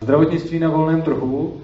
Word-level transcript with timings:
Zdravotnictví 0.00 0.58
na 0.58 0.68
volném 0.68 1.02
trhu 1.02 1.60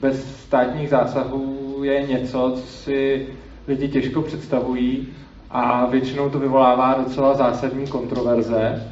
bez 0.00 0.40
státních 0.40 0.88
zásahů 0.88 1.80
je 1.82 2.02
něco, 2.02 2.52
co 2.56 2.66
si 2.66 3.26
lidi 3.68 3.88
těžko 3.88 4.22
představují 4.22 5.08
a 5.50 5.86
většinou 5.86 6.30
to 6.30 6.38
vyvolává 6.38 6.94
docela 6.94 7.34
zásadní 7.34 7.86
kontroverze, 7.86 8.82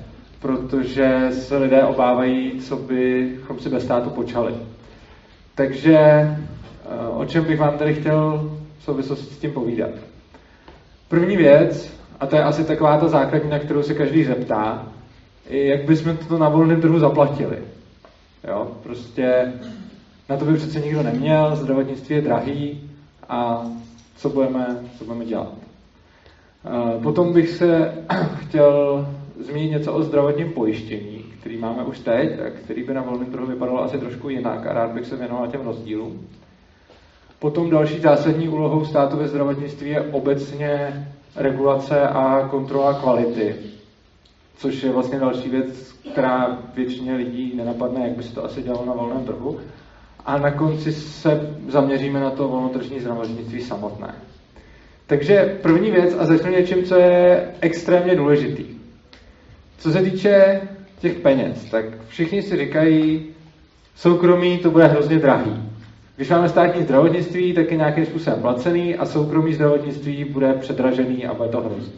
protože 0.40 1.28
se 1.32 1.56
lidé 1.56 1.84
obávají, 1.84 2.60
co 2.60 2.76
bychom 2.76 3.58
si 3.58 3.68
bez 3.68 3.84
státu 3.84 4.10
počali. 4.10 4.54
Takže 5.54 5.96
eh, 5.96 6.36
o 7.14 7.24
čem 7.24 7.44
bych 7.44 7.60
vám 7.60 7.78
tady 7.78 7.94
chtěl 7.94 8.50
v 8.78 8.84
souvislosti 8.84 9.34
s 9.34 9.38
tím 9.38 9.52
povídat. 9.52 9.90
První 11.08 11.36
věc, 11.36 11.94
a 12.20 12.26
to 12.26 12.36
je 12.36 12.44
asi 12.44 12.64
taková 12.64 12.98
ta 12.98 13.08
základní, 13.08 13.50
na 13.50 13.58
kterou 13.58 13.82
se 13.82 13.94
každý 13.94 14.24
zeptá, 14.24 14.86
jak 15.50 15.84
bychom 15.84 16.16
to 16.16 16.38
na 16.38 16.48
volném 16.48 16.80
trhu 16.80 16.98
zaplatili. 16.98 17.58
Jo? 18.48 18.76
Prostě 18.82 19.52
na 20.28 20.36
to 20.36 20.44
by 20.44 20.54
přece 20.54 20.80
nikdo 20.80 21.02
neměl, 21.02 21.56
zdravotnictví 21.56 22.14
je 22.14 22.22
drahý 22.22 22.90
a 23.28 23.66
co 24.16 24.28
budeme, 24.28 24.78
co 24.98 25.04
budeme 25.04 25.24
dělat. 25.24 25.52
Eh, 26.66 27.02
potom 27.02 27.32
bych 27.32 27.50
se 27.50 27.94
chtěl 28.36 29.06
zmínit 29.40 29.70
něco 29.70 29.92
o 29.92 30.02
zdravotním 30.02 30.52
pojištění, 30.52 31.24
který 31.40 31.56
máme 31.56 31.84
už 31.84 31.98
teď, 31.98 32.40
a 32.40 32.50
který 32.50 32.82
by 32.82 32.94
na 32.94 33.02
volném 33.02 33.26
trhu 33.26 33.46
vypadalo 33.46 33.82
asi 33.82 33.98
trošku 33.98 34.28
jinak 34.28 34.66
a 34.66 34.72
rád 34.72 34.90
bych 34.90 35.06
se 35.06 35.16
věnoval 35.16 35.48
těm 35.48 35.60
rozdílům. 35.60 36.28
Potom 37.38 37.70
další 37.70 38.00
zásadní 38.00 38.48
úlohou 38.48 38.84
státu 38.84 39.16
ve 39.16 39.28
zdravotnictví 39.28 39.90
je 39.90 40.00
obecně 40.00 41.06
regulace 41.36 42.00
a 42.00 42.48
kontrola 42.50 42.94
kvality, 42.94 43.56
což 44.56 44.82
je 44.82 44.92
vlastně 44.92 45.18
další 45.18 45.48
věc, 45.48 45.93
která 46.12 46.58
většině 46.74 47.14
lidí 47.14 47.52
nenapadne, 47.56 48.00
jak 48.08 48.16
by 48.16 48.22
se 48.22 48.34
to 48.34 48.44
asi 48.44 48.62
dělalo 48.62 48.86
na 48.86 48.92
volném 48.92 49.24
trhu. 49.24 49.60
A 50.26 50.38
na 50.38 50.50
konci 50.50 50.92
se 50.92 51.56
zaměříme 51.68 52.20
na 52.20 52.30
to 52.30 52.48
volnotržní 52.48 53.00
zdravotnictví 53.00 53.60
samotné. 53.60 54.14
Takže 55.06 55.58
první 55.62 55.90
věc 55.90 56.16
a 56.18 56.26
začnu 56.26 56.50
něčím, 56.50 56.84
co 56.84 56.94
je 56.94 57.48
extrémně 57.60 58.16
důležitý. 58.16 58.64
Co 59.78 59.92
se 59.92 60.02
týče 60.02 60.60
těch 61.00 61.14
peněz, 61.14 61.64
tak 61.64 61.84
všichni 62.08 62.42
si 62.42 62.56
říkají, 62.56 63.26
soukromí 63.96 64.58
to 64.58 64.70
bude 64.70 64.86
hrozně 64.86 65.18
drahý. 65.18 65.62
Když 66.16 66.30
máme 66.30 66.48
státní 66.48 66.82
zdravotnictví, 66.82 67.52
tak 67.52 67.70
je 67.70 67.76
nějakým 67.76 68.06
způsobem 68.06 68.40
placený 68.40 68.96
a 68.96 69.06
soukromý 69.06 69.54
zdravotnictví 69.54 70.24
bude 70.24 70.52
předražený 70.52 71.26
a 71.26 71.34
bude 71.34 71.48
to 71.48 71.60
hrozný. 71.60 71.92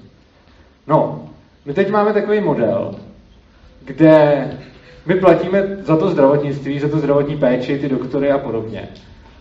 No, 0.86 1.28
my 1.64 1.74
teď 1.74 1.90
máme 1.90 2.12
takový 2.12 2.40
model, 2.40 2.94
kde 3.86 4.44
my 5.06 5.14
platíme 5.14 5.76
za 5.82 5.96
to 5.96 6.10
zdravotnictví, 6.10 6.80
za 6.80 6.88
to 6.88 6.98
zdravotní 6.98 7.36
péči, 7.36 7.78
ty 7.78 7.88
doktory 7.88 8.30
a 8.30 8.38
podobně. 8.38 8.88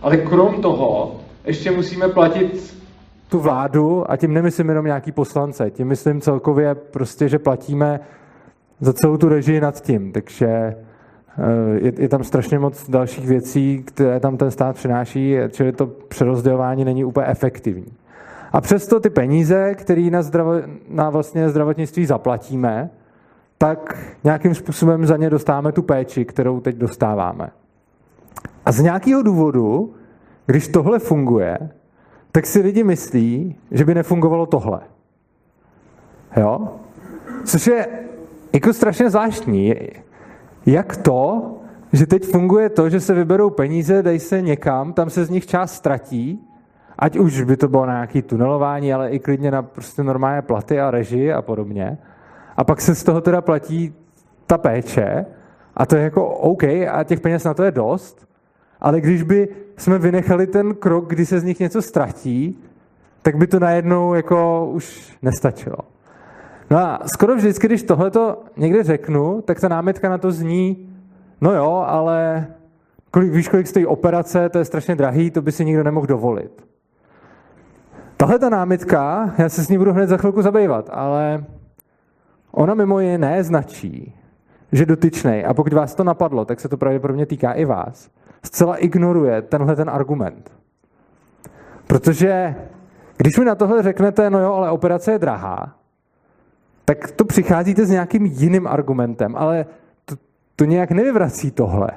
Ale 0.01 0.17
krom 0.17 0.61
toho 0.61 1.15
ještě 1.45 1.71
musíme 1.71 2.07
platit 2.07 2.75
tu 3.29 3.39
vládu, 3.39 4.11
a 4.11 4.17
tím 4.17 4.33
nemyslím 4.33 4.69
jenom 4.69 4.85
nějaký 4.85 5.11
poslance, 5.11 5.71
tím 5.71 5.87
myslím 5.87 6.21
celkově 6.21 6.75
prostě, 6.75 7.29
že 7.29 7.39
platíme 7.39 7.99
za 8.81 8.93
celou 8.93 9.17
tu 9.17 9.29
režii 9.29 9.61
nad 9.61 9.81
tím. 9.81 10.11
Takže 10.11 10.47
eh, 10.47 10.75
je, 11.81 11.93
je 11.97 12.09
tam 12.09 12.23
strašně 12.23 12.59
moc 12.59 12.89
dalších 12.89 13.27
věcí, 13.27 13.83
které 13.83 14.19
tam 14.19 14.37
ten 14.37 14.51
stát 14.51 14.75
přináší, 14.75 15.35
čili 15.49 15.71
to 15.71 15.87
přerozdělování 15.87 16.85
není 16.85 17.05
úplně 17.05 17.27
efektivní. 17.27 17.93
A 18.51 18.61
přesto 18.61 18.99
ty 18.99 19.09
peníze, 19.09 19.75
které 19.75 20.09
na, 20.11 20.21
zdravo, 20.21 20.53
na 20.89 21.09
vlastně 21.09 21.49
zdravotnictví 21.49 22.05
zaplatíme, 22.05 22.89
tak 23.57 23.97
nějakým 24.23 24.55
způsobem 24.55 25.05
za 25.05 25.17
ně 25.17 25.29
dostáváme 25.29 25.71
tu 25.71 25.81
péči, 25.81 26.25
kterou 26.25 26.59
teď 26.59 26.75
dostáváme. 26.75 27.49
A 28.65 28.71
z 28.71 28.79
nějakého 28.79 29.23
důvodu, 29.23 29.93
když 30.45 30.67
tohle 30.67 30.99
funguje, 30.99 31.57
tak 32.31 32.45
si 32.45 32.59
lidi 32.59 32.83
myslí, 32.83 33.55
že 33.71 33.85
by 33.85 33.95
nefungovalo 33.95 34.45
tohle. 34.45 34.79
Jo? 36.37 36.67
Což 37.43 37.67
je 37.67 37.87
jako 38.53 38.73
strašně 38.73 39.09
zvláštní. 39.09 39.75
Jak 40.65 40.97
to, 40.97 41.51
že 41.93 42.05
teď 42.05 42.25
funguje 42.25 42.69
to, 42.69 42.89
že 42.89 42.99
se 42.99 43.13
vyberou 43.13 43.49
peníze, 43.49 44.03
dají 44.03 44.19
se 44.19 44.41
někam, 44.41 44.93
tam 44.93 45.09
se 45.09 45.25
z 45.25 45.29
nich 45.29 45.45
část 45.45 45.73
ztratí, 45.73 46.47
ať 46.99 47.17
už 47.17 47.41
by 47.41 47.57
to 47.57 47.67
bylo 47.67 47.85
na 47.85 47.93
nějaké 47.93 48.21
tunelování, 48.21 48.93
ale 48.93 49.09
i 49.09 49.19
klidně 49.19 49.51
na 49.51 49.61
prostě 49.61 50.03
normálně 50.03 50.41
platy 50.41 50.79
a 50.79 50.91
režii 50.91 51.33
a 51.33 51.41
podobně. 51.41 51.97
A 52.57 52.63
pak 52.63 52.81
se 52.81 52.95
z 52.95 53.03
toho 53.03 53.21
teda 53.21 53.41
platí 53.41 53.93
ta 54.47 54.57
péče 54.57 55.25
a 55.75 55.85
to 55.85 55.95
je 55.95 56.03
jako 56.03 56.27
OK 56.27 56.63
a 56.63 57.03
těch 57.03 57.19
peněz 57.19 57.43
na 57.43 57.53
to 57.53 57.63
je 57.63 57.71
dost, 57.71 58.27
ale 58.81 59.01
když 59.01 59.23
by 59.23 59.47
jsme 59.77 59.99
vynechali 59.99 60.47
ten 60.47 60.75
krok, 60.75 61.09
kdy 61.09 61.25
se 61.25 61.39
z 61.39 61.43
nich 61.43 61.59
něco 61.59 61.81
ztratí, 61.81 62.59
tak 63.21 63.37
by 63.37 63.47
to 63.47 63.59
najednou 63.59 64.13
jako 64.13 64.69
už 64.71 65.17
nestačilo. 65.21 65.77
No 66.69 66.77
a 66.77 66.99
skoro 67.13 67.35
vždycky, 67.35 67.67
když 67.67 67.83
tohleto 67.83 68.43
někde 68.57 68.83
řeknu, 68.83 69.41
tak 69.41 69.59
ta 69.59 69.67
námitka 69.67 70.09
na 70.09 70.17
to 70.17 70.31
zní, 70.31 70.89
no 71.41 71.53
jo, 71.53 71.83
ale 71.87 72.47
kolik, 73.11 73.31
víš, 73.31 73.47
kolik 73.47 73.67
stojí 73.67 73.85
operace, 73.85 74.49
to 74.49 74.57
je 74.57 74.65
strašně 74.65 74.95
drahý, 74.95 75.31
to 75.31 75.41
by 75.41 75.51
si 75.51 75.65
nikdo 75.65 75.83
nemohl 75.83 76.07
dovolit. 76.07 76.65
Tahle 78.17 78.39
ta 78.39 78.49
námitka, 78.49 79.33
já 79.37 79.49
se 79.49 79.63
s 79.63 79.69
ní 79.69 79.77
budu 79.77 79.93
hned 79.93 80.07
za 80.07 80.17
chvilku 80.17 80.41
zabývat, 80.41 80.89
ale 80.93 81.45
ona 82.55 82.73
mimo 82.73 82.99
jiné 82.99 83.43
značí, 83.43 84.15
že 84.71 84.85
dotyčnej, 84.85 85.45
a 85.45 85.53
pokud 85.53 85.73
vás 85.73 85.95
to 85.95 86.03
napadlo, 86.03 86.45
tak 86.45 86.59
se 86.59 86.69
to 86.69 86.77
pravděpodobně 86.77 87.25
týká 87.25 87.51
i 87.51 87.65
vás, 87.65 88.09
zcela 88.43 88.77
ignoruje 88.77 89.41
tenhle 89.41 89.75
ten 89.75 89.89
argument. 89.89 90.51
Protože 91.87 92.55
když 93.17 93.39
mi 93.39 93.45
na 93.45 93.55
tohle 93.55 93.83
řeknete, 93.83 94.29
no 94.29 94.39
jo, 94.39 94.53
ale 94.53 94.71
operace 94.71 95.11
je 95.11 95.19
drahá, 95.19 95.75
tak 96.85 97.11
to 97.11 97.25
přicházíte 97.25 97.85
s 97.85 97.89
nějakým 97.89 98.25
jiným 98.25 98.67
argumentem, 98.67 99.35
ale 99.35 99.65
to, 100.05 100.15
to 100.55 100.65
nějak 100.65 100.91
nevyvrací 100.91 101.51
tohle. 101.51 101.89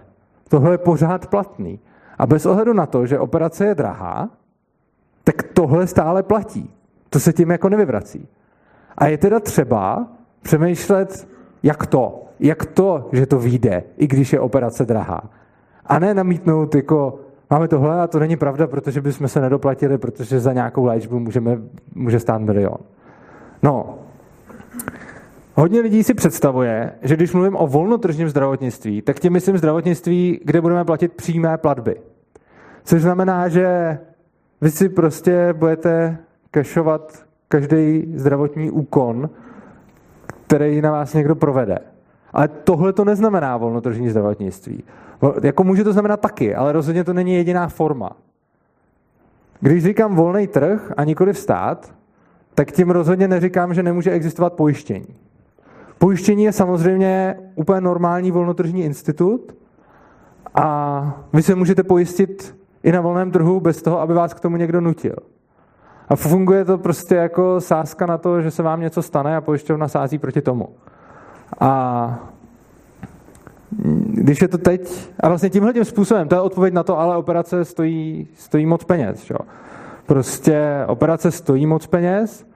Tohle 0.48 0.74
je 0.74 0.78
pořád 0.78 1.26
platný. 1.26 1.80
A 2.18 2.26
bez 2.26 2.46
ohledu 2.46 2.72
na 2.72 2.86
to, 2.86 3.06
že 3.06 3.18
operace 3.18 3.66
je 3.66 3.74
drahá, 3.74 4.30
tak 5.24 5.42
tohle 5.42 5.86
stále 5.86 6.22
platí. 6.22 6.70
To 7.10 7.20
se 7.20 7.32
tím 7.32 7.50
jako 7.50 7.68
nevyvrací. 7.68 8.28
A 8.98 9.06
je 9.06 9.18
teda 9.18 9.40
třeba 9.40 10.08
přemýšlet, 10.48 11.28
jak 11.62 11.86
to, 11.86 12.24
jak 12.40 12.66
to, 12.66 13.08
že 13.12 13.26
to 13.26 13.38
vyjde, 13.38 13.84
i 13.96 14.06
když 14.06 14.32
je 14.32 14.40
operace 14.40 14.84
drahá. 14.84 15.20
A 15.86 15.98
ne 15.98 16.14
namítnout 16.14 16.74
jako, 16.74 17.20
máme 17.50 17.68
tohle 17.68 18.00
a 18.00 18.06
to 18.06 18.18
není 18.18 18.36
pravda, 18.36 18.66
protože 18.66 19.00
bychom 19.00 19.28
se 19.28 19.40
nedoplatili, 19.40 19.98
protože 19.98 20.40
za 20.40 20.52
nějakou 20.52 20.84
léčbu 20.84 21.18
můžeme, 21.18 21.58
může 21.94 22.20
stát 22.20 22.40
milion. 22.40 22.78
No, 23.62 23.98
Hodně 25.54 25.80
lidí 25.80 26.04
si 26.04 26.14
představuje, 26.14 26.92
že 27.02 27.16
když 27.16 27.32
mluvím 27.32 27.56
o 27.56 27.66
volnotržním 27.66 28.28
zdravotnictví, 28.28 29.02
tak 29.02 29.20
tím 29.20 29.32
myslím 29.32 29.58
zdravotnictví, 29.58 30.40
kde 30.44 30.60
budeme 30.60 30.84
platit 30.84 31.12
přímé 31.12 31.58
platby. 31.58 31.96
Což 32.84 33.02
znamená, 33.02 33.48
že 33.48 33.98
vy 34.60 34.70
si 34.70 34.88
prostě 34.88 35.52
budete 35.52 36.18
kešovat 36.50 37.26
každý 37.48 38.12
zdravotní 38.14 38.70
úkon, 38.70 39.30
který 40.48 40.80
na 40.80 40.90
vás 40.90 41.14
někdo 41.14 41.34
provede. 41.34 41.78
Ale 42.32 42.48
tohle 42.48 42.92
to 42.92 43.04
neznamená 43.04 43.56
volnotržní 43.56 44.10
zdravotnictví. 44.10 44.84
Jako 45.42 45.64
může 45.64 45.84
to 45.84 45.92
znamenat 45.92 46.20
taky, 46.20 46.54
ale 46.54 46.72
rozhodně 46.72 47.04
to 47.04 47.12
není 47.12 47.34
jediná 47.34 47.68
forma. 47.68 48.10
Když 49.60 49.84
říkám 49.84 50.16
volný 50.16 50.46
trh 50.46 50.92
a 50.96 51.04
nikoli 51.04 51.34
stát, 51.34 51.94
tak 52.54 52.72
tím 52.72 52.90
rozhodně 52.90 53.28
neříkám, 53.28 53.74
že 53.74 53.82
nemůže 53.82 54.10
existovat 54.10 54.52
pojištění. 54.52 55.14
Pojištění 55.98 56.44
je 56.44 56.52
samozřejmě 56.52 57.36
úplně 57.54 57.80
normální 57.80 58.30
volnotržní 58.30 58.84
institut 58.84 59.56
a 60.54 61.24
vy 61.32 61.42
se 61.42 61.54
můžete 61.54 61.82
pojistit 61.82 62.56
i 62.82 62.92
na 62.92 63.00
volném 63.00 63.30
trhu 63.30 63.60
bez 63.60 63.82
toho, 63.82 64.00
aby 64.00 64.14
vás 64.14 64.34
k 64.34 64.40
tomu 64.40 64.56
někdo 64.56 64.80
nutil. 64.80 65.16
A 66.08 66.16
funguje 66.16 66.64
to 66.64 66.78
prostě 66.78 67.14
jako 67.14 67.60
sázka 67.60 68.06
na 68.06 68.18
to, 68.18 68.42
že 68.42 68.50
se 68.50 68.62
vám 68.62 68.80
něco 68.80 69.02
stane 69.02 69.36
a 69.36 69.40
pojišťovna 69.40 69.88
sází 69.88 70.18
proti 70.18 70.42
tomu. 70.42 70.68
A 71.60 72.18
když 74.06 74.42
je 74.42 74.48
to 74.48 74.58
teď, 74.58 75.10
a 75.20 75.28
vlastně 75.28 75.50
tímhle 75.50 75.72
tím 75.72 75.84
způsobem, 75.84 76.28
to 76.28 76.34
je 76.34 76.40
odpověď 76.40 76.74
na 76.74 76.82
to, 76.82 76.98
ale 76.98 77.16
operace 77.16 77.64
stojí, 77.64 78.28
stojí 78.34 78.66
moc 78.66 78.84
peněz. 78.84 79.30
Jo. 79.30 79.38
Prostě 80.06 80.84
operace 80.86 81.30
stojí 81.30 81.66
moc 81.66 81.86
peněz, 81.86 82.46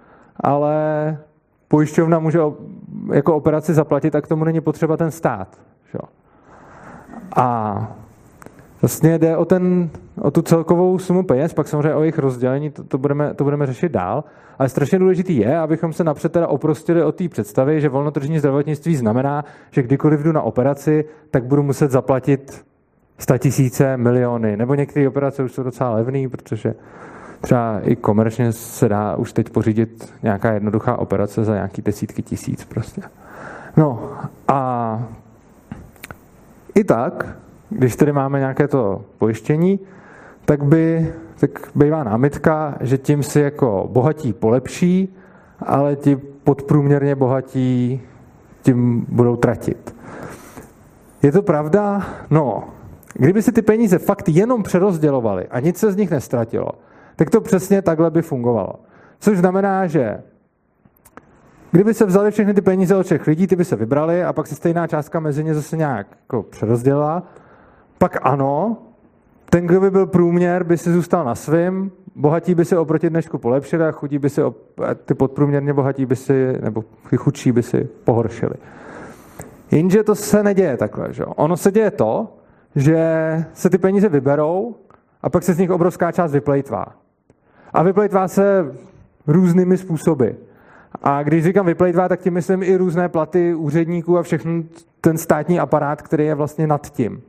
ale 0.41 1.19
pojišťovna 1.69 2.19
může 2.19 2.39
jako 3.13 3.37
operaci 3.37 3.75
zaplatit 3.75 4.15
a 4.15 4.21
k 4.21 4.29
tomu 4.29 4.45
není 4.45 4.61
potřeba 4.61 4.97
ten 4.97 5.11
stát. 5.11 5.61
Jo. 5.95 6.01
A 7.37 7.97
vlastně 8.83 9.19
jde 9.19 9.37
o, 9.37 9.45
ten, 9.45 9.91
o 10.21 10.31
tu 10.31 10.43
celkovou 10.43 10.99
sumu 10.99 11.23
peněz, 11.23 11.55
pak 11.55 11.69
samozřejmě 11.69 11.95
o 11.95 12.03
jejich 12.03 12.19
rozdělení, 12.19 12.71
to, 12.71 12.85
to, 12.85 12.99
budeme, 12.99 13.35
to 13.35 13.45
budeme 13.45 13.67
řešit 13.67 13.93
dál, 13.93 14.25
ale 14.59 14.69
strašně 14.69 14.99
důležitý 14.99 15.37
je, 15.37 15.59
abychom 15.59 15.93
se 15.93 16.05
napřed 16.05 16.33
teda 16.33 16.47
oprostili 16.47 17.05
od 17.05 17.15
té 17.15 17.29
představy, 17.29 17.81
že 17.81 17.89
volnotržní 17.89 18.39
zdravotnictví 18.39 18.97
znamená, 18.97 19.45
že 19.71 19.83
kdykoliv 19.83 20.21
jdu 20.21 20.33
na 20.33 20.43
operaci, 20.43 21.05
tak 21.31 21.45
budu 21.45 21.63
muset 21.63 21.91
zaplatit 21.91 22.65
sta 23.19 23.39
tisíce, 23.39 23.97
miliony, 23.97 24.57
nebo 24.57 24.75
některé 24.75 25.09
operace 25.09 25.43
už 25.43 25.53
jsou 25.53 25.63
docela 25.63 25.91
levné, 25.91 26.29
protože 26.29 26.75
třeba 27.41 27.81
i 27.83 27.97
komerčně 27.97 28.53
se 28.53 28.89
dá 28.89 29.17
už 29.17 29.33
teď 29.33 29.51
pořídit 29.51 30.15
nějaká 30.23 30.53
jednoduchá 30.53 30.97
operace 30.97 31.45
za 31.45 31.55
nějaký 31.55 31.83
desítky 31.83 32.23
tisíc 32.23 32.65
prostě. 32.65 33.03
No 33.77 34.13
a 34.49 35.03
i 36.75 36.85
tak, 36.85 37.37
když 37.79 37.97
tady 37.97 38.13
máme 38.13 38.39
nějaké 38.39 38.69
to 38.69 39.05
pojištění, 39.19 39.81
tak 40.45 40.65
by 40.65 41.13
tak 41.41 41.51
bývá 41.75 42.05
námitka, 42.05 42.75
že 42.81 42.99
tím 42.99 43.23
si 43.23 43.41
jako 43.41 43.89
bohatí 43.93 44.33
polepší, 44.33 45.17
ale 45.67 45.97
ti 45.97 46.17
podprůměrně 46.45 47.15
bohatí 47.15 48.01
tím 48.63 49.07
budou 49.09 49.37
tratit. 49.37 49.95
Je 51.23 51.33
to 51.33 51.43
pravda? 51.43 52.07
No, 52.31 52.65
kdyby 53.15 53.43
si 53.43 53.53
ty 53.53 53.63
peníze 53.63 53.99
fakt 53.99 54.29
jenom 54.29 54.63
přerozdělovali 54.63 55.47
a 55.51 55.61
nic 55.61 55.79
se 55.79 55.93
z 55.93 55.97
nich 55.97 56.11
nestratilo, 56.11 56.69
tak 57.17 57.31
to 57.31 57.41
přesně 57.41 57.83
takhle 57.83 58.11
by 58.11 58.23
fungovalo. 58.23 58.75
Což 59.21 59.39
znamená, 59.39 59.87
že 59.87 60.23
kdyby 61.71 61.95
se 61.95 62.07
vzali 62.07 62.31
všechny 62.31 62.55
ty 62.55 62.61
peníze 62.61 62.97
od 62.97 63.07
všech 63.07 63.27
lidí, 63.27 63.47
ty 63.47 63.57
by 63.57 63.65
se 63.65 63.77
vybrali 63.77 64.25
a 64.25 64.33
pak 64.33 64.47
se 64.47 64.55
stejná 64.55 64.87
částka 64.87 65.21
mezi 65.21 65.45
ně 65.45 65.55
zase 65.55 65.77
nějak 65.77 66.07
jako 66.23 66.43
přerozdělila, 66.43 67.23
pak 68.03 68.19
ano, 68.23 68.77
ten, 69.51 69.67
kdo 69.67 69.81
by 69.81 69.91
byl 69.91 70.07
průměr, 70.07 70.65
by 70.65 70.79
si 70.79 70.93
zůstal 70.93 71.25
na 71.25 71.35
svém, 71.35 71.91
bohatí 72.17 72.55
by 72.55 72.65
se 72.65 72.79
oproti 72.79 73.11
dnešku 73.11 73.39
polepšili 73.39 73.85
a 73.85 73.93
chudí 73.93 74.19
by 74.19 74.31
si, 74.31 74.41
ty 75.05 75.15
podprůměrně 75.15 75.73
bohatí 75.73 76.07
by 76.07 76.17
si, 76.17 76.59
nebo 76.63 76.85
ty 77.11 77.17
chudší 77.17 77.53
by 77.53 77.63
si 77.63 77.89
pohoršili. 78.05 78.55
Jenže 79.71 80.03
to 80.03 80.15
se 80.15 80.43
neděje 80.43 80.77
takhle. 80.77 81.13
Že? 81.13 81.25
Ono 81.25 81.57
se 81.57 81.73
děje 81.73 81.91
to, 81.91 82.35
že 82.77 82.99
se 83.55 83.71
ty 83.71 83.79
peníze 83.79 84.09
vyberou 84.09 84.75
a 85.23 85.31
pak 85.31 85.43
se 85.43 85.55
z 85.55 85.59
nich 85.59 85.71
obrovská 85.71 86.13
část 86.13 86.33
vyplejtvá. 86.33 86.87
A 87.73 87.83
vyplejtvá 87.83 88.29
se 88.29 88.75
různými 89.27 89.79
způsoby. 89.79 90.29
A 91.03 91.23
když 91.23 91.45
říkám 91.45 91.67
vyplejtvá, 91.67 92.09
tak 92.09 92.21
tím 92.21 92.35
myslím 92.35 92.63
i 92.63 92.77
různé 92.77 93.09
platy 93.09 93.55
úředníků 93.55 94.19
a 94.19 94.23
všechny 94.23 94.65
ten 95.01 95.19
státní 95.19 95.61
aparát, 95.61 96.03
který 96.03 96.27
je 96.27 96.35
vlastně 96.35 96.67
nad 96.67 96.91
tím. 96.91 97.23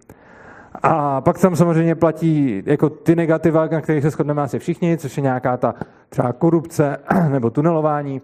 A 0.82 1.22
pak 1.22 1.40
tam 1.40 1.56
samozřejmě 1.56 1.96
platí 1.96 2.64
jako 2.66 2.90
ty 2.90 3.16
negativa, 3.16 3.68
na 3.68 3.82
kterých 3.82 4.04
se 4.04 4.10
shodneme 4.10 4.42
asi 4.42 4.60
všichni, 4.60 4.98
což 4.98 5.18
je 5.18 5.24
nějaká 5.24 5.58
ta 5.58 5.76
třeba 6.10 6.34
korupce 6.34 6.98
nebo 7.30 7.50
tunelování. 7.50 8.22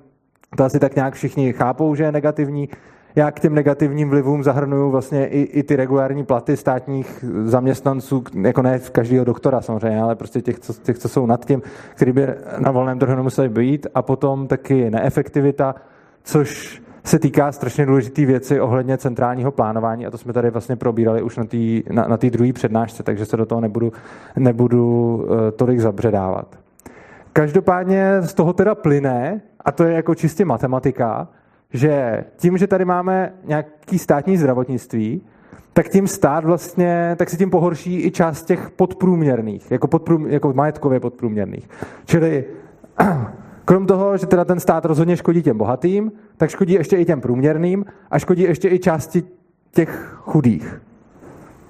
To 0.58 0.64
asi 0.64 0.80
tak 0.80 0.96
nějak 0.96 1.14
všichni 1.14 1.54
chápou, 1.54 1.96
že 1.96 2.04
je 2.04 2.12
negativní. 2.12 2.70
Já 3.16 3.32
k 3.32 3.40
těm 3.40 3.56
negativním 3.56 4.10
vlivům 4.10 4.44
zahrnuju 4.44 4.92
vlastně 4.92 5.28
i, 5.28 5.42
i 5.42 5.64
ty 5.64 5.76
regulární 5.76 6.26
platy 6.26 6.58
státních 6.58 7.26
zaměstnanců, 7.44 8.24
jako 8.42 8.62
ne 8.62 8.80
každého 8.80 9.26
doktora 9.26 9.62
samozřejmě, 9.62 10.02
ale 10.02 10.16
prostě 10.16 10.42
těch 10.42 10.60
co, 10.60 10.74
těch, 10.74 10.98
co 10.98 11.10
jsou 11.10 11.26
nad 11.26 11.46
tím, 11.46 11.62
který 11.96 12.12
by 12.12 12.28
na 12.58 12.72
volném 12.72 13.00
trhu 13.00 13.16
nemuseli 13.16 13.50
být. 13.50 13.88
A 13.96 14.02
potom 14.02 14.48
taky 14.48 14.90
neefektivita, 14.90 15.76
což 16.24 16.82
se 17.04 17.20
týká 17.20 17.52
strašně 17.52 17.86
důležité 17.86 18.26
věci 18.26 18.60
ohledně 18.60 18.98
centrálního 18.98 19.52
plánování 19.52 20.06
a 20.06 20.12
to 20.12 20.18
jsme 20.18 20.34
tady 20.34 20.50
vlastně 20.50 20.76
probírali 20.76 21.22
už 21.22 21.38
na 21.38 21.44
té 21.44 21.58
na, 21.92 22.08
na 22.08 22.18
druhé 22.18 22.54
přednášce, 22.54 23.04
takže 23.04 23.26
se 23.26 23.38
do 23.38 23.46
toho 23.46 23.62
nebudu, 23.62 23.92
nebudu 24.38 25.16
uh, 25.16 25.52
tolik 25.56 25.80
zabředávat. 25.80 26.60
Každopádně 27.34 28.22
z 28.22 28.34
toho 28.34 28.54
teda 28.54 28.76
plyne, 28.76 29.42
a 29.66 29.72
to 29.72 29.84
je 29.84 29.94
jako 29.94 30.16
čistě 30.16 30.46
matematika, 30.46 31.28
že 31.74 32.24
tím, 32.38 32.58
že 32.58 32.68
tady 32.68 32.86
máme 32.86 33.34
nějaký 33.46 34.00
státní 34.00 34.38
zdravotnictví, 34.38 35.22
tak 35.74 35.90
tím 35.90 36.08
stát 36.08 36.46
vlastně, 36.46 37.16
tak 37.20 37.30
si 37.30 37.38
tím 37.38 37.50
pohorší 37.50 38.06
i 38.06 38.12
část 38.12 38.46
těch 38.46 38.72
podprůměrných, 38.72 39.72
jako, 39.72 39.88
podprům, 39.88 40.28
jako 40.28 40.54
majetkově 40.54 41.00
podprůměrných. 41.00 41.70
Čili 42.06 42.46
krom 43.70 43.86
toho, 43.86 44.18
že 44.18 44.26
teda 44.26 44.46
ten 44.46 44.60
stát 44.60 44.86
rozhodně 44.86 45.18
škodí 45.18 45.44
těm 45.44 45.58
bohatým, 45.58 46.12
tak 46.38 46.50
škodí 46.50 46.74
ještě 46.74 46.98
i 46.98 47.06
těm 47.06 47.22
průměrným 47.22 47.86
a 48.12 48.20
škodí 48.20 48.42
ještě 48.42 48.70
i 48.70 48.80
části 48.80 49.24
těch 49.72 50.18
chudých. 50.18 50.82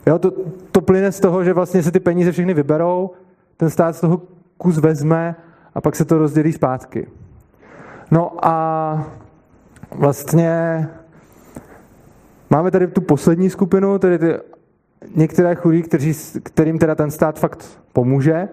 Jo, 0.07 0.19
to, 0.19 0.31
to 0.71 0.81
plyne 0.81 1.11
z 1.11 1.19
toho, 1.19 1.43
že 1.43 1.53
vlastně 1.53 1.83
se 1.83 1.91
ty 1.91 1.99
peníze 1.99 2.31
všechny 2.31 2.53
vyberou, 2.53 3.11
ten 3.57 3.69
stát 3.69 3.95
z 3.95 4.01
toho 4.01 4.21
kus 4.57 4.77
vezme 4.77 5.35
a 5.75 5.81
pak 5.81 5.95
se 5.95 6.05
to 6.05 6.17
rozdělí 6.17 6.53
zpátky. 6.53 7.07
No 8.11 8.47
a 8.47 9.07
vlastně 9.91 10.87
máme 12.49 12.71
tady 12.71 12.87
tu 12.87 13.01
poslední 13.01 13.49
skupinu, 13.49 13.99
tedy 13.99 14.19
ty 14.19 14.33
některé 15.15 15.55
chudí, 15.55 15.83
kterým 16.43 16.79
teda 16.79 16.95
ten 16.95 17.11
stát 17.11 17.39
fakt 17.39 17.79
pomůže. 17.93 18.47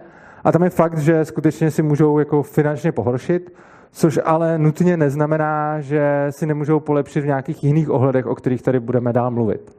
A 0.47 0.53
tam 0.53 0.63
je 0.63 0.71
fakt, 0.71 0.99
že 0.99 1.25
skutečně 1.25 1.71
si 1.71 1.83
můžou 1.83 2.19
jako 2.19 2.43
finančně 2.43 2.93
pohoršit, 2.93 3.55
což 3.93 4.21
ale 4.25 4.59
nutně 4.59 4.97
neznamená, 4.97 5.81
že 5.81 6.27
si 6.31 6.47
nemůžou 6.47 6.81
polepšit 6.81 7.21
v 7.21 7.27
nějakých 7.27 7.65
jiných 7.65 7.91
ohledech, 7.91 8.27
o 8.27 8.35
kterých 8.35 8.63
tady 8.63 8.81
budeme 8.81 9.13
dál 9.13 9.31
mluvit. 9.31 9.77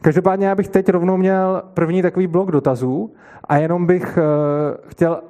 Každopádně 0.00 0.46
já 0.46 0.54
bych 0.54 0.68
teď 0.68 0.88
rovnou 0.88 1.16
měl 1.16 1.62
první 1.74 2.02
takový 2.02 2.26
blok 2.26 2.50
dotazů 2.50 3.12
a 3.44 3.56
jenom 3.56 3.86
bych 3.86 4.18
uh, 4.18 4.24
chtěl, 4.86 5.20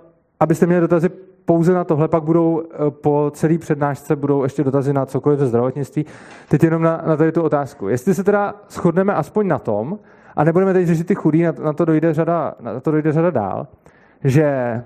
abyste 0.41 0.67
měli 0.67 0.81
dotazy 0.81 1.09
pouze 1.45 1.75
na 1.75 1.85
tohle, 1.85 2.09
pak 2.09 2.23
budou 2.23 2.63
eh, 2.63 2.91
po 2.91 3.31
celé 3.35 3.59
přednášce 3.59 4.17
budou 4.17 4.43
ještě 4.43 4.65
dotazy 4.65 4.93
na 4.93 5.07
cokoliv 5.07 5.39
ze 5.39 5.47
zdravotnictví. 5.47 6.07
Teď 6.49 6.63
jenom 6.63 6.83
na, 6.83 7.03
na 7.07 7.17
tady 7.17 7.33
tu 7.33 7.43
otázku. 7.43 7.89
Jestli 7.89 8.15
se 8.15 8.25
teda 8.25 8.55
shodneme 8.71 9.15
aspoň 9.15 9.49
na 9.49 9.59
tom, 9.59 9.99
a 10.37 10.45
nebudeme 10.45 10.73
teď 10.73 10.87
řešit 10.87 11.07
ty 11.07 11.15
chudí, 11.15 11.43
na, 11.43 11.55
na, 11.65 11.73
to 11.73 11.85
dojde 11.85 12.15
řada, 12.15 12.55
na 12.61 12.81
to 12.81 12.91
dojde 12.91 13.13
řada 13.13 13.31
dál, 13.31 13.67
že 14.25 14.83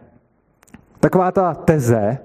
taková 1.00 1.32
ta 1.32 1.54
teze, 1.54 2.18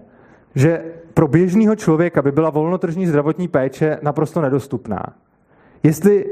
že 0.55 0.83
pro 1.13 1.27
běžného 1.27 1.75
člověka 1.75 2.21
by 2.21 2.31
byla 2.31 2.49
volnotržní 2.49 3.07
zdravotní 3.07 3.47
péče 3.47 3.99
naprosto 4.01 4.41
nedostupná. 4.41 5.03
Jestli 5.83 6.25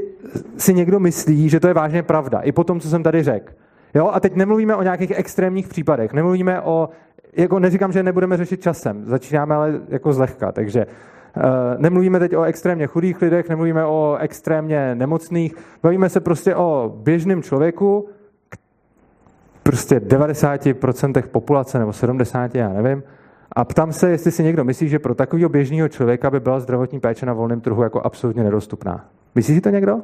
si 0.57 0.73
někdo 0.73 0.99
myslí, 0.99 1.49
že 1.49 1.59
to 1.59 1.67
je 1.67 1.73
vážně 1.73 2.03
pravda, 2.03 2.39
i 2.39 2.51
po 2.51 2.63
tom, 2.63 2.79
co 2.79 2.89
jsem 2.89 3.03
tady 3.03 3.23
řekl. 3.23 3.53
Jo? 3.93 4.09
A 4.13 4.19
teď 4.19 4.35
nemluvíme 4.35 4.75
o 4.75 4.83
nějakých 4.83 5.11
extrémních 5.15 5.67
případech, 5.67 6.13
nemluvíme 6.13 6.61
o 6.61 6.89
jako 7.35 7.59
neříkám, 7.59 7.91
že 7.91 8.03
nebudeme 8.03 8.37
řešit 8.37 8.61
časem, 8.61 9.05
začínáme 9.05 9.55
ale 9.55 9.81
jako 9.89 10.13
zlehka, 10.13 10.51
takže 10.51 10.85
uh, 10.85 11.43
nemluvíme 11.77 12.19
teď 12.19 12.35
o 12.35 12.43
extrémně 12.43 12.87
chudých 12.87 13.21
lidech, 13.21 13.49
nemluvíme 13.49 13.85
o 13.85 14.17
extrémně 14.19 14.95
nemocných, 14.95 15.55
bavíme 15.83 16.09
se 16.09 16.19
prostě 16.19 16.55
o 16.55 16.93
běžném 16.97 17.43
člověku, 17.43 18.09
prostě 19.63 19.99
90% 19.99 21.23
populace 21.27 21.79
nebo 21.79 21.91
70%, 21.91 22.49
já 22.53 22.69
nevím, 22.69 23.03
a 23.51 23.65
ptám 23.65 23.93
se, 23.93 24.09
jestli 24.09 24.31
si 24.31 24.43
někdo 24.43 24.63
myslí, 24.63 24.89
že 24.89 24.99
pro 24.99 25.15
takového 25.15 25.49
běžného 25.49 25.87
člověka 25.89 26.31
by 26.31 26.39
byla 26.39 26.59
zdravotní 26.59 26.99
péče 26.99 27.25
na 27.25 27.33
volném 27.33 27.61
trhu 27.61 27.83
jako 27.83 28.01
absolutně 28.01 28.43
nedostupná. 28.43 29.05
Myslí 29.35 29.55
si 29.55 29.61
to 29.61 29.69
někdo? 29.69 29.99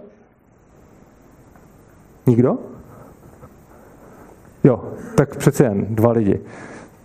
Nikdo? 2.26 2.58
Jo, 4.64 4.84
tak 5.16 5.36
přece 5.36 5.64
jen 5.64 5.86
dva 5.90 6.12
lidi 6.12 6.40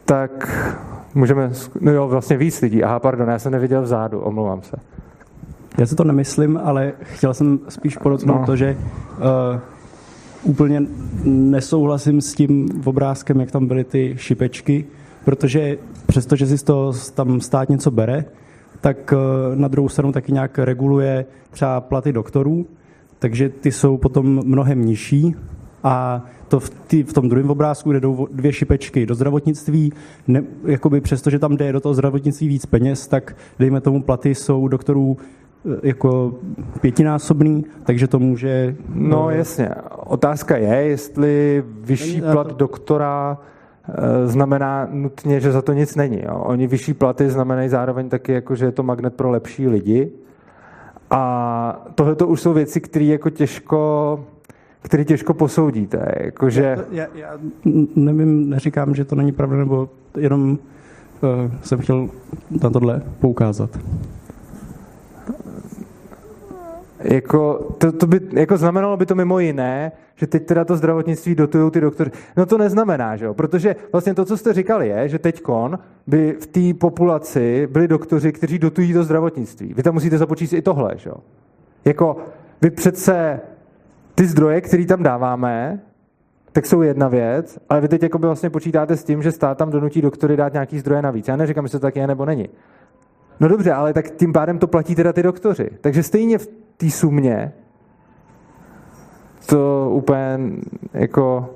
tak 0.05 0.49
můžeme, 1.15 1.51
no 1.81 1.93
jo, 1.93 2.09
vlastně 2.09 2.37
víc 2.37 2.61
lidí. 2.61 2.85
Aha, 2.85 3.01
pardon, 3.01 3.29
já 3.29 3.39
jsem 3.39 3.53
neviděl 3.53 3.83
vzadu, 3.83 4.21
omlouvám 4.21 4.63
se. 4.63 4.77
Já 5.79 5.87
si 5.87 5.97
to 5.97 6.05
nemyslím, 6.05 6.61
ale 6.65 6.93
chtěl 7.03 7.35
jsem 7.35 7.59
spíš 7.69 7.97
podotknout 7.97 8.41
no. 8.41 8.47
to, 8.47 8.57
že 8.57 8.77
uh, 8.77 9.61
úplně 10.45 10.83
nesouhlasím 11.25 12.21
s 12.21 12.35
tím 12.35 12.69
obrázkem, 12.85 13.41
jak 13.41 13.51
tam 13.51 13.67
byly 13.67 13.85
ty 13.85 14.15
šipečky, 14.19 14.85
protože 15.25 15.79
přestože 16.07 16.47
si 16.47 16.65
to 16.65 16.93
tam 17.15 17.41
stát 17.41 17.69
něco 17.69 17.91
bere, 17.91 18.25
tak 18.81 19.13
uh, 19.13 19.57
na 19.59 19.69
druhou 19.69 19.89
stranu 19.89 20.13
taky 20.13 20.33
nějak 20.33 20.59
reguluje 20.59 21.25
třeba 21.51 21.81
platy 21.81 22.13
doktorů, 22.13 22.67
takže 23.19 23.49
ty 23.49 23.73
jsou 23.73 23.97
potom 23.97 24.41
mnohem 24.45 24.85
nižší 24.85 25.35
a 25.83 26.25
to 26.49 26.61
v, 26.61 26.71
tý, 26.71 27.03
v 27.03 27.13
tom 27.13 27.29
druhém 27.29 27.51
obrázku, 27.51 27.91
kde 27.91 28.01
jdou 28.01 28.29
dvě 28.33 28.53
šipečky 28.53 29.07
do 29.07 29.15
zdravotnictví, 29.15 29.93
ne, 30.29 30.43
jakoby 30.67 31.01
přesto, 31.01 31.31
že 31.31 31.39
tam 31.39 31.57
jde 31.57 31.73
do 31.73 31.81
toho 31.81 31.95
zdravotnictví 31.95 32.49
víc 32.49 32.67
peněz, 32.67 33.07
tak 33.07 33.37
dejme 33.59 33.81
tomu 33.81 34.03
platy 34.03 34.35
jsou 34.35 34.69
doktorů 34.69 35.17
e, 35.85 35.89
jako 35.89 36.35
pětinásobný, 36.81 37.65
takže 37.85 38.09
to 38.09 38.19
může... 38.19 38.77
No 38.95 39.31
jasně. 39.31 39.69
Otázka 40.07 40.57
je, 40.57 40.75
jestli 40.75 41.65
vyšší 41.81 42.21
plat 42.21 42.57
doktora 42.57 43.39
e, 43.89 44.27
znamená 44.27 44.89
nutně, 44.91 45.41
že 45.41 45.53
za 45.53 45.63
to 45.63 45.73
nic 45.73 45.97
není. 45.97 46.23
Jo. 46.23 46.35
Oni 46.35 46.67
vyšší 46.67 46.95
platy 46.95 47.31
znamenají 47.31 47.69
zároveň 47.69 48.09
taky, 48.09 48.33
jako, 48.33 48.55
že 48.55 48.65
je 48.65 48.73
to 48.73 48.83
magnet 48.83 49.15
pro 49.15 49.31
lepší 49.31 49.69
lidi. 49.69 50.11
A 51.11 51.87
tohle 51.95 52.15
to 52.15 52.27
už 52.27 52.41
jsou 52.41 52.53
věci, 52.53 52.81
které 52.81 53.05
jako 53.05 53.31
těžko 53.31 54.21
který 54.85 55.05
těžko 55.05 55.35
posoudíte. 55.35 56.15
Jakože... 56.21 56.77
Já, 56.91 57.03
já, 57.03 57.07
já 57.15 57.39
nevím, 57.97 58.51
neříkám, 58.51 58.95
že 58.95 59.05
to 59.05 59.15
není 59.15 59.33
pravda, 59.33 59.57
nebo 59.57 59.89
jenom 60.19 60.51
uh, 60.51 61.53
jsem 61.63 61.79
chtěl 61.79 62.09
na 62.63 62.71
tohle 62.71 63.03
poukázat. 63.21 63.71
Jako, 67.05 67.55
to, 67.79 67.93
to 67.93 68.07
by, 68.07 68.21
jako 68.33 68.57
znamenalo 68.57 68.97
by 68.97 69.07
to 69.07 69.15
mimo 69.15 69.39
jiné, 69.39 69.93
že 70.15 70.27
teď 70.27 70.47
teda 70.47 70.65
to 70.65 70.77
zdravotnictví 70.77 71.35
dotují 71.35 71.71
ty 71.71 71.81
doktory. 71.81 72.11
No 72.37 72.47
to 72.47 72.59
neznamená, 72.59 73.17
že 73.17 73.25
jo? 73.25 73.35
protože 73.35 73.77
vlastně 73.93 74.15
to, 74.15 74.25
co 74.25 74.37
jste 74.37 74.53
říkali, 74.53 74.89
je, 74.89 75.09
že 75.09 75.19
teď 75.19 75.43
by 76.07 76.37
v 76.41 76.47
té 76.47 76.79
populaci 76.79 77.69
byli 77.73 77.89
doktoři, 77.89 78.33
kteří 78.33 78.59
dotují 78.59 78.93
to 78.93 79.05
zdravotnictví. 79.05 79.75
Vy 79.75 79.83
tam 79.83 79.95
musíte 79.95 80.19
započíst 80.19 80.53
i 80.53 80.63
tohle, 80.63 80.93
že 80.97 81.11
jo? 81.11 81.17
Jako 81.85 82.17
vy 82.63 82.71
přece 82.71 83.41
ty 84.15 84.27
zdroje, 84.27 84.61
které 84.61 84.87
tam 84.87 85.03
dáváme, 85.03 85.81
tak 86.53 86.67
jsou 86.67 86.83
jedna 86.83 87.09
věc, 87.09 87.59
ale 87.69 87.81
vy 87.81 87.89
teď 87.89 88.03
jako 88.03 88.19
by 88.19 88.27
vlastně 88.27 88.51
počítáte 88.51 88.97
s 88.97 89.05
tím, 89.05 89.23
že 89.23 89.33
stát 89.33 89.59
tam 89.59 89.71
donutí 89.71 90.03
doktory 90.03 90.37
dát 90.37 90.53
nějaký 90.53 90.79
zdroje 90.79 91.03
navíc. 91.03 91.29
Já 91.29 91.37
neříkám, 91.37 91.65
jestli 91.65 91.79
to 91.79 91.83
tak 91.87 91.97
je 91.97 92.07
nebo 92.07 92.25
není. 92.25 92.49
No 93.41 93.49
dobře, 93.49 93.73
ale 93.73 93.93
tak 93.93 94.11
tím 94.11 94.33
pádem 94.33 94.59
to 94.59 94.67
platí 94.67 94.95
teda 94.95 95.13
ty 95.13 95.23
doktoři. 95.23 95.71
Takže 95.81 96.03
stejně 96.03 96.39
v 96.39 96.49
té 96.77 96.91
sumě 96.91 97.53
to 99.47 99.91
úplně 99.93 100.39
jako... 100.95 101.51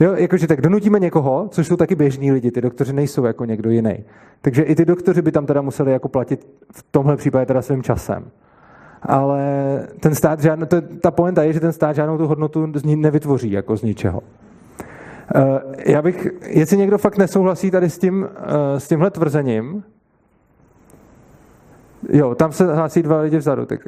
Jo, 0.00 0.14
jakože 0.14 0.46
tak 0.46 0.60
donutíme 0.60 1.00
někoho, 1.00 1.48
což 1.50 1.66
jsou 1.66 1.76
taky 1.76 1.94
běžní 1.94 2.32
lidi, 2.32 2.50
ty 2.50 2.60
doktoři 2.60 2.92
nejsou 2.92 3.24
jako 3.24 3.44
někdo 3.44 3.70
jiný. 3.70 4.04
Takže 4.40 4.62
i 4.62 4.74
ty 4.74 4.84
doktoři 4.84 5.22
by 5.22 5.32
tam 5.32 5.46
teda 5.46 5.62
museli 5.62 5.92
jako 5.92 6.08
platit 6.08 6.46
v 6.72 6.84
tomhle 6.90 7.16
případě 7.16 7.46
teda 7.46 7.62
svým 7.62 7.82
časem. 7.82 8.30
Ale 9.02 9.42
ten 10.00 10.14
stát, 10.14 10.40
žádnou, 10.40 10.66
to, 10.66 10.80
ta 10.80 11.10
poenta 11.10 11.42
je, 11.42 11.52
že 11.52 11.60
ten 11.60 11.72
stát 11.72 11.96
žádnou 11.96 12.18
tu 12.18 12.26
hodnotu 12.26 12.72
nevytvoří 12.84 13.50
jako 13.50 13.76
z 13.76 13.82
ničeho. 13.82 14.22
Eh, 15.34 15.92
já 15.92 16.02
bych, 16.02 16.28
jestli 16.46 16.76
někdo 16.76 16.98
fakt 16.98 17.18
nesouhlasí 17.18 17.70
tady 17.70 17.90
s, 17.90 17.98
tím, 17.98 18.28
eh, 18.36 18.80
s 18.80 18.88
tímhle 18.88 19.10
tvrzením, 19.10 19.84
Jo, 22.08 22.34
tam 22.34 22.52
se 22.52 22.74
hlásí 22.74 23.02
dva 23.02 23.20
lidi 23.20 23.36
vzadu. 23.36 23.66
Tak... 23.66 23.80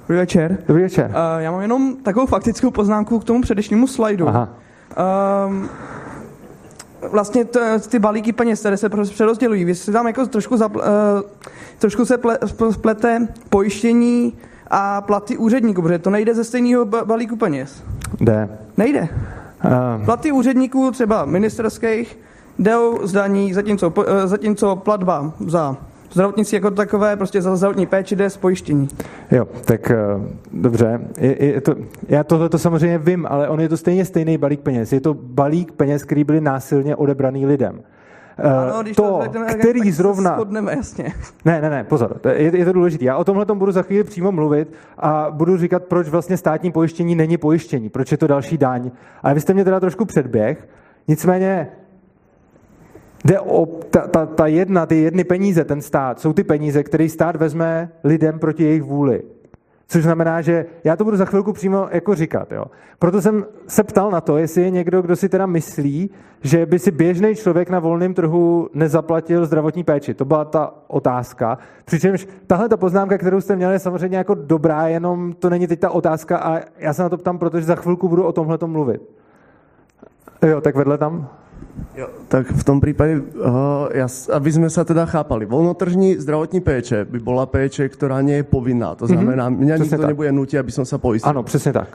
Dobrý 0.00 0.16
večer. 0.16 0.58
Dobrý 0.68 0.82
večer. 0.82 1.06
Uh, 1.06 1.42
já 1.42 1.50
mám 1.50 1.60
jenom 1.60 1.96
takovou 1.96 2.26
faktickou 2.26 2.70
poznámku 2.70 3.18
k 3.18 3.24
tomu 3.24 3.42
předešnímu 3.42 3.86
slajdu. 3.86 4.28
Aha. 4.28 4.48
Um, 5.46 5.68
vlastně 7.10 7.44
t, 7.44 7.78
ty 7.78 7.98
balíky 7.98 8.32
peněz, 8.32 8.60
které 8.60 8.76
se 8.76 8.88
přerozdělují, 8.88 9.64
vy 9.64 9.74
si 9.74 9.92
tam 9.92 10.06
jako 10.06 10.26
trošku, 10.26 10.56
zapl, 10.56 10.78
uh, 10.78 10.84
trošku 11.78 12.04
se 12.04 12.18
ple, 12.18 12.38
splete 12.70 13.28
pojištění 13.48 14.38
a 14.70 15.00
platy 15.00 15.36
úředníků, 15.36 15.82
protože 15.82 15.98
to 15.98 16.10
nejde 16.10 16.34
ze 16.34 16.44
stejného 16.44 16.84
balíku 16.84 17.36
peněz. 17.36 17.84
Jde. 18.20 18.58
Nejde. 18.76 19.08
Um. 19.64 20.04
Platy 20.04 20.32
úředníků, 20.32 20.90
třeba 20.90 21.24
ministerských, 21.24 22.18
jdou 22.58 23.06
z 23.06 23.12
daní, 23.12 23.54
zatímco, 23.54 23.92
eh, 24.06 24.26
zatímco 24.26 24.76
platba 24.76 25.32
za 25.46 25.76
zdravotnictví 26.12 26.56
jako 26.56 26.70
takové, 26.70 27.16
prostě 27.16 27.42
za 27.42 27.56
zdravotní 27.56 27.86
péči 27.86 28.16
jde 28.16 28.30
z 28.30 28.36
pojištění. 28.36 28.88
Jo, 29.30 29.48
tak 29.64 29.92
uh, 30.16 30.24
dobře. 30.52 31.00
Je, 31.18 31.44
je 31.44 31.60
to, 31.60 31.74
já 32.08 32.24
tohle 32.24 32.48
to 32.48 32.58
samozřejmě 32.58 32.98
vím, 32.98 33.26
ale 33.30 33.48
on 33.48 33.60
je 33.60 33.68
to 33.68 33.76
stejně 33.76 34.04
stejný 34.04 34.38
balík 34.38 34.60
peněz. 34.60 34.92
Je 34.92 35.00
to 35.00 35.14
balík 35.14 35.72
peněz, 35.72 36.04
který 36.04 36.24
byly 36.24 36.40
násilně 36.40 36.96
odebraný 36.96 37.46
lidem. 37.46 37.80
Uh, 38.38 38.52
ano, 38.52 38.82
když 38.82 38.96
to, 38.96 39.02
to 39.02 39.20
řekneme, 39.22 39.54
který 39.54 39.80
tak 39.80 39.92
zrovna... 39.92 40.34
Shodneme, 40.34 40.72
jasně. 40.76 41.12
Ne, 41.44 41.60
ne, 41.60 41.70
ne, 41.70 41.84
pozor, 41.84 42.20
je, 42.32 42.58
je 42.58 42.64
to 42.64 42.72
důležité. 42.72 43.04
Já 43.04 43.16
o 43.16 43.24
tomhle 43.24 43.46
tom 43.46 43.58
budu 43.58 43.72
za 43.72 43.82
chvíli 43.82 44.04
přímo 44.04 44.32
mluvit 44.32 44.72
a 44.98 45.26
budu 45.30 45.56
říkat, 45.56 45.84
proč 45.84 46.08
vlastně 46.08 46.36
státní 46.36 46.72
pojištění 46.72 47.14
není 47.14 47.36
pojištění, 47.36 47.88
proč 47.88 48.12
je 48.12 48.18
to 48.18 48.26
další 48.26 48.58
daň. 48.58 48.90
Ale 49.22 49.34
vy 49.34 49.40
jste 49.40 49.54
mě 49.54 49.64
teda 49.64 49.80
trošku 49.80 50.04
předběh, 50.04 50.68
nicméně 51.08 51.68
jde 53.24 53.40
o 53.40 53.66
ta, 53.66 54.00
ta, 54.00 54.26
ta 54.26 54.46
jedna, 54.46 54.86
ty 54.86 54.96
jedny 55.02 55.24
peníze, 55.24 55.64
ten 55.64 55.82
stát, 55.82 56.20
jsou 56.20 56.32
ty 56.32 56.44
peníze, 56.44 56.82
které 56.82 57.08
stát 57.08 57.36
vezme 57.36 57.92
lidem 58.04 58.38
proti 58.38 58.64
jejich 58.64 58.82
vůli. 58.82 59.22
Což 59.92 60.02
znamená, 60.02 60.40
že 60.40 60.66
já 60.84 60.96
to 60.96 61.04
budu 61.04 61.16
za 61.16 61.24
chvilku 61.24 61.52
přímo 61.52 61.88
jako 61.90 62.14
říkat. 62.14 62.52
Jo. 62.52 62.64
Proto 62.98 63.22
jsem 63.22 63.44
se 63.66 63.84
ptal 63.84 64.10
na 64.10 64.20
to, 64.20 64.38
jestli 64.38 64.62
je 64.62 64.70
někdo, 64.70 65.02
kdo 65.02 65.16
si 65.16 65.28
teda 65.28 65.46
myslí, 65.46 66.10
že 66.42 66.66
by 66.66 66.78
si 66.78 66.90
běžný 66.90 67.34
člověk 67.34 67.70
na 67.70 67.78
volném 67.78 68.14
trhu 68.14 68.68
nezaplatil 68.74 69.46
zdravotní 69.46 69.84
péči. 69.84 70.14
To 70.14 70.24
byla 70.24 70.44
ta 70.44 70.74
otázka. 70.88 71.58
Přičemž 71.84 72.28
tahle 72.46 72.68
ta 72.68 72.76
poznámka, 72.76 73.18
kterou 73.18 73.40
jste 73.40 73.56
měli, 73.56 73.72
je 73.74 73.78
samozřejmě 73.78 74.16
jako 74.16 74.34
dobrá, 74.34 74.88
jenom 74.88 75.32
to 75.32 75.50
není 75.50 75.66
teď 75.66 75.80
ta 75.80 75.90
otázka 75.90 76.38
a 76.38 76.60
já 76.78 76.92
se 76.92 77.02
na 77.02 77.08
to 77.08 77.18
ptám, 77.18 77.38
protože 77.38 77.66
za 77.66 77.74
chvilku 77.74 78.08
budu 78.08 78.24
o 78.24 78.32
tomhle 78.32 78.58
mluvit. 78.66 79.02
Jo, 80.46 80.60
tak 80.60 80.76
vedle 80.76 80.98
tam. 80.98 81.28
Jo, 81.92 82.08
tak 82.32 82.48
v 82.48 82.64
tom 82.64 82.80
prípade, 82.80 83.20
uh, 83.20 83.92
ja, 83.92 84.08
aby 84.32 84.48
sme 84.48 84.68
sa 84.72 84.80
teda 84.80 85.04
chápali, 85.04 85.44
voľnotržní 85.44 86.16
zdravotní 86.24 86.64
péče 86.64 87.04
by 87.04 87.20
bola 87.20 87.44
péče, 87.44 87.84
ktorá 87.84 88.24
nie 88.24 88.40
je 88.40 88.46
povinná. 88.48 88.96
To 88.96 89.04
mhm. 89.04 89.12
znamená, 89.12 89.44
mm-hmm. 89.48 89.60
mňa 89.60 89.74
nikto 89.76 90.00
tak. 90.00 90.10
nebude 90.12 90.30
nutiť, 90.32 90.56
aby 90.56 90.72
som 90.72 90.88
sa 90.88 90.96
poistil. 90.96 91.28
Áno, 91.28 91.44
presne 91.44 91.76
tak. 91.76 91.92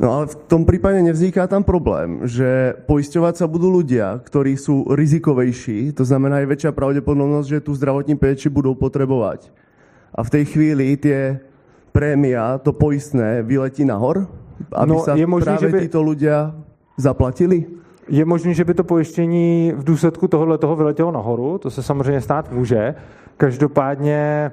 No 0.00 0.16
ale 0.16 0.32
v 0.32 0.36
tom 0.48 0.64
prípade 0.64 0.96
nevzniká 1.04 1.44
tam 1.44 1.60
problém, 1.60 2.24
že 2.24 2.72
poisťovať 2.88 3.34
sa 3.36 3.44
budú 3.44 3.68
ľudia, 3.68 4.16
ktorí 4.24 4.56
sú 4.56 4.88
rizikovejší, 4.88 5.92
to 5.92 6.08
znamená 6.08 6.40
je 6.40 6.48
väčšia 6.48 6.72
pravdepodobnosť, 6.72 7.46
že 7.46 7.58
tú 7.60 7.76
zdravotní 7.76 8.16
péči 8.16 8.48
budou 8.48 8.72
potrebovať. 8.72 9.52
A 10.16 10.24
v 10.24 10.32
tej 10.32 10.44
chvíli 10.56 10.96
tie 10.96 11.44
prémia, 11.92 12.56
to 12.64 12.72
poistné, 12.72 13.44
vyletí 13.44 13.84
nahor, 13.84 14.24
aby 14.72 14.88
no, 14.88 15.04
sa 15.04 15.20
je 15.20 15.28
možný, 15.28 15.54
že 15.60 15.68
by... 15.68 15.78
títo 15.84 16.00
ľudia 16.00 16.56
zaplatili? 16.96 17.79
Je 18.10 18.24
možné, 18.24 18.54
že 18.54 18.64
by 18.64 18.74
to 18.74 18.84
pojištění 18.84 19.72
v 19.76 19.84
důsledku 19.84 20.28
tohohle 20.28 20.58
toho 20.58 20.76
vyletělo 20.76 21.12
nahoru, 21.12 21.58
to 21.58 21.70
se 21.70 21.82
samozřejmě 21.82 22.20
stát 22.20 22.52
může. 22.52 22.94
Každopádně 23.36 24.50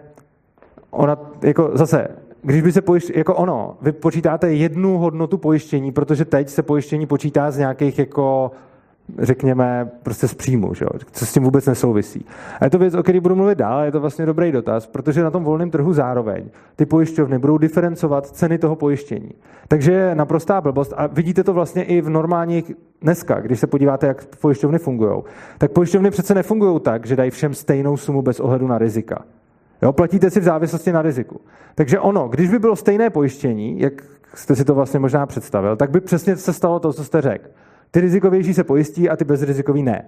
ona, 0.92 1.18
jako 1.42 1.72
zase, 1.74 2.08
když 2.42 2.62
by 2.62 2.72
se 2.72 2.82
pojišť, 2.82 3.10
jako 3.16 3.36
ono, 3.36 3.78
vy 3.82 3.92
počítáte 3.92 4.54
jednu 4.54 4.98
hodnotu 4.98 5.38
pojištění, 5.38 5.92
protože 5.92 6.26
teď 6.26 6.50
se 6.50 6.64
pojištění 6.64 7.06
počítá 7.06 7.52
z 7.52 7.58
nějakých 7.58 8.00
jako 8.00 8.52
řekněme, 9.20 9.90
prostě 10.04 10.28
z 10.28 10.34
příjmu, 10.34 10.74
že 10.74 10.86
jo? 10.86 11.00
co 11.12 11.26
s 11.26 11.34
tím 11.34 11.44
vůbec 11.44 11.66
nesouvisí. 11.66 12.26
A 12.60 12.64
je 12.64 12.70
to 12.70 12.80
věc, 12.80 12.94
o 12.94 13.04
které 13.04 13.20
budu 13.20 13.36
mluvit 13.36 13.58
dál, 13.58 13.84
je 13.84 13.92
to 13.92 14.00
vlastně 14.00 14.26
dobrý 14.26 14.52
dotaz, 14.52 14.88
protože 14.88 15.24
na 15.24 15.32
tom 15.32 15.44
volném 15.44 15.72
trhu 15.72 15.94
zároveň 15.94 16.50
ty 16.76 16.86
pojišťovny 16.86 17.40
budou 17.40 17.58
diferencovat 17.58 18.28
ceny 18.28 18.58
toho 18.58 18.76
pojištění. 18.76 19.32
Takže 19.68 19.92
je 19.92 20.16
naprostá 20.16 20.62
blbost 20.62 20.94
a 20.98 21.08
vidíte 21.08 21.44
to 21.44 21.54
vlastně 21.54 21.84
i 21.84 22.02
v 22.02 22.10
normálních 22.10 22.72
dneska, 23.02 23.40
když 23.40 23.60
se 23.60 23.68
podíváte, 23.68 24.08
jak 24.08 24.26
pojišťovny 24.26 24.80
fungují. 24.80 25.24
Tak 25.58 25.72
pojišťovny 25.72 26.12
přece 26.12 26.34
nefungují 26.34 26.80
tak, 26.80 27.06
že 27.06 27.16
dají 27.16 27.32
všem 27.32 27.54
stejnou 27.54 27.98
sumu 27.98 28.22
bez 28.22 28.40
ohledu 28.40 28.68
na 28.68 28.78
rizika. 28.78 29.26
Jo, 29.82 29.94
platíte 29.94 30.30
si 30.30 30.40
v 30.40 30.44
závislosti 30.44 30.92
na 30.92 31.02
riziku. 31.02 31.42
Takže 31.76 32.00
ono, 32.00 32.28
když 32.28 32.50
by 32.50 32.60
bylo 32.60 32.76
stejné 32.76 33.10
pojištění, 33.10 33.80
jak 33.80 33.94
jste 34.34 34.56
si 34.56 34.66
to 34.66 34.76
vlastně 34.76 35.00
možná 35.00 35.26
představil, 35.26 35.76
tak 35.76 35.90
by 35.90 36.02
přesně 36.02 36.36
se 36.36 36.54
stalo 36.54 36.80
to, 36.80 36.94
co 36.94 37.04
jste 37.04 37.22
řekl. 37.22 37.48
Ty 37.92 38.02
rizikovější 38.02 38.54
se 38.54 38.64
pojistí 38.64 39.10
a 39.10 39.16
ty 39.16 39.26
bezrizikový 39.26 39.84
ne. 39.84 40.06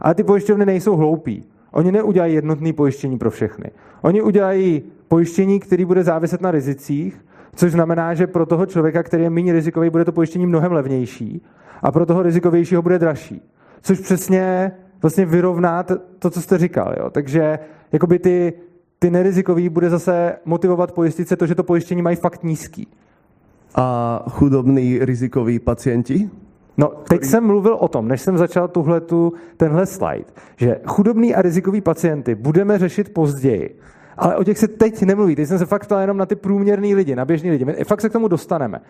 Ale 0.00 0.14
ty 0.14 0.24
pojišťovny 0.24 0.66
nejsou 0.66 0.96
hloupí. 0.96 1.44
Oni 1.70 1.92
neudělají 1.92 2.34
jednotné 2.34 2.72
pojištění 2.72 3.18
pro 3.18 3.30
všechny. 3.30 3.70
Oni 4.02 4.22
udělají 4.22 4.82
pojištění, 5.08 5.60
který 5.60 5.84
bude 5.84 6.04
záviset 6.04 6.40
na 6.40 6.50
rizicích, 6.50 7.24
což 7.54 7.72
znamená, 7.72 8.14
že 8.14 8.26
pro 8.26 8.46
toho 8.46 8.66
člověka, 8.66 9.02
který 9.02 9.22
je 9.22 9.30
méně 9.30 9.52
rizikový, 9.52 9.90
bude 9.90 10.04
to 10.04 10.12
pojištění 10.12 10.46
mnohem 10.46 10.72
levnější 10.72 11.42
a 11.82 11.92
pro 11.92 12.06
toho 12.06 12.22
rizikovějšího 12.22 12.82
bude 12.82 12.98
dražší. 12.98 13.42
Což 13.82 14.00
přesně 14.00 14.72
vlastně 15.02 15.26
vyrovná 15.26 15.82
to, 16.18 16.30
co 16.30 16.40
jste 16.40 16.58
říkal. 16.58 16.94
Jo? 16.98 17.10
Takže 17.10 17.58
jakoby 17.92 18.18
ty, 18.18 18.52
ty 18.98 19.10
nerizikový 19.10 19.68
bude 19.68 19.90
zase 19.90 20.36
motivovat 20.44 20.92
pojistit 20.92 21.28
se 21.28 21.36
to, 21.36 21.46
že 21.46 21.54
to 21.54 21.62
pojištění 21.62 22.02
mají 22.02 22.16
fakt 22.16 22.44
nízký. 22.44 22.88
A 23.74 24.24
chudobní 24.30 24.98
rizikoví 24.98 25.58
pacienti? 25.58 26.30
No, 26.76 26.88
teď 27.08 27.24
jsem 27.24 27.46
mluvil 27.46 27.74
o 27.74 27.88
tom, 27.88 28.08
než 28.08 28.20
jsem 28.20 28.38
začal 28.38 28.68
tuhletu, 28.68 29.32
tenhle 29.56 29.86
slide, 29.86 30.24
že 30.56 30.80
chudobný 30.86 31.34
a 31.34 31.42
rizikový 31.42 31.80
pacienty 31.80 32.34
budeme 32.34 32.78
řešit 32.78 33.14
později. 33.14 33.78
Ale 34.16 34.36
o 34.36 34.44
těch 34.44 34.58
se 34.58 34.68
teď 34.68 35.02
nemluví. 35.02 35.36
Teď 35.36 35.48
jsem 35.48 35.58
se 35.58 35.66
fakt 35.66 35.86
ptal 35.86 36.00
jenom 36.00 36.16
na 36.16 36.26
ty 36.26 36.34
průměrný 36.34 36.94
lidi, 36.94 37.16
na 37.16 37.24
běžný 37.24 37.50
lidi. 37.50 37.64
My 37.64 37.72
fakt 37.72 38.00
se 38.00 38.08
k 38.08 38.12
tomu 38.12 38.28
dostaneme. 38.28 38.80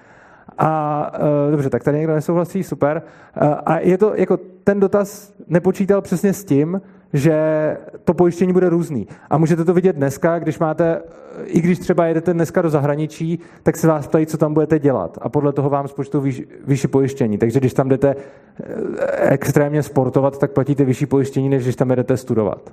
A 0.59 1.12
uh, 1.19 1.51
dobře, 1.51 1.71
tak 1.71 1.85
tady 1.85 1.99
někdo 1.99 2.15
nesouhlasí, 2.15 2.62
super. 2.62 3.03
Uh, 3.43 3.55
a 3.67 3.79
je 3.79 3.99
to, 3.99 4.12
jako 4.15 4.39
ten 4.65 4.81
dotaz 4.81 5.35
nepočítal 5.49 6.01
přesně 6.01 6.33
s 6.33 6.45
tím, 6.45 6.81
že 7.12 7.76
to 8.04 8.14
pojištění 8.14 8.52
bude 8.52 8.69
různý. 8.69 9.07
A 9.31 9.38
můžete 9.38 9.64
to 9.64 9.75
vidět 9.75 9.97
dneska, 9.97 10.38
když 10.38 10.59
máte, 10.59 11.02
i 11.45 11.61
když 11.61 11.78
třeba 11.78 12.07
jedete 12.07 12.33
dneska 12.33 12.62
do 12.62 12.71
zahraničí, 12.71 13.38
tak 13.62 13.76
se 13.76 13.88
vás 13.88 14.07
ptají, 14.07 14.26
co 14.26 14.38
tam 14.38 14.54
budete 14.54 14.78
dělat. 14.78 15.19
A 15.23 15.28
podle 15.28 15.52
toho 15.52 15.71
vám 15.71 15.88
spočtou 15.88 16.21
výš, 16.21 16.42
vyšší 16.66 16.88
pojištění. 16.88 17.38
Takže 17.38 17.61
když 17.61 17.75
tam 17.75 17.88
jdete 17.88 18.16
eh, 18.16 19.31
extrémně 19.31 19.83
sportovat, 19.83 20.38
tak 20.38 20.50
platíte 20.50 20.85
vyšší 20.85 21.07
pojištění, 21.07 21.49
než 21.49 21.62
když 21.62 21.76
tam 21.76 21.88
jdete 21.88 22.16
studovat. 22.16 22.73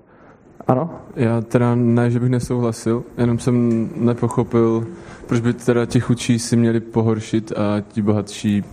Ano? 0.68 0.90
Já 1.16 1.42
teda 1.42 1.76
ne, 1.76 2.12
že 2.12 2.20
bych 2.20 2.30
nesouhlasil, 2.30 3.04
jenom 3.18 3.40
jsem 3.40 3.90
nepochopil, 3.96 4.88
proč 5.28 5.42
by 5.42 5.54
teda 5.54 5.86
ti 5.86 6.00
chudší 6.00 6.40
si 6.40 6.56
měli 6.56 6.80
pohoršit 6.80 7.52
a 7.52 7.82
ti 7.88 8.02
bohatší 8.02 8.64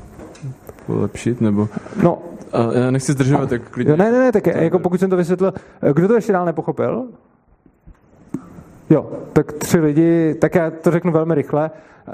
polepšit, 0.87 1.40
nebo... 1.40 1.68
No, 2.02 2.18
A 2.52 2.78
já 2.78 2.90
nechci 2.90 3.12
zdržovat, 3.12 3.50
tak 3.50 3.70
klidně. 3.70 3.90
Jo, 3.90 3.96
ne, 3.96 4.12
ne, 4.12 4.18
ne, 4.18 4.32
tak 4.32 4.46
jako 4.46 4.78
pokud 4.78 5.00
jsem 5.00 5.10
to 5.10 5.16
vysvětlil, 5.16 5.52
kdo 5.92 6.08
to 6.08 6.14
ještě 6.14 6.32
dál 6.32 6.46
nepochopil? 6.46 7.08
Jo, 8.90 9.10
tak 9.32 9.52
tři 9.52 9.80
lidi, 9.80 10.34
tak 10.34 10.54
já 10.54 10.70
to 10.70 10.90
řeknu 10.90 11.12
velmi 11.12 11.34
rychle. 11.34 11.70
Uh, 12.06 12.12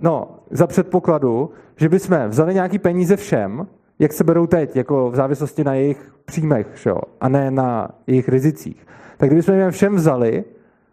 no, 0.00 0.30
za 0.50 0.66
předpokladu, 0.66 1.50
že 1.76 1.88
bychom 1.88 2.28
vzali 2.28 2.54
nějaký 2.54 2.78
peníze 2.78 3.16
všem, 3.16 3.66
jak 3.98 4.12
se 4.12 4.24
berou 4.24 4.46
teď, 4.46 4.76
jako 4.76 5.10
v 5.10 5.14
závislosti 5.14 5.64
na 5.64 5.74
jejich 5.74 6.12
příjmech, 6.24 6.66
šo? 6.74 7.00
a 7.20 7.28
ne 7.28 7.50
na 7.50 7.88
jejich 8.06 8.28
rizicích. 8.28 8.86
Tak 9.16 9.28
kdybychom 9.28 9.54
je 9.54 9.70
všem 9.70 9.94
vzali 9.94 10.44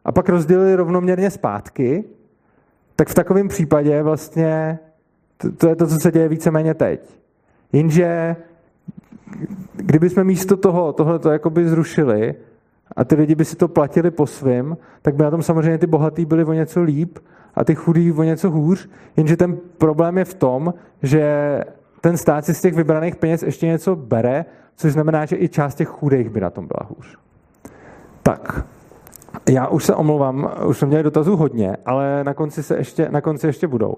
a 0.06 0.12
pak 0.12 0.30
rozdělili 0.30 0.76
rovnoměrně 0.76 1.32
zpátky, 1.32 2.04
tak 2.96 3.08
v 3.08 3.14
takovém 3.14 3.48
případě 3.48 4.04
vlastně 4.04 4.80
to, 5.38 5.52
to 5.52 5.68
je 5.68 5.76
to, 5.76 5.88
co 5.88 5.96
se 5.96 6.12
děje 6.12 6.28
víceméně 6.28 6.74
teď. 6.74 7.20
Jenže 7.74 8.36
kdybychom 9.76 10.24
místo 10.24 10.58
toho 10.58 10.94
tohle 10.94 11.20
to 11.20 11.32
jakoby 11.32 11.70
zrušili 11.70 12.36
a 12.96 13.04
ty 13.04 13.16
lidi 13.16 13.36
by 13.36 13.46
si 13.46 13.56
to 13.56 13.68
platili 13.68 14.12
po 14.12 14.28
svým, 14.28 14.78
tak 15.02 15.16
by 15.16 15.24
na 15.24 15.32
tom 15.32 15.44
samozřejmě 15.44 15.78
ty 15.78 15.88
bohatý 15.88 16.26
byli 16.26 16.44
o 16.44 16.54
něco 16.54 16.84
líp 16.84 17.20
a 17.56 17.64
ty 17.64 17.76
chudí 17.76 18.12
o 18.12 18.24
něco 18.24 18.52
hůř, 18.52 18.90
jenže 19.18 19.38
ten 19.38 19.58
problém 19.78 20.18
je 20.18 20.26
v 20.26 20.34
tom, 20.34 20.74
že 21.04 21.64
ten 22.02 22.18
stát 22.18 22.46
si 22.46 22.54
z 22.54 22.62
těch 22.62 22.76
vybraných 22.76 23.16
peněz 23.16 23.44
ještě 23.44 23.68
něco 23.68 23.96
bere, 23.96 24.46
což 24.76 24.94
znamená, 24.94 25.26
že 25.26 25.38
i 25.38 25.50
část 25.50 25.76
těch 25.76 25.88
chudých 25.88 26.30
by 26.30 26.42
na 26.42 26.50
tom 26.50 26.68
byla 26.68 26.90
hůř. 26.90 27.18
Tak, 28.24 28.66
já 29.50 29.68
už 29.68 29.86
se 29.86 29.96
omlouvám, 29.96 30.52
už 30.66 30.78
jsme 30.78 30.88
měli 30.88 31.04
dotazů 31.04 31.36
hodně, 31.36 31.78
ale 31.86 32.24
na 32.24 32.34
konci, 32.34 32.64
se 32.64 32.78
ještě, 32.78 33.10
na 33.10 33.22
konci 33.22 33.48
ještě 33.48 33.68
budou. 33.68 33.96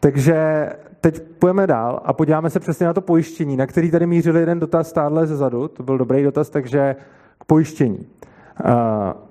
Takže 0.00 0.70
teď 1.00 1.22
půjdeme 1.38 1.66
dál 1.66 2.00
a 2.04 2.12
podíváme 2.12 2.50
se 2.50 2.60
přesně 2.60 2.86
na 2.86 2.92
to 2.92 3.00
pojištění, 3.00 3.56
na 3.56 3.66
který 3.66 3.90
tady 3.90 4.06
mířil 4.06 4.36
jeden 4.36 4.60
dotaz 4.60 4.88
stádle 4.88 5.26
ze 5.26 5.36
zadu. 5.36 5.68
To 5.68 5.82
byl 5.82 5.98
dobrý 5.98 6.22
dotaz, 6.22 6.50
takže 6.50 6.96
k 7.38 7.44
pojištění. 7.44 8.06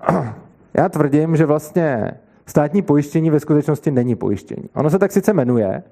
Uh, 0.07 0.15
já 0.73 0.89
tvrdím, 0.89 1.35
že 1.35 1.45
vlastně 1.45 2.11
státní 2.45 2.81
pojištění 2.81 3.29
ve 3.29 3.39
skutečnosti 3.39 3.91
není 3.91 4.15
pojištění. 4.15 4.69
Ono 4.73 4.89
se 4.89 4.99
tak 4.99 5.11
sice 5.11 5.33
jmenuje, 5.33 5.83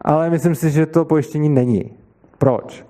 ale 0.00 0.30
myslím 0.30 0.54
si, 0.54 0.70
že 0.70 0.86
to 0.86 1.04
pojištění 1.04 1.48
není. 1.48 1.92
Proč? 2.38 2.86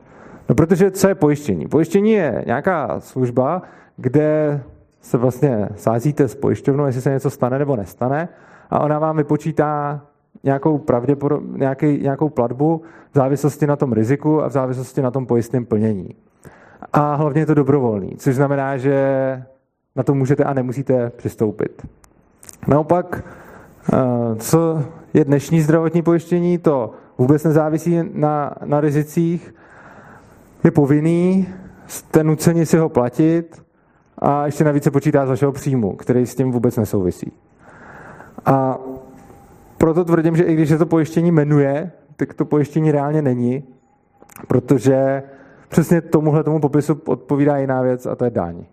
No 0.49 0.55
protože 0.55 0.91
co 0.91 1.09
je 1.09 1.15
pojištění? 1.15 1.69
Pojištění 1.69 2.13
je 2.13 2.43
nějaká 2.47 3.01
služba, 3.01 3.63
kde 3.97 4.61
se 5.07 5.19
vlastně 5.19 5.69
sázíte 5.77 6.29
s 6.29 6.35
pojišťovnou, 6.35 6.87
jestli 6.87 7.03
se 7.03 7.11
něco 7.11 7.31
stane 7.31 7.59
nebo 7.59 7.77
nestane 7.77 8.29
a 8.71 8.81
ona 8.81 8.99
vám 8.99 9.17
vypočítá 9.17 10.01
nějakou, 10.45 10.85
nějaký, 11.57 11.99
nějakou 11.99 12.29
platbu 12.29 12.83
v 13.13 13.15
závislosti 13.15 13.67
na 13.67 13.77
tom 13.77 13.93
riziku 13.93 14.43
a 14.43 14.49
v 14.49 14.53
závislosti 14.53 15.03
na 15.03 15.11
tom 15.11 15.27
pojistném 15.27 15.65
plnění. 15.65 16.09
A 16.93 17.15
hlavně 17.15 17.43
je 17.43 17.47
to 17.47 17.55
dobrovolný, 17.55 18.17
což 18.17 18.35
znamená, 18.35 18.77
že 18.77 18.97
na 19.97 20.03
to 20.03 20.15
můžete 20.15 20.45
a 20.45 20.55
nemusíte 20.55 21.11
přistoupit. 21.11 21.87
Naopak, 22.69 23.25
eh, 23.93 23.97
co 24.37 24.85
je 25.15 25.25
dnešní 25.25 25.61
zdravotní 25.61 26.03
pojištění, 26.03 26.59
to 26.59 26.91
vůbec 27.19 27.45
nezávisí 27.45 27.99
na, 28.13 28.55
na 28.65 28.81
rizicích, 28.81 29.55
je 30.65 30.71
povinný, 30.71 31.49
jste 31.87 32.25
nuceni 32.25 32.67
si 32.67 32.79
ho 32.79 32.89
platit 32.89 33.66
a 34.19 34.47
ještě 34.47 34.65
navíc 34.65 34.85
se 34.85 34.91
počítá 34.91 35.27
z 35.27 35.29
vašeho 35.29 35.53
příjmu, 35.53 35.97
který 35.97 36.27
s 36.27 36.35
tím 36.35 36.53
vůbec 36.53 36.77
nesouvisí. 36.77 37.33
A 38.47 38.79
proto 39.79 40.05
tvrdím, 40.05 40.37
že 40.37 40.45
i 40.45 40.55
když 40.55 40.69
se 40.69 40.79
to 40.79 40.87
pojištění 40.87 41.33
jmenuje, 41.33 41.91
tak 42.17 42.35
to 42.35 42.45
pojištění 42.45 42.93
reálně 42.93 43.23
není, 43.23 43.65
protože 44.49 45.23
přesně 45.69 46.01
tomuhle 46.01 46.45
tomu 46.45 46.61
popisu 46.61 47.01
odpovídá 47.05 47.57
jiná 47.57 47.83
věc 47.83 48.07
a 48.07 48.15
to 48.15 48.25
je 48.25 48.31
daň. 48.31 48.65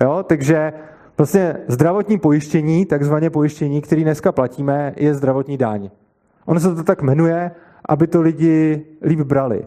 Jo? 0.00 0.24
Takže 0.28 0.72
vlastně 1.18 1.56
zdravotní 1.68 2.18
pojištění, 2.18 2.86
takzvané 2.86 3.30
pojištění, 3.30 3.80
který 3.80 4.04
dneska 4.04 4.32
platíme, 4.32 4.92
je 4.96 5.14
zdravotní 5.14 5.56
daň. 5.56 5.90
Ono 6.46 6.60
se 6.60 6.74
to 6.74 6.84
tak 6.84 7.02
jmenuje, 7.02 7.50
aby 7.88 8.06
to 8.06 8.22
lidi 8.22 8.84
líp 9.02 9.20
brali. 9.20 9.66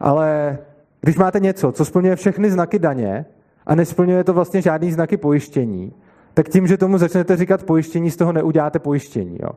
Ale 0.00 0.58
když 1.00 1.18
máte 1.18 1.40
něco, 1.40 1.72
co 1.72 1.84
splňuje 1.84 2.16
všechny 2.16 2.50
znaky 2.50 2.78
daně 2.78 3.24
a 3.66 3.74
nesplňuje 3.74 4.24
to 4.24 4.34
vlastně 4.34 4.62
žádný 4.62 4.92
znaky 4.92 5.16
pojištění, 5.16 5.92
tak 6.34 6.48
tím, 6.48 6.66
že 6.66 6.76
tomu 6.76 6.98
začnete 6.98 7.36
říkat 7.36 7.62
pojištění, 7.62 8.10
z 8.10 8.16
toho 8.16 8.32
neuděláte 8.32 8.78
pojištění. 8.78 9.38
Jo? 9.42 9.50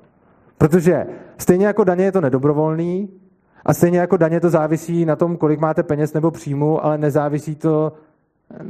Protože 0.57 1.05
stejně 1.37 1.67
jako 1.67 1.83
daně 1.83 2.03
je 2.03 2.11
to 2.11 2.21
nedobrovolný 2.21 3.09
a 3.65 3.73
stejně 3.73 3.99
jako 3.99 4.17
daně 4.17 4.39
to 4.39 4.49
závisí 4.49 5.05
na 5.05 5.15
tom, 5.15 5.37
kolik 5.37 5.59
máte 5.59 5.83
peněz 5.83 6.13
nebo 6.13 6.31
příjmu, 6.31 6.85
ale 6.85 6.97
nezávisí 6.97 7.55
to 7.55 7.93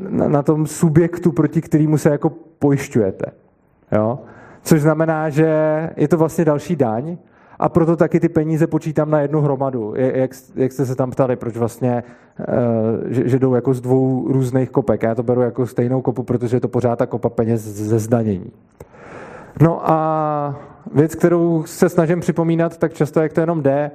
na, 0.10 0.44
tom 0.44 0.68
subjektu, 0.68 1.32
proti 1.32 1.62
kterému 1.62 1.98
se 1.98 2.10
jako 2.10 2.30
pojišťujete. 2.60 3.26
Jo? 3.92 4.20
Což 4.62 4.82
znamená, 4.82 5.30
že 5.30 5.50
je 5.98 6.08
to 6.08 6.18
vlastně 6.18 6.46
další 6.46 6.76
daň 6.76 7.18
a 7.60 7.70
proto 7.70 7.96
taky 7.96 8.20
ty 8.20 8.30
peníze 8.30 8.68
počítám 8.68 9.10
na 9.10 9.20
jednu 9.20 9.42
hromadu. 9.42 9.94
Jak, 9.96 10.32
jak 10.56 10.72
jste 10.72 10.86
se 10.86 10.96
tam 10.96 11.12
ptali, 11.12 11.36
proč 11.36 11.58
vlastně, 11.58 12.04
uh, 12.40 12.46
že, 13.06 13.30
že 13.30 13.40
jdou 13.40 13.56
jako 13.56 13.74
z 13.74 13.82
dvou 13.82 14.28
různých 14.28 14.70
kopek. 14.70 15.04
Já 15.04 15.16
to 15.16 15.24
beru 15.24 15.42
jako 15.42 15.68
stejnou 15.68 16.02
kopu, 16.02 16.24
protože 16.24 16.58
je 16.58 16.62
to 16.62 16.68
pořád 16.68 17.00
ta 17.00 17.06
kopa 17.06 17.30
peněz 17.30 17.62
ze 17.62 18.00
zdanění. 18.00 18.52
No 19.62 19.92
a 19.92 20.60
věc, 20.94 21.16
kterou 21.16 21.64
se 21.66 21.90
snažím 21.90 22.20
připomínat, 22.20 22.78
tak 22.78 22.94
často, 22.94 23.22
jak 23.22 23.34
to 23.34 23.40
jenom 23.40 23.64
jde, 23.64 23.92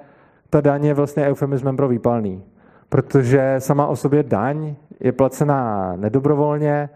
ta 0.50 0.60
daň 0.60 0.84
je 0.84 0.94
vlastně 0.94 1.26
eufemismem 1.26 1.76
pro 1.76 1.88
výpalný. 1.88 2.42
Protože 2.88 3.54
sama 3.58 3.86
o 3.86 3.96
sobě 3.96 4.22
daň 4.22 4.74
je 5.00 5.12
placená 5.12 5.92
nedobrovolně 5.96 6.88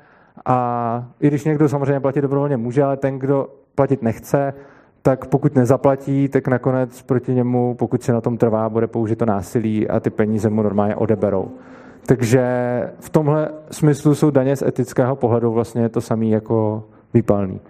a 0.44 1.09
i 1.20 1.29
když 1.29 1.44
někdo 1.44 1.68
samozřejmě 1.68 2.00
platit 2.00 2.20
dobrovolně 2.20 2.57
může, 2.57 2.83
ale 2.83 2.96
ten, 2.96 3.18
kdo 3.18 3.48
platit 3.74 4.03
nechce, 4.03 4.55
tak 5.06 5.26
pokud 5.26 5.54
nezaplatí, 5.54 6.28
tak 6.28 6.48
nakonec 6.48 7.02
proti 7.02 7.34
němu, 7.34 7.74
pokud 7.74 8.02
se 8.02 8.12
na 8.12 8.20
tom 8.20 8.36
trvá, 8.38 8.68
bude 8.68 8.86
použito 8.86 9.26
násilí 9.26 9.88
a 9.88 10.00
ty 10.00 10.10
peníze 10.10 10.50
mu 10.50 10.62
normálně 10.62 10.96
odeberou. 10.96 11.48
Takže 12.06 12.42
v 13.00 13.10
tomhle 13.10 13.48
smyslu 13.70 14.14
jsou 14.14 14.30
daně 14.30 14.56
z 14.56 14.62
etického 14.62 15.16
pohledu 15.16 15.52
vlastně 15.52 15.88
to 15.88 16.00
samé 16.00 16.26
jako 16.26 16.84
výpalný. 17.14 17.60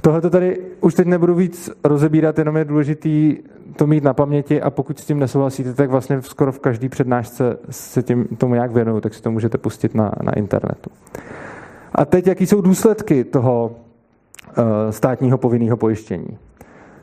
Tohle 0.00 0.20
to 0.20 0.30
tady 0.30 0.60
už 0.80 0.94
teď 0.94 1.06
nebudu 1.06 1.34
víc 1.34 1.70
rozebírat, 1.84 2.38
jenom 2.38 2.56
je 2.56 2.64
důležitý 2.64 3.36
to 3.76 3.86
mít 3.86 4.04
na 4.04 4.14
paměti 4.14 4.62
a 4.62 4.70
pokud 4.70 4.98
s 4.98 5.04
tím 5.04 5.18
nesouhlasíte, 5.18 5.74
tak 5.74 5.90
vlastně 5.90 6.22
skoro 6.22 6.52
v 6.52 6.60
každý 6.60 6.88
přednášce 6.88 7.58
se 7.70 8.02
tím, 8.02 8.24
tomu 8.24 8.54
nějak 8.54 8.72
věnuju, 8.72 9.00
tak 9.00 9.14
si 9.14 9.22
to 9.22 9.30
můžete 9.30 9.58
pustit 9.58 9.94
na, 9.94 10.12
na 10.22 10.32
internetu. 10.32 10.90
A 11.94 12.04
teď, 12.04 12.26
jaký 12.26 12.46
jsou 12.46 12.60
důsledky 12.60 13.24
toho 13.24 13.70
uh, 14.58 14.64
státního 14.90 15.38
povinného 15.38 15.76
pojištění? 15.76 16.38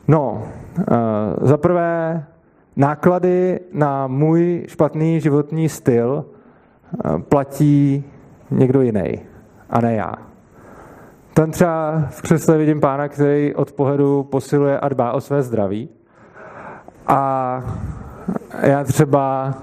No, 0.07 0.43
uh, 0.77 1.47
za 1.47 1.57
prvé 1.57 2.23
náklady 2.75 3.59
na 3.73 4.07
můj 4.07 4.65
špatný 4.67 5.21
životní 5.21 5.69
styl 5.69 6.25
uh, 6.25 7.21
platí 7.21 8.03
někdo 8.51 8.81
jiný, 8.81 9.19
a 9.69 9.81
ne 9.81 9.95
já. 9.95 10.13
Tam 11.33 11.51
třeba 11.51 12.03
v 12.09 12.21
křesle 12.21 12.57
vidím 12.57 12.79
pána, 12.79 13.07
který 13.07 13.55
od 13.55 13.71
pohledu 13.71 14.23
posiluje 14.23 14.79
a 14.79 14.89
dbá 14.89 15.11
o 15.11 15.21
své 15.21 15.41
zdraví. 15.41 15.89
A 17.07 17.61
já 18.61 18.83
třeba 18.83 19.53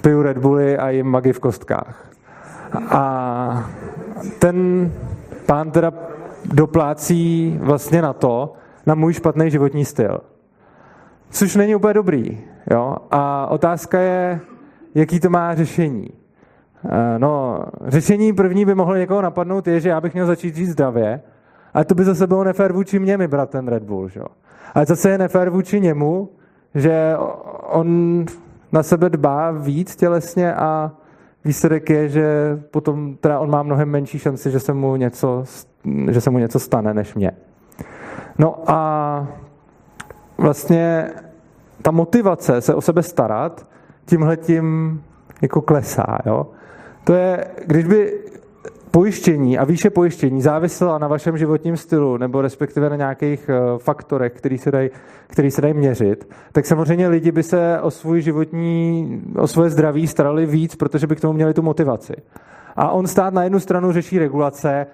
piju 0.00 0.22
Red 0.22 0.38
Bully 0.38 0.78
a 0.78 0.90
jim 0.90 1.06
magy 1.06 1.32
v 1.32 1.40
kostkách. 1.40 2.04
A 2.90 3.64
ten 4.38 4.90
pán 5.46 5.70
teda 5.70 5.92
doplácí 6.44 7.58
vlastně 7.62 8.02
na 8.02 8.12
to, 8.12 8.52
na 8.88 8.94
můj 8.94 9.12
špatný 9.12 9.50
životní 9.50 9.84
styl. 9.84 10.20
Což 11.30 11.56
není 11.56 11.74
úplně 11.74 11.94
dobrý. 11.94 12.40
Jo? 12.70 12.96
A 13.10 13.46
otázka 13.46 14.00
je, 14.00 14.40
jaký 14.94 15.20
to 15.20 15.30
má 15.30 15.54
řešení. 15.54 16.10
Eh, 16.84 17.18
no, 17.18 17.60
řešení 17.86 18.32
první 18.32 18.64
by 18.64 18.74
mohlo 18.74 18.96
někoho 18.96 19.22
napadnout 19.22 19.66
je, 19.66 19.80
že 19.80 19.88
já 19.88 20.00
bych 20.00 20.14
měl 20.14 20.26
začít 20.26 20.56
žít 20.56 20.66
zdravě, 20.66 21.20
ale 21.74 21.84
to 21.84 21.94
by 21.94 22.04
zase 22.04 22.26
bylo 22.26 22.44
nefér 22.44 22.72
vůči 22.72 22.98
mě 22.98 23.16
mi 23.16 23.28
brat 23.28 23.50
ten 23.50 23.68
Red 23.68 23.82
Bull, 23.82 24.08
že? 24.08 24.20
Ale 24.74 24.86
zase 24.86 25.10
je 25.10 25.18
nefér 25.18 25.50
vůči 25.50 25.80
němu, 25.80 26.30
že 26.74 27.14
on 27.66 28.24
na 28.72 28.82
sebe 28.82 29.10
dbá 29.10 29.50
víc 29.50 29.96
tělesně 29.96 30.54
a 30.54 30.92
výsledek 31.44 31.90
je, 31.90 32.08
že 32.08 32.58
potom 32.70 33.16
teda 33.16 33.38
on 33.38 33.50
má 33.50 33.62
mnohem 33.62 33.88
menší 33.88 34.18
šanci, 34.18 34.50
že 34.50 34.60
se 34.60 34.72
mu 34.72 34.96
něco, 34.96 35.44
že 36.10 36.20
se 36.20 36.30
mu 36.30 36.38
něco 36.38 36.58
stane 36.58 36.94
než 36.94 37.14
mě. 37.14 37.32
No 38.38 38.70
a 38.70 39.26
vlastně 40.38 41.10
ta 41.82 41.90
motivace 41.90 42.60
se 42.60 42.74
o 42.74 42.80
sebe 42.80 43.02
starat 43.02 43.66
tímhletím 44.04 45.00
jako 45.42 45.60
klesá. 45.60 46.18
Jo? 46.26 46.46
To 47.04 47.14
je, 47.14 47.46
když 47.66 47.84
by 47.84 48.18
pojištění 48.90 49.58
a 49.58 49.64
výše 49.64 49.90
pojištění 49.90 50.42
závisela 50.42 50.98
na 50.98 51.08
vašem 51.08 51.38
životním 51.38 51.76
stylu 51.76 52.16
nebo 52.16 52.42
respektive 52.42 52.90
na 52.90 52.96
nějakých 52.96 53.50
uh, 53.50 53.78
faktorech, 53.78 54.32
který 54.32 54.58
se, 54.58 54.70
dají, 54.70 54.90
který 55.26 55.50
se 55.50 55.60
dají 55.60 55.74
měřit, 55.74 56.28
tak 56.52 56.66
samozřejmě 56.66 57.08
lidi 57.08 57.32
by 57.32 57.42
se 57.42 57.80
o 57.80 57.90
svůj 57.90 58.20
životní, 58.20 59.22
o 59.36 59.46
svoje 59.46 59.70
zdraví 59.70 60.06
starali 60.06 60.46
víc, 60.46 60.76
protože 60.76 61.06
by 61.06 61.16
k 61.16 61.20
tomu 61.20 61.32
měli 61.32 61.54
tu 61.54 61.62
motivaci. 61.62 62.14
A 62.76 62.90
on 62.90 63.06
stát 63.06 63.34
na 63.34 63.44
jednu 63.44 63.60
stranu 63.60 63.92
řeší 63.92 64.18
regulace 64.18 64.86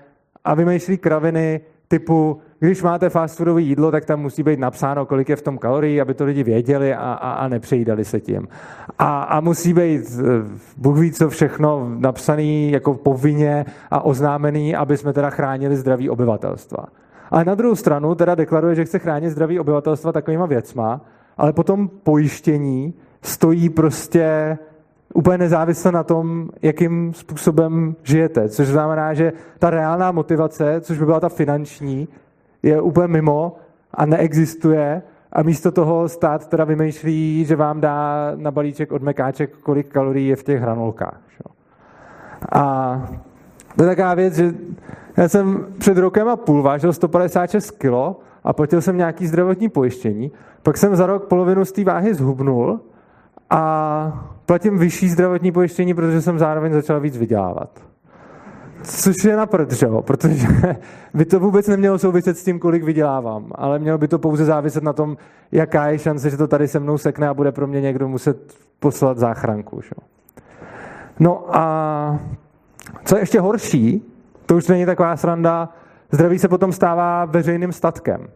a 0.44 0.54
vymýšlí 0.54 0.98
kraviny 0.98 1.60
typu, 1.88 2.38
když 2.58 2.82
máte 2.82 3.10
fast 3.10 3.36
foodové 3.36 3.60
jídlo, 3.60 3.90
tak 3.90 4.04
tam 4.04 4.20
musí 4.20 4.42
být 4.42 4.58
napsáno, 4.58 5.06
kolik 5.06 5.28
je 5.28 5.36
v 5.36 5.42
tom 5.42 5.58
kalorií, 5.58 6.00
aby 6.00 6.14
to 6.14 6.24
lidi 6.24 6.42
věděli 6.42 6.94
a, 6.94 7.12
a, 7.12 7.32
a 7.32 7.48
nepřejídali 7.48 8.04
se 8.04 8.20
tím. 8.20 8.48
A, 8.98 9.22
a 9.22 9.40
musí 9.40 9.74
být, 9.74 10.02
eh, 10.02 10.24
Bůh 10.76 10.98
ví 10.98 11.12
co 11.12 11.30
všechno, 11.30 11.90
napsaný 11.98 12.70
jako 12.70 12.94
povinně 12.94 13.64
a 13.90 14.04
oznámený, 14.04 14.76
aby 14.76 14.96
jsme 14.96 15.12
teda 15.12 15.30
chránili 15.30 15.76
zdraví 15.76 16.10
obyvatelstva. 16.10 16.86
Ale 17.30 17.44
na 17.44 17.54
druhou 17.54 17.74
stranu 17.74 18.14
teda 18.14 18.34
deklaruje, 18.34 18.74
že 18.74 18.84
chce 18.84 18.98
chránit 18.98 19.30
zdraví 19.30 19.60
obyvatelstva 19.60 20.12
takovýma 20.12 20.46
věcma, 20.46 21.00
ale 21.36 21.52
potom 21.52 21.88
pojištění 21.88 22.94
stojí 23.22 23.68
prostě 23.68 24.58
úplně 25.14 25.38
nezávisle 25.38 25.92
na 25.92 26.02
tom, 26.02 26.48
jakým 26.62 27.12
způsobem 27.14 27.96
žijete. 28.02 28.48
Což 28.48 28.68
znamená, 28.68 29.14
že 29.14 29.32
ta 29.58 29.70
reálná 29.70 30.12
motivace, 30.12 30.80
což 30.80 30.98
by 30.98 31.04
byla 31.04 31.20
ta 31.20 31.28
finanční, 31.28 32.08
je 32.62 32.80
úplně 32.80 33.08
mimo 33.08 33.56
a 33.94 34.06
neexistuje 34.06 35.02
a 35.32 35.42
místo 35.42 35.72
toho 35.72 36.08
stát 36.08 36.48
teda 36.48 36.64
vymýšlí, 36.64 37.44
že 37.44 37.56
vám 37.56 37.80
dá 37.80 38.32
na 38.36 38.50
balíček 38.50 38.92
od 38.92 39.02
mekáček, 39.02 39.56
kolik 39.56 39.88
kalorií 39.88 40.28
je 40.28 40.36
v 40.36 40.42
těch 40.42 40.60
hranolkách. 40.60 41.20
A 42.52 43.02
to 43.76 43.82
je 43.82 43.88
taková 43.88 44.14
věc, 44.14 44.34
že 44.34 44.54
já 45.16 45.28
jsem 45.28 45.66
před 45.78 45.98
rokem 45.98 46.28
a 46.28 46.36
půl 46.36 46.62
vážil 46.62 46.92
156 46.92 47.70
kg 47.70 47.92
a 48.44 48.52
platil 48.52 48.80
jsem 48.80 48.96
nějaký 48.96 49.26
zdravotní 49.26 49.68
pojištění, 49.68 50.32
pak 50.62 50.76
jsem 50.76 50.96
za 50.96 51.06
rok 51.06 51.24
polovinu 51.24 51.64
z 51.64 51.72
té 51.72 51.84
váhy 51.84 52.14
zhubnul 52.14 52.80
a 53.54 54.28
platím 54.46 54.78
vyšší 54.78 55.08
zdravotní 55.08 55.52
pojištění, 55.52 55.94
protože 55.94 56.22
jsem 56.22 56.38
zároveň 56.38 56.72
začal 56.72 57.00
víc 57.00 57.16
vydělávat. 57.16 57.80
Což 58.82 59.24
je 59.24 59.36
na? 59.36 59.46
Protože 60.00 60.46
by 61.14 61.24
to 61.24 61.40
vůbec 61.40 61.68
nemělo 61.68 61.98
souviset 61.98 62.38
s 62.38 62.44
tím, 62.44 62.58
kolik 62.58 62.84
vydělávám, 62.84 63.52
ale 63.54 63.78
mělo 63.78 63.98
by 63.98 64.08
to 64.08 64.18
pouze 64.18 64.44
záviset 64.44 64.82
na 64.82 64.92
tom, 64.92 65.16
jaká 65.52 65.86
je 65.86 65.98
šance, 65.98 66.30
že 66.30 66.36
to 66.36 66.48
tady 66.48 66.68
se 66.68 66.80
mnou 66.80 66.98
sekne 66.98 67.28
a 67.28 67.34
bude 67.34 67.52
pro 67.52 67.66
mě 67.66 67.80
někdo 67.80 68.08
muset 68.08 68.54
poslat 68.80 69.18
záchranku. 69.18 69.80
Že? 69.80 69.90
No 71.20 71.56
a 71.56 72.18
co 73.04 73.16
je 73.16 73.22
ještě 73.22 73.40
horší, 73.40 74.12
to 74.46 74.56
už 74.56 74.68
není 74.68 74.86
taková 74.86 75.16
sranda, 75.16 75.68
zdraví 76.12 76.38
se 76.38 76.48
potom 76.48 76.72
stává 76.72 77.24
veřejným 77.24 77.72
statkem. 77.72 78.28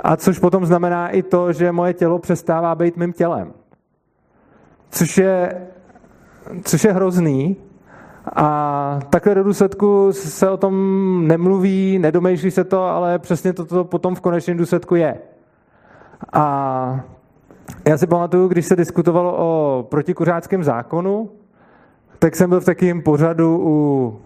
A 0.00 0.16
což 0.16 0.38
potom 0.38 0.66
znamená 0.66 1.08
i 1.08 1.22
to, 1.22 1.52
že 1.52 1.72
moje 1.72 1.94
tělo 1.94 2.18
přestává 2.18 2.74
být 2.74 2.96
mým 2.96 3.12
tělem 3.12 3.52
což 4.90 5.18
je, 5.18 5.66
což 6.62 6.84
je 6.84 6.92
hrozný. 6.92 7.56
A 8.36 9.00
takhle 9.10 9.34
do 9.34 9.44
důsledku 9.44 10.12
se 10.12 10.50
o 10.50 10.56
tom 10.56 10.74
nemluví, 11.26 11.98
nedomýšlí 11.98 12.50
se 12.50 12.64
to, 12.64 12.82
ale 12.82 13.18
přesně 13.18 13.52
to, 13.52 13.64
to 13.64 13.84
potom 13.84 14.14
v 14.14 14.20
konečném 14.20 14.56
důsledku 14.56 14.94
je. 14.94 15.18
A 16.32 17.00
já 17.88 17.98
si 17.98 18.06
pamatuju, 18.06 18.48
když 18.48 18.66
se 18.66 18.76
diskutovalo 18.76 19.36
o 19.38 19.82
protikuřáckém 19.82 20.64
zákonu, 20.64 21.30
tak 22.18 22.36
jsem 22.36 22.50
byl 22.50 22.60
v 22.60 22.64
takovém 22.64 23.02
pořadu 23.02 23.58
u 23.62 24.20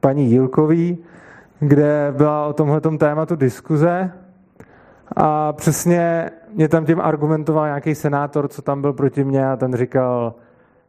paní 0.00 0.30
Jílkový, 0.30 0.98
kde 1.58 2.14
byla 2.16 2.46
o 2.46 2.52
tomhle 2.52 2.80
tématu 2.80 3.36
diskuze 3.36 4.12
a 5.16 5.52
přesně 5.52 6.30
mě 6.54 6.68
tam 6.68 6.86
tím 6.86 7.00
argumentoval 7.00 7.66
nějaký 7.66 7.94
senátor, 7.94 8.48
co 8.48 8.62
tam 8.62 8.80
byl 8.80 8.92
proti 8.92 9.24
mně 9.24 9.48
a 9.48 9.56
ten 9.56 9.76
říkal, 9.76 10.34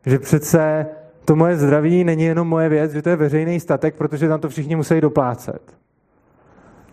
že 0.06 0.20
přece 0.20 0.88
to 1.26 1.36
moje 1.36 1.58
zdraví 1.58 2.04
není 2.04 2.24
jenom 2.24 2.48
moje 2.48 2.70
věc, 2.70 2.92
že 2.92 3.02
to 3.02 3.10
je 3.10 3.16
veřejný 3.16 3.60
statek, 3.60 3.96
protože 3.96 4.28
tam 4.28 4.40
to 4.40 4.50
všichni 4.50 4.76
musí 4.76 5.02
doplácet. 5.02 5.62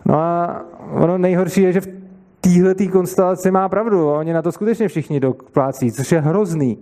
No 0.05 0.15
a 0.15 0.61
ono 0.91 1.17
nejhorší 1.17 1.61
je, 1.61 1.73
že 1.73 1.81
v 1.81 1.87
téhle 2.41 2.75
konstelaci 2.91 3.51
má 3.51 3.69
pravdu. 3.69 4.09
Oni 4.09 4.33
na 4.33 4.41
to 4.41 4.51
skutečně 4.51 4.87
všichni 4.87 5.19
doplácí, 5.19 5.91
což 5.91 6.11
je 6.11 6.19
hrozný. 6.19 6.77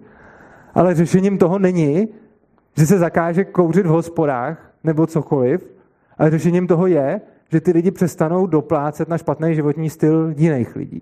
Ale 0.73 0.95
řešením 0.95 1.37
toho 1.37 1.59
není, 1.59 2.07
že 2.77 2.85
se 2.85 2.97
zakáže 2.97 3.43
kouřit 3.43 3.85
v 3.85 3.89
hospodách 3.89 4.71
nebo 4.83 5.07
cokoliv, 5.07 5.69
ale 6.17 6.31
řešením 6.31 6.67
toho 6.67 6.87
je, 6.87 7.21
že 7.51 7.61
ty 7.61 7.71
lidi 7.71 7.91
přestanou 7.91 8.47
doplácet 8.47 9.09
na 9.09 9.17
špatný 9.17 9.55
životní 9.55 9.89
styl 9.89 10.33
jiných 10.37 10.75
lidí. 10.75 11.01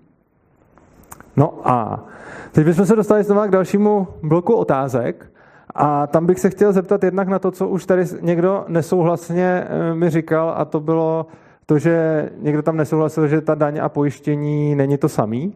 No 1.40 1.52
a 1.64 2.04
teď 2.52 2.64
bychom 2.64 2.86
se 2.86 2.96
dostali 2.96 3.24
znovu 3.24 3.48
k 3.48 3.50
dalšímu 3.50 4.08
bloku 4.22 4.54
otázek. 4.54 5.32
A 5.74 6.06
tam 6.06 6.26
bych 6.26 6.40
se 6.40 6.50
chtěl 6.50 6.72
zeptat 6.72 7.04
jednak 7.04 7.28
na 7.28 7.38
to, 7.38 7.50
co 7.50 7.68
už 7.68 7.86
tady 7.86 8.04
někdo 8.20 8.64
nesouhlasně 8.68 9.64
eh, 9.68 9.94
mi 9.94 10.10
říkal, 10.10 10.54
a 10.56 10.64
to 10.64 10.80
bylo 10.80 11.26
to, 11.66 11.78
že 11.78 12.28
někdo 12.38 12.62
tam 12.62 12.76
nesouhlasil, 12.76 13.28
že 13.28 13.40
ta 13.40 13.54
daň 13.54 13.80
a 13.82 13.88
pojištění 13.88 14.74
není 14.74 14.98
to 14.98 15.08
samý. 15.08 15.54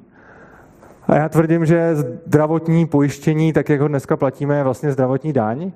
A 1.09 1.17
já 1.17 1.29
tvrdím, 1.29 1.67
že 1.67 1.97
zdravotní 1.97 2.87
pojištění, 2.87 3.53
tak 3.53 3.69
jak 3.69 3.81
ho 3.81 3.89
dneska 3.89 4.17
platíme, 4.17 4.57
je 4.57 4.65
vlastně 4.65 4.93
zdravotní 4.93 5.33
daň 5.33 5.73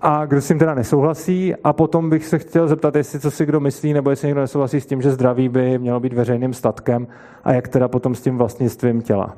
a 0.00 0.26
kdo 0.26 0.40
s 0.40 0.48
tím 0.48 0.58
teda 0.58 0.74
nesouhlasí. 0.74 1.54
A 1.64 1.72
potom 1.72 2.10
bych 2.10 2.26
se 2.26 2.38
chtěl 2.38 2.68
zeptat, 2.68 2.96
jestli 2.96 3.20
co 3.20 3.30
si 3.30 3.46
kdo 3.46 3.60
myslí, 3.60 3.92
nebo 3.92 4.10
jestli 4.10 4.28
někdo 4.28 4.40
nesouhlasí 4.40 4.80
s 4.80 4.86
tím, 4.86 5.02
že 5.02 5.10
zdraví 5.10 5.48
by 5.48 5.78
mělo 5.78 6.00
být 6.00 6.12
veřejným 6.12 6.52
statkem 6.52 7.06
a 7.44 7.52
jak 7.52 7.68
teda 7.68 7.88
potom 7.88 8.14
s 8.14 8.20
tím 8.20 8.38
vlastnictvím 8.38 9.02
těla. 9.02 9.36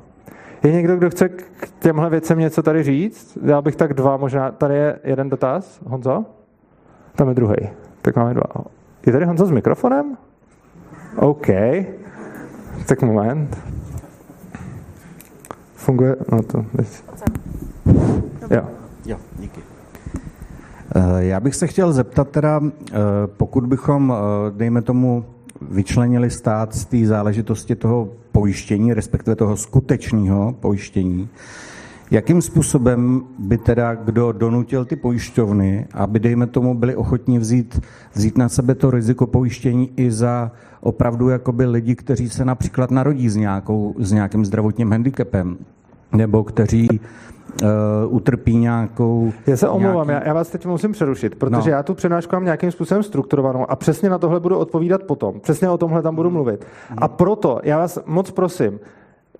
Je 0.63 0.71
někdo, 0.71 0.95
kdo 0.95 1.09
chce 1.09 1.29
k 1.29 1.69
těmhle 1.79 2.09
věcem 2.09 2.39
něco 2.39 2.63
tady 2.63 2.83
říct? 2.83 3.37
Já 3.43 3.61
bych 3.61 3.75
tak 3.75 3.93
dva, 3.93 4.17
možná. 4.17 4.51
Tady 4.51 4.75
je 4.75 4.99
jeden 5.03 5.29
dotaz. 5.29 5.81
Honzo? 5.85 6.25
Tam 7.15 7.29
je 7.29 7.35
druhý. 7.35 7.55
Tak 8.01 8.15
máme 8.15 8.33
dva. 8.33 8.65
Je 9.05 9.13
tady 9.13 9.25
Honzo 9.25 9.45
s 9.45 9.51
mikrofonem? 9.51 10.17
OK. 11.15 11.47
Tak 12.87 13.01
moment. 13.01 13.57
Funguje? 15.75 16.15
No 16.31 16.43
to... 16.43 16.65
Jo. 18.51 18.82
Eh, 20.95 21.25
já 21.25 21.39
bych 21.39 21.55
se 21.55 21.67
chtěl 21.67 21.93
zeptat 21.93 22.29
teda, 22.29 22.61
eh, 22.63 22.97
pokud 23.37 23.65
bychom, 23.65 24.13
eh, 24.13 24.51
dejme 24.57 24.81
tomu, 24.81 25.25
vyčlenili 25.61 26.29
stát 26.29 26.75
z 26.75 26.85
té 26.85 27.05
záležitosti 27.05 27.75
toho 27.75 28.09
pojištění, 28.31 28.93
respektive 28.93 29.35
toho 29.35 29.57
skutečného 29.57 30.55
pojištění, 30.59 31.29
jakým 32.11 32.41
způsobem 32.41 33.21
by 33.39 33.57
teda 33.57 33.95
kdo 33.95 34.31
donutil 34.31 34.85
ty 34.85 34.95
pojišťovny, 34.95 35.87
aby, 35.93 36.19
dejme 36.19 36.47
tomu, 36.47 36.75
byli 36.75 36.95
ochotní 36.95 37.39
vzít, 37.39 37.81
vzít 38.13 38.37
na 38.37 38.49
sebe 38.49 38.75
to 38.75 38.91
riziko 38.91 39.27
pojištění 39.27 39.91
i 39.95 40.11
za 40.11 40.51
opravdu 40.81 41.29
jakoby 41.29 41.65
lidi, 41.65 41.95
kteří 41.95 42.29
se 42.29 42.45
například 42.45 42.91
narodí 42.91 43.29
s, 43.29 43.35
nějakou, 43.35 43.95
s 43.99 44.11
nějakým 44.11 44.45
zdravotním 44.45 44.91
handicapem, 44.91 45.57
nebo 46.11 46.43
kteří 46.43 46.99
uh, 47.61 47.67
utrpí 48.15 48.57
nějakou... 48.57 49.33
Já 49.47 49.57
se 49.57 49.69
omlouvám, 49.69 50.07
nějaký... 50.07 50.23
já, 50.23 50.27
já 50.27 50.33
vás 50.33 50.49
teď 50.49 50.65
musím 50.65 50.91
přerušit, 50.91 51.35
protože 51.35 51.69
no. 51.69 51.75
já 51.77 51.83
tu 51.83 51.93
přednášku 51.93 52.35
mám 52.35 52.43
nějakým 52.43 52.71
způsobem 52.71 53.03
strukturovanou 53.03 53.71
a 53.71 53.75
přesně 53.75 54.09
na 54.09 54.17
tohle 54.17 54.39
budu 54.39 54.57
odpovídat 54.57 55.03
potom. 55.03 55.39
Přesně 55.39 55.69
o 55.69 55.77
tomhle 55.77 56.01
tam 56.01 56.15
budu 56.15 56.29
mluvit. 56.29 56.65
A 56.97 57.07
proto 57.07 57.59
já 57.63 57.77
vás 57.77 57.99
moc 58.05 58.31
prosím, 58.31 58.79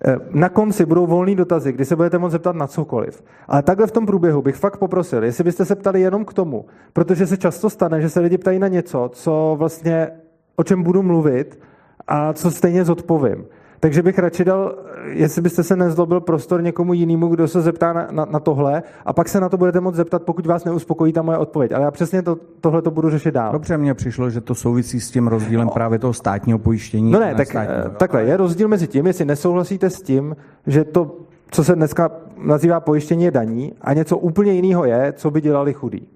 eh, 0.06 0.16
na 0.30 0.48
konci 0.48 0.86
budou 0.86 1.06
volné 1.06 1.34
dotazy, 1.34 1.72
kdy 1.72 1.84
se 1.84 1.96
budete 1.96 2.18
moct 2.18 2.32
zeptat 2.32 2.56
na 2.56 2.66
cokoliv. 2.66 3.22
Ale 3.48 3.62
takhle 3.62 3.86
v 3.86 3.92
tom 3.92 4.06
průběhu 4.06 4.42
bych 4.42 4.56
fakt 4.56 4.76
poprosil, 4.76 5.24
jestli 5.24 5.44
byste 5.44 5.64
se 5.64 5.74
ptali 5.76 6.00
jenom 6.00 6.24
k 6.24 6.34
tomu, 6.34 6.64
protože 6.92 7.26
se 7.26 7.36
často 7.36 7.70
stane, 7.70 8.00
že 8.00 8.08
se 8.08 8.20
lidi 8.20 8.38
ptají 8.38 8.58
na 8.58 8.68
něco, 8.68 9.10
co 9.12 9.56
vlastně, 9.58 10.08
o 10.56 10.64
čem 10.64 10.82
budu 10.82 11.02
mluvit 11.02 11.60
a 12.06 12.32
co 12.32 12.50
stejně 12.50 12.84
zodpovím. 12.84 13.44
Takže 13.84 14.02
bych 14.02 14.18
radši 14.18 14.44
dal, 14.44 14.74
jestli 15.06 15.42
byste 15.42 15.62
se 15.62 15.76
nezlobil 15.76 16.20
prostor 16.20 16.62
někomu 16.62 16.94
jinému, 16.94 17.28
kdo 17.28 17.48
se 17.48 17.62
zeptá 17.62 17.92
na, 17.92 18.08
na, 18.10 18.24
na 18.24 18.40
tohle, 18.40 18.82
a 19.06 19.12
pak 19.12 19.28
se 19.28 19.40
na 19.40 19.48
to 19.48 19.56
budete 19.56 19.80
moct 19.80 19.94
zeptat, 19.94 20.22
pokud 20.22 20.46
vás 20.46 20.64
neuspokojí 20.64 21.12
ta 21.12 21.22
moje 21.22 21.38
odpověď. 21.38 21.72
Ale 21.72 21.84
já 21.84 21.90
přesně 21.90 22.22
to, 22.22 22.36
tohle 22.60 22.82
to 22.82 22.90
budu 22.90 23.10
řešit 23.10 23.34
dál. 23.34 23.52
Dobře, 23.52 23.78
mně 23.78 23.94
přišlo, 23.94 24.30
že 24.30 24.40
to 24.40 24.54
souvisí 24.54 25.00
s 25.00 25.10
tím 25.10 25.26
rozdílem 25.26 25.66
no. 25.66 25.72
právě 25.72 25.98
toho 25.98 26.12
státního 26.12 26.58
pojištění. 26.58 27.12
No 27.12 27.20
ne, 27.20 27.34
tak, 27.34 27.48
státního. 27.48 27.78
Eh, 27.86 27.90
takhle, 27.96 28.24
je 28.24 28.36
rozdíl 28.36 28.68
mezi 28.68 28.86
tím, 28.86 29.06
jestli 29.06 29.24
nesouhlasíte 29.24 29.90
s 29.90 30.02
tím, 30.02 30.36
že 30.66 30.84
to, 30.84 31.16
co 31.50 31.64
se 31.64 31.74
dneska 31.74 32.10
nazývá 32.36 32.80
pojištění, 32.80 33.24
je 33.24 33.30
daní, 33.30 33.72
a 33.80 33.92
něco 33.92 34.18
úplně 34.18 34.52
jiného 34.52 34.84
je, 34.84 35.12
co 35.16 35.30
by 35.30 35.40
dělali 35.40 35.72
chudí. 35.72 36.08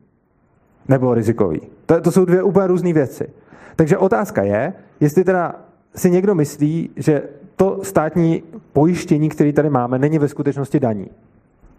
Nebo 0.88 1.14
rizikový. 1.14 1.60
To, 1.86 2.00
to 2.00 2.10
jsou 2.12 2.24
dvě 2.24 2.42
úplně 2.42 2.66
různé 2.66 2.92
věci. 2.92 3.28
Takže 3.76 3.98
otázka 3.98 4.42
je, 4.42 4.72
jestli 5.00 5.24
teda 5.24 5.54
si 5.96 6.10
někdo 6.10 6.34
myslí, 6.34 6.90
že 6.96 7.22
to 7.58 7.78
státní 7.82 8.42
pojištění, 8.72 9.28
které 9.28 9.52
tady 9.52 9.70
máme, 9.70 9.98
není 9.98 10.18
ve 10.18 10.28
skutečnosti 10.28 10.80
daní. 10.80 11.06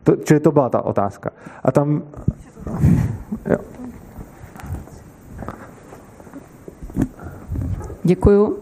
To, 0.04 0.16
čili 0.16 0.40
to 0.40 0.52
byla 0.52 0.70
ta 0.70 0.82
otázka. 0.82 1.30
A 1.64 1.72
tam... 1.72 2.04
Jo. 3.50 3.58
Děkuju. 8.04 8.58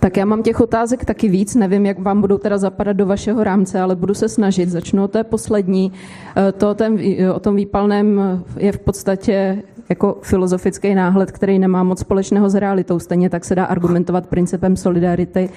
Tak 0.00 0.16
já 0.16 0.24
mám 0.24 0.42
těch 0.42 0.60
otázek 0.60 1.04
taky 1.04 1.28
víc, 1.28 1.54
nevím, 1.54 1.86
jak 1.86 1.98
vám 1.98 2.20
budou 2.20 2.38
teda 2.38 2.58
zapadat 2.58 2.96
do 2.96 3.06
vašeho 3.06 3.44
rámce, 3.44 3.80
ale 3.80 3.96
budu 3.96 4.14
se 4.14 4.28
snažit. 4.28 4.68
Začnu 4.68 5.04
o 5.04 5.08
té 5.08 5.24
poslední. 5.24 5.92
E, 6.36 6.52
to 6.52 6.70
o, 6.70 6.74
tém, 6.74 6.98
e, 6.98 7.32
o 7.32 7.40
tom 7.40 7.56
výpalném 7.56 8.20
je 8.56 8.72
v 8.72 8.78
podstatě 8.78 9.62
jako 9.88 10.18
filozofický 10.22 10.94
náhled, 10.94 11.30
který 11.30 11.58
nemá 11.58 11.82
moc 11.82 12.00
společného 12.00 12.50
s 12.50 12.54
realitou. 12.54 12.98
Stejně 12.98 13.30
tak 13.30 13.44
se 13.44 13.54
dá 13.54 13.64
argumentovat 13.64 14.26
principem 14.26 14.76
solidarity 14.76 15.50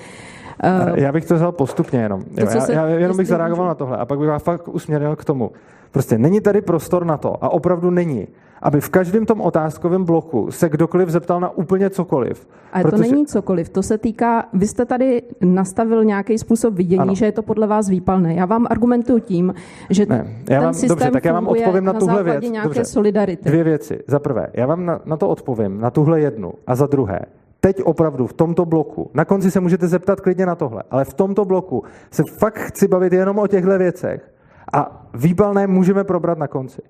Eh, 0.64 1.02
já 1.02 1.12
bych 1.12 1.26
to 1.26 1.36
vzal 1.36 1.52
postupně 1.52 2.00
jenom. 2.00 2.24
To, 2.24 2.42
já, 2.42 2.72
já 2.72 2.88
jenom 2.88 3.18
bych 3.18 3.28
zareagoval 3.28 3.66
můžu... 3.66 3.70
na 3.70 3.76
tohle 3.76 3.98
a 3.98 4.06
pak 4.06 4.20
bych 4.20 4.28
vás 4.28 4.44
fakt 4.44 4.68
usměrnil 4.68 5.16
k 5.16 5.26
tomu. 5.26 5.52
Prostě 5.92 6.18
není 6.18 6.42
tady 6.42 6.62
prostor 6.62 7.06
na 7.06 7.18
to 7.18 7.44
a 7.44 7.50
opravdu 7.50 7.90
není, 7.90 8.28
aby 8.62 8.82
v 8.82 8.90
každém 8.90 9.26
tom 9.26 9.42
otázkovém 9.42 10.04
bloku 10.04 10.52
se 10.52 10.70
kdokoliv 10.70 11.10
zeptal 11.10 11.40
na 11.40 11.50
úplně 11.50 11.90
cokoliv. 11.90 12.48
Ale 12.74 12.84
protože... 12.84 13.04
to 13.04 13.12
není 13.12 13.26
cokoliv, 13.26 13.70
to 13.70 13.84
se 13.84 13.98
týká, 13.98 14.46
vy 14.54 14.68
jste 14.68 14.86
tady 14.86 15.22
nastavil 15.42 16.04
nějaký 16.04 16.38
způsob 16.38 16.74
vidění, 16.74 17.00
ano. 17.00 17.16
že 17.16 17.26
je 17.26 17.32
to 17.32 17.42
podle 17.42 17.68
vás 17.68 17.90
výpalné. 17.90 18.34
Já 18.34 18.46
vám 18.46 18.68
argumentuju 18.70 19.20
tím, 19.20 19.54
že 19.90 20.06
ne, 20.06 20.28
já 20.50 20.60
vám, 20.60 20.68
ten 20.68 20.74
systém 20.74 20.90
dobře, 20.90 21.12
tak 21.12 21.26
já 21.26 21.34
vám 21.34 21.48
odpovím 21.48 21.86
na, 21.86 21.94
na 21.94 22.00
tuhle 22.00 22.24
věc. 22.24 22.44
nějaké 22.44 22.68
dobře, 22.68 22.86
solidarity. 22.86 23.50
Dvě 23.50 23.64
věci. 23.64 24.00
Za 24.08 24.20
prvé, 24.20 24.48
já 24.54 24.66
vám 24.66 24.86
na, 24.86 25.02
na 25.06 25.18
to 25.18 25.30
odpovím, 25.30 25.82
na 25.82 25.90
tuhle 25.90 26.20
jednu. 26.20 26.54
A 26.68 26.76
za 26.76 26.88
druhé, 26.88 27.20
teď 27.60 27.84
opravdu 27.84 28.28
v 28.28 28.34
tomto 28.34 28.66
bloku, 28.66 29.12
na 29.14 29.26
konci 29.26 29.52
se 29.52 29.60
můžete 29.60 29.88
zeptat 29.88 30.22
klidně 30.22 30.46
na 30.46 30.56
tohle, 30.56 30.84
ale 30.92 31.06
v 31.06 31.14
tomto 31.14 31.46
bloku 31.46 31.84
se 32.12 32.24
fakt 32.40 32.60
chci 32.60 32.88
bavit 32.88 33.14
jenom 33.14 33.40
o 33.40 33.48
těchto 33.48 33.78
věcech 33.78 34.32
a 34.74 35.06
výpalné 35.14 35.68
můžeme 35.68 36.04
probrat 36.04 36.38
na 36.38 36.48
konci. 36.48 36.82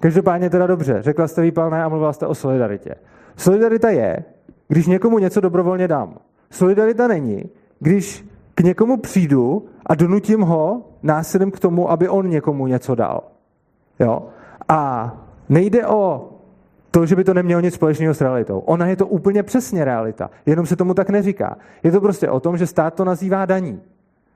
Každopádně 0.00 0.50
teda 0.50 0.66
dobře, 0.66 1.02
řekla 1.02 1.28
jste 1.28 1.42
výpalné 1.42 1.84
a 1.84 1.88
mluvila 1.88 2.12
jste 2.12 2.26
o 2.26 2.34
solidaritě. 2.34 2.94
Solidarita 3.36 3.90
je, 3.90 4.24
když 4.68 4.86
někomu 4.86 5.18
něco 5.18 5.40
dobrovolně 5.40 5.88
dám. 5.88 6.14
Solidarita 6.50 7.08
není, 7.08 7.44
když 7.80 8.28
k 8.54 8.60
někomu 8.60 8.96
přijdu 8.96 9.66
a 9.86 9.94
donutím 9.94 10.40
ho 10.40 10.82
násilím 11.02 11.50
k 11.50 11.60
tomu, 11.60 11.90
aby 11.90 12.08
on 12.08 12.28
někomu 12.28 12.66
něco 12.66 12.94
dal. 12.94 13.22
Jo? 14.00 14.22
A 14.68 15.12
nejde 15.48 15.86
o 15.86 16.30
to, 16.94 17.06
že 17.06 17.16
by 17.16 17.24
to 17.24 17.34
nemělo 17.34 17.60
nic 17.60 17.74
společného 17.74 18.14
s 18.14 18.20
realitou. 18.20 18.58
Ona 18.58 18.86
je 18.86 18.96
to 18.96 19.06
úplně 19.06 19.42
přesně 19.42 19.84
realita, 19.84 20.30
jenom 20.46 20.66
se 20.66 20.76
tomu 20.76 20.94
tak 20.94 21.10
neříká. 21.10 21.56
Je 21.82 21.92
to 21.92 22.00
prostě 22.00 22.30
o 22.30 22.40
tom, 22.40 22.56
že 22.56 22.66
stát 22.66 22.94
to 22.94 23.04
nazývá 23.04 23.46
daní. 23.46 23.80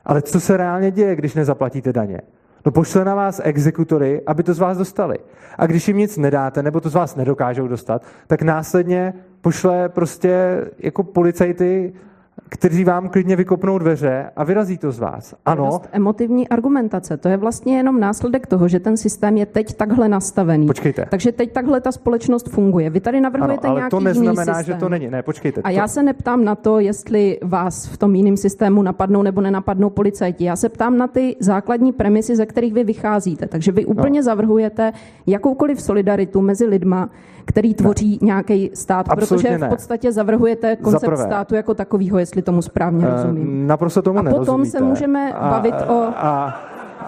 Ale 0.05 0.23
co 0.23 0.41
se 0.41 0.57
reálně 0.57 0.91
děje, 0.91 1.17
když 1.17 1.35
nezaplatíte 1.35 1.93
daně? 1.93 2.21
No 2.67 2.73
pošle 2.73 3.05
na 3.05 3.15
vás 3.15 3.41
exekutory, 3.45 4.23
aby 4.27 4.43
to 4.43 4.55
z 4.55 4.59
vás 4.59 4.79
dostali. 4.79 5.19
A 5.59 5.67
když 5.67 5.89
jim 5.89 5.97
nic 5.97 6.17
nedáte, 6.17 6.63
nebo 6.63 6.81
to 6.81 6.91
z 6.91 6.95
vás 6.95 7.17
nedokážou 7.17 7.69
dostat, 7.69 8.03
tak 8.27 8.43
následně 8.43 9.15
pošle 9.41 9.89
prostě 9.89 10.65
jako 10.79 11.03
policajty 11.03 11.93
kteří 12.49 12.85
vám 12.85 13.09
klidně 13.09 13.37
vykopnou 13.37 13.79
dveře 13.79 14.31
a 14.37 14.45
vyrazí 14.45 14.79
to 14.79 14.93
z 14.93 14.99
vás. 14.99 15.35
Ano. 15.47 15.65
Dost 15.67 15.89
emotivní 15.93 16.49
argumentace. 16.49 17.17
To 17.17 17.29
je 17.29 17.37
vlastně 17.37 17.77
jenom 17.77 18.01
následek 18.01 18.47
toho, 18.47 18.69
že 18.69 18.81
ten 18.81 18.97
systém 18.97 19.37
je 19.37 19.47
teď 19.47 19.75
takhle 19.75 20.09
nastavený. 20.09 20.67
Počkejte. 20.67 21.07
Takže 21.11 21.33
teď 21.33 21.53
takhle 21.53 21.81
ta 21.81 21.93
společnost 21.93 22.49
funguje. 22.49 22.91
Vy 22.91 23.01
tady 23.01 23.21
navrhujete 23.21 23.67
ano, 23.67 23.71
ale 23.71 23.81
nějaký 23.81 23.91
to 23.91 24.01
neznamená, 24.01 24.53
jiný 24.53 24.65
že 24.65 24.75
to 24.75 24.89
není. 24.89 25.11
Ne, 25.11 25.23
počkejte. 25.23 25.61
A 25.61 25.71
to... 25.71 25.77
já 25.77 25.89
se 25.89 26.03
neptám 26.03 26.45
na 26.45 26.55
to, 26.55 26.81
jestli 26.81 27.39
vás 27.43 27.87
v 27.87 27.97
tom 27.97 28.15
jiném 28.15 28.37
systému 28.37 28.83
napadnou 28.83 29.23
nebo 29.23 29.41
nenapadnou 29.41 29.91
policajti. 29.91 30.45
Já 30.45 30.57
se 30.57 30.69
ptám 30.69 30.99
na 30.99 31.07
ty 31.07 31.37
základní 31.41 31.93
premisy, 31.93 32.37
ze 32.37 32.47
kterých 32.47 32.75
vy 32.75 32.85
vycházíte. 32.85 33.47
Takže 33.47 33.73
vy 33.73 33.87
úplně 33.87 34.21
no. 34.21 34.25
zavrhujete 34.25 34.93
jakoukoliv 35.27 35.83
solidaritu 35.83 36.41
mezi 36.41 36.67
lidma, 36.67 37.11
který 37.49 37.75
tvoří 37.75 38.11
ne. 38.11 38.27
nějaký 38.27 38.71
stát, 38.75 39.07
Absolutně 39.11 39.51
protože 39.51 39.67
v 39.67 39.69
podstatě 39.69 40.13
zavrhujete 40.13 40.77
koncept 40.77 41.19
státu 41.19 41.55
jako 41.55 41.75
takovýho, 41.75 42.19
jestli 42.19 42.43
tomu 42.43 42.63
správně 42.63 43.07
uh, 43.07 43.13
rozumím. 43.13 43.67
Naprosto 43.67 44.03
tomu 44.03 44.19
A 44.19 44.23
potom 44.23 44.65
se 44.67 44.81
můžeme 44.81 45.33
a, 45.33 45.51
bavit 45.51 45.75
o 45.89 46.03
a, 46.17 46.61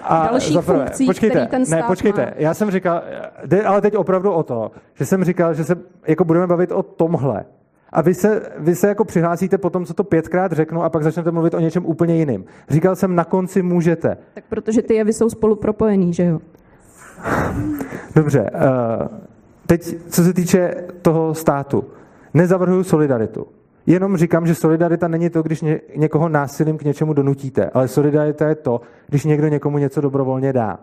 a 0.04 0.26
dalších 0.30 0.54
zaprvé, 0.54 0.78
funkcích, 0.78 1.06
počkejte, 1.06 1.34
který 1.36 1.48
ten 1.48 1.66
stát 1.66 1.76
ne, 1.76 1.82
počkejte, 1.86 2.26
má. 2.26 2.32
já 2.36 2.54
jsem 2.54 2.70
říkal, 2.70 3.02
jde 3.46 3.62
ale 3.62 3.80
teď 3.80 3.96
opravdu 3.96 4.32
o 4.32 4.42
to, 4.42 4.70
že 4.94 5.06
jsem 5.06 5.24
říkal, 5.24 5.54
že 5.54 5.64
se 5.64 5.74
jako 6.08 6.24
budeme 6.24 6.46
bavit 6.46 6.72
o 6.72 6.82
tomhle. 6.82 7.44
A 7.92 8.02
vy 8.02 8.14
se, 8.14 8.42
vy 8.58 8.74
se 8.74 8.88
jako 8.88 9.04
přihlásíte 9.04 9.58
po 9.58 9.70
tom, 9.70 9.84
co 9.84 9.94
to 9.94 10.04
pětkrát 10.04 10.52
řeknu, 10.52 10.82
a 10.82 10.88
pak 10.88 11.02
začnete 11.02 11.30
mluvit 11.30 11.54
o 11.54 11.60
něčem 11.60 11.86
úplně 11.86 12.16
jiným. 12.16 12.44
Říkal 12.68 12.96
jsem, 12.96 13.14
na 13.14 13.24
konci 13.24 13.62
můžete. 13.62 14.16
Tak 14.34 14.44
protože 14.48 14.82
ty 14.82 14.94
jevy 14.94 15.12
jsou 15.12 15.30
spolu 15.30 15.56
propojený, 15.56 16.14
že 16.14 16.24
jo? 16.24 16.38
Dobře. 18.14 18.50
Uh, 18.54 19.30
teď, 19.70 19.96
co 20.08 20.24
se 20.24 20.32
týče 20.32 20.74
toho 21.02 21.34
státu. 21.34 21.84
Nezavrhuju 22.34 22.84
solidaritu. 22.84 23.46
Jenom 23.86 24.16
říkám, 24.16 24.46
že 24.46 24.54
solidarita 24.54 25.08
není 25.08 25.30
to, 25.30 25.42
když 25.42 25.62
ně, 25.62 25.80
někoho 25.96 26.28
násilím 26.28 26.78
k 26.78 26.82
něčemu 26.82 27.12
donutíte, 27.12 27.70
ale 27.74 27.88
solidarita 27.88 28.48
je 28.48 28.54
to, 28.54 28.80
když 29.06 29.24
někdo 29.24 29.48
někomu 29.48 29.78
něco 29.78 30.00
dobrovolně 30.00 30.52
dá. 30.52 30.78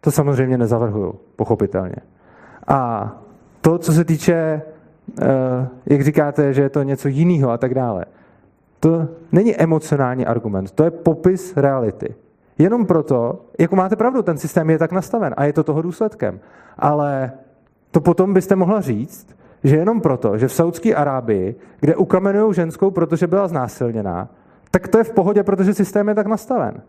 To 0.00 0.10
samozřejmě 0.10 0.58
nezavrhuju, 0.58 1.14
pochopitelně. 1.36 1.96
A 2.68 3.10
to, 3.60 3.78
co 3.78 3.92
se 3.92 4.04
týče, 4.04 4.62
eh, 5.22 5.68
jak 5.86 6.04
říkáte, 6.04 6.52
že 6.52 6.62
je 6.62 6.70
to 6.70 6.82
něco 6.82 7.08
jiného 7.08 7.50
a 7.50 7.58
tak 7.58 7.74
dále, 7.74 8.04
to 8.80 9.08
není 9.32 9.56
emocionální 9.56 10.26
argument, 10.26 10.70
to 10.70 10.84
je 10.84 10.90
popis 10.90 11.56
reality. 11.56 12.14
Jenom 12.58 12.86
proto, 12.86 13.40
jako 13.58 13.76
máte 13.76 13.96
pravdu, 13.96 14.22
ten 14.22 14.38
systém 14.38 14.70
je 14.70 14.78
tak 14.78 14.92
nastaven 14.92 15.34
a 15.36 15.44
je 15.44 15.52
to 15.52 15.64
toho 15.64 15.82
důsledkem. 15.82 16.40
Ale 16.78 17.32
to 17.90 18.00
potom 18.00 18.34
byste 18.34 18.56
mohla 18.56 18.80
říct, 18.80 19.26
že 19.64 19.76
jenom 19.76 20.00
proto, 20.00 20.38
že 20.38 20.48
v 20.48 20.52
Saudské 20.52 20.94
Arábii, 20.94 21.54
kde 21.80 21.96
ukamenují 21.96 22.54
ženskou, 22.54 22.90
protože 22.90 23.26
byla 23.26 23.48
znásilněná, 23.48 24.28
tak 24.70 24.88
to 24.88 24.98
je 24.98 25.04
v 25.04 25.12
pohodě, 25.12 25.42
protože 25.42 25.74
systém 25.74 26.08
je 26.08 26.14
tak 26.14 26.26
nastaven. 26.26 26.82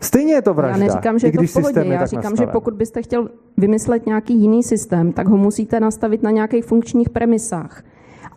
Stejně 0.00 0.34
je 0.34 0.42
to 0.42 0.54
vražda. 0.54 0.84
Já 0.84 0.84
neříkám, 0.84 1.18
že 1.18 1.26
je 1.26 1.32
to 1.32 1.42
v 1.42 1.52
pohodě. 1.52 1.84
Já 1.86 2.06
říkám, 2.06 2.22
nastaven. 2.22 2.36
že 2.36 2.52
pokud 2.52 2.74
byste 2.74 3.02
chtěl 3.02 3.28
vymyslet 3.56 4.06
nějaký 4.06 4.34
jiný 4.34 4.62
systém, 4.62 5.12
tak 5.12 5.28
ho 5.28 5.36
musíte 5.36 5.80
nastavit 5.80 6.22
na 6.22 6.30
nějakých 6.30 6.64
funkčních 6.64 7.10
premisách. 7.10 7.82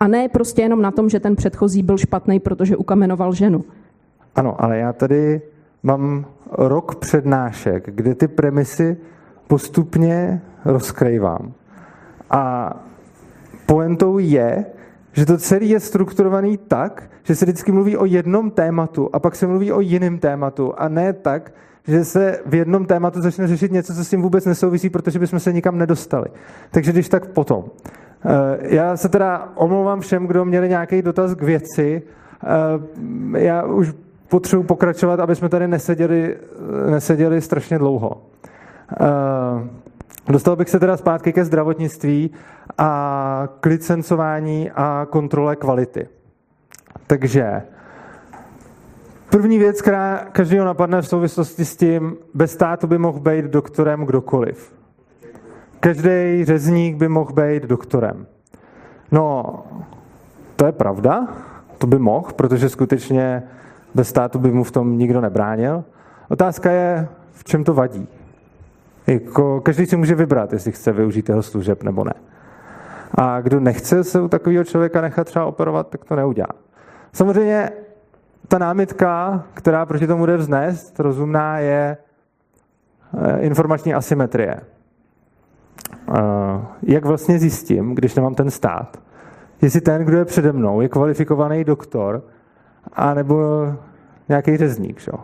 A 0.00 0.08
ne 0.08 0.28
prostě 0.28 0.62
jenom 0.62 0.82
na 0.82 0.90
tom, 0.90 1.08
že 1.08 1.20
ten 1.20 1.36
předchozí 1.36 1.82
byl 1.82 1.98
špatný, 1.98 2.40
protože 2.40 2.76
ukamenoval 2.76 3.34
ženu. 3.34 3.64
Ano, 4.34 4.64
ale 4.64 4.78
já 4.78 4.92
tady 4.92 5.42
mám 5.82 6.26
rok 6.52 6.94
přednášek, 6.94 7.90
kde 7.94 8.14
ty 8.14 8.28
premisy 8.28 8.96
postupně 9.46 10.42
rozkrývám. 10.64 11.52
A 12.30 12.74
poentou 13.66 14.18
je, 14.18 14.66
že 15.12 15.26
to 15.26 15.38
celé 15.38 15.64
je 15.64 15.80
strukturovaný 15.80 16.56
tak, 16.56 17.10
že 17.22 17.34
se 17.34 17.44
vždycky 17.44 17.72
mluví 17.72 17.96
o 17.96 18.04
jednom 18.04 18.50
tématu 18.50 19.10
a 19.12 19.18
pak 19.18 19.36
se 19.36 19.46
mluví 19.46 19.72
o 19.72 19.80
jiném 19.80 20.18
tématu 20.18 20.74
a 20.76 20.88
ne 20.88 21.12
tak, 21.12 21.52
že 21.86 22.04
se 22.04 22.40
v 22.46 22.54
jednom 22.54 22.86
tématu 22.86 23.22
začne 23.22 23.46
řešit 23.46 23.72
něco, 23.72 23.94
co 23.94 24.04
s 24.04 24.10
tím 24.10 24.22
vůbec 24.22 24.44
nesouvisí, 24.44 24.90
protože 24.90 25.18
bychom 25.18 25.40
se 25.40 25.52
nikam 25.52 25.78
nedostali. 25.78 26.26
Takže 26.70 26.92
když 26.92 27.08
tak 27.08 27.26
potom. 27.26 27.64
Eh, 28.24 28.74
já 28.74 28.96
se 28.96 29.08
teda 29.08 29.48
omlouvám 29.54 30.00
všem, 30.00 30.26
kdo 30.26 30.44
měli 30.44 30.68
nějaký 30.68 31.02
dotaz 31.02 31.34
k 31.34 31.42
věci. 31.42 32.02
Eh, 33.34 33.40
já 33.40 33.62
už 33.62 33.92
potřebuji 34.28 34.62
pokračovat, 34.62 35.20
aby 35.20 35.34
jsme 35.34 35.48
tady 35.48 35.68
neseděli, 35.68 36.36
neseděli 36.90 37.40
strašně 37.40 37.78
dlouho. 37.78 38.22
Dostal 40.28 40.56
bych 40.56 40.68
se 40.70 40.80
teda 40.80 40.96
zpátky 40.96 41.32
ke 41.32 41.44
zdravotnictví 41.44 42.30
a 42.78 43.48
k 43.60 43.66
licencování 43.66 44.70
a 44.70 45.06
kontrole 45.10 45.56
kvality. 45.56 46.08
Takže 47.06 47.62
první 49.30 49.58
věc, 49.58 49.82
která 49.82 50.26
každého 50.32 50.66
napadne 50.66 51.02
v 51.02 51.08
souvislosti 51.08 51.64
s 51.64 51.76
tím, 51.76 52.16
bez 52.34 52.52
státu 52.52 52.86
by 52.86 52.98
mohl 52.98 53.20
být 53.20 53.44
doktorem 53.44 54.04
kdokoliv. 54.06 54.74
Každý 55.80 56.44
řezník 56.44 56.96
by 56.96 57.08
mohl 57.08 57.32
být 57.32 57.62
doktorem. 57.62 58.26
No, 59.12 59.54
to 60.56 60.66
je 60.66 60.72
pravda, 60.72 61.28
to 61.78 61.86
by 61.86 61.98
mohl, 61.98 62.32
protože 62.36 62.68
skutečně 62.68 63.42
bez 63.94 64.08
státu 64.08 64.38
by 64.38 64.52
mu 64.52 64.64
v 64.64 64.70
tom 64.70 64.98
nikdo 64.98 65.20
nebránil. 65.20 65.84
Otázka 66.28 66.70
je, 66.70 67.08
v 67.32 67.44
čem 67.44 67.64
to 67.64 67.74
vadí. 67.74 68.08
Jako, 69.06 69.60
každý 69.60 69.86
si 69.86 69.96
může 69.96 70.14
vybrat, 70.14 70.52
jestli 70.52 70.72
chce 70.72 70.92
využít 70.92 71.28
jeho 71.28 71.42
služeb 71.42 71.82
nebo 71.82 72.04
ne. 72.04 72.14
A 73.14 73.40
kdo 73.40 73.60
nechce 73.60 74.04
se 74.04 74.20
u 74.20 74.28
takového 74.28 74.64
člověka 74.64 75.00
nechat 75.00 75.26
třeba 75.26 75.44
operovat, 75.44 75.88
tak 75.88 76.04
to 76.04 76.16
neudělá. 76.16 76.48
Samozřejmě 77.12 77.70
ta 78.48 78.58
námitka, 78.58 79.44
která 79.54 79.86
proti 79.86 80.06
tomu 80.06 80.26
jde 80.26 80.36
vznést, 80.36 81.00
rozumná, 81.00 81.58
je 81.58 81.96
eh, 83.18 83.38
informační 83.40 83.94
asymetrie. 83.94 84.60
Eh, 86.14 86.20
jak 86.82 87.04
vlastně 87.04 87.38
zjistím, 87.38 87.94
když 87.94 88.14
nemám 88.14 88.34
ten 88.34 88.50
stát, 88.50 88.98
jestli 89.62 89.80
ten, 89.80 90.04
kdo 90.04 90.18
je 90.18 90.24
přede 90.24 90.52
mnou, 90.52 90.80
je 90.80 90.88
kvalifikovaný 90.88 91.64
doktor, 91.64 92.22
anebo 92.92 93.66
nějaký 94.28 94.56
řezník. 94.56 94.98
Šo? 94.98 95.18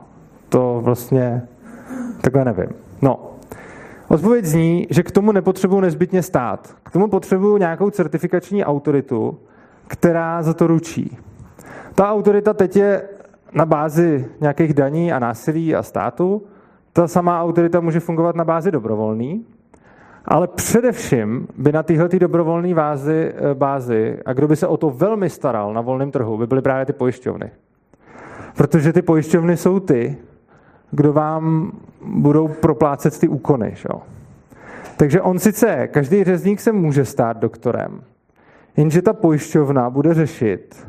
To 0.48 0.80
vlastně 0.84 1.42
takhle 2.20 2.44
nevím. 2.44 2.68
No, 3.02 3.30
Odpověď 4.10 4.44
zní, 4.44 4.86
že 4.90 5.02
k 5.02 5.10
tomu 5.10 5.32
nepotřebuji 5.32 5.80
nezbytně 5.80 6.22
stát. 6.22 6.76
K 6.82 6.90
tomu 6.90 7.08
potřebuji 7.08 7.56
nějakou 7.56 7.90
certifikační 7.90 8.64
autoritu, 8.64 9.38
která 9.86 10.42
za 10.42 10.54
to 10.54 10.66
ručí. 10.66 11.16
Ta 11.94 12.10
autorita 12.10 12.54
teď 12.54 12.76
je 12.76 13.02
na 13.52 13.64
bázi 13.64 14.26
nějakých 14.40 14.74
daní 14.74 15.12
a 15.12 15.18
násilí 15.18 15.74
a 15.74 15.82
státu. 15.82 16.42
Ta 16.92 17.08
samá 17.08 17.42
autorita 17.42 17.80
může 17.80 18.00
fungovat 18.00 18.36
na 18.36 18.44
bázi 18.44 18.70
dobrovolný, 18.70 19.46
ale 20.24 20.48
především 20.48 21.46
by 21.58 21.72
na 21.72 21.82
téhle 21.82 22.08
dobrovolné 22.08 22.74
bázi, 22.74 23.32
eh, 23.34 23.54
bázi, 23.54 24.18
a 24.26 24.32
kdo 24.32 24.48
by 24.48 24.56
se 24.56 24.66
o 24.66 24.76
to 24.76 24.90
velmi 24.90 25.30
staral 25.30 25.74
na 25.74 25.80
volném 25.80 26.10
trhu, 26.10 26.38
by 26.38 26.46
byly 26.46 26.62
právě 26.62 26.86
ty 26.86 26.92
pojišťovny. 26.92 27.50
Protože 28.56 28.92
ty 28.92 29.02
pojišťovny 29.02 29.56
jsou 29.56 29.80
ty, 29.80 30.16
kdo 30.90 31.12
vám 31.12 31.72
budou 32.04 32.48
proplácet 32.48 33.18
ty 33.18 33.28
úkony. 33.28 33.72
Šo? 33.74 34.02
Takže 34.96 35.20
on 35.22 35.38
sice, 35.38 35.88
každý 35.88 36.24
řezník 36.24 36.60
se 36.60 36.72
může 36.72 37.04
stát 37.04 37.36
doktorem, 37.36 38.00
jenže 38.76 39.02
ta 39.02 39.12
pojišťovna 39.12 39.90
bude 39.90 40.14
řešit, 40.14 40.86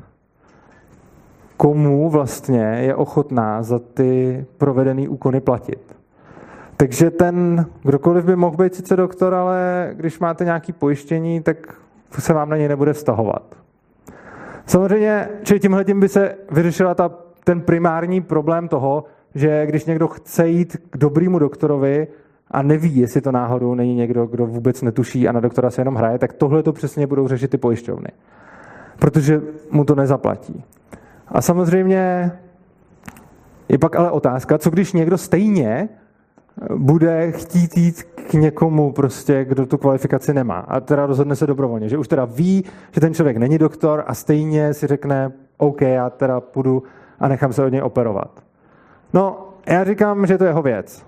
komu 1.57 2.09
vlastně 2.09 2.63
je 2.63 2.95
ochotná 2.95 3.63
za 3.63 3.79
ty 3.79 4.45
provedené 4.57 5.09
úkony 5.09 5.41
platit. 5.41 5.95
Takže 6.77 7.11
ten, 7.11 7.65
kdokoliv 7.83 8.25
by 8.25 8.35
mohl 8.35 8.57
být 8.57 8.75
sice 8.75 8.95
doktor, 8.95 9.33
ale 9.33 9.89
když 9.93 10.19
máte 10.19 10.45
nějaké 10.45 10.73
pojištění, 10.73 11.41
tak 11.41 11.57
se 12.19 12.33
vám 12.33 12.49
na 12.49 12.57
něj 12.57 12.67
nebude 12.67 12.93
vztahovat. 12.93 13.43
Samozřejmě, 14.65 15.29
že 15.43 15.59
tímhle 15.59 15.85
tím 15.85 15.99
by 15.99 16.09
se 16.09 16.35
vyřešila 16.51 16.95
ta, 16.95 17.11
ten 17.43 17.61
primární 17.61 18.21
problém 18.21 18.67
toho, 18.67 19.05
že 19.35 19.65
když 19.65 19.85
někdo 19.85 20.07
chce 20.07 20.47
jít 20.47 20.77
k 20.89 20.97
dobrýmu 20.97 21.39
doktorovi 21.39 22.07
a 22.51 22.61
neví, 22.61 22.97
jestli 22.97 23.21
to 23.21 23.31
náhodou 23.31 23.75
není 23.75 23.95
někdo, 23.95 24.25
kdo 24.25 24.45
vůbec 24.45 24.81
netuší 24.81 25.27
a 25.27 25.31
na 25.31 25.39
doktora 25.39 25.69
se 25.69 25.81
jenom 25.81 25.95
hraje, 25.95 26.19
tak 26.19 26.33
tohle 26.33 26.63
to 26.63 26.73
přesně 26.73 27.07
budou 27.07 27.27
řešit 27.27 27.51
ty 27.51 27.57
pojišťovny. 27.57 28.09
Protože 28.99 29.41
mu 29.71 29.85
to 29.85 29.95
nezaplatí. 29.95 30.63
A 31.27 31.41
samozřejmě 31.41 32.31
je 33.69 33.77
pak 33.77 33.95
ale 33.95 34.11
otázka, 34.11 34.57
co 34.57 34.69
když 34.69 34.93
někdo 34.93 35.17
stejně 35.17 35.89
bude 36.75 37.31
chtít 37.31 37.77
jít 37.77 38.03
k 38.03 38.33
někomu, 38.33 38.91
prostě, 38.91 39.45
kdo 39.45 39.65
tu 39.65 39.77
kvalifikaci 39.77 40.33
nemá. 40.33 40.59
A 40.59 40.79
teda 40.79 41.05
rozhodne 41.05 41.35
se 41.35 41.47
dobrovolně, 41.47 41.89
že 41.89 41.97
už 41.97 42.07
teda 42.07 42.25
ví, 42.25 42.65
že 42.91 43.01
ten 43.01 43.13
člověk 43.13 43.37
není 43.37 43.57
doktor 43.57 44.03
a 44.07 44.13
stejně 44.13 44.73
si 44.73 44.87
řekne, 44.87 45.31
OK, 45.57 45.81
já 45.81 46.09
teda 46.09 46.41
půjdu 46.41 46.83
a 47.19 47.27
nechám 47.27 47.53
se 47.53 47.65
od 47.65 47.69
něj 47.69 47.81
operovat. 47.81 48.43
No, 49.13 49.47
já 49.67 49.83
říkám, 49.83 50.25
že 50.25 50.37
to 50.37 50.43
je 50.43 50.49
jeho 50.49 50.61
věc. 50.61 51.05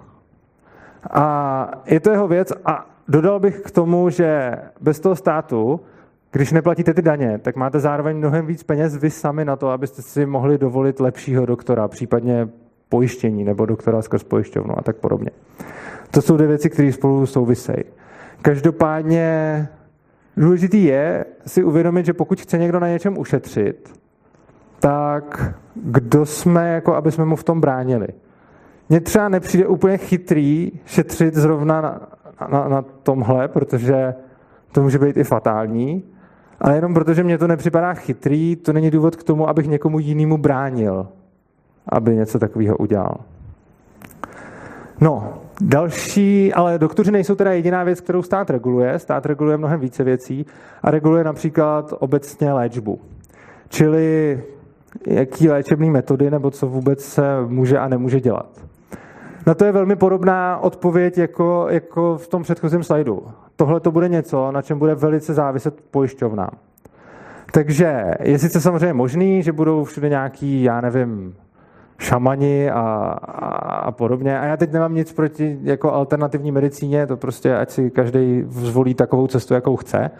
A 1.09 1.71
je 1.85 1.99
to 1.99 2.11
jeho 2.11 2.27
věc 2.27 2.53
a 2.65 2.89
dodal 3.07 3.39
bych 3.39 3.59
k 3.59 3.71
tomu, 3.71 4.09
že 4.09 4.57
bez 4.81 4.99
toho 4.99 5.15
státu, 5.15 5.79
když 6.31 6.51
neplatíte 6.51 6.93
ty 6.93 7.01
daně, 7.01 7.37
tak 7.37 7.55
máte 7.55 7.79
zároveň 7.79 8.17
mnohem 8.17 8.45
víc 8.45 8.63
peněz 8.63 8.97
vy 8.97 9.09
sami 9.09 9.45
na 9.45 9.55
to, 9.55 9.69
abyste 9.69 10.01
si 10.01 10.25
mohli 10.25 10.57
dovolit 10.57 10.99
lepšího 10.99 11.45
doktora, 11.45 11.87
případně 11.87 12.49
pojištění 12.89 13.43
nebo 13.43 13.65
doktora 13.65 14.01
skrz 14.01 14.23
pojišťovnu 14.23 14.79
a 14.79 14.81
tak 14.81 14.95
podobně. 14.95 15.29
To 16.11 16.21
jsou 16.21 16.35
dvě 16.35 16.47
věci, 16.47 16.69
které 16.69 16.91
spolu 16.91 17.25
souvisejí. 17.25 17.83
Každopádně 18.41 19.67
důležitý 20.37 20.83
je 20.83 21.25
si 21.47 21.63
uvědomit, 21.63 22.05
že 22.05 22.13
pokud 22.13 22.41
chce 22.41 22.57
někdo 22.57 22.79
na 22.79 22.87
něčem 22.87 23.17
ušetřit, 23.17 23.99
tak 24.83 25.53
kdo 25.75 26.25
jsme, 26.25 26.73
jako 26.73 26.95
aby 26.95 27.11
jsme 27.11 27.25
mu 27.25 27.35
v 27.35 27.43
tom 27.43 27.61
bránili. 27.61 28.07
Mně 28.89 28.99
třeba 28.99 29.29
nepřijde 29.29 29.67
úplně 29.67 29.97
chytrý 29.97 30.71
šetřit 30.85 31.35
zrovna 31.35 31.81
na, 31.81 31.99
na, 32.47 32.67
na 32.67 32.81
tomhle, 32.81 33.47
protože 33.47 34.13
to 34.71 34.83
může 34.83 34.99
být 34.99 35.17
i 35.17 35.23
fatální, 35.23 36.03
ale 36.61 36.75
jenom 36.75 36.93
protože 36.93 37.23
mně 37.23 37.37
to 37.37 37.47
nepřipadá 37.47 37.93
chytrý, 37.93 38.55
to 38.55 38.73
není 38.73 38.91
důvod 38.91 39.15
k 39.15 39.23
tomu, 39.23 39.49
abych 39.49 39.67
někomu 39.67 39.99
jinému 39.99 40.37
bránil 40.37 41.07
aby 41.89 42.15
něco 42.15 42.39
takového 42.39 42.77
udělal. 42.77 43.15
No, 45.01 45.33
další, 45.61 46.53
ale 46.53 46.79
doktoři 46.79 47.11
nejsou 47.11 47.35
teda 47.35 47.51
jediná 47.51 47.83
věc, 47.83 48.01
kterou 48.01 48.21
stát 48.21 48.49
reguluje. 48.49 48.99
Stát 48.99 49.25
reguluje 49.25 49.57
mnohem 49.57 49.79
více 49.79 50.03
věcí 50.03 50.45
a 50.83 50.91
reguluje 50.91 51.23
například 51.23 51.93
obecně 51.99 52.53
léčbu. 52.53 53.01
Čili 53.69 54.43
jaký 55.07 55.49
léčebné 55.49 55.89
metody 55.89 56.31
nebo 56.31 56.51
co 56.51 56.67
vůbec 56.67 57.05
se 57.05 57.23
může 57.47 57.79
a 57.79 57.87
nemůže 57.87 58.19
dělat. 58.19 58.49
Na 59.47 59.53
to 59.53 59.65
je 59.65 59.71
velmi 59.71 59.95
podobná 59.95 60.57
odpověď 60.57 61.17
jako, 61.17 61.67
jako 61.69 62.17
v 62.17 62.27
tom 62.27 62.43
předchozím 62.43 62.83
slajdu. 62.83 63.23
Tohle 63.55 63.79
to 63.79 63.91
bude 63.91 64.09
něco, 64.09 64.51
na 64.51 64.61
čem 64.61 64.79
bude 64.79 64.95
velice 64.95 65.33
záviset 65.33 65.81
pojišťovnám. 65.91 66.49
Takže 67.51 68.13
je 68.19 68.39
sice 68.39 68.61
samozřejmě 68.61 68.93
možný, 68.93 69.43
že 69.43 69.51
budou 69.51 69.83
všude 69.83 70.09
nějaký, 70.09 70.63
já 70.63 70.81
nevím, 70.81 71.35
šamani 71.99 72.69
a, 72.71 72.79
a, 72.81 73.47
a 73.79 73.91
podobně. 73.91 74.39
A 74.39 74.45
já 74.45 74.57
teď 74.57 74.71
nemám 74.71 74.95
nic 74.95 75.13
proti 75.13 75.59
jako 75.63 75.93
alternativní 75.93 76.51
medicíně, 76.51 77.07
to 77.07 77.17
prostě 77.17 77.57
ať 77.57 77.69
si 77.69 77.91
každý 77.91 78.43
zvolí 78.47 78.93
takovou 78.93 79.27
cestu, 79.27 79.53
jakou 79.53 79.75
chce. 79.75 80.11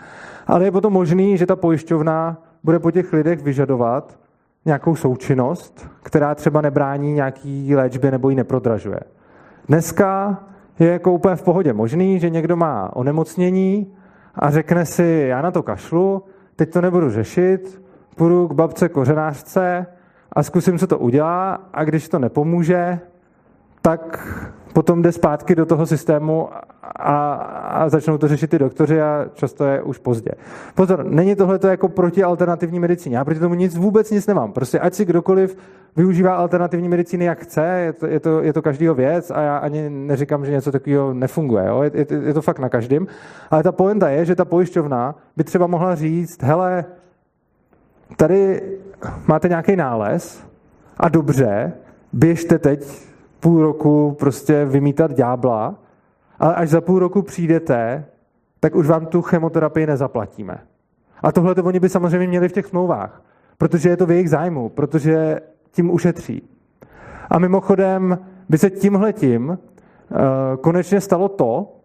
Ale 0.48 0.66
je 0.66 0.72
potom 0.72 0.94
možný, 0.94 1.38
že 1.38 1.46
ta 1.46 1.56
pojišťovna 1.56 2.38
bude 2.64 2.80
po 2.80 2.92
těch 2.92 3.14
lidech 3.14 3.42
vyžadovat 3.42 4.18
nějakou 4.66 4.96
součinnost, 4.96 5.88
která 6.04 6.36
třeba 6.36 6.62
nebrání 6.62 7.14
nějaký 7.14 7.76
léčbě 7.76 8.12
nebo 8.12 8.30
ji 8.30 8.36
neprodražuje. 8.36 9.00
Dneska 9.68 10.38
je 10.80 10.92
jako 10.92 11.14
úplně 11.14 11.36
v 11.36 11.44
pohodě 11.44 11.74
možný, 11.74 12.20
že 12.20 12.30
někdo 12.30 12.56
má 12.56 12.96
onemocnění 12.96 13.94
a 14.36 14.52
řekne 14.52 14.86
si, 14.86 15.26
já 15.28 15.42
na 15.42 15.52
to 15.52 15.64
kašlu, 15.64 16.24
teď 16.56 16.74
to 16.74 16.82
nebudu 16.82 17.10
řešit, 17.10 17.82
půjdu 18.16 18.48
k 18.48 18.54
babce 18.54 18.90
kořenářce, 18.90 19.86
a 20.36 20.44
zkusím, 20.44 20.78
co 20.78 20.88
to 20.88 21.00
udělá 21.00 21.54
a 21.74 21.84
když 21.84 22.10
to 22.10 22.20
nepomůže, 22.20 23.00
tak 23.82 24.28
potom 24.74 25.02
jde 25.02 25.12
zpátky 25.12 25.56
do 25.56 25.66
toho 25.66 25.86
systému 25.86 26.50
a, 26.84 27.34
a 27.34 27.90
začnou 27.90 28.18
to 28.18 28.28
řešit 28.28 28.50
ty 28.50 28.60
doktoři 28.60 29.02
a 29.02 29.26
často 29.34 29.66
je 29.66 29.82
už 29.82 29.98
pozdě. 29.98 30.32
Pozor, 30.76 31.06
není 31.06 31.36
tohle 31.36 31.60
to 31.60 31.68
jako 31.68 31.90
proti 31.90 32.24
alternativní 32.24 32.80
medicíně. 32.80 33.18
Já 33.18 33.26
proti 33.26 33.40
tomu 33.40 33.56
nic, 33.56 33.78
vůbec 33.78 34.12
nic 34.12 34.28
nemám. 34.28 34.52
Prostě 34.52 34.80
ať 34.80 34.94
si 34.94 35.06
kdokoliv 35.06 35.58
využívá 35.96 36.36
alternativní 36.36 36.90
medicíny, 36.90 37.26
jak 37.26 37.40
chce, 37.40 37.66
je 37.66 37.94
to, 37.94 38.08
je 38.08 38.20
to, 38.20 38.42
je 38.42 38.54
to 38.54 38.62
každýho 38.62 38.96
věc 38.96 39.32
a 39.32 39.42
já 39.42 39.58
ani 39.58 39.90
neříkám, 39.90 40.46
že 40.46 40.52
něco 40.52 40.72
takového 40.72 41.14
nefunguje. 41.14 41.66
Jo? 41.68 41.82
Je, 41.82 41.92
je, 41.94 42.06
je 42.24 42.34
to 42.34 42.42
fakt 42.42 42.60
na 42.60 42.70
každém. 42.70 43.08
Ale 43.52 43.64
ta 43.64 43.72
poenta 43.72 44.10
je, 44.10 44.26
že 44.26 44.36
ta 44.36 44.46
pojišťovna 44.46 45.16
by 45.38 45.44
třeba 45.44 45.68
mohla 45.68 45.96
říct, 45.96 46.44
hele, 46.44 46.86
tady 48.18 48.62
máte 49.28 49.50
nějaký 49.50 49.76
nález 49.76 50.44
a 50.98 51.10
dobře, 51.10 51.74
běžte 52.14 52.60
teď 52.60 53.13
půl 53.44 53.62
roku 53.62 54.16
prostě 54.20 54.66
vymítat 54.66 55.12
ďábla, 55.14 55.76
ale 56.40 56.56
až 56.56 56.70
za 56.70 56.82
půl 56.82 57.00
roku 57.00 57.22
přijdete, 57.22 58.06
tak 58.60 58.76
už 58.76 58.88
vám 58.88 59.06
tu 59.06 59.22
chemoterapii 59.22 59.88
nezaplatíme. 59.88 60.58
A 61.24 61.32
tohle 61.32 61.56
to 61.56 61.64
oni 61.64 61.80
by 61.80 61.90
samozřejmě 61.90 62.28
měli 62.28 62.50
v 62.50 62.52
těch 62.52 62.66
smlouvách, 62.66 63.22
protože 63.58 63.90
je 63.90 63.98
to 63.98 64.06
v 64.06 64.12
jejich 64.12 64.30
zájmu, 64.30 64.70
protože 64.70 65.40
tím 65.72 65.92
ušetří. 65.92 66.42
A 67.30 67.40
mimochodem 67.40 68.20
by 68.50 68.58
se 68.58 68.70
tímhletím 68.70 69.50
uh, 69.50 69.58
konečně 70.62 71.02
stalo 71.02 71.30
to, 71.30 71.76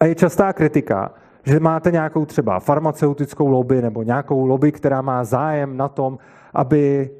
a 0.00 0.04
je 0.04 0.14
častá 0.14 0.52
kritika, 0.52 1.10
že 1.44 1.60
máte 1.60 1.90
nějakou 1.90 2.26
třeba 2.26 2.60
farmaceutickou 2.60 3.48
lobby 3.48 3.82
nebo 3.82 4.02
nějakou 4.02 4.46
lobby, 4.46 4.72
která 4.72 5.02
má 5.02 5.24
zájem 5.24 5.76
na 5.76 5.88
tom, 5.88 6.18
aby 6.54 7.10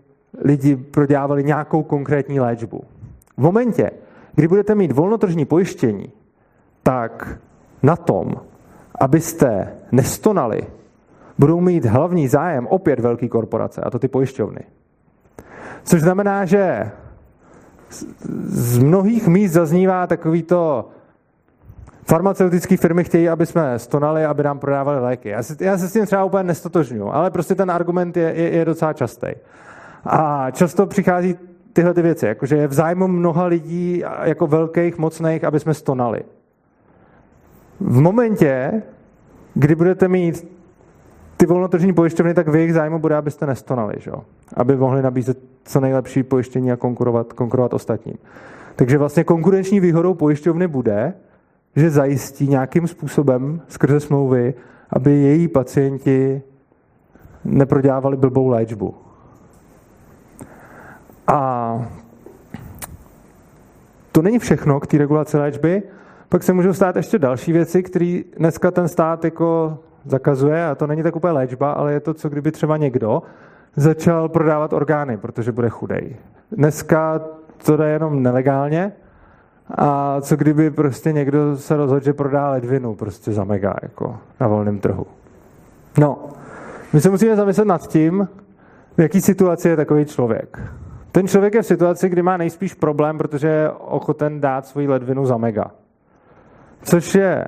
lidi 0.45 0.77
prodělávali 0.77 1.45
nějakou 1.45 1.83
konkrétní 1.83 2.41
léčbu. 2.41 2.85
V 3.37 3.43
momentě, 3.43 3.91
kdy 4.35 4.49
budete 4.49 4.75
mít 4.75 4.93
volnotržní 4.93 5.45
pojištění, 5.45 6.13
tak 6.83 7.39
na 7.83 7.97
tom, 7.97 8.35
abyste 9.01 9.75
nestonali, 9.93 10.67
budou 11.39 11.61
mít 11.61 11.85
hlavní 11.85 12.29
zájem 12.29 12.67
opět 12.67 13.01
velké 13.01 13.29
korporace, 13.29 13.81
a 13.81 13.91
to 13.91 13.99
ty 13.99 14.09
pojišťovny. 14.09 14.61
Což 15.85 16.01
znamená, 16.01 16.45
že 16.45 16.91
z 18.49 18.79
mnohých 18.79 19.29
míst 19.29 19.53
zaznívá 19.53 20.07
takový 20.07 20.43
to 20.43 20.89
Farmaceutické 22.09 22.77
firmy 22.77 23.05
chtějí, 23.05 23.29
aby 23.29 23.47
jsme 23.47 23.79
stonali, 23.79 24.25
aby 24.25 24.43
nám 24.43 24.59
prodávali 24.59 25.01
léky. 25.01 25.29
Já 25.29 25.43
se, 25.43 25.57
já 25.61 25.79
se 25.79 25.89
s 25.89 25.93
tím 25.93 26.07
třeba 26.07 26.25
úplně 26.25 26.43
nestotožňuji, 26.43 27.09
ale 27.15 27.31
prostě 27.31 27.55
ten 27.55 27.71
argument 27.71 28.17
je, 28.17 28.33
je, 28.37 28.51
je 28.51 28.65
docela 28.65 28.93
častý. 28.93 29.27
A 30.05 30.51
často 30.51 30.87
přichází 30.87 31.39
tyhle 31.77 31.95
ty 31.95 32.03
věci, 32.03 32.27
jakože 32.27 32.57
je 32.57 32.69
v 32.69 32.73
zájmu 32.73 33.09
mnoha 33.09 33.45
lidí, 33.45 34.03
jako 34.23 34.47
velkých, 34.47 34.99
mocných, 34.99 35.45
aby 35.45 35.61
jsme 35.61 35.75
stonali. 35.75 36.23
V 37.81 38.01
momentě, 38.01 38.83
kdy 39.55 39.75
budete 39.75 40.09
mít 40.09 40.49
ty 41.37 41.47
volnotržní 41.47 41.93
pojišťovny, 41.93 42.35
tak 42.35 42.49
v 42.49 42.55
jejich 42.55 42.75
zájmu 42.75 42.99
bude, 42.99 43.17
abyste 43.17 43.47
nestonali, 43.47 43.95
že? 43.99 44.11
aby 44.55 44.77
mohli 44.77 45.03
nabízet 45.03 45.39
co 45.65 45.81
nejlepší 45.81 46.23
pojištění 46.23 46.73
a 46.73 46.77
konkurovat, 46.77 47.33
konkurovat 47.33 47.75
ostatním. 47.75 48.17
Takže 48.77 48.99
vlastně 48.99 49.25
konkurenční 49.25 49.81
výhodou 49.81 50.15
pojišťovny 50.15 50.69
bude, 50.69 51.13
že 51.77 51.91
zajistí 51.91 52.49
nějakým 52.49 52.87
způsobem 52.87 53.61
skrze 53.69 54.01
smlouvy, 54.01 54.55
aby 54.91 55.13
její 55.13 55.49
pacienti 55.49 56.43
neprodělávali 57.45 58.17
blbou 58.17 58.49
léčbu. 58.49 59.06
A 61.27 61.89
to 64.13 64.23
není 64.23 64.39
všechno 64.39 64.81
k 64.81 64.87
té 64.87 64.99
regulaci 64.99 65.39
léčby. 65.39 65.83
Pak 66.29 66.43
se 66.43 66.53
můžou 66.53 66.73
stát 66.73 66.97
ještě 66.97 67.19
další 67.19 67.53
věci, 67.53 67.83
které 67.83 68.21
dneska 68.37 68.71
ten 68.71 68.89
stát 68.89 69.25
jako 69.25 69.79
zakazuje, 70.05 70.67
a 70.67 70.75
to 70.75 70.87
není 70.87 71.03
tak 71.03 71.17
úplně 71.17 71.33
léčba, 71.33 71.73
ale 71.73 71.93
je 71.93 72.01
to, 72.01 72.15
co 72.15 72.29
kdyby 72.29 72.53
třeba 72.53 72.77
někdo 72.77 73.23
začal 73.77 74.29
prodávat 74.29 74.73
orgány, 74.73 75.17
protože 75.17 75.53
bude 75.53 75.69
chudej. 75.69 76.17
Dneska 76.53 77.21
to 77.65 77.77
jde 77.77 77.89
jenom 77.89 78.23
nelegálně, 78.23 78.93
a 79.75 80.21
co 80.21 80.37
kdyby 80.37 80.71
prostě 80.71 81.13
někdo 81.13 81.57
se 81.57 81.77
rozhodl, 81.77 82.05
že 82.05 82.13
prodá 82.13 82.51
ledvinu 82.51 82.95
prostě 82.95 83.33
za 83.33 83.45
mega, 83.45 83.75
jako 83.83 84.19
na 84.41 84.49
volném 84.49 84.79
trhu. 84.79 85.07
No, 85.99 86.19
my 86.93 87.01
se 87.01 87.11
musíme 87.11 87.37
zamyslet 87.37 87.69
nad 87.69 87.87
tím, 87.87 88.29
v 88.97 89.01
jaký 89.01 89.21
situaci 89.21 89.69
je 89.69 89.77
takový 89.77 90.05
člověk. 90.05 90.61
Ten 91.17 91.29
člověk 91.29 91.55
je 91.55 91.63
v 91.63 91.67
situaci, 91.67 92.09
kdy 92.09 92.23
má 92.23 92.37
nejspíš 92.37 92.75
problém, 92.75 93.19
protože 93.19 93.49
je 93.49 93.71
ochoten 93.71 94.41
dát 94.41 94.67
svoji 94.67 94.89
ledvinu 94.89 95.27
za 95.27 95.37
mega. 95.37 95.65
Což 96.83 97.15
je 97.15 97.45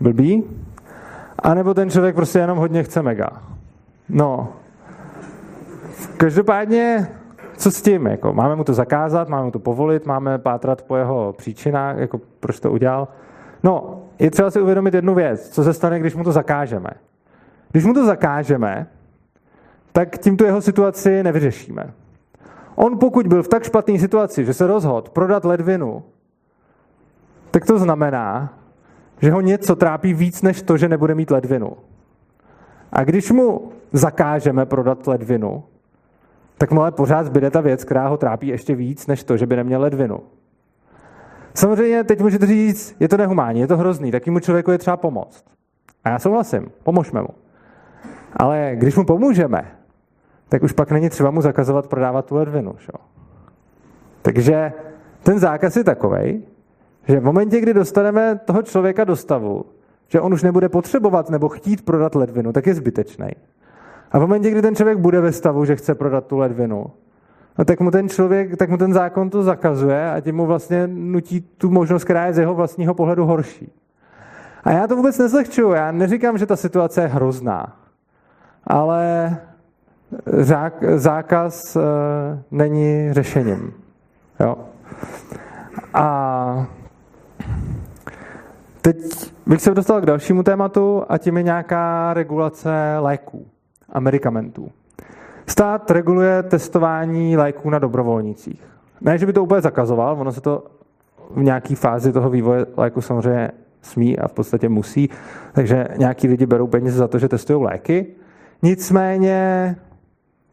blbý, 0.00 0.44
a 1.38 1.54
nebo 1.54 1.74
ten 1.74 1.90
člověk 1.90 2.14
prostě 2.14 2.38
jenom 2.38 2.58
hodně 2.58 2.82
chce 2.82 3.02
mega. 3.02 3.28
No. 4.08 4.48
Každopádně, 6.16 7.08
co 7.56 7.70
s 7.70 7.82
tím? 7.82 8.06
Jako, 8.06 8.32
máme 8.32 8.56
mu 8.56 8.64
to 8.64 8.74
zakázat, 8.74 9.28
máme 9.28 9.44
mu 9.44 9.50
to 9.50 9.58
povolit, 9.58 10.06
máme 10.06 10.38
pátrat 10.38 10.82
po 10.82 10.96
jeho 10.96 11.32
příčinách, 11.32 11.96
jako 11.96 12.20
proč 12.40 12.60
to 12.60 12.70
udělal. 12.70 13.08
No, 13.62 14.02
je 14.18 14.30
třeba 14.30 14.50
si 14.50 14.60
uvědomit 14.60 14.94
jednu 14.94 15.14
věc. 15.14 15.48
Co 15.48 15.64
se 15.64 15.72
stane, 15.72 16.00
když 16.00 16.14
mu 16.14 16.24
to 16.24 16.32
zakážeme? 16.32 16.90
Když 17.72 17.84
mu 17.84 17.94
to 17.94 18.06
zakážeme, 18.06 18.86
tak 19.92 20.18
tím 20.18 20.36
tu 20.36 20.44
jeho 20.44 20.60
situaci 20.60 21.22
nevyřešíme. 21.22 21.92
On 22.74 22.98
pokud 22.98 23.26
byl 23.26 23.42
v 23.42 23.48
tak 23.48 23.64
špatné 23.64 23.98
situaci, 23.98 24.44
že 24.44 24.54
se 24.54 24.66
rozhodl 24.66 25.10
prodat 25.10 25.44
ledvinu, 25.44 26.02
tak 27.50 27.66
to 27.66 27.78
znamená, 27.78 28.58
že 29.20 29.30
ho 29.30 29.40
něco 29.40 29.76
trápí 29.76 30.14
víc 30.14 30.42
než 30.42 30.62
to, 30.62 30.76
že 30.76 30.88
nebude 30.88 31.14
mít 31.14 31.30
ledvinu. 31.30 31.72
A 32.92 33.04
když 33.04 33.30
mu 33.30 33.72
zakážeme 33.92 34.66
prodat 34.66 35.06
ledvinu, 35.06 35.64
tak 36.58 36.70
mu 36.70 36.80
ale 36.80 36.92
pořád 36.92 37.26
zbyde 37.26 37.50
ta 37.50 37.60
věc, 37.60 37.84
která 37.84 38.08
ho 38.08 38.16
trápí 38.16 38.46
ještě 38.46 38.74
víc 38.74 39.06
než 39.06 39.24
to, 39.24 39.36
že 39.36 39.46
by 39.46 39.56
neměl 39.56 39.80
ledvinu. 39.80 40.20
Samozřejmě 41.54 42.04
teď 42.04 42.20
můžete 42.20 42.46
říct, 42.46 42.96
je 43.00 43.08
to 43.08 43.16
nehumánní, 43.16 43.60
je 43.60 43.66
to 43.66 43.76
hrozný, 43.76 44.10
takýmu 44.10 44.40
člověku 44.40 44.70
je 44.70 44.78
třeba 44.78 44.96
pomoct. 44.96 45.44
A 46.04 46.08
já 46.08 46.18
souhlasím, 46.18 46.70
pomožme 46.82 47.22
mu. 47.22 47.28
Ale 48.36 48.72
když 48.74 48.96
mu 48.96 49.04
pomůžeme, 49.04 49.76
tak 50.52 50.62
už 50.62 50.72
pak 50.72 50.92
není 50.92 51.10
třeba 51.10 51.30
mu 51.30 51.42
zakazovat 51.42 51.86
prodávat 51.86 52.26
tu 52.26 52.36
ledvinu. 52.36 52.74
Šo? 52.78 52.92
Takže 54.22 54.72
ten 55.22 55.38
zákaz 55.38 55.76
je 55.76 55.84
takový, 55.84 56.44
že 57.08 57.20
v 57.20 57.24
momentě, 57.24 57.60
kdy 57.60 57.74
dostaneme 57.74 58.40
toho 58.44 58.62
člověka 58.62 59.04
do 59.04 59.16
stavu, 59.16 59.64
že 60.08 60.20
on 60.20 60.34
už 60.34 60.42
nebude 60.42 60.68
potřebovat 60.68 61.30
nebo 61.30 61.48
chtít 61.48 61.84
prodat 61.84 62.14
ledvinu, 62.14 62.52
tak 62.52 62.66
je 62.66 62.74
zbytečný. 62.74 63.28
A 64.10 64.18
v 64.18 64.20
momentě, 64.20 64.50
kdy 64.50 64.62
ten 64.62 64.76
člověk 64.76 64.98
bude 64.98 65.20
ve 65.20 65.32
stavu, 65.32 65.64
že 65.64 65.76
chce 65.76 65.94
prodat 65.94 66.26
tu 66.26 66.38
ledvinu, 66.38 66.86
no 67.58 67.64
tak 67.64 67.80
mu 67.80 67.90
ten 67.90 68.08
člověk, 68.08 68.56
tak 68.56 68.70
mu 68.70 68.76
ten 68.76 68.92
zákon 68.92 69.30
to 69.30 69.42
zakazuje 69.42 70.10
a 70.10 70.20
tím 70.20 70.36
mu 70.36 70.46
vlastně 70.46 70.86
nutí 70.86 71.40
tu 71.40 71.70
možnost, 71.70 72.04
která 72.04 72.26
je 72.26 72.34
z 72.34 72.38
jeho 72.38 72.54
vlastního 72.54 72.94
pohledu 72.94 73.26
horší. 73.26 73.72
A 74.64 74.72
já 74.72 74.86
to 74.86 74.96
vůbec 74.96 75.18
nezlehčuju, 75.18 75.70
já 75.70 75.92
neříkám, 75.92 76.38
že 76.38 76.46
ta 76.46 76.56
situace 76.56 77.02
je 77.02 77.06
hrozná, 77.06 77.76
ale 78.64 79.36
zákaz 80.96 81.76
uh, 81.76 81.82
není 82.50 83.12
řešením. 83.12 83.72
Jo? 84.40 84.56
A 85.94 86.66
teď 88.82 88.96
bych 89.46 89.62
se 89.62 89.74
dostal 89.74 90.00
k 90.00 90.06
dalšímu 90.06 90.42
tématu 90.42 91.04
a 91.08 91.18
tím 91.18 91.36
je 91.36 91.42
nějaká 91.42 92.14
regulace 92.14 92.70
léků 92.98 93.46
a 93.92 94.00
medicamentů. 94.00 94.70
Stát 95.46 95.90
reguluje 95.90 96.42
testování 96.42 97.36
léků 97.36 97.70
na 97.70 97.78
dobrovolnicích. 97.78 98.64
Ne, 99.00 99.18
že 99.18 99.26
by 99.26 99.32
to 99.32 99.42
úplně 99.42 99.60
zakazoval, 99.60 100.16
ono 100.20 100.32
se 100.32 100.40
to 100.40 100.64
v 101.30 101.42
nějaké 101.42 101.74
fázi 101.76 102.12
toho 102.12 102.30
vývoje 102.30 102.66
léku 102.76 103.00
samozřejmě 103.00 103.50
smí 103.82 104.18
a 104.18 104.28
v 104.28 104.32
podstatě 104.32 104.68
musí, 104.68 105.10
takže 105.52 105.88
nějaký 105.96 106.28
lidi 106.28 106.46
berou 106.46 106.66
peníze 106.66 106.96
za 106.96 107.08
to, 107.08 107.18
že 107.18 107.28
testují 107.28 107.62
léky. 107.62 108.06
Nicméně 108.62 109.76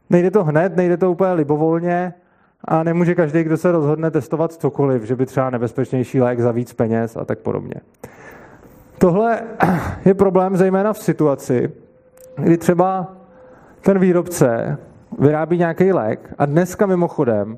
nejde 0.09 0.31
to 0.31 0.43
hned, 0.43 0.75
nejde 0.75 0.97
to 0.97 1.11
úplně 1.11 1.31
libovolně 1.33 2.13
a 2.65 2.83
nemůže 2.83 3.15
každý, 3.15 3.43
kdo 3.43 3.57
se 3.57 3.71
rozhodne 3.71 4.11
testovat 4.11 4.53
cokoliv, 4.53 5.03
že 5.03 5.15
by 5.15 5.25
třeba 5.25 5.49
nebezpečnější 5.49 6.21
lék 6.21 6.39
za 6.39 6.51
víc 6.51 6.73
peněz 6.73 7.17
a 7.17 7.25
tak 7.25 7.39
podobně. 7.39 7.75
Tohle 8.97 9.41
je 10.05 10.13
problém 10.13 10.57
zejména 10.57 10.93
v 10.93 10.97
situaci, 10.97 11.71
kdy 12.35 12.57
třeba 12.57 13.15
ten 13.81 13.99
výrobce 13.99 14.77
vyrábí 15.19 15.57
nějaký 15.57 15.93
lék 15.93 16.33
a 16.37 16.45
dneska 16.45 16.85
mimochodem 16.85 17.57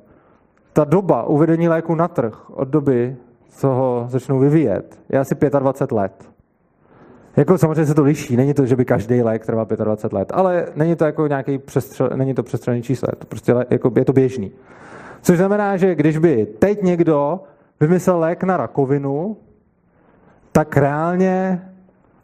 ta 0.74 0.84
doba 0.84 1.24
uvedení 1.24 1.70
léku 1.70 1.96
na 1.96 2.08
trh 2.08 2.50
od 2.50 2.68
doby, 2.68 3.16
co 3.50 3.68
ho 3.68 4.06
začnou 4.08 4.40
vyvíjet, 4.40 5.00
je 5.10 5.20
asi 5.20 5.36
25 5.60 5.96
let. 5.96 6.31
Jako 7.36 7.58
samozřejmě 7.58 7.86
se 7.86 7.94
to 7.94 8.04
liší, 8.04 8.38
není 8.38 8.54
to, 8.54 8.66
že 8.66 8.76
by 8.76 8.86
každý 8.86 9.22
lék 9.22 9.46
trval 9.46 9.66
25 9.66 10.18
let, 10.18 10.32
ale 10.34 10.66
není 10.76 10.96
to 10.96 11.06
jako 11.06 11.28
nějaký 11.28 11.58
přestřel, 11.58 12.10
není 12.16 12.34
to 12.34 12.44
přestřelený 12.44 12.84
číslo, 12.84 13.08
je 13.12 13.16
to 13.16 13.26
prostě 13.26 13.56
jako, 13.70 13.92
je 13.96 14.06
to 14.06 14.14
běžný. 14.14 14.52
Což 15.22 15.38
znamená, 15.38 15.78
že 15.78 15.96
když 15.96 16.18
by 16.18 16.46
teď 16.46 16.82
někdo 16.82 17.44
vymyslel 17.80 18.20
lék 18.20 18.44
na 18.44 18.58
rakovinu, 18.58 19.38
tak 20.52 20.78
reálně 20.78 21.62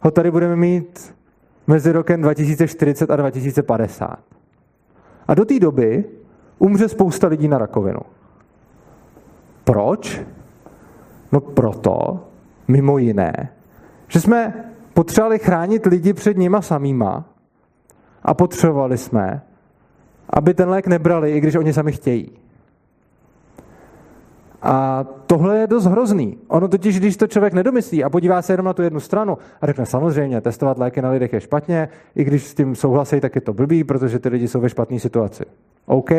ho 0.01 0.12
tady 0.12 0.32
budeme 0.32 0.55
mít 0.55 1.16
mezi 1.68 1.91
rokem 1.91 2.22
2040 2.22 3.12
a 3.12 3.16
2050. 3.16 4.20
A 5.28 5.34
do 5.34 5.45
té 5.45 5.60
doby 5.60 6.05
umře 6.60 6.88
spousta 6.88 7.28
lidí 7.28 7.47
na 7.47 7.58
rakovinu. 7.58 7.99
Proč? 9.64 10.22
No 11.32 11.39
proto, 11.39 12.20
mimo 12.68 12.97
jiné, 12.97 13.49
že 14.08 14.20
jsme 14.22 14.68
potřebovali 14.98 15.39
chránit 15.39 15.86
lidi 15.86 16.14
před 16.14 16.38
nima 16.38 16.62
samýma 16.62 17.26
a 18.24 18.34
potřebovali 18.34 18.98
jsme, 18.98 19.41
aby 20.30 20.54
ten 20.54 20.70
lék 20.70 20.88
nebrali, 20.88 21.32
i 21.32 21.39
když 21.39 21.56
oni 21.56 21.74
sami 21.74 21.91
chtějí. 21.91 22.32
A 24.62 25.06
tohle 25.28 25.58
je 25.58 25.68
dost 25.68 25.86
hrozný. 25.86 26.38
Ono 26.48 26.68
totiž, 26.68 27.00
když 27.00 27.18
to 27.18 27.28
člověk 27.28 27.54
nedomyslí 27.54 28.04
a 28.04 28.10
podívá 28.10 28.41
se 28.41 28.54
jenom 28.54 28.66
na 28.66 28.74
tu 28.74 28.82
jednu 28.82 29.00
stranu 29.00 29.38
a 29.62 29.66
řekne 29.66 29.86
samozřejmě, 29.86 30.41
testovat 30.41 30.78
léky 30.78 31.02
na 31.02 31.10
lidech 31.10 31.34
je 31.34 31.41
špatně, 31.41 31.89
i 32.16 32.24
když 32.24 32.48
s 32.48 32.54
tím 32.54 32.76
souhlasí, 32.76 33.20
tak 33.20 33.36
je 33.36 33.41
to 33.41 33.54
blbý, 33.54 33.84
protože 33.84 34.20
ty 34.20 34.30
lidi 34.30 34.48
jsou 34.48 34.60
ve 34.60 34.70
špatné 34.70 35.00
situaci. 35.00 35.45
OK. 35.86 36.12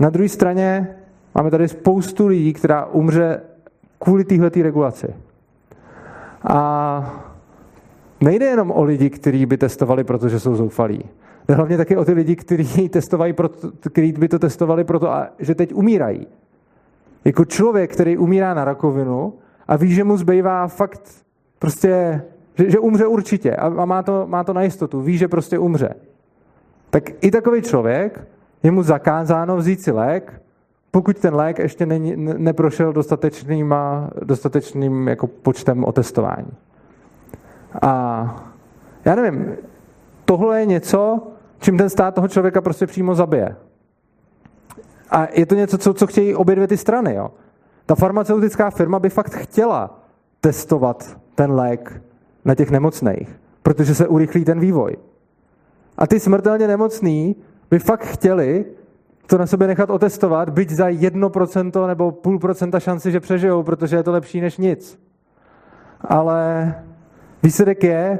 Na 0.00 0.10
druhé 0.10 0.28
straně 0.28 0.96
máme 1.34 1.50
tady 1.50 1.68
spoustu 1.68 2.26
lidí, 2.26 2.52
která 2.52 2.86
umře 2.86 3.40
kvůli 3.98 4.24
téhleté 4.24 4.62
regulaci. 4.62 5.14
A 6.44 7.21
nejde 8.22 8.46
jenom 8.46 8.70
o 8.70 8.84
lidi, 8.84 9.10
kteří 9.10 9.46
by 9.46 9.56
testovali, 9.56 10.04
protože 10.04 10.40
jsou 10.40 10.54
zoufalí. 10.54 11.04
Jde 11.48 11.54
hlavně 11.54 11.76
taky 11.76 11.96
o 11.96 12.04
ty 12.04 12.12
lidi, 12.12 12.36
kteří, 12.36 12.88
testovají 12.88 13.32
proto, 13.32 13.70
kteří 13.90 14.12
by 14.12 14.28
to 14.28 14.38
testovali 14.38 14.84
proto, 14.84 15.08
že 15.38 15.54
teď 15.54 15.74
umírají. 15.74 16.26
Jako 17.24 17.44
člověk, 17.44 17.92
který 17.92 18.18
umírá 18.18 18.54
na 18.54 18.64
rakovinu 18.64 19.34
a 19.68 19.76
ví, 19.76 19.94
že 19.94 20.04
mu 20.04 20.16
zbývá 20.16 20.68
fakt 20.68 21.02
prostě, 21.58 22.22
že, 22.58 22.70
že 22.70 22.78
umře 22.78 23.06
určitě 23.06 23.56
a, 23.56 23.66
a 23.66 23.84
má, 23.84 24.02
to, 24.02 24.26
má 24.26 24.44
to 24.44 24.52
na 24.52 24.62
jistotu, 24.62 25.00
ví, 25.00 25.18
že 25.18 25.28
prostě 25.28 25.58
umře. 25.58 25.94
Tak 26.90 27.10
i 27.20 27.30
takový 27.30 27.62
člověk 27.62 28.28
je 28.62 28.70
mu 28.70 28.82
zakázáno 28.82 29.56
vzít 29.56 29.80
si 29.80 29.90
lék, 29.90 30.42
pokud 30.90 31.18
ten 31.18 31.34
lék 31.34 31.58
ještě 31.58 31.86
není, 31.86 32.12
neprošel 32.16 32.92
dostatečným, 32.92 33.74
dostatečným 34.24 35.08
jako 35.08 35.26
počtem 35.26 35.84
otestování. 35.84 36.52
A 37.82 38.52
já 39.04 39.14
nevím, 39.14 39.56
tohle 40.24 40.60
je 40.60 40.66
něco, 40.66 41.32
čím 41.58 41.78
ten 41.78 41.90
stát 41.90 42.14
toho 42.14 42.28
člověka 42.28 42.60
prostě 42.60 42.86
přímo 42.86 43.14
zabije. 43.14 43.56
A 45.10 45.26
je 45.32 45.46
to 45.46 45.54
něco, 45.54 45.78
co, 45.78 45.94
co 45.94 46.06
chtějí 46.06 46.34
obě 46.34 46.54
dvě 46.54 46.68
ty 46.68 46.76
strany. 46.76 47.14
Jo? 47.14 47.30
Ta 47.86 47.94
farmaceutická 47.94 48.70
firma 48.70 48.98
by 48.98 49.08
fakt 49.08 49.34
chtěla 49.34 49.98
testovat 50.40 51.16
ten 51.34 51.52
lék 51.52 52.02
na 52.44 52.54
těch 52.54 52.70
nemocných, 52.70 53.40
protože 53.62 53.94
se 53.94 54.08
urychlí 54.08 54.44
ten 54.44 54.60
vývoj. 54.60 54.96
A 55.98 56.06
ty 56.06 56.20
smrtelně 56.20 56.68
nemocný 56.68 57.36
by 57.70 57.78
fakt 57.78 58.04
chtěli 58.04 58.64
to 59.26 59.38
na 59.38 59.46
sobě 59.46 59.66
nechat 59.66 59.90
otestovat, 59.90 60.48
byť 60.48 60.70
za 60.70 60.88
1% 60.88 61.86
nebo 61.86 62.12
půl 62.12 62.38
procenta 62.38 62.80
šanci, 62.80 63.12
že 63.12 63.20
přežijou, 63.20 63.62
protože 63.62 63.96
je 63.96 64.02
to 64.02 64.12
lepší 64.12 64.40
než 64.40 64.58
nic. 64.58 65.00
Ale 66.00 66.74
výsledek 67.42 67.84
je, 67.84 68.18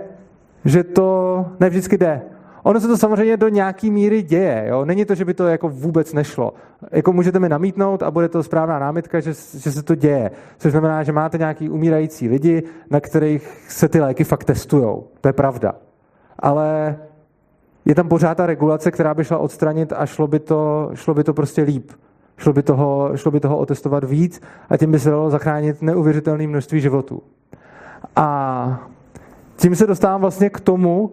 že 0.64 0.84
to 0.84 1.46
nevždycky 1.60 1.98
jde. 1.98 2.22
Ono 2.62 2.80
se 2.80 2.88
to 2.88 2.96
samozřejmě 2.96 3.36
do 3.36 3.48
nějaký 3.48 3.90
míry 3.90 4.22
děje. 4.22 4.64
Jo? 4.68 4.84
Není 4.84 5.04
to, 5.04 5.14
že 5.14 5.24
by 5.24 5.34
to 5.34 5.46
jako 5.46 5.68
vůbec 5.68 6.12
nešlo. 6.12 6.54
Jako 6.90 7.12
můžete 7.12 7.38
mi 7.38 7.48
namítnout 7.48 8.02
a 8.02 8.10
bude 8.10 8.28
to 8.28 8.42
správná 8.42 8.78
námitka, 8.78 9.20
že, 9.20 9.30
že 9.58 9.72
se 9.72 9.82
to 9.82 9.94
děje. 9.94 10.30
Což 10.58 10.70
znamená, 10.70 11.02
že 11.02 11.12
máte 11.12 11.38
nějaký 11.38 11.70
umírající 11.70 12.28
lidi, 12.28 12.62
na 12.90 13.00
kterých 13.00 13.66
se 13.68 13.88
ty 13.88 14.00
léky 14.00 14.24
fakt 14.24 14.44
testují. 14.44 14.96
To 15.20 15.28
je 15.28 15.32
pravda. 15.32 15.74
Ale 16.38 16.96
je 17.84 17.94
tam 17.94 18.08
pořád 18.08 18.34
ta 18.34 18.46
regulace, 18.46 18.90
která 18.90 19.14
by 19.14 19.24
šla 19.24 19.38
odstranit 19.38 19.92
a 19.96 20.06
šlo 20.06 20.26
by 20.26 20.38
to, 20.38 20.90
šlo 20.94 21.14
by 21.14 21.24
to 21.24 21.34
prostě 21.34 21.62
líp. 21.62 21.90
Šlo 22.36 22.52
by, 22.52 22.62
toho, 22.62 23.16
šlo 23.16 23.30
by 23.30 23.40
toho 23.40 23.58
otestovat 23.58 24.04
víc 24.04 24.42
a 24.70 24.76
tím 24.76 24.92
by 24.92 24.98
se 24.98 25.10
dalo 25.10 25.30
zachránit 25.30 25.82
neuvěřitelné 25.82 26.46
množství 26.46 26.80
životů. 26.80 27.22
A 28.16 28.91
tím 29.62 29.76
se 29.76 29.86
dostávám 29.86 30.20
vlastně 30.20 30.50
k 30.50 30.60
tomu, 30.60 31.12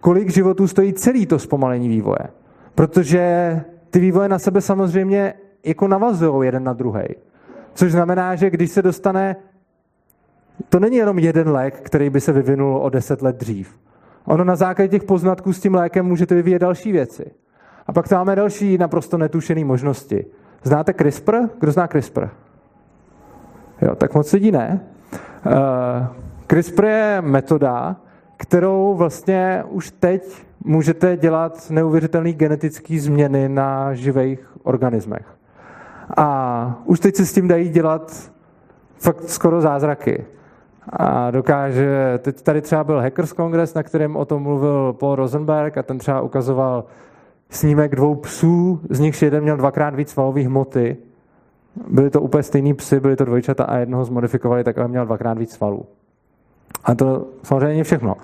kolik 0.00 0.30
životů 0.30 0.68
stojí 0.68 0.92
celý 0.92 1.26
to 1.26 1.38
zpomalení 1.38 1.88
vývoje. 1.88 2.28
Protože 2.74 3.60
ty 3.90 3.98
vývoje 3.98 4.28
na 4.28 4.38
sebe 4.38 4.60
samozřejmě 4.60 5.34
jako 5.64 5.88
navazují 5.88 6.46
jeden 6.46 6.64
na 6.64 6.72
druhý. 6.72 7.04
Což 7.74 7.92
znamená, 7.92 8.34
že 8.34 8.50
když 8.50 8.70
se 8.70 8.82
dostane, 8.82 9.36
to 10.68 10.80
není 10.80 10.96
jenom 10.96 11.18
jeden 11.18 11.48
lék, 11.48 11.80
který 11.80 12.10
by 12.10 12.20
se 12.20 12.32
vyvinul 12.32 12.76
o 12.76 12.90
deset 12.90 13.22
let 13.22 13.36
dřív. 13.36 13.78
Ono 14.24 14.44
na 14.44 14.56
základě 14.56 14.88
těch 14.88 15.04
poznatků 15.04 15.52
s 15.52 15.60
tím 15.60 15.74
lékem 15.74 16.06
můžete 16.06 16.34
vyvíjet 16.34 16.58
další 16.58 16.92
věci. 16.92 17.30
A 17.86 17.92
pak 17.92 18.08
tam 18.08 18.18
máme 18.18 18.36
další 18.36 18.78
naprosto 18.78 19.18
netušené 19.18 19.64
možnosti. 19.64 20.26
Znáte 20.62 20.94
CRISPR? 20.94 21.36
Kdo 21.60 21.72
zná 21.72 21.86
CRISPR? 21.86 22.28
Jo, 23.82 23.94
tak 23.94 24.14
moc 24.14 24.32
lidí 24.32 24.50
ne. 24.50 24.80
Uh, 25.46 26.23
CRISPR 26.46 26.84
je 26.84 27.18
metoda, 27.20 27.96
kterou 28.36 28.94
vlastně 28.94 29.64
už 29.68 29.90
teď 29.90 30.44
můžete 30.64 31.16
dělat 31.16 31.70
neuvěřitelné 31.70 32.32
genetické 32.32 33.00
změny 33.00 33.48
na 33.48 33.94
živých 33.94 34.56
organismech. 34.62 35.26
A 36.16 36.82
už 36.84 37.00
teď 37.00 37.16
se 37.16 37.26
s 37.26 37.32
tím 37.32 37.48
dají 37.48 37.68
dělat 37.68 38.30
fakt 38.98 39.28
skoro 39.28 39.60
zázraky. 39.60 40.24
A 40.92 41.30
dokáže, 41.30 42.18
teď 42.18 42.42
tady 42.42 42.62
třeba 42.62 42.84
byl 42.84 43.00
Hackers 43.00 43.32
Congress, 43.32 43.74
na 43.74 43.82
kterém 43.82 44.16
o 44.16 44.24
tom 44.24 44.42
mluvil 44.42 44.92
Paul 44.92 45.14
Rosenberg 45.14 45.78
a 45.78 45.82
ten 45.82 45.98
třeba 45.98 46.20
ukazoval 46.20 46.84
snímek 47.50 47.96
dvou 47.96 48.14
psů, 48.14 48.80
z 48.90 49.00
nichž 49.00 49.22
jeden 49.22 49.42
měl 49.42 49.56
dvakrát 49.56 49.94
víc 49.94 50.10
svalové 50.10 50.40
hmoty. 50.40 50.96
Byly 51.88 52.10
to 52.10 52.20
úplně 52.20 52.42
stejný 52.42 52.74
psy, 52.74 53.00
byly 53.00 53.16
to 53.16 53.24
dvojčata 53.24 53.64
a 53.64 53.76
jednoho 53.76 54.04
zmodifikovali 54.04 54.64
tak, 54.64 54.78
aby 54.78 54.88
měl 54.88 55.06
dvakrát 55.06 55.38
víc 55.38 55.52
svalů. 55.52 55.86
A 56.84 56.94
to 56.94 57.26
samozřejmě 57.42 57.66
není 57.66 57.82
všechno. 57.82 58.16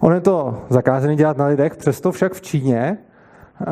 On 0.00 0.12
je 0.12 0.20
to 0.20 0.58
zakázaný 0.68 1.16
dělat 1.16 1.36
na 1.36 1.46
lidech, 1.46 1.76
přesto 1.76 2.12
však 2.12 2.32
v 2.32 2.40
Číně 2.40 2.98
eh, 3.60 3.66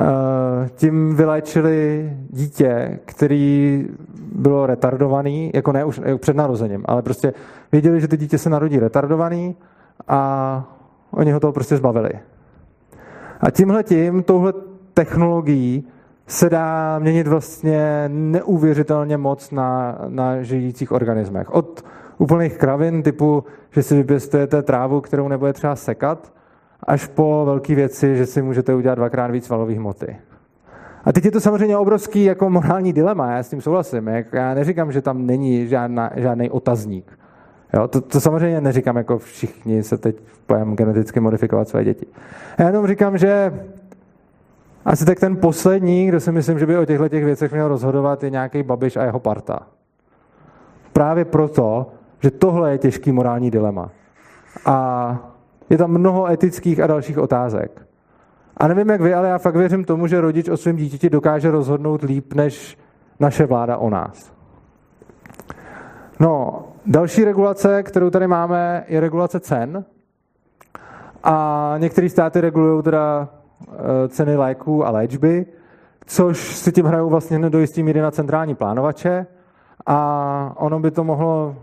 tím 0.75 1.17
vyléčili 1.17 2.13
dítě, 2.31 2.99
který 3.05 3.87
bylo 4.35 4.67
retardovaný, 4.67 5.51
jako 5.55 5.73
ne 5.73 5.85
už 5.85 6.01
jako 6.05 6.19
před 6.19 6.37
narozením, 6.37 6.85
ale 6.85 7.03
prostě 7.03 7.35
věděli, 7.73 8.01
že 8.01 8.09
to 8.09 8.17
dítě 8.17 8.39
se 8.39 8.51
narodí 8.51 8.79
retardovaný 8.79 9.57
a 10.09 10.65
oni 11.11 11.33
ho 11.33 11.41
toho 11.41 11.53
prostě 11.53 11.77
zbavili. 11.77 12.11
A 13.41 13.51
tímhle 13.51 13.83
tím, 13.83 14.23
touhle 14.23 14.53
technologií 14.95 15.89
se 16.27 16.51
dá 16.51 16.99
měnit 16.99 17.27
vlastně 17.27 18.05
neuvěřitelně 18.09 19.17
moc 19.17 19.51
na, 19.51 19.99
na 20.09 20.43
žijících 20.43 20.93
organismech. 20.93 21.51
Od 21.51 21.85
úplných 22.23 22.59
kravin 22.59 23.03
typu, 23.03 23.45
že 23.71 23.83
si 23.83 23.97
vypěstujete 23.97 24.63
trávu, 24.63 25.01
kterou 25.01 25.29
nebude 25.29 25.53
třeba 25.53 25.77
sekat, 25.77 26.33
až 26.83 27.07
po 27.07 27.43
velké 27.47 27.75
věci, 27.75 28.17
že 28.17 28.27
si 28.27 28.43
můžete 28.43 28.75
udělat 28.75 28.95
dvakrát 28.95 29.31
víc 29.31 29.49
valových 29.49 29.79
hmoty. 29.79 30.17
A 31.05 31.13
teď 31.13 31.25
je 31.25 31.31
to 31.31 31.41
samozřejmě 31.41 31.77
obrovský 31.77 32.25
jako 32.25 32.51
morální 32.51 32.93
dilema, 32.93 33.33
já 33.33 33.43
s 33.43 33.51
tím 33.51 33.61
souhlasím. 33.61 34.09
Já 34.33 34.55
neříkám, 34.55 34.93
že 34.93 35.03
tam 35.03 35.27
není 35.27 35.67
žádná, 35.69 36.11
žádný 36.17 36.51
otazník. 36.51 37.19
Jo, 37.75 37.89
to, 37.89 38.01
to 38.01 38.21
samozřejmě 38.21 38.61
neříkám, 38.61 38.97
jako 38.97 39.19
všichni 39.19 39.83
se 39.83 39.99
teď 39.99 40.17
pojem 40.47 40.77
geneticky 40.77 41.21
modifikovat 41.21 41.69
své 41.69 41.85
děti. 41.85 42.07
Já 42.59 42.67
jenom 42.67 42.87
říkám, 42.87 43.19
že 43.19 43.53
asi 44.85 45.05
tak 45.05 45.21
ten 45.21 45.37
poslední, 45.37 46.07
kdo 46.07 46.21
si 46.21 46.33
myslím, 46.33 46.59
že 46.59 46.67
by 46.67 46.79
o 46.79 46.85
těchto 46.85 47.09
těch 47.09 47.25
věcech 47.25 47.53
měl 47.53 47.69
rozhodovat, 47.69 48.25
je 48.25 48.31
nějaký 48.31 48.63
Babiš 48.63 48.97
a 48.97 49.05
jeho 49.05 49.21
parta. 49.21 49.67
Právě 50.93 51.25
proto, 51.25 51.87
že 52.23 52.31
tohle 52.31 52.71
je 52.71 52.79
těžký 52.79 53.13
morální 53.13 53.51
dilema. 53.51 53.91
A 54.67 55.19
je 55.71 55.79
tam 55.79 55.91
mnoho 55.91 56.31
etických 56.31 56.81
a 56.81 56.87
dalších 56.87 57.19
otázek. 57.19 57.87
A 58.57 58.69
nevím, 58.69 58.91
jak 58.91 59.01
vy, 59.01 59.15
ale 59.15 59.29
já 59.29 59.39
fakt 59.39 59.57
věřím 59.57 59.85
tomu, 59.85 60.07
že 60.07 60.21
rodič 60.21 60.49
o 60.49 60.57
svém 60.57 60.77
dítěti 60.77 61.11
dokáže 61.11 61.51
rozhodnout 61.51 62.03
líp, 62.03 62.35
než 62.35 62.79
naše 63.21 63.47
vláda 63.47 63.77
o 63.77 63.91
nás. 63.91 64.33
No, 66.21 66.65
další 66.87 67.25
regulace, 67.25 67.83
kterou 67.83 68.11
tady 68.11 68.27
máme, 68.27 68.85
je 68.89 69.01
regulace 69.01 69.41
cen. 69.41 69.85
A 71.25 71.75
některé 71.79 72.09
státy 72.09 72.41
regulují 72.41 72.83
teda 72.83 73.29
eh, 73.69 74.09
ceny 74.09 74.37
léků 74.37 74.87
a 74.87 74.91
léčby, 74.91 75.47
což 76.07 76.57
si 76.57 76.73
tím 76.73 76.87
hrajou 76.87 77.09
vlastně 77.09 77.51
do 77.51 77.59
jistý 77.59 77.83
míry 77.83 78.01
na 78.01 78.11
centrální 78.11 78.55
plánovače. 78.55 79.27
A 79.87 80.53
ono 80.57 80.81
by 80.81 80.91
to 80.91 81.05
mohlo 81.05 81.57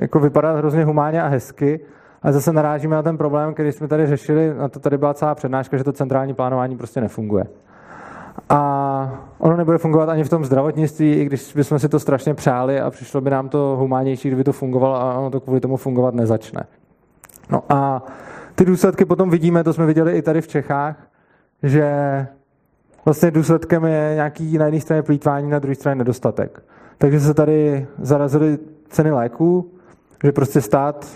jako 0.00 0.20
vypadat 0.20 0.56
hrozně 0.56 0.84
humánně 0.84 1.22
a 1.22 1.28
hezky, 1.28 1.80
a 2.22 2.32
zase 2.32 2.52
narážíme 2.52 2.96
na 2.96 3.02
ten 3.02 3.18
problém, 3.18 3.54
který 3.54 3.72
jsme 3.72 3.88
tady 3.88 4.06
řešili, 4.06 4.54
na 4.54 4.68
to 4.68 4.80
tady 4.80 4.98
byla 4.98 5.14
celá 5.14 5.34
přednáška, 5.34 5.76
že 5.76 5.84
to 5.84 5.92
centrální 5.92 6.34
plánování 6.34 6.76
prostě 6.76 7.00
nefunguje. 7.00 7.44
A 8.48 9.22
ono 9.38 9.56
nebude 9.56 9.78
fungovat 9.78 10.08
ani 10.08 10.24
v 10.24 10.28
tom 10.28 10.44
zdravotnictví, 10.44 11.12
i 11.12 11.24
když 11.24 11.54
bychom 11.54 11.78
si 11.78 11.88
to 11.88 11.98
strašně 11.98 12.34
přáli 12.34 12.80
a 12.80 12.90
přišlo 12.90 13.20
by 13.20 13.30
nám 13.30 13.48
to 13.48 13.76
humánnější, 13.78 14.28
kdyby 14.28 14.44
to 14.44 14.52
fungovalo 14.52 14.94
a 14.94 15.18
ono 15.18 15.30
to 15.30 15.40
kvůli 15.40 15.60
tomu 15.60 15.76
fungovat 15.76 16.14
nezačne. 16.14 16.64
No 17.50 17.62
a 17.68 18.02
ty 18.54 18.64
důsledky 18.64 19.04
potom 19.04 19.30
vidíme, 19.30 19.64
to 19.64 19.72
jsme 19.72 19.86
viděli 19.86 20.12
i 20.12 20.22
tady 20.22 20.40
v 20.40 20.48
Čechách, 20.48 20.96
že 21.62 21.86
vlastně 23.04 23.30
důsledkem 23.30 23.84
je 23.84 24.12
nějaký 24.14 24.58
na 24.58 24.64
jedné 24.64 24.80
straně 24.80 25.02
plítvání, 25.02 25.50
na 25.50 25.58
druhé 25.58 25.74
straně 25.74 25.94
nedostatek. 25.94 26.62
Takže 26.98 27.20
se 27.20 27.34
tady 27.34 27.86
zarazily 27.98 28.58
ceny 28.92 29.10
léků, 29.10 29.70
že 30.24 30.32
prostě 30.32 30.60
stát 30.60 31.06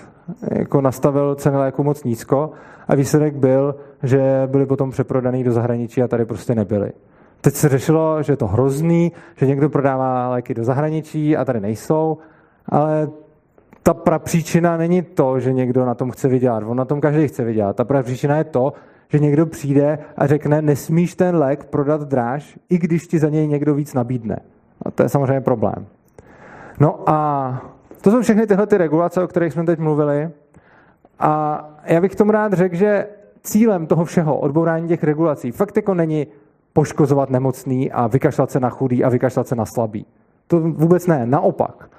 jako 0.51 0.81
nastavil 0.81 1.35
ceny 1.35 1.57
léku 1.57 1.83
moc 1.83 2.05
nízko 2.05 2.51
a 2.89 2.95
výsledek 2.95 3.35
byl, 3.35 3.75
že 4.03 4.43
byly 4.47 4.67
potom 4.67 4.91
přeprodaný 4.91 5.45
do 5.45 5.53
zahraničí 5.53 6.03
a 6.03 6.09
tady 6.09 6.25
prostě 6.25 6.55
nebyly. 6.55 6.93
Teď 7.41 7.55
se 7.55 7.69
řešilo, 7.69 8.23
že 8.23 8.33
je 8.33 8.37
to 8.37 8.47
hrozný, 8.47 9.13
že 9.37 9.47
někdo 9.47 9.71
prodává 9.71 10.29
léky 10.29 10.55
do 10.55 10.65
zahraničí 10.65 11.37
a 11.37 11.45
tady 11.45 11.61
nejsou, 11.61 12.19
ale 12.69 13.09
ta 13.83 13.95
prapříčina 13.95 14.77
není 14.77 15.03
to, 15.03 15.41
že 15.41 15.53
někdo 15.53 15.87
na 15.87 15.95
tom 15.95 16.11
chce 16.11 16.29
vydělat. 16.29 16.65
On 16.67 16.77
na 16.77 16.85
tom 16.85 17.01
každý 17.01 17.29
chce 17.29 17.45
vydělat. 17.45 17.77
Ta 17.77 17.85
prapříčina 17.85 18.37
je 18.37 18.45
to, 18.45 18.73
že 19.09 19.19
někdo 19.19 19.47
přijde 19.47 19.99
a 20.17 20.27
řekne, 20.27 20.63
nesmíš 20.63 21.15
ten 21.15 21.37
lék 21.37 21.65
prodat 21.65 22.03
dráž, 22.03 22.59
i 22.71 22.79
když 22.79 23.07
ti 23.07 23.19
za 23.19 23.29
něj 23.29 23.49
někdo 23.49 23.75
víc 23.75 23.95
nabídne. 23.95 24.39
A 24.83 24.91
to 24.91 25.03
je 25.03 25.09
samozřejmě 25.09 25.41
problém. 25.41 25.87
No 26.81 27.11
a 27.11 27.63
to 28.01 28.11
jsou 28.11 28.23
všechny 28.23 28.47
tyhle 28.47 28.67
ty 28.67 28.79
regulace, 28.79 29.23
o 29.23 29.27
kterých 29.27 29.53
jsme 29.53 29.65
teď 29.65 29.79
mluvili. 29.79 30.31
A 31.19 31.65
já 31.85 32.01
bych 32.01 32.15
tomu 32.15 32.33
rád 32.33 32.53
řekl, 32.53 32.77
že 32.77 33.07
cílem 33.43 33.87
toho 33.87 34.05
všeho, 34.05 34.39
odbourání 34.39 34.89
těch 34.89 35.05
regulací, 35.05 35.51
fakt 35.53 35.77
jako 35.77 35.95
není 35.95 36.27
poškozovat 36.73 37.31
nemocný 37.31 37.93
a 37.93 38.07
vykašlat 38.07 38.51
se 38.51 38.61
na 38.61 38.71
chudý 38.71 39.05
a 39.05 39.09
vykašlat 39.09 39.49
se 39.49 39.55
na 39.55 39.67
slabý. 39.67 40.07
To 40.47 40.61
vůbec 40.61 41.07
ne, 41.07 41.27
naopak. 41.27 41.91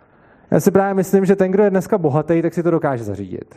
Já 0.51 0.59
si 0.59 0.71
právě 0.71 0.93
myslím, 0.93 1.25
že 1.25 1.35
ten, 1.35 1.51
kdo 1.51 1.63
je 1.63 1.69
dneska 1.69 1.97
bohatý, 1.97 2.41
tak 2.41 2.53
si 2.53 2.63
to 2.63 2.71
dokáže 2.71 3.03
zařídit. 3.03 3.55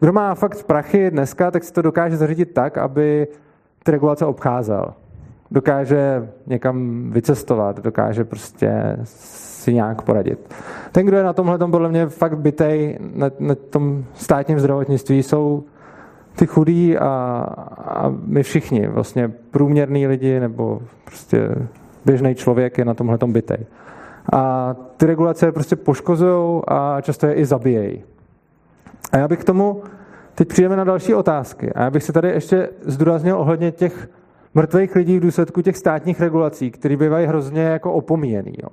Kdo 0.00 0.12
má 0.12 0.34
fakt 0.34 0.64
prachy 0.64 1.10
dneska, 1.10 1.50
tak 1.50 1.64
si 1.64 1.72
to 1.72 1.82
dokáže 1.82 2.16
zařídit 2.16 2.54
tak, 2.54 2.78
aby 2.78 3.28
ty 3.84 3.90
regulace 3.90 4.26
obcházel. 4.26 4.94
Dokáže 5.50 6.28
někam 6.46 7.10
vycestovat, 7.10 7.80
dokáže 7.80 8.24
prostě 8.24 8.96
si 9.04 9.74
nějak 9.74 10.02
poradit. 10.02 10.54
Ten, 10.92 11.06
kdo 11.06 11.16
je 11.16 11.22
na 11.22 11.32
tomhle 11.32 11.58
podle 11.58 11.88
mě 11.88 12.06
fakt 12.06 12.38
bytej 12.38 12.98
na, 13.14 13.30
na 13.38 13.54
tom 13.54 14.04
státním 14.14 14.60
zdravotnictví, 14.60 15.22
jsou 15.22 15.64
ty 16.36 16.46
chudí 16.46 16.98
a, 16.98 17.06
a 17.78 18.14
my 18.24 18.42
všichni, 18.42 18.88
vlastně 18.88 19.32
průměrní 19.50 20.06
lidi 20.06 20.40
nebo 20.40 20.82
prostě 21.04 21.48
běžný 22.04 22.34
člověk 22.34 22.78
je 22.78 22.84
na 22.84 22.94
tomhle 22.94 23.18
bytej. 23.26 23.66
A 24.32 24.74
ty 24.96 25.06
regulace 25.06 25.52
prostě 25.52 25.76
poškozují 25.76 26.62
a 26.68 27.00
často 27.00 27.26
je 27.26 27.34
i 27.34 27.44
zabíjejí. 27.44 28.02
A 29.12 29.16
já 29.16 29.28
bych 29.28 29.38
k 29.38 29.44
tomu, 29.44 29.82
teď 30.34 30.48
přijdeme 30.48 30.76
na 30.76 30.84
další 30.84 31.14
otázky. 31.14 31.72
A 31.72 31.82
já 31.82 31.90
bych 31.90 32.02
se 32.02 32.12
tady 32.12 32.28
ještě 32.28 32.68
zdůraznil 32.80 33.38
ohledně 33.38 33.72
těch 33.72 34.08
mrtvých 34.54 34.94
lidí 34.94 35.18
v 35.18 35.22
důsledku 35.22 35.62
těch 35.62 35.76
státních 35.76 36.20
regulací, 36.20 36.70
které 36.70 36.96
bývají 36.96 37.26
hrozně 37.26 37.62
jako 37.62 37.92
opomíjený. 37.92 38.52
Jo 38.62 38.68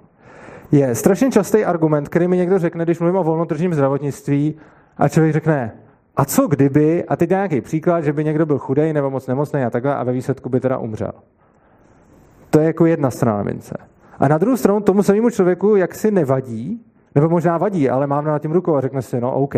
je 0.72 0.96
strašně 0.96 1.32
častý 1.32 1.66
argument, 1.66 2.10
který 2.10 2.28
mi 2.28 2.38
někdo 2.38 2.60
řekne, 2.60 2.84
když 2.84 3.00
mluvím 3.00 3.18
o 3.18 3.24
volnotržním 3.24 3.74
zdravotnictví 3.74 4.56
a 4.98 5.10
člověk 5.10 5.34
řekne, 5.34 5.72
A 6.18 6.26
co 6.26 6.48
kdyby, 6.48 7.04
a 7.04 7.16
teď 7.16 7.30
nějaký 7.30 7.62
příklad, 7.62 8.04
že 8.04 8.14
by 8.14 8.24
někdo 8.24 8.46
byl 8.46 8.58
chudej 8.58 8.94
nebo 8.94 9.10
moc 9.10 9.28
nemocný 9.28 9.64
a 9.64 9.70
takhle 9.70 9.96
a 9.96 10.04
ve 10.04 10.12
výsledku 10.12 10.50
by 10.50 10.60
teda 10.60 10.78
umřel. 10.78 11.12
To 12.50 12.60
je 12.60 12.66
jako 12.66 12.86
jedna 12.86 13.12
strana 13.12 13.44
mince. 13.44 13.78
A 14.20 14.28
na 14.28 14.38
druhou 14.38 14.58
stranu 14.58 14.80
tomu 14.80 15.04
samému 15.04 15.30
člověku 15.30 15.76
jak 15.76 15.96
si 15.96 16.12
nevadí, 16.12 16.86
nebo 17.16 17.30
možná 17.30 17.58
vadí, 17.58 17.90
ale 17.90 18.08
mám 18.08 18.26
na 18.26 18.40
tím 18.40 18.52
rukou 18.52 18.76
a 18.76 18.82
řekne 18.82 19.02
si, 19.02 19.22
no 19.22 19.32
OK. 19.32 19.56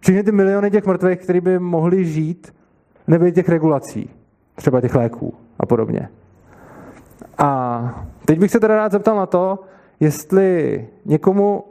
Všechny 0.00 0.22
ty 0.22 0.32
miliony 0.32 0.70
těch 0.70 0.86
mrtvých, 0.86 1.18
kteří 1.18 1.40
by 1.40 1.58
mohli 1.58 2.04
žít, 2.04 2.54
nebyly 3.06 3.32
těch 3.32 3.48
regulací, 3.48 4.10
třeba 4.60 4.80
těch 4.80 4.94
léků 4.94 5.34
a 5.58 5.66
podobně. 5.66 6.08
A 7.38 8.04
teď 8.24 8.38
bych 8.38 8.50
se 8.50 8.60
teda 8.60 8.76
rád 8.76 8.92
zeptal 8.92 9.16
na 9.16 9.26
to, 9.26 9.58
jestli 10.00 10.88
někomu 11.04 11.64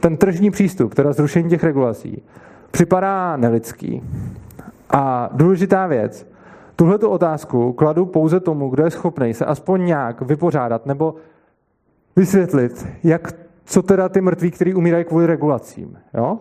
ten 0.00 0.16
tržní 0.16 0.50
přístup, 0.50 0.94
teda 0.94 1.12
zrušení 1.12 1.50
těch 1.50 1.64
regulací, 1.64 2.22
připadá 2.70 3.36
nelidský. 3.36 4.02
A 4.90 5.30
důležitá 5.32 5.86
věc, 5.86 6.26
tuhle 6.76 6.98
otázku 6.98 7.72
kladu 7.72 8.06
pouze 8.06 8.40
tomu, 8.40 8.68
kdo 8.68 8.84
je 8.84 8.90
schopný 8.90 9.34
se 9.34 9.44
aspoň 9.44 9.84
nějak 9.84 10.20
vypořádat 10.20 10.86
nebo 10.86 11.14
vysvětlit, 12.16 12.86
jak, 13.04 13.32
co 13.64 13.82
teda 13.82 14.08
ty 14.08 14.20
mrtví, 14.20 14.50
kteří 14.50 14.74
umírají 14.74 15.04
kvůli 15.04 15.26
regulacím. 15.26 15.98
Jo? 16.14 16.38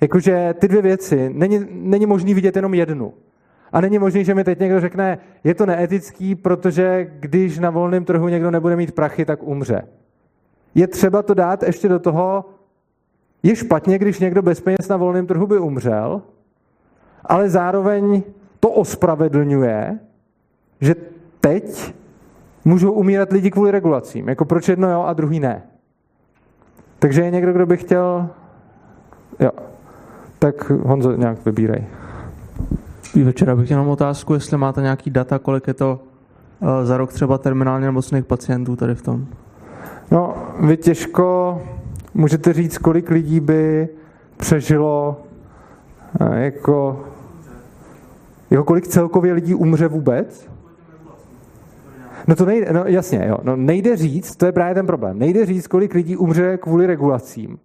Jakože 0.00 0.54
ty 0.58 0.68
dvě 0.68 0.82
věci, 0.82 1.30
není, 1.34 1.66
není 1.70 2.06
možný 2.06 2.34
vidět 2.34 2.56
jenom 2.56 2.74
jednu. 2.74 3.12
A 3.72 3.80
není 3.80 3.98
možný, 3.98 4.24
že 4.24 4.34
mi 4.34 4.44
teď 4.44 4.60
někdo 4.60 4.80
řekne, 4.80 5.18
je 5.44 5.54
to 5.54 5.66
neetický, 5.66 6.34
protože 6.34 7.10
když 7.20 7.58
na 7.58 7.70
volném 7.70 8.04
trhu 8.04 8.28
někdo 8.28 8.50
nebude 8.50 8.76
mít 8.76 8.94
prachy, 8.94 9.24
tak 9.24 9.42
umře. 9.42 9.82
Je 10.74 10.86
třeba 10.86 11.22
to 11.22 11.34
dát 11.34 11.62
ještě 11.62 11.88
do 11.88 11.98
toho, 11.98 12.44
je 13.42 13.56
špatně, 13.56 13.98
když 13.98 14.20
někdo 14.20 14.42
bez 14.42 14.60
peněz 14.60 14.88
na 14.88 14.96
volném 14.96 15.26
trhu 15.26 15.46
by 15.46 15.58
umřel, 15.58 16.22
ale 17.24 17.50
zároveň 17.50 18.22
to 18.60 18.70
ospravedlňuje, 18.70 19.98
že 20.80 20.94
teď 21.40 21.94
můžou 22.64 22.92
umírat 22.92 23.32
lidi 23.32 23.50
kvůli 23.50 23.70
regulacím. 23.70 24.28
Jako 24.28 24.44
proč 24.44 24.68
jedno 24.68 24.90
jo 24.90 25.02
a 25.02 25.12
druhý 25.12 25.40
ne. 25.40 25.62
Takže 26.98 27.22
je 27.22 27.30
někdo, 27.30 27.52
kdo 27.52 27.66
by 27.66 27.76
chtěl... 27.76 28.28
Jo. 29.40 29.50
Tak 30.38 30.70
Honzo, 30.70 31.16
nějak 31.16 31.44
vybírej. 31.44 31.86
Večera 33.14 33.56
bych 33.56 33.70
jenom 33.70 33.88
otázku, 33.88 34.34
jestli 34.34 34.56
máte 34.56 34.82
nějaký 34.82 35.10
data, 35.10 35.38
kolik 35.38 35.66
je 35.66 35.74
to 35.74 36.00
uh, 36.60 36.68
za 36.82 36.96
rok 36.96 37.12
třeba 37.12 37.38
terminálně 37.38 37.86
nemocných 37.86 38.24
pacientů 38.24 38.76
tady 38.76 38.94
v 38.94 39.02
tom. 39.02 39.26
No, 40.10 40.34
vy 40.60 40.76
těžko 40.76 41.62
můžete 42.14 42.52
říct, 42.52 42.78
kolik 42.78 43.10
lidí 43.10 43.40
by 43.40 43.88
přežilo 44.36 45.22
uh, 46.20 46.36
jako, 46.36 47.04
jako 48.50 48.64
kolik 48.64 48.86
celkově 48.86 49.32
lidí 49.32 49.54
umře 49.54 49.88
vůbec? 49.88 50.48
No 52.26 52.36
to 52.36 52.46
nejde, 52.46 52.72
no 52.72 52.84
jasně, 52.86 53.24
jo. 53.28 53.38
No 53.42 53.56
nejde 53.56 53.96
říct, 53.96 54.36
to 54.36 54.46
je 54.46 54.52
právě 54.52 54.74
ten 54.74 54.86
problém, 54.86 55.18
nejde 55.18 55.46
říct, 55.46 55.66
kolik 55.66 55.94
lidí 55.94 56.16
umře 56.16 56.56
kvůli 56.56 56.86
regulacím. 56.86 57.58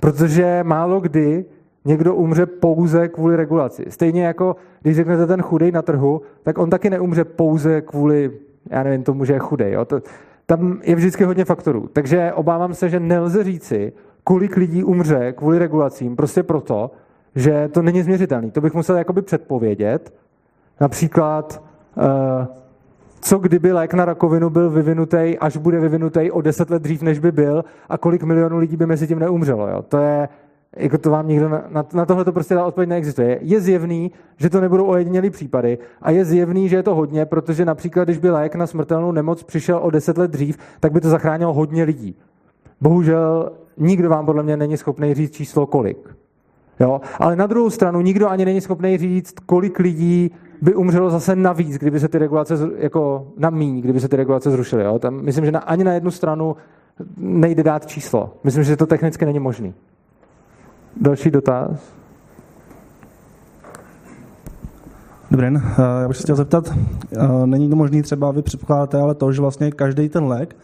Protože 0.00 0.60
málo 0.62 1.00
kdy 1.00 1.44
někdo 1.88 2.14
umře 2.14 2.46
pouze 2.46 3.08
kvůli 3.08 3.36
regulaci. 3.36 3.84
Stejně 3.88 4.24
jako, 4.24 4.56
když 4.82 4.96
řeknete 4.96 5.26
ten 5.26 5.42
chudej 5.42 5.72
na 5.72 5.82
trhu, 5.82 6.22
tak 6.42 6.58
on 6.58 6.70
taky 6.70 6.90
neumře 6.90 7.24
pouze 7.24 7.80
kvůli, 7.80 8.30
já 8.70 8.82
nevím, 8.82 9.02
tomu, 9.02 9.24
že 9.24 9.32
je 9.32 9.38
chudej. 9.38 9.72
Jo? 9.72 9.84
To, 9.84 10.00
tam 10.46 10.80
je 10.82 10.94
vždycky 10.94 11.24
hodně 11.24 11.44
faktorů. 11.44 11.88
Takže 11.92 12.32
obávám 12.32 12.74
se, 12.74 12.88
že 12.88 13.00
nelze 13.00 13.44
říci, 13.44 13.92
kolik 14.24 14.56
lidí 14.56 14.84
umře 14.84 15.32
kvůli 15.32 15.58
regulacím, 15.58 16.16
prostě 16.16 16.42
proto, 16.42 16.90
že 17.34 17.68
to 17.68 17.82
není 17.82 18.02
změřitelný. 18.02 18.50
To 18.50 18.60
bych 18.60 18.74
musel 18.74 18.96
jakoby 18.96 19.22
předpovědět. 19.22 20.14
Například, 20.80 21.62
uh, 21.96 22.46
co 23.20 23.38
kdyby 23.38 23.72
lék 23.72 23.94
na 23.94 24.04
rakovinu 24.04 24.50
byl 24.50 24.70
vyvinutý, 24.70 25.38
až 25.40 25.56
bude 25.56 25.80
vyvinutý 25.80 26.30
o 26.30 26.40
deset 26.40 26.70
let 26.70 26.82
dřív, 26.82 27.02
než 27.02 27.18
by 27.18 27.32
byl, 27.32 27.64
a 27.88 27.98
kolik 27.98 28.22
milionů 28.22 28.58
lidí 28.58 28.76
by 28.76 28.86
mezi 28.86 29.06
tím 29.06 29.18
neumřelo. 29.18 29.68
Jo? 29.68 29.82
To 29.82 29.98
je 29.98 30.28
jako 30.76 30.98
to 30.98 31.10
vám 31.10 31.28
nikdo 31.28 31.48
na, 31.48 31.64
na, 31.68 31.84
na 31.94 32.06
tohle 32.06 32.24
to 32.24 32.32
prostě 32.32 32.54
ta 32.54 32.66
odpověď 32.66 32.88
neexistuje. 32.88 33.38
Je 33.42 33.60
zjevný, 33.60 34.10
že 34.36 34.50
to 34.50 34.60
nebudou 34.60 34.86
ojedinělý 34.86 35.30
případy 35.30 35.78
a 36.02 36.10
je 36.10 36.24
zjevný, 36.24 36.68
že 36.68 36.76
je 36.76 36.82
to 36.82 36.94
hodně, 36.94 37.26
protože 37.26 37.64
například, 37.64 38.04
když 38.04 38.18
by 38.18 38.30
lék 38.30 38.54
na 38.54 38.66
smrtelnou 38.66 39.12
nemoc 39.12 39.42
přišel 39.42 39.78
o 39.82 39.90
deset 39.90 40.18
let 40.18 40.30
dřív, 40.30 40.58
tak 40.80 40.92
by 40.92 41.00
to 41.00 41.08
zachránilo 41.08 41.52
hodně 41.52 41.84
lidí. 41.84 42.16
Bohužel 42.80 43.52
nikdo 43.76 44.10
vám 44.10 44.26
podle 44.26 44.42
mě 44.42 44.56
není 44.56 44.76
schopný 44.76 45.14
říct 45.14 45.32
číslo 45.32 45.66
kolik. 45.66 46.16
Jo? 46.80 47.00
Ale 47.18 47.36
na 47.36 47.46
druhou 47.46 47.70
stranu 47.70 48.00
nikdo 48.00 48.28
ani 48.28 48.44
není 48.44 48.60
schopný 48.60 48.98
říct, 48.98 49.34
kolik 49.46 49.78
lidí 49.78 50.30
by 50.62 50.74
umřelo 50.74 51.10
zase 51.10 51.36
navíc, 51.36 51.78
kdyby 51.78 52.00
se 52.00 52.08
ty 52.08 52.18
regulace, 52.18 52.54
jako 52.76 53.26
na 53.36 53.50
míň, 53.50 53.80
kdyby 53.80 54.00
se 54.00 54.08
ty 54.08 54.16
regulace 54.16 54.50
zrušily. 54.50 54.84
Jo? 54.84 54.98
Tam 54.98 55.22
myslím, 55.22 55.44
že 55.44 55.52
na, 55.52 55.60
ani 55.60 55.84
na 55.84 55.92
jednu 55.92 56.10
stranu 56.10 56.56
nejde 57.16 57.62
dát 57.62 57.86
číslo. 57.86 58.34
Myslím, 58.44 58.64
že 58.64 58.76
to 58.76 58.86
technicky 58.86 59.24
není 59.24 59.38
možné. 59.38 59.72
Další 61.00 61.30
dotaz? 61.30 61.70
Dobrý 65.30 65.46
den, 65.46 65.62
eh, 65.64 65.82
já 66.02 66.08
bych 66.08 66.16
se 66.16 66.22
chtěl 66.22 66.36
zeptat, 66.36 66.74
eh, 67.12 67.46
není 67.46 67.70
to 67.70 67.76
možné 67.76 68.02
třeba, 68.02 68.30
vy 68.30 68.42
předpokládáte, 68.42 69.00
ale 69.00 69.14
to, 69.14 69.32
že 69.32 69.40
vlastně 69.40 69.70
každý 69.70 70.08
ten 70.08 70.24
lék, 70.24 70.56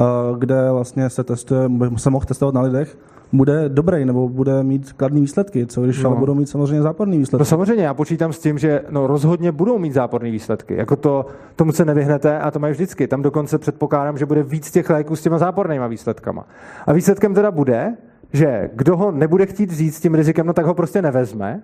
eh, 0.00 0.04
kde 0.38 0.70
vlastně 0.72 1.10
se 1.10 1.24
testuje, 1.24 1.70
se 1.96 2.10
mohl 2.10 2.26
testovat 2.26 2.54
na 2.54 2.60
lidech, 2.60 2.98
bude 3.32 3.68
dobrý 3.68 4.04
nebo 4.04 4.28
bude 4.28 4.62
mít 4.62 4.92
kladné 4.92 5.20
výsledky, 5.20 5.66
co 5.66 5.82
když 5.82 6.02
no. 6.02 6.16
budou 6.16 6.34
mít 6.34 6.48
samozřejmě 6.48 6.82
záporné 6.82 7.18
výsledky. 7.18 7.40
No 7.40 7.44
samozřejmě, 7.44 7.84
já 7.84 7.94
počítám 7.94 8.32
s 8.32 8.38
tím, 8.38 8.58
že 8.58 8.82
no, 8.90 9.06
rozhodně 9.06 9.52
budou 9.52 9.78
mít 9.78 9.92
záporné 9.92 10.30
výsledky. 10.30 10.74
Jako 10.74 10.96
to, 10.96 11.26
tomu 11.56 11.72
se 11.72 11.84
nevyhnete 11.84 12.38
a 12.38 12.50
to 12.50 12.58
mají 12.58 12.72
vždycky. 12.72 13.08
Tam 13.08 13.22
dokonce 13.22 13.58
předpokládám, 13.58 14.18
že 14.18 14.26
bude 14.26 14.42
víc 14.42 14.70
těch 14.70 14.90
léků 14.90 15.16
s 15.16 15.22
těma 15.22 15.38
zápornými 15.38 15.88
výsledkama. 15.88 16.46
A 16.86 16.92
výsledkem 16.92 17.34
teda 17.34 17.50
bude, 17.50 17.96
že 18.32 18.70
kdo 18.72 18.96
ho 18.96 19.10
nebude 19.10 19.46
chtít 19.46 19.70
říct 19.70 19.96
s 19.96 20.00
tím 20.00 20.14
rizikem, 20.14 20.46
no 20.46 20.52
tak 20.52 20.66
ho 20.66 20.74
prostě 20.74 21.02
nevezme. 21.02 21.62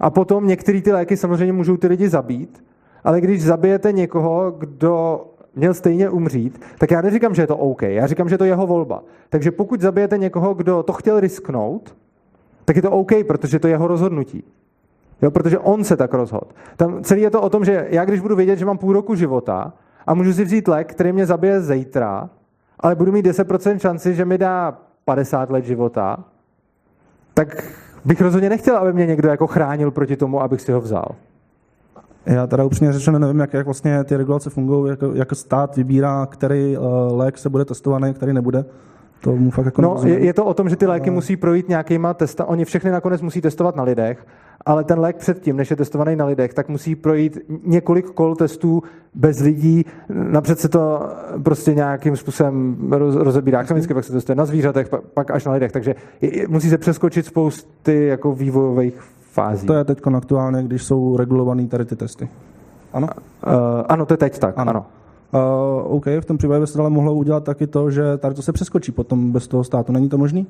A 0.00 0.10
potom 0.10 0.46
některé 0.46 0.82
ty 0.82 0.92
léky 0.92 1.16
samozřejmě 1.16 1.52
můžou 1.52 1.76
ty 1.76 1.86
lidi 1.86 2.08
zabít, 2.08 2.64
ale 3.04 3.20
když 3.20 3.44
zabijete 3.44 3.92
někoho, 3.92 4.50
kdo 4.50 5.26
měl 5.56 5.74
stejně 5.74 6.10
umřít, 6.10 6.60
tak 6.78 6.90
já 6.90 7.02
neříkám, 7.02 7.34
že 7.34 7.42
je 7.42 7.46
to 7.46 7.56
OK, 7.56 7.82
já 7.82 8.06
říkám, 8.06 8.28
že 8.28 8.34
je 8.34 8.38
to 8.38 8.44
jeho 8.44 8.66
volba. 8.66 9.02
Takže 9.28 9.50
pokud 9.50 9.80
zabijete 9.80 10.18
někoho, 10.18 10.54
kdo 10.54 10.82
to 10.82 10.92
chtěl 10.92 11.20
risknout, 11.20 11.96
tak 12.64 12.76
je 12.76 12.82
to 12.82 12.90
OK, 12.90 13.12
protože 13.26 13.58
to 13.58 13.66
je 13.66 13.74
jeho 13.74 13.86
rozhodnutí. 13.86 14.44
Jo, 15.22 15.30
protože 15.30 15.58
on 15.58 15.84
se 15.84 15.96
tak 15.96 16.14
rozhodl. 16.14 16.46
Tam 16.76 17.02
celý 17.02 17.22
je 17.22 17.30
to 17.30 17.42
o 17.42 17.50
tom, 17.50 17.64
že 17.64 17.86
já 17.90 18.04
když 18.04 18.20
budu 18.20 18.36
vědět, 18.36 18.58
že 18.58 18.66
mám 18.66 18.78
půl 18.78 18.92
roku 18.92 19.14
života 19.14 19.72
a 20.06 20.14
můžu 20.14 20.32
si 20.32 20.44
vzít 20.44 20.68
lék, 20.68 20.90
který 20.90 21.12
mě 21.12 21.26
zabije 21.26 21.60
zítra, 21.60 22.30
ale 22.80 22.94
budu 22.94 23.12
mít 23.12 23.26
10% 23.26 23.78
šanci, 23.78 24.14
že 24.14 24.24
mi 24.24 24.38
dá 24.38 24.78
50 25.08 25.50
let 25.50 25.64
života, 25.64 26.24
tak 27.34 27.64
bych 28.04 28.20
rozhodně 28.20 28.48
nechtěl, 28.48 28.76
aby 28.76 28.92
mě 28.92 29.06
někdo 29.06 29.28
jako 29.28 29.46
chránil 29.46 29.90
proti 29.90 30.16
tomu, 30.16 30.42
abych 30.42 30.60
si 30.60 30.72
ho 30.72 30.80
vzal. 30.80 31.08
Já 32.26 32.46
teda 32.46 32.64
upřímně 32.64 32.92
řečeno 32.92 33.18
nevím, 33.18 33.40
jak, 33.40 33.54
jak 33.54 33.66
vlastně 33.66 34.04
ty 34.04 34.16
regulace 34.16 34.50
fungují, 34.50 34.90
jak, 34.90 34.98
jak 35.14 35.34
stát 35.34 35.76
vybírá, 35.76 36.26
který 36.26 36.76
uh, 36.76 36.84
lék 37.18 37.38
se 37.38 37.48
bude 37.48 37.64
testovaný, 37.64 38.14
který 38.14 38.32
nebude. 38.32 38.64
To 39.20 39.36
mu 39.36 39.50
fakt 39.50 39.64
jako 39.64 39.82
no, 39.82 39.96
je, 40.04 40.18
je 40.18 40.32
to 40.32 40.44
o 40.44 40.54
tom, 40.54 40.68
že 40.68 40.76
ty 40.76 40.86
léky 40.86 41.10
musí 41.10 41.36
projít 41.36 41.68
nějakýma 41.68 42.14
testa. 42.14 42.44
Oni 42.44 42.64
všechny 42.64 42.90
nakonec 42.90 43.22
musí 43.22 43.40
testovat 43.40 43.76
na 43.76 43.82
lidech, 43.82 44.26
ale 44.66 44.84
ten 44.84 44.98
lék 44.98 45.16
předtím, 45.16 45.56
než 45.56 45.70
je 45.70 45.76
testovaný 45.76 46.16
na 46.16 46.24
lidech, 46.24 46.54
tak 46.54 46.68
musí 46.68 46.94
projít 46.94 47.38
několik 47.64 48.10
kol 48.10 48.36
testů 48.36 48.82
bez 49.14 49.40
lidí. 49.40 49.84
Napřed 50.08 50.58
se 50.58 50.68
to 50.68 51.10
prostě 51.42 51.74
nějakým 51.74 52.16
způsobem 52.16 52.76
roz, 52.90 53.14
rozebírá 53.14 53.62
chemicky, 53.62 53.94
pak 53.94 54.04
se 54.04 54.12
testuje 54.12 54.36
na 54.36 54.44
zvířatech, 54.44 54.88
pak 55.14 55.30
až 55.30 55.44
na 55.44 55.52
lidech. 55.52 55.72
Takže 55.72 55.94
je, 56.20 56.48
musí 56.48 56.70
se 56.70 56.78
přeskočit 56.78 57.26
spousty 57.26 58.06
jako 58.06 58.32
vývojových 58.32 59.00
fází. 59.20 59.66
To 59.66 59.74
je 59.74 59.84
teď 59.84 59.98
aktuálně, 60.16 60.62
když 60.62 60.82
jsou 60.84 61.16
regulované 61.16 61.66
tady 61.66 61.84
ty 61.84 61.96
testy. 61.96 62.28
Ano? 62.92 63.08
Uh, 63.46 63.52
ano, 63.88 64.06
to 64.06 64.14
je 64.14 64.18
teď 64.18 64.38
tak, 64.38 64.54
ano. 64.58 64.70
ano. 64.70 64.86
Uh, 65.34 65.96
OK, 65.96 66.06
v 66.20 66.24
tom 66.24 66.38
případě 66.38 66.60
by 66.60 66.66
se 66.66 66.78
ale 66.78 66.90
mohlo 66.90 67.14
udělat 67.14 67.44
taky 67.44 67.66
to, 67.66 67.90
že 67.90 68.18
tady 68.18 68.34
to 68.34 68.42
se 68.42 68.52
přeskočí 68.52 68.92
potom 68.92 69.32
bez 69.32 69.48
toho 69.48 69.64
státu. 69.64 69.92
Není 69.92 70.08
to 70.08 70.18
možný? 70.18 70.46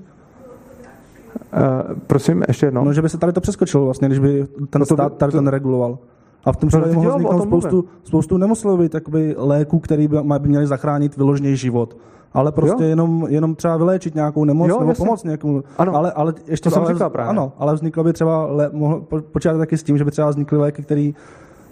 Uh, 1.56 1.98
prosím, 2.06 2.44
ještě 2.48 2.66
jednou. 2.66 2.84
No, 2.84 2.92
že 2.92 3.02
by 3.02 3.08
se 3.08 3.18
tady 3.18 3.32
to 3.32 3.40
přeskočilo 3.40 3.84
vlastně, 3.84 4.08
když 4.08 4.18
by 4.18 4.46
ten 4.70 4.80
no 4.80 4.86
to 4.86 4.94
stát 4.94 5.16
tady 5.16 5.32
to 5.32 5.40
nereguloval. 5.40 5.98
A 6.44 6.52
v 6.52 6.56
tom 6.56 6.68
případě 6.68 6.94
mohlo 6.94 7.10
vzniknout 7.10 7.42
spoustu, 7.42 7.84
spoustu 8.04 8.36
nemuselo 8.36 8.76
být 8.76 8.94
jakoby 8.94 9.34
léků, 9.38 9.78
které 9.78 10.08
by, 10.08 10.18
by 10.38 10.48
měly 10.48 10.66
zachránit 10.66 11.16
vyložený 11.16 11.56
život. 11.56 11.96
Ale 12.32 12.52
prostě 12.52 12.84
jenom, 12.84 13.26
jenom 13.28 13.54
třeba 13.54 13.76
vyléčit 13.76 14.14
nějakou 14.14 14.44
nemoc 14.44 14.68
jo, 14.68 14.78
nebo 14.78 14.90
jasně. 14.90 15.04
pomoct 15.04 15.24
někomu. 15.24 15.62
Ano, 15.78 15.94
ale, 15.94 16.12
ale 16.12 16.34
ještě 16.46 16.70
to 16.70 16.74
jsem 16.74 16.86
říkal 16.86 17.10
právě. 17.10 17.30
Ano, 17.30 17.52
ale 17.58 17.74
vzniklo 17.74 18.04
by 18.04 18.12
třeba, 18.12 18.46
le, 18.46 18.70
mohl 18.72 19.00
počítat 19.32 19.58
taky 19.58 19.78
s 19.78 19.82
tím, 19.82 19.98
že 19.98 20.04
by 20.04 20.10
třeba 20.10 20.30
vznikly 20.30 20.58
léky, 20.58 20.82
který 20.82 21.14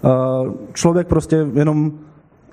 uh, 0.03 0.53
člověk 0.73 1.07
prostě 1.07 1.47
jenom 1.53 1.93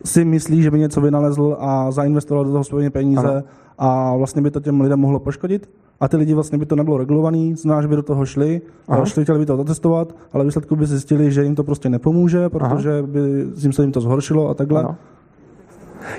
si 0.04 0.26
myslí, 0.26 0.62
že 0.62 0.72
by 0.72 0.80
něco 0.80 1.02
vynalezl 1.02 1.58
a 1.60 1.92
zainvestoval 1.92 2.46
do 2.46 2.52
toho 2.52 2.64
svoje 2.64 2.90
peníze 2.90 3.28
ano. 3.28 3.44
a 3.78 4.16
vlastně 4.16 4.42
by 4.42 4.52
to 4.52 4.60
těm 4.60 4.82
lidem 4.82 5.00
mohlo 5.00 5.20
poškodit? 5.20 5.70
a 6.00 6.08
ty 6.08 6.18
lidi 6.18 6.34
vlastně 6.34 6.58
by 6.58 6.66
to 6.66 6.76
nebylo 6.76 6.98
regulovaný, 6.98 7.56
znamená, 7.56 7.82
že 7.82 7.88
by 7.88 7.96
do 7.96 8.04
toho 8.04 8.26
šli, 8.26 8.62
a 8.88 9.06
šli, 9.06 9.24
chtěli 9.24 9.40
by 9.40 9.46
to 9.46 9.58
zatestovat, 9.58 10.16
ale 10.34 10.46
výsledku 10.46 10.76
by 10.76 10.86
zjistili, 10.86 11.32
že 11.32 11.44
jim 11.44 11.56
to 11.56 11.64
prostě 11.64 11.90
nepomůže, 11.90 12.50
protože 12.50 12.92
Aha. 12.92 13.08
by 13.08 13.20
jim 13.58 13.74
se 13.74 13.82
jim 13.82 13.92
to 13.92 14.02
zhoršilo 14.02 14.50
a 14.50 14.54
takhle. 14.54 14.84
Aha. 14.84 14.96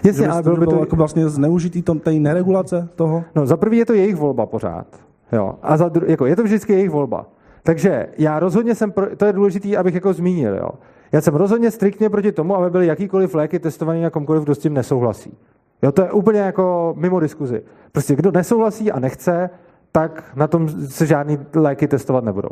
Jasně, 0.05 0.28
ale 0.28 0.43
bylo 0.43 0.57
by 0.57 0.66
to... 0.66 0.80
Jako 0.80 0.97
vlastně 0.97 1.28
zneužitý 1.28 1.82
to, 1.82 1.95
té 1.95 2.12
neregulace 2.12 2.89
toho? 2.97 3.24
No, 3.35 3.47
za 3.47 3.57
prvý 3.57 3.78
je 3.78 3.87
to 3.87 3.93
jejich 3.93 4.16
volba 4.16 4.47
pořád. 4.47 4.87
Jo. 5.32 5.55
A 5.62 5.76
za 5.76 5.89
dru... 5.89 6.07
jako, 6.11 6.26
je 6.26 6.37
to 6.37 6.43
vždycky 6.43 6.72
jejich 6.72 6.91
volba. 6.91 7.26
Takže 7.62 8.07
já 8.18 8.39
rozhodně 8.39 8.74
jsem, 8.74 8.93
pro... 8.93 9.16
to 9.16 9.24
je 9.24 9.32
důležité, 9.32 9.76
abych 9.76 9.95
jako 9.95 10.12
zmínil, 10.12 10.55
jo. 10.55 10.68
Já 11.12 11.20
jsem 11.20 11.34
rozhodně 11.34 11.70
striktně 11.70 12.11
proti 12.11 12.32
tomu, 12.32 12.57
aby 12.57 12.70
byly 12.70 12.86
jakýkoliv 12.86 13.34
léky 13.34 13.59
testované 13.59 14.02
na 14.02 14.11
komkoliv, 14.11 14.42
kdo 14.42 14.55
s 14.55 14.59
tím 14.59 14.74
nesouhlasí. 14.74 15.36
Jo, 15.82 15.92
to 15.92 16.02
je 16.02 16.12
úplně 16.12 16.40
jako 16.40 16.94
mimo 16.96 17.20
diskuzi. 17.20 17.62
Prostě 17.92 18.16
kdo 18.16 18.30
nesouhlasí 18.30 18.92
a 18.92 19.00
nechce, 19.00 19.50
tak 19.92 20.24
na 20.36 20.46
tom 20.46 20.68
se 20.68 21.07
žádný 21.07 21.38
léky 21.55 21.88
testovat 21.88 22.24
nebudou. 22.24 22.50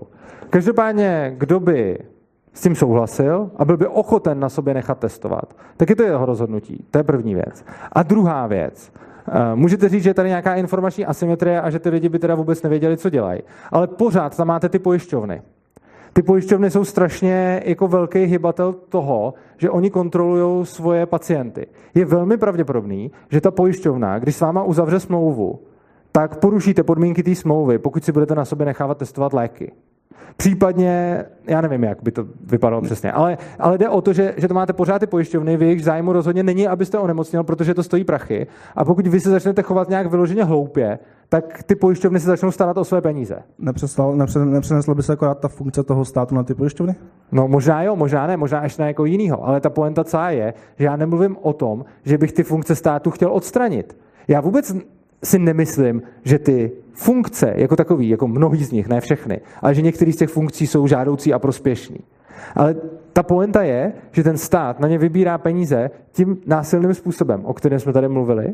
Každopádně, 0.51 1.35
kdo 1.39 1.61
by 1.61 1.99
s 2.53 2.61
tím 2.61 2.75
souhlasil 2.75 3.51
a 3.57 3.65
byl 3.65 3.77
by 3.77 3.87
ochoten 3.87 4.41
na 4.41 4.49
sobě 4.49 4.75
nechat 4.75 4.99
testovat, 4.99 5.57
tak 5.77 5.91
je 5.91 5.97
to 5.97 6.03
jeho 6.03 6.27
rozhodnutí. 6.27 6.85
To 6.91 6.99
je 6.99 7.05
první 7.05 7.35
věc. 7.35 7.65
A 7.93 8.03
druhá 8.03 8.47
věc. 8.47 8.93
Eh, 9.29 9.55
můžete 9.55 9.89
říct, 9.89 10.03
že 10.03 10.11
je 10.11 10.15
tady 10.15 10.29
nějaká 10.29 10.55
informační 10.55 11.07
asymetrie 11.07 11.61
a 11.61 11.71
že 11.71 11.79
ty 11.79 11.89
lidi 11.89 12.09
by 12.09 12.19
teda 12.19 12.35
vůbec 12.35 12.63
nevěděli, 12.63 12.97
co 12.97 13.11
dělají. 13.11 13.41
Ale 13.71 13.87
pořád 13.87 14.37
tam 14.37 14.49
máte 14.49 14.69
ty 14.69 14.79
pojišťovny. 14.79 15.43
Ty 16.13 16.23
pojišťovny 16.23 16.71
jsou 16.71 16.85
strašně 16.85 17.63
jako 17.65 17.89
velký 17.89 18.19
hybatel 18.19 18.73
toho, 18.73 19.35
že 19.57 19.71
oni 19.71 19.91
kontrolují 19.91 20.67
svoje 20.67 21.07
pacienty. 21.07 21.67
Je 21.95 22.05
velmi 22.05 22.37
pravděpodobný, 22.37 23.11
že 23.31 23.41
ta 23.41 23.51
pojišťovna, 23.51 24.19
když 24.19 24.37
s 24.37 24.41
váma 24.41 24.63
uzavře 24.63 25.01
smlouvu, 25.01 25.61
tak 26.13 26.37
porušíte 26.37 26.83
podmínky 26.83 27.23
té 27.23 27.35
smlouvy, 27.35 27.79
pokud 27.79 28.05
si 28.05 28.13
budete 28.13 28.35
na 28.35 28.45
sobě 28.45 28.67
nechávat 28.67 28.99
testovat 28.99 29.33
léky. 29.33 29.73
Případně, 30.37 31.25
já 31.47 31.61
nevím, 31.61 31.85
jak 31.85 32.03
by 32.03 32.13
to 32.13 32.25
vypadalo 32.47 32.83
přesně, 32.83 33.13
ale, 33.13 33.39
ale 33.59 33.79
jde 33.79 33.89
o 33.89 34.01
to, 34.01 34.13
že, 34.13 34.35
že 34.37 34.49
to 34.49 34.55
máte 34.55 34.73
pořád 34.73 34.99
ty 34.99 35.07
pojišťovny, 35.07 35.57
v 35.57 35.63
jejich 35.63 35.85
zájmu 35.85 36.13
rozhodně 36.13 36.43
není, 36.43 36.69
abyste 36.69 36.99
onemocněl, 36.99 37.45
protože 37.45 37.75
to 37.75 37.83
stojí 37.83 38.05
prachy. 38.05 38.47
A 38.77 38.85
pokud 38.85 39.07
vy 39.07 39.21
se 39.21 39.31
začnete 39.31 39.63
chovat 39.63 39.89
nějak 39.89 40.07
vyloženě 40.07 40.45
hloupě, 40.45 40.99
tak 41.29 41.63
ty 41.63 41.75
pojišťovny 41.75 42.21
se 42.21 42.27
začnou 42.27 42.51
starat 42.51 42.77
o 42.77 42.85
své 42.85 43.01
peníze. 43.01 43.43
Nepřeneslo 44.45 44.95
by 44.95 45.03
se 45.03 45.13
akorát 45.13 45.39
ta 45.41 45.49
funkce 45.49 45.83
toho 45.83 46.05
státu 46.05 46.35
na 46.35 46.43
ty 46.43 46.55
pojišťovny? 46.55 46.95
No 47.33 47.49
možná 47.49 47.83
jo, 47.83 47.97
možná 47.97 48.27
ne, 48.27 48.37
možná 48.37 48.63
ještě 48.63 48.83
na 48.83 48.89
jako 48.89 49.05
jinýho, 49.05 49.47
ale 49.47 49.61
ta 49.61 49.71
poenta 49.71 50.05
celá 50.05 50.31
je, 50.31 50.55
že 50.79 50.85
já 50.85 50.97
nemluvím 50.97 51.37
o 51.43 51.53
tom, 51.53 51.85
že 52.05 52.19
bych 52.19 52.33
ty 52.33 52.43
funkce 52.43 52.75
státu 52.75 53.11
chtěl 53.11 53.33
odstranit. 53.33 53.97
Já 54.29 54.41
vůbec 54.41 54.75
si 55.25 55.39
nemyslím, 55.39 56.03
že 56.25 56.39
ty 56.39 56.73
funkce 56.93 57.53
jako 57.57 57.77
takový, 57.77 58.09
jako 58.09 58.29
mnohý 58.29 58.65
z 58.65 58.73
nich, 58.73 58.89
ne 58.89 59.01
všechny, 59.01 59.41
ale 59.63 59.75
že 59.75 59.83
některé 59.83 60.13
z 60.13 60.17
těch 60.17 60.31
funkcí 60.31 60.67
jsou 60.67 60.87
žádoucí 60.87 61.33
a 61.33 61.39
prospěšný. 61.39 61.99
Ale 62.57 62.77
ta 63.13 63.23
poenta 63.23 63.63
je, 63.63 63.93
že 64.11 64.23
ten 64.23 64.39
stát 64.39 64.81
na 64.81 64.89
ně 64.89 64.99
vybírá 64.99 65.39
peníze 65.39 65.91
tím 66.13 66.39
násilným 66.47 66.95
způsobem, 66.95 67.45
o 67.45 67.55
kterém 67.55 67.81
jsme 67.81 67.93
tady 67.93 68.09
mluvili. 68.09 68.53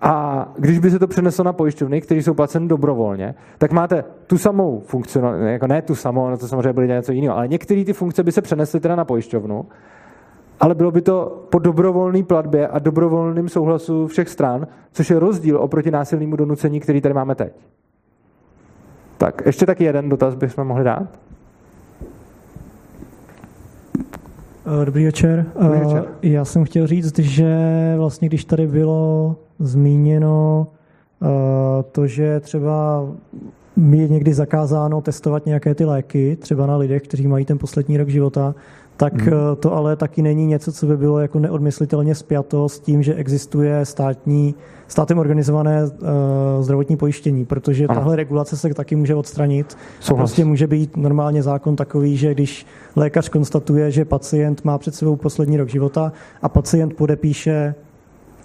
A 0.00 0.48
když 0.58 0.78
by 0.78 0.90
se 0.90 0.98
to 0.98 1.06
přeneslo 1.06 1.44
na 1.44 1.52
pojišťovny, 1.52 2.00
které 2.00 2.22
jsou 2.22 2.34
placeny 2.34 2.68
dobrovolně, 2.68 3.34
tak 3.58 3.72
máte 3.72 4.04
tu 4.26 4.38
samou 4.38 4.82
funkci, 4.86 5.18
jako 5.44 5.66
ne 5.66 5.82
tu 5.82 5.94
samou, 5.94 6.30
no 6.30 6.38
to 6.38 6.48
samozřejmě 6.48 6.72
bude 6.72 6.86
něco 6.86 7.12
jiného, 7.12 7.36
ale 7.36 7.48
některé 7.48 7.84
ty 7.84 7.92
funkce 7.92 8.22
by 8.22 8.32
se 8.32 8.42
přenesly 8.42 8.80
teda 8.80 8.96
na 8.96 9.04
pojišťovnu 9.04 9.66
ale 10.60 10.74
bylo 10.74 10.90
by 10.90 11.02
to 11.02 11.46
po 11.50 11.58
dobrovolné 11.58 12.22
platbě 12.22 12.68
a 12.68 12.78
dobrovolném 12.78 13.48
souhlasu 13.48 14.06
všech 14.06 14.28
stran, 14.28 14.66
což 14.92 15.10
je 15.10 15.18
rozdíl 15.18 15.58
oproti 15.58 15.90
násilnému 15.90 16.36
donucení, 16.36 16.80
který 16.80 17.00
tady 17.00 17.14
máme 17.14 17.34
teď. 17.34 17.52
Tak, 19.18 19.42
ještě 19.46 19.66
taky 19.66 19.84
jeden 19.84 20.08
dotaz 20.08 20.34
bychom 20.34 20.66
mohli 20.66 20.84
dát. 20.84 21.18
Eh, 24.82 24.84
dobrý 24.84 25.04
večer. 25.04 25.46
Dobrý 25.62 25.80
večer. 25.80 26.04
Eh, 26.22 26.28
já 26.28 26.44
jsem 26.44 26.64
chtěl 26.64 26.86
říct, 26.86 27.18
že 27.18 27.54
vlastně 27.96 28.28
když 28.28 28.44
tady 28.44 28.66
bylo 28.66 29.36
zmíněno 29.58 30.66
eh, 31.22 31.26
to, 31.92 32.06
že 32.06 32.40
třeba 32.40 33.06
je 33.76 34.08
někdy 34.08 34.34
zakázáno 34.34 35.00
testovat 35.00 35.46
nějaké 35.46 35.74
ty 35.74 35.84
léky, 35.84 36.36
třeba 36.36 36.66
na 36.66 36.76
lidech, 36.76 37.02
kteří 37.02 37.26
mají 37.26 37.44
ten 37.44 37.58
poslední 37.58 37.96
rok 37.96 38.08
života, 38.08 38.54
tak 38.96 39.14
hmm. 39.14 39.32
Eh, 39.32 39.56
to 39.56 39.74
ale 39.74 39.96
taky 39.96 40.22
není 40.22 40.46
něco, 40.46 40.72
co 40.72 40.86
by 40.86 40.96
bylo 40.96 41.18
jako 41.18 41.38
neodmyslitelně 41.38 42.14
spjato 42.14 42.68
s 42.68 42.80
tím, 42.80 43.02
že 43.02 43.14
existuje 43.14 43.84
státní, 43.84 44.54
státem 44.88 45.18
organizované 45.18 45.84
uh, 45.84 45.88
zdravotní 46.60 46.96
pojištění, 46.96 47.44
protože 47.44 47.86
ano. 47.86 47.94
tahle 47.94 48.16
regulace 48.16 48.56
se 48.56 48.74
taky 48.74 48.96
může 48.96 49.14
odstranit. 49.14 49.76
A 50.10 50.14
prostě 50.14 50.44
může 50.44 50.66
být 50.66 50.96
normálně 50.96 51.42
zákon 51.42 51.76
takový, 51.76 52.16
že 52.16 52.34
když 52.34 52.66
lékař 52.96 53.28
konstatuje, 53.28 53.90
že 53.90 54.04
pacient 54.04 54.64
má 54.64 54.78
před 54.78 54.94
sebou 54.94 55.16
poslední 55.16 55.56
rok 55.56 55.68
života 55.68 56.12
a 56.42 56.48
pacient 56.48 56.94
podepíše 56.94 57.74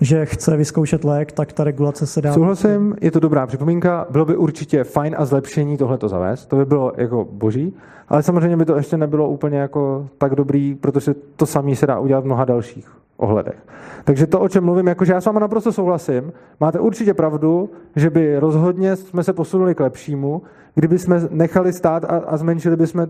že 0.01 0.25
chce 0.25 0.57
vyzkoušet 0.57 1.03
lék, 1.03 1.31
tak 1.31 1.53
ta 1.53 1.63
regulace 1.63 2.07
se 2.07 2.21
dá... 2.21 2.33
Souhlasím, 2.33 2.95
je 3.01 3.11
to 3.11 3.19
dobrá 3.19 3.47
připomínka. 3.47 4.07
Bylo 4.09 4.25
by 4.25 4.35
určitě 4.35 4.83
fajn 4.83 5.15
a 5.17 5.25
zlepšení 5.25 5.77
tohle 5.77 5.97
to 5.97 6.09
zavést. 6.09 6.45
To 6.45 6.55
by 6.55 6.65
bylo 6.65 6.93
jako 6.97 7.27
boží, 7.31 7.73
ale 8.09 8.23
samozřejmě 8.23 8.57
by 8.57 8.65
to 8.65 8.75
ještě 8.75 8.97
nebylo 8.97 9.29
úplně 9.29 9.57
jako 9.57 10.07
tak 10.17 10.35
dobrý, 10.35 10.75
protože 10.75 11.15
to 11.35 11.45
samé 11.45 11.75
se 11.75 11.87
dá 11.87 11.99
udělat 11.99 12.21
v 12.21 12.25
mnoha 12.25 12.45
dalších 12.45 12.91
ohledech. 13.17 13.55
Takže 14.03 14.27
to, 14.27 14.39
o 14.39 14.49
čem 14.49 14.63
mluvím, 14.63 14.87
jakože 14.87 15.13
já 15.13 15.21
s 15.21 15.25
vámi 15.25 15.39
naprosto 15.39 15.71
souhlasím, 15.71 16.33
máte 16.59 16.79
určitě 16.79 17.13
pravdu, 17.13 17.69
že 17.95 18.09
by 18.09 18.39
rozhodně 18.39 18.95
jsme 18.95 19.23
se 19.23 19.33
posunuli 19.33 19.75
k 19.75 19.79
lepšímu, 19.79 20.41
kdyby 20.75 20.99
jsme 20.99 21.21
nechali 21.29 21.73
stát 21.73 22.03
a, 22.03 22.07
a 22.07 22.37
zmenšili 22.37 22.75
bychom 22.75 23.07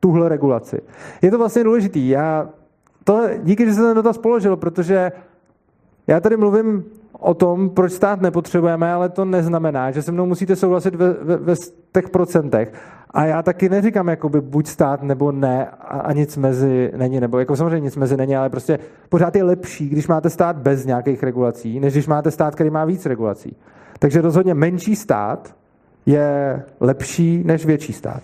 tuhle 0.00 0.28
regulaci. 0.28 0.80
Je 1.22 1.30
to 1.30 1.38
vlastně 1.38 1.64
důležitý. 1.64 2.08
Já 2.08 2.48
to, 3.04 3.28
díky, 3.42 3.66
že 3.66 3.74
se 3.74 3.80
ten 3.80 3.94
dotaz 3.94 4.18
položil, 4.18 4.56
protože 4.56 5.12
já 6.06 6.20
tady 6.20 6.36
mluvím 6.36 6.84
o 7.18 7.34
tom, 7.34 7.70
proč 7.70 7.92
stát 7.92 8.20
nepotřebujeme, 8.20 8.92
ale 8.92 9.08
to 9.08 9.24
neznamená, 9.24 9.90
že 9.90 10.02
se 10.02 10.12
mnou 10.12 10.26
musíte 10.26 10.56
souhlasit 10.56 10.94
ve, 10.94 11.12
ve, 11.12 11.36
ve 11.36 11.54
těch 11.92 12.10
procentech. 12.10 12.72
A 13.10 13.24
já 13.24 13.42
taky 13.42 13.68
neříkám, 13.68 14.08
jakoby 14.08 14.40
buď 14.40 14.66
stát 14.66 15.02
nebo 15.02 15.32
ne 15.32 15.66
a, 15.66 15.98
a 15.98 16.12
nic 16.12 16.36
mezi 16.36 16.92
není, 16.96 17.20
nebo 17.20 17.38
jako 17.38 17.56
samozřejmě 17.56 17.80
nic 17.80 17.96
mezi 17.96 18.16
není, 18.16 18.36
ale 18.36 18.50
prostě 18.50 18.78
pořád 19.08 19.36
je 19.36 19.44
lepší, 19.44 19.88
když 19.88 20.08
máte 20.08 20.30
stát 20.30 20.56
bez 20.56 20.86
nějakých 20.86 21.22
regulací, 21.22 21.80
než 21.80 21.92
když 21.92 22.06
máte 22.06 22.30
stát, 22.30 22.54
který 22.54 22.70
má 22.70 22.84
víc 22.84 23.06
regulací. 23.06 23.56
Takže 23.98 24.20
rozhodně 24.20 24.54
menší 24.54 24.96
stát 24.96 25.54
je 26.06 26.62
lepší 26.80 27.42
než 27.44 27.66
větší 27.66 27.92
stát. 27.92 28.22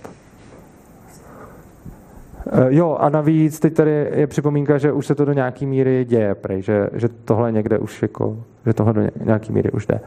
Eh, 2.46 2.66
jo, 2.68 2.96
a 3.00 3.08
navíc 3.08 3.60
teď 3.60 3.74
tady 3.74 4.10
je 4.14 4.26
připomínka, 4.26 4.78
že 4.78 4.92
už 4.92 5.06
se 5.06 5.14
to 5.14 5.24
do 5.24 5.32
nějaký 5.32 5.66
míry 5.66 6.04
děje, 6.08 6.34
prej, 6.34 6.62
že, 6.62 6.90
že 6.92 7.08
tohle 7.08 7.52
někde 7.52 7.78
už 7.78 8.02
jako, 8.02 8.36
že 8.66 8.72
tohle 8.72 8.92
do 8.92 9.02
nějaký 9.24 9.52
míry 9.52 9.70
už 9.70 9.86
jde. 9.86 10.00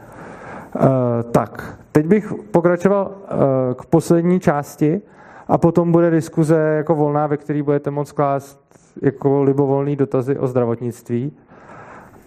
Uh, 0.74 0.82
tak, 1.30 1.78
teď 1.92 2.06
bych 2.06 2.32
pokračoval 2.50 3.10
uh, 3.10 3.34
k 3.74 3.86
poslední 3.86 4.40
části 4.40 5.02
a 5.48 5.58
potom 5.58 5.92
bude 5.92 6.10
diskuze 6.10 6.56
jako 6.56 6.94
volná, 6.94 7.26
ve 7.26 7.36
které 7.36 7.62
budete 7.62 7.90
moct 7.90 8.12
klást 8.12 8.60
jako 9.02 9.42
libovolný 9.42 9.96
dotazy 9.96 10.38
o 10.38 10.46
zdravotnictví. 10.46 11.32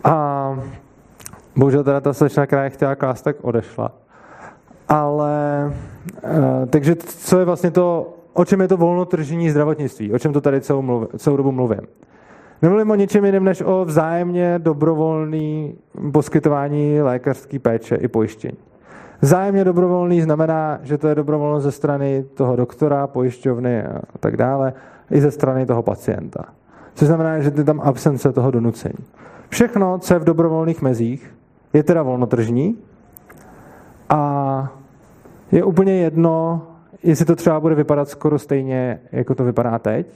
A 0.04 0.60
bohužel 1.56 1.84
teda 1.84 2.02
ta 2.02 2.14
slečna, 2.14 2.46
která 2.46 2.64
je 2.64 2.70
chtěla 2.70 2.96
klást, 2.96 3.22
tak 3.22 3.36
odešla. 3.42 3.92
Ale, 4.90 5.72
uh, 6.24 6.66
takže 6.70 6.96
co 6.96 7.40
je 7.40 7.46
vlastně 7.46 7.72
to 7.72 8.19
o 8.34 8.46
čem 8.46 8.62
je 8.62 8.68
to 8.68 8.78
volnotržní 8.78 9.50
zdravotnictví, 9.50 10.14
o 10.14 10.20
čem 10.20 10.34
to 10.34 10.42
tady 10.42 10.62
celou, 10.62 10.82
mluv, 10.82 11.08
celou 11.18 11.38
dobu 11.38 11.52
mluvím. 11.52 11.82
Nemluvím 12.62 12.92
o 12.92 12.96
ničem 12.96 13.26
jiném, 13.26 13.44
než 13.44 13.62
o 13.62 13.86
vzájemně 13.86 14.60
dobrovolný 14.60 15.76
poskytování 16.12 17.02
lékařské 17.02 17.60
péče 17.60 17.96
i 17.96 18.08
pojištění. 18.08 18.58
Vzájemně 19.22 19.64
dobrovolný 19.64 20.22
znamená, 20.22 20.80
že 20.84 20.98
to 20.98 21.08
je 21.08 21.16
dobrovolnost 21.16 21.64
ze 21.64 21.72
strany 21.72 22.26
toho 22.34 22.56
doktora, 22.56 23.08
pojišťovny 23.08 23.84
a 23.84 24.02
tak 24.20 24.38
dále, 24.38 24.74
i 25.12 25.22
ze 25.22 25.32
strany 25.32 25.66
toho 25.66 25.84
pacienta. 25.84 26.46
Což 26.94 27.08
znamená, 27.08 27.40
že 27.40 27.52
je 27.56 27.64
tam 27.64 27.82
absence 27.82 28.32
toho 28.32 28.52
donucení. 28.52 29.06
Všechno, 29.50 30.00
co 30.00 30.14
je 30.14 30.20
v 30.20 30.24
dobrovolných 30.24 30.82
mezích, 30.82 31.36
je 31.74 31.84
teda 31.84 32.04
volnotržní 32.04 32.78
a 34.10 34.74
je 35.52 35.64
úplně 35.64 35.94
jedno, 35.94 36.62
jestli 37.04 37.26
to 37.26 37.36
třeba 37.36 37.60
bude 37.60 37.76
vypadat 37.76 38.10
skoro 38.10 38.40
stejně, 38.40 39.00
jako 39.12 39.36
to 39.36 39.44
vypadá 39.44 39.80
teď, 39.80 40.08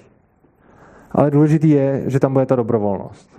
ale 1.11 1.31
důležitý 1.31 1.69
je, 1.69 2.03
že 2.05 2.19
tam 2.19 2.33
bude 2.33 2.45
ta 2.45 2.55
dobrovolnost. 2.55 3.29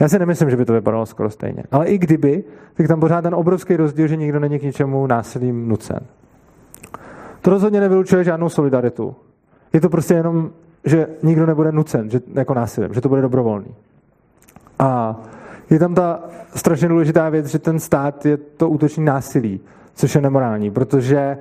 Já 0.00 0.08
si 0.08 0.18
nemyslím, 0.18 0.50
že 0.50 0.56
by 0.56 0.64
to 0.64 0.72
vypadalo 0.72 1.06
skoro 1.06 1.30
stejně. 1.30 1.62
Ale 1.70 1.86
i 1.86 1.98
kdyby, 1.98 2.44
tak 2.74 2.88
tam 2.88 3.00
pořád 3.00 3.22
ten 3.22 3.34
obrovský 3.34 3.76
rozdíl, 3.76 4.06
že 4.06 4.16
nikdo 4.16 4.40
není 4.40 4.58
k 4.58 4.62
ničemu 4.62 5.06
násilím 5.06 5.68
nucen. 5.68 6.00
To 7.42 7.50
rozhodně 7.50 7.80
nevylučuje 7.80 8.24
žádnou 8.24 8.48
solidaritu. 8.48 9.14
Je 9.72 9.80
to 9.80 9.88
prostě 9.88 10.14
jenom, 10.14 10.50
že 10.84 11.06
nikdo 11.22 11.46
nebude 11.46 11.72
nucen 11.72 12.10
že, 12.10 12.20
jako 12.34 12.54
násilím, 12.54 12.94
že 12.94 13.00
to 13.00 13.08
bude 13.08 13.22
dobrovolný. 13.22 13.74
A 14.78 15.20
je 15.70 15.78
tam 15.78 15.94
ta 15.94 16.22
strašně 16.54 16.88
důležitá 16.88 17.28
věc, 17.28 17.46
že 17.46 17.58
ten 17.58 17.80
stát 17.80 18.26
je 18.26 18.36
to 18.36 18.68
útoční 18.68 19.04
násilí 19.04 19.60
což 20.00 20.14
je 20.14 20.20
nemorální, 20.20 20.70
protože 20.70 21.38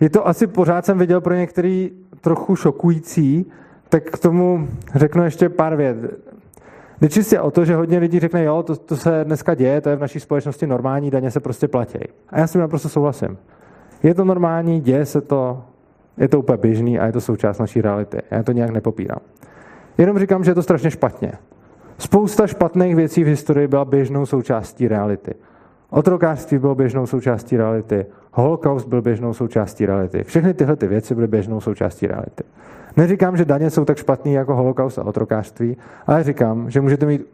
je 0.00 0.10
to 0.10 0.28
asi 0.28 0.46
pořád 0.46 0.86
jsem 0.86 0.98
viděl 0.98 1.20
pro 1.20 1.34
některý 1.34 1.90
trochu 2.20 2.56
šokující, 2.56 3.46
tak 3.88 4.04
k 4.04 4.18
tomu 4.18 4.68
řeknu 4.94 5.24
ještě 5.24 5.48
pár 5.48 5.76
vět. 5.76 5.96
Jde 7.00 7.08
čistě 7.08 7.40
o 7.40 7.50
to, 7.50 7.64
že 7.64 7.74
hodně 7.74 7.98
lidí 7.98 8.20
řekne, 8.20 8.44
jo, 8.44 8.62
to, 8.62 8.76
to 8.76 8.96
se 8.96 9.24
dneska 9.24 9.54
děje, 9.54 9.80
to 9.80 9.88
je 9.88 9.96
v 9.96 10.00
naší 10.00 10.20
společnosti 10.20 10.66
normální, 10.66 11.10
daně 11.10 11.30
se 11.30 11.40
prostě 11.40 11.68
platí. 11.68 11.98
A 12.28 12.38
já 12.38 12.46
s 12.46 12.52
tím 12.52 12.60
naprosto 12.60 12.88
souhlasím. 12.88 13.38
Je 14.02 14.14
to 14.14 14.24
normální, 14.24 14.80
děje 14.80 15.06
se 15.06 15.20
to, 15.20 15.62
je 16.16 16.28
to 16.28 16.38
úplně 16.38 16.58
běžný 16.58 16.98
a 16.98 17.06
je 17.06 17.12
to 17.12 17.20
součást 17.20 17.58
naší 17.58 17.80
reality. 17.80 18.18
Já 18.30 18.42
to 18.42 18.52
nějak 18.52 18.70
nepopírám. 18.70 19.18
Jenom 19.98 20.18
říkám, 20.18 20.44
že 20.44 20.50
je 20.50 20.54
to 20.54 20.62
strašně 20.62 20.90
špatně. 20.90 21.32
Spousta 21.98 22.46
špatných 22.46 22.96
věcí 22.96 23.24
v 23.24 23.26
historii 23.26 23.68
byla 23.68 23.84
běžnou 23.84 24.26
součástí 24.26 24.88
reality. 24.88 25.34
Otrokářství 25.90 26.58
bylo 26.58 26.74
běžnou 26.74 27.06
součástí 27.06 27.56
reality, 27.56 28.06
holokaust 28.32 28.88
byl 28.88 29.02
běžnou 29.02 29.34
součástí 29.34 29.86
reality. 29.86 30.24
Všechny 30.24 30.54
tyhle 30.54 30.76
ty 30.76 30.86
věci 30.86 31.14
byly 31.14 31.26
běžnou 31.26 31.60
součástí 31.60 32.06
reality. 32.06 32.44
Neříkám, 32.96 33.36
že 33.36 33.44
daně 33.44 33.70
jsou 33.70 33.84
tak 33.84 33.96
špatný 33.96 34.32
jako 34.32 34.54
holokaust 34.54 34.98
a 34.98 35.04
otrokářství, 35.04 35.76
ale 36.06 36.24
říkám, 36.24 36.70
že 36.70 36.80
můžete 36.80 37.06
mít 37.06 37.26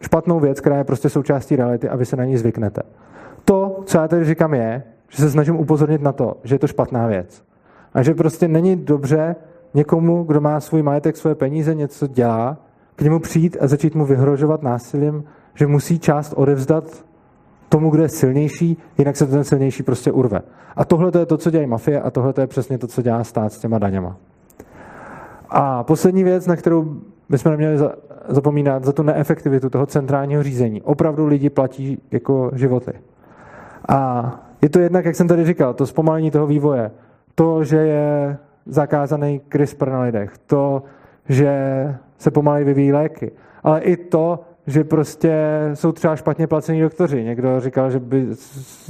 špatnou 0.00 0.40
věc, 0.40 0.60
která 0.60 0.76
je 0.76 0.84
prostě 0.84 1.08
součástí 1.08 1.56
reality 1.56 1.88
a 1.88 1.96
vy 1.96 2.06
se 2.06 2.16
na 2.16 2.24
ní 2.24 2.36
zvyknete. 2.36 2.82
To, 3.44 3.80
co 3.84 3.98
já 3.98 4.08
tady 4.08 4.24
říkám, 4.24 4.54
je, 4.54 4.82
že 5.08 5.22
se 5.22 5.30
snažím 5.30 5.56
upozornit 5.56 6.02
na 6.02 6.12
to, 6.12 6.36
že 6.44 6.54
je 6.54 6.58
to 6.58 6.66
špatná 6.66 7.06
věc. 7.06 7.42
A 7.94 8.02
že 8.02 8.14
prostě 8.14 8.48
není 8.48 8.76
dobře 8.76 9.36
někomu, 9.74 10.24
kdo 10.24 10.40
má 10.40 10.60
svůj 10.60 10.82
majetek, 10.82 11.16
svoje 11.16 11.34
peníze, 11.34 11.74
něco 11.74 12.06
dělá, 12.06 12.56
k 12.96 13.02
němu 13.02 13.18
přijít 13.18 13.56
a 13.60 13.66
začít 13.66 13.94
mu 13.94 14.04
vyhrožovat 14.04 14.62
násilím, 14.62 15.24
že 15.54 15.66
musí 15.66 15.98
část 15.98 16.32
odevzdat 16.36 17.04
tomu, 17.74 17.90
kdo 17.90 18.02
je 18.02 18.08
silnější, 18.08 18.76
jinak 18.98 19.16
se 19.16 19.26
ten 19.26 19.44
silnější 19.44 19.82
prostě 19.82 20.12
urve. 20.12 20.40
A 20.76 20.84
tohle 20.84 21.10
to 21.10 21.18
je 21.18 21.26
to, 21.26 21.36
co 21.36 21.50
dělají 21.50 21.68
mafie 21.68 22.00
a 22.00 22.10
tohle 22.10 22.32
to 22.32 22.40
je 22.40 22.46
přesně 22.46 22.78
to, 22.78 22.86
co 22.86 23.02
dělá 23.02 23.24
stát 23.24 23.52
s 23.52 23.58
těma 23.58 23.78
daněma. 23.78 24.16
A 25.50 25.82
poslední 25.82 26.24
věc, 26.24 26.46
na 26.46 26.56
kterou 26.56 26.96
bychom 27.28 27.50
neměli 27.50 27.78
zapomínat, 28.28 28.84
za 28.84 28.92
tu 28.92 29.02
neefektivitu 29.02 29.70
toho 29.70 29.86
centrálního 29.86 30.42
řízení. 30.42 30.82
Opravdu 30.82 31.26
lidi 31.26 31.50
platí 31.50 31.98
jako 32.10 32.50
životy. 32.54 32.92
A 33.88 34.30
je 34.62 34.68
to 34.68 34.78
jednak, 34.78 35.04
jak 35.04 35.16
jsem 35.16 35.28
tady 35.28 35.44
říkal, 35.44 35.74
to 35.74 35.86
zpomalení 35.86 36.30
toho 36.30 36.46
vývoje. 36.46 36.90
To, 37.34 37.64
že 37.64 37.76
je 37.76 38.36
zakázaný 38.66 39.40
CRISPR 39.52 39.90
na 39.90 40.02
lidech. 40.02 40.38
To, 40.46 40.82
že 41.28 41.50
se 42.18 42.30
pomalej 42.30 42.64
vyvíjí 42.64 42.92
léky. 42.92 43.32
Ale 43.62 43.80
i 43.80 43.96
to, 43.96 44.40
že 44.66 44.84
prostě 44.84 45.34
jsou 45.74 45.92
třeba 45.92 46.16
špatně 46.16 46.46
placení 46.46 46.80
doktoři. 46.80 47.24
Někdo 47.24 47.60
říkal, 47.60 47.90
že, 47.90 47.98
by, 47.98 48.26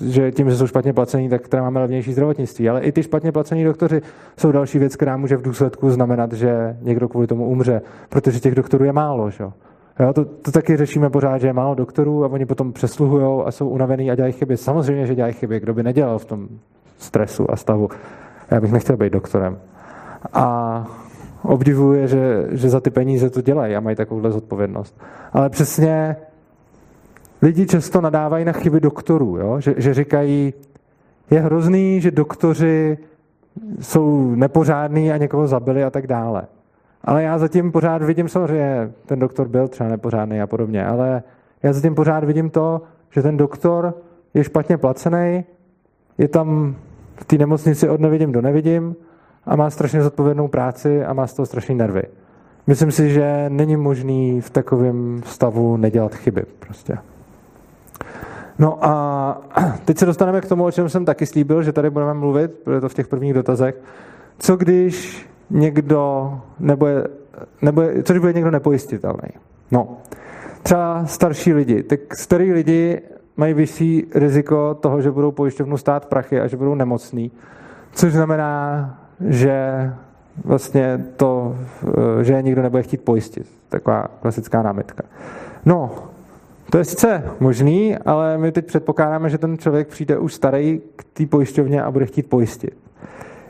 že 0.04 0.32
tím, 0.32 0.50
že 0.50 0.56
jsou 0.56 0.66
špatně 0.66 0.92
placení, 0.92 1.28
tak 1.28 1.48
teda 1.48 1.62
máme 1.62 1.80
levnější 1.80 2.12
zdravotnictví. 2.12 2.68
Ale 2.68 2.80
i 2.80 2.92
ty 2.92 3.02
špatně 3.02 3.32
placení 3.32 3.64
doktoři 3.64 4.02
jsou 4.38 4.52
další 4.52 4.78
věc, 4.78 4.96
která 4.96 5.16
může 5.16 5.36
v 5.36 5.42
důsledku 5.42 5.90
znamenat, 5.90 6.32
že 6.32 6.76
někdo 6.80 7.08
kvůli 7.08 7.26
tomu 7.26 7.46
umře, 7.46 7.82
protože 8.08 8.40
těch 8.40 8.54
doktorů 8.54 8.84
je 8.84 8.92
málo. 8.92 9.30
Že? 9.30 9.44
Jo, 10.00 10.12
to, 10.12 10.24
to 10.24 10.52
taky 10.52 10.76
řešíme 10.76 11.10
pořád, 11.10 11.38
že 11.38 11.46
je 11.46 11.52
málo 11.52 11.74
doktorů 11.74 12.24
a 12.24 12.28
oni 12.28 12.46
potom 12.46 12.72
přesluhují 12.72 13.42
a 13.46 13.50
jsou 13.50 13.68
unavený 13.68 14.10
a 14.10 14.14
dělají 14.14 14.32
chyby. 14.32 14.56
Samozřejmě, 14.56 15.06
že 15.06 15.14
dělají 15.14 15.34
chyby. 15.34 15.60
Kdo 15.60 15.74
by 15.74 15.82
nedělal 15.82 16.18
v 16.18 16.24
tom 16.24 16.48
stresu 16.98 17.50
a 17.50 17.56
stavu? 17.56 17.88
Já 18.50 18.60
bych 18.60 18.72
nechtěl 18.72 18.96
být 18.96 19.12
doktorem. 19.12 19.58
A 20.32 20.86
obdivuje, 21.44 22.08
že, 22.08 22.46
že 22.50 22.68
za 22.68 22.80
ty 22.80 22.90
peníze 22.90 23.30
to 23.30 23.40
dělají 23.40 23.76
a 23.76 23.80
mají 23.80 23.96
takovouhle 23.96 24.30
zodpovědnost. 24.30 25.00
Ale 25.32 25.50
přesně 25.50 26.16
lidi 27.42 27.66
často 27.66 28.00
nadávají 28.00 28.44
na 28.44 28.52
chyby 28.52 28.80
doktorů, 28.80 29.36
jo? 29.36 29.60
Že, 29.60 29.74
že 29.76 29.94
říkají, 29.94 30.54
je 31.30 31.40
hrozný, 31.40 32.00
že 32.00 32.10
doktoři 32.10 32.98
jsou 33.80 34.34
nepořádní 34.34 35.12
a 35.12 35.16
někoho 35.16 35.46
zabili 35.46 35.84
a 35.84 35.90
tak 35.90 36.06
dále. 36.06 36.42
Ale 37.04 37.22
já 37.22 37.38
zatím 37.38 37.72
pořád 37.72 38.02
vidím, 38.02 38.28
samozřejmě 38.28 38.92
ten 39.06 39.18
doktor 39.18 39.48
byl 39.48 39.68
třeba 39.68 39.88
nepořádný 39.88 40.40
a 40.40 40.46
podobně, 40.46 40.86
ale 40.86 41.22
já 41.62 41.72
zatím 41.72 41.94
pořád 41.94 42.24
vidím 42.24 42.50
to, 42.50 42.82
že 43.10 43.22
ten 43.22 43.36
doktor 43.36 43.94
je 44.34 44.44
špatně 44.44 44.76
placený, 44.76 45.44
je 46.18 46.28
tam 46.28 46.76
v 47.16 47.24
té 47.24 47.38
nemocnici 47.38 47.88
od 47.88 48.00
nevidím 48.00 48.32
do 48.32 48.40
nevidím 48.40 48.96
a 49.46 49.56
má 49.56 49.70
strašně 49.70 50.02
zodpovědnou 50.02 50.48
práci 50.48 51.04
a 51.04 51.12
má 51.12 51.26
z 51.26 51.34
toho 51.34 51.46
strašný 51.46 51.74
nervy. 51.74 52.02
Myslím 52.66 52.92
si, 52.92 53.10
že 53.10 53.44
není 53.48 53.76
možný 53.76 54.40
v 54.40 54.50
takovém 54.50 55.22
stavu 55.26 55.76
nedělat 55.76 56.14
chyby 56.14 56.42
prostě. 56.58 56.98
No 58.58 58.84
a 58.84 59.40
teď 59.84 59.98
se 59.98 60.06
dostaneme 60.06 60.40
k 60.40 60.48
tomu, 60.48 60.64
o 60.64 60.70
čem 60.70 60.88
jsem 60.88 61.04
taky 61.04 61.26
slíbil, 61.26 61.62
že 61.62 61.72
tady 61.72 61.90
budeme 61.90 62.14
mluvit, 62.14 62.50
bude 62.64 62.80
to 62.80 62.88
v 62.88 62.94
těch 62.94 63.08
prvních 63.08 63.34
dotazech. 63.34 63.74
Co 64.38 64.56
když 64.56 65.26
někdo 65.50 66.32
nebude, 66.60 67.06
nebude 67.62 68.02
co 68.02 68.12
když 68.12 68.20
bude 68.20 68.32
někdo 68.32 68.50
nepojistitelný? 68.50 69.28
No, 69.70 69.96
třeba 70.62 71.06
starší 71.06 71.52
lidi. 71.52 71.82
Tak 71.82 72.16
starý 72.16 72.52
lidi 72.52 73.00
mají 73.36 73.54
vyšší 73.54 74.06
riziko 74.14 74.74
toho, 74.80 75.02
že 75.02 75.10
budou 75.10 75.32
pojišťovnu 75.32 75.76
stát 75.76 76.06
prachy 76.06 76.40
a 76.40 76.46
že 76.46 76.56
budou 76.56 76.74
nemocní, 76.74 77.30
což 77.92 78.12
znamená, 78.12 79.03
že 79.20 79.90
vlastně 80.44 81.04
to, 81.16 81.56
že 82.22 82.32
je 82.32 82.42
nikdo 82.42 82.62
nebude 82.62 82.82
chtít 82.82 83.00
pojistit. 83.00 83.46
Taková 83.68 84.08
klasická 84.20 84.62
námitka. 84.62 85.02
No, 85.64 85.90
to 86.70 86.78
je 86.78 86.84
sice 86.84 87.22
možný, 87.40 87.96
ale 87.98 88.38
my 88.38 88.52
teď 88.52 88.66
předpokládáme, 88.66 89.30
že 89.30 89.38
ten 89.38 89.58
člověk 89.58 89.88
přijde 89.88 90.18
už 90.18 90.34
starý 90.34 90.80
k 90.96 91.04
té 91.04 91.26
pojišťovně 91.26 91.82
a 91.82 91.90
bude 91.90 92.06
chtít 92.06 92.28
pojistit. 92.28 92.76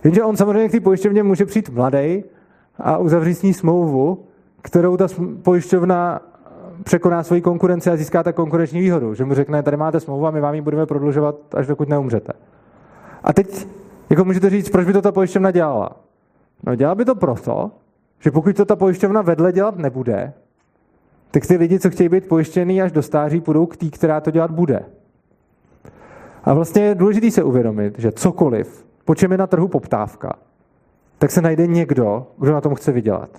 Jenže 0.05 0.23
on 0.23 0.37
samozřejmě 0.37 0.69
k 0.69 0.73
té 0.73 0.81
pojišťovně 0.81 1.23
může 1.23 1.47
přijít 1.47 1.69
mladý 1.69 2.25
a 2.79 2.99
uzavřít 2.99 3.35
s 3.35 3.43
ní 3.43 3.55
smlouvu, 3.55 4.25
kterou 4.63 4.97
ta 4.97 5.07
pojišťovna 5.43 6.21
překoná 6.85 7.23
svoji 7.23 7.41
konkurenci 7.41 7.91
a 7.91 7.97
získá 7.97 8.23
tak 8.23 8.37
konkurenční 8.37 8.81
výhodu. 8.81 9.15
Že 9.15 9.25
mu 9.25 9.35
řekne, 9.35 9.63
tady 9.63 9.77
máte 9.77 10.01
smlouvu 10.01 10.27
a 10.27 10.31
my 10.31 10.41
vám 10.41 10.55
ji 10.55 10.61
budeme 10.61 10.87
prodlužovat, 10.87 11.37
až 11.55 11.67
dokud 11.67 11.89
neumřete. 11.89 12.33
A 13.25 13.33
teď 13.33 13.67
jako 14.11 14.25
můžete 14.25 14.51
říct, 14.51 14.69
proč 14.69 14.87
by 14.87 14.93
to 14.93 15.03
ta 15.03 15.13
pojišťovna 15.13 15.51
dělala? 15.51 15.91
No 16.63 16.75
dělala 16.75 16.95
by 16.95 17.05
to 17.05 17.15
proto, 17.15 17.71
že 18.19 18.31
pokud 18.31 18.57
to 18.57 18.65
ta 18.65 18.77
pojišťovna 18.77 19.23
vedle 19.23 19.53
dělat 19.53 19.77
nebude, 19.77 20.33
tak 21.31 21.47
ty 21.47 21.57
lidi, 21.57 21.79
co 21.81 21.91
chtějí 21.91 22.09
být 22.09 22.29
pojištěný 22.29 22.83
až 22.83 22.93
do 22.93 23.03
stáří, 23.03 23.41
půjdou 23.41 23.67
k 23.67 23.77
té, 23.77 23.91
která 23.91 24.21
to 24.21 24.31
dělat 24.31 24.51
bude. 24.51 24.85
A 26.45 26.55
vlastně 26.55 26.83
je 26.83 26.95
důležité 26.95 27.31
se 27.31 27.43
uvědomit, 27.43 27.99
že 27.99 28.13
cokoliv, 28.13 28.87
po 29.05 29.15
čem 29.15 29.33
je 29.33 29.39
na 29.39 29.47
trhu 29.47 29.69
poptávka, 29.69 30.33
tak 31.19 31.31
se 31.31 31.43
najde 31.43 31.67
někdo, 31.67 32.27
kdo 32.39 32.53
na 32.53 32.61
tom 32.61 32.75
chce 32.75 32.93
vydělat. 32.93 33.31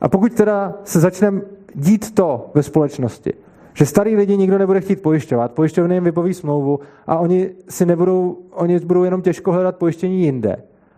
A 0.00 0.08
pokud 0.08 0.34
teda 0.34 0.74
se 0.84 1.00
začne 1.00 1.32
dít 1.74 2.14
to 2.14 2.50
ve 2.54 2.62
společnosti, 2.62 3.32
že 3.74 3.86
starý 3.86 4.16
lidi 4.16 4.36
nikdo 4.36 4.58
nebude 4.58 4.80
chtít 4.80 5.02
pojišťovat, 5.02 5.52
pojišťovny 5.52 5.94
jim 5.94 6.04
vypoví 6.04 6.34
smlouvu 6.34 6.80
a 7.06 7.16
oni 7.16 7.50
si 7.68 7.86
nebudou, 7.86 8.38
oni 8.50 8.78
budou 8.78 9.04
jenom 9.04 9.22
těžko 9.22 9.52
hledat 9.52 9.76
pojištění 9.76 10.22
jinde. 10.22 10.56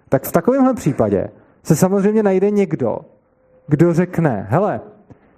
Tak 0.08 0.24
v 0.24 0.32
takovémhle 0.32 0.74
případě 0.74 1.28
se 1.62 1.76
samozřejmě 1.76 2.22
najde 2.22 2.50
někdo, 2.50 2.98
kdo 3.66 3.94
řekne, 3.94 4.46
hele, 4.50 4.80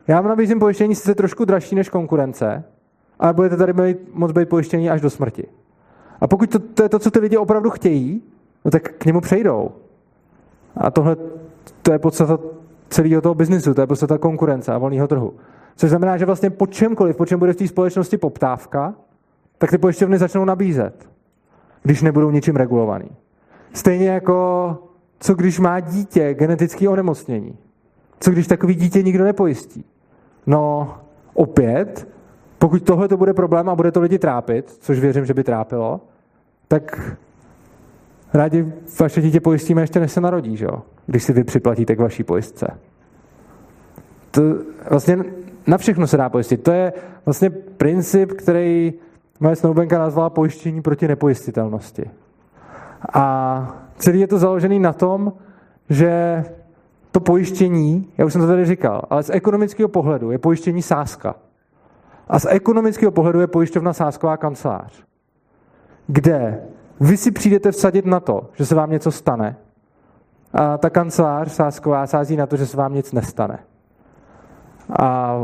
já 0.08 0.20
vám 0.20 0.28
nabízím 0.28 0.58
pojištění 0.58 0.94
sice 0.94 1.14
trošku 1.14 1.44
dražší 1.44 1.74
než 1.74 1.88
konkurence, 1.88 2.64
ale 3.18 3.32
budete 3.32 3.56
tady 3.56 3.72
být, 3.72 3.98
moc 4.14 4.32
být 4.32 4.48
pojištění 4.48 4.90
až 4.90 5.00
do 5.00 5.10
smrti. 5.10 5.46
A 6.20 6.26
pokud 6.26 6.50
to, 6.50 6.58
to 6.58 6.82
je 6.82 6.88
to, 6.88 6.98
co 6.98 7.10
ty 7.10 7.18
lidi 7.18 7.36
opravdu 7.36 7.70
chtějí, 7.70 8.22
no 8.64 8.70
tak 8.70 8.82
k 8.82 9.04
němu 9.04 9.20
přejdou. 9.20 9.70
A 10.76 10.90
tohle 10.90 11.16
to 11.82 11.92
je 11.92 11.98
podstata 11.98 12.38
celého 12.88 13.20
toho 13.20 13.34
biznisu, 13.34 13.74
to 13.74 13.80
je 13.80 13.86
podstata 13.86 14.18
konkurence 14.18 14.72
a 14.72 14.78
volného 14.78 15.08
trhu. 15.08 15.34
Což 15.78 15.90
znamená, 15.90 16.16
že 16.16 16.26
vlastně 16.26 16.50
po 16.50 16.66
čemkoliv, 16.66 17.16
po 17.16 17.26
čem 17.26 17.38
bude 17.38 17.52
v 17.52 17.56
té 17.56 17.68
společnosti 17.68 18.16
poptávka, 18.16 18.94
tak 19.58 19.70
ty 19.70 19.78
pojišťovny 19.78 20.18
začnou 20.18 20.44
nabízet, 20.44 21.08
když 21.82 22.02
nebudou 22.02 22.30
ničím 22.30 22.56
regulovaný. 22.56 23.10
Stejně 23.72 24.08
jako, 24.08 24.78
co 25.20 25.34
když 25.34 25.58
má 25.58 25.80
dítě 25.80 26.34
genetické 26.34 26.88
onemocnění. 26.88 27.58
Co 28.20 28.30
když 28.30 28.46
takový 28.46 28.74
dítě 28.74 29.02
nikdo 29.02 29.24
nepojistí? 29.24 29.84
No, 30.46 30.94
opět, 31.34 32.08
pokud 32.58 32.82
tohle 32.82 33.08
to 33.08 33.16
bude 33.16 33.34
problém 33.34 33.68
a 33.68 33.74
bude 33.74 33.92
to 33.92 34.00
lidi 34.00 34.18
trápit, 34.18 34.76
což 34.80 35.00
věřím, 35.00 35.26
že 35.26 35.34
by 35.34 35.44
trápilo, 35.44 36.00
tak 36.68 37.16
rádi 38.34 38.72
vaše 39.00 39.20
dítě 39.20 39.40
pojistíme 39.40 39.82
ještě 39.82 40.00
než 40.00 40.12
se 40.12 40.20
narodí, 40.20 40.56
že 40.56 40.64
jo? 40.64 40.82
když 41.06 41.22
si 41.22 41.32
vy 41.32 41.44
připlatíte 41.44 41.96
k 41.96 42.00
vaší 42.00 42.24
pojistce. 42.24 42.66
To 44.30 44.42
vlastně 44.90 45.18
na 45.68 45.78
všechno 45.78 46.06
se 46.06 46.16
dá 46.16 46.28
pojistit. 46.28 46.62
To 46.62 46.70
je 46.70 46.92
vlastně 47.24 47.50
princip, 47.50 48.32
který 48.32 48.92
moje 49.40 49.56
snoubenka 49.56 49.98
nazvala 49.98 50.30
pojištění 50.30 50.82
proti 50.82 51.08
nepojistitelnosti. 51.08 52.10
A 53.12 53.76
celý 53.96 54.20
je 54.20 54.26
to 54.26 54.38
založený 54.38 54.78
na 54.78 54.92
tom, 54.92 55.32
že 55.90 56.44
to 57.10 57.20
pojištění, 57.20 58.12
já 58.18 58.24
už 58.24 58.32
jsem 58.32 58.40
to 58.40 58.46
tady 58.46 58.64
říkal, 58.64 59.02
ale 59.10 59.22
z 59.22 59.30
ekonomického 59.30 59.88
pohledu 59.88 60.30
je 60.30 60.38
pojištění 60.38 60.82
sázka. 60.82 61.34
A 62.28 62.38
z 62.38 62.46
ekonomického 62.50 63.12
pohledu 63.12 63.40
je 63.40 63.46
pojišťovna 63.46 63.92
sázková 63.92 64.36
kancelář. 64.36 65.04
kde 66.06 66.60
vy 67.00 67.16
si 67.16 67.30
přijdete 67.30 67.72
vsadit 67.72 68.06
na 68.06 68.20
to, 68.20 68.50
že 68.54 68.66
se 68.66 68.74
vám 68.74 68.90
něco 68.90 69.10
stane 69.10 69.56
a 70.52 70.78
ta 70.78 70.90
kancelář 70.90 71.52
sásková 71.52 72.06
sází 72.06 72.36
na 72.36 72.46
to, 72.46 72.56
že 72.56 72.66
se 72.66 72.76
vám 72.76 72.94
nic 72.94 73.12
nestane. 73.12 73.58
A 74.98 75.36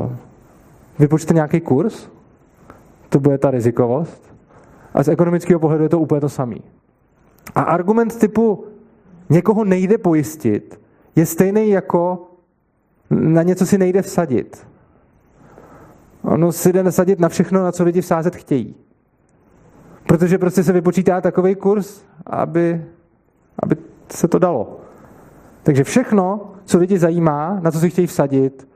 vypočte 0.99 1.35
nějaký 1.35 1.61
kurz, 1.61 2.09
to 3.09 3.21
bude 3.21 3.39
ta 3.39 3.51
rizikovost. 3.51 4.35
A 4.95 5.03
z 5.03 5.09
ekonomického 5.09 5.61
pohledu 5.61 5.83
je 5.83 5.89
to 5.89 5.99
úplně 5.99 6.21
to 6.21 6.29
samý. 6.29 6.63
A 7.55 7.63
argument 7.63 8.19
typu 8.19 8.65
někoho 9.31 9.65
nejde 9.65 9.99
pojistit 9.99 10.81
je 11.17 11.27
stejný 11.27 11.71
jako 11.71 12.31
na 13.11 13.43
něco 13.43 13.67
si 13.67 13.79
nejde 13.79 14.03
vsadit. 14.03 14.67
Ono 16.23 16.53
si 16.53 16.73
jde 16.73 16.83
nasadit 16.83 17.21
na 17.21 17.29
všechno, 17.29 17.63
na 17.63 17.73
co 17.73 17.85
lidi 17.85 18.01
vsázet 18.01 18.37
chtějí. 18.37 18.75
Protože 20.07 20.39
prostě 20.39 20.63
se 20.63 20.73
vypočítá 20.73 21.21
takový 21.21 21.55
kurz, 21.55 22.05
aby, 22.27 22.85
aby 23.59 23.77
se 24.11 24.29
to 24.29 24.39
dalo. 24.39 24.81
Takže 25.63 25.85
všechno, 25.85 26.53
co 26.65 26.79
lidi 26.79 26.99
zajímá, 26.99 27.61
na 27.63 27.71
co 27.71 27.79
si 27.81 27.91
chtějí 27.91 28.07
vsadit, 28.07 28.69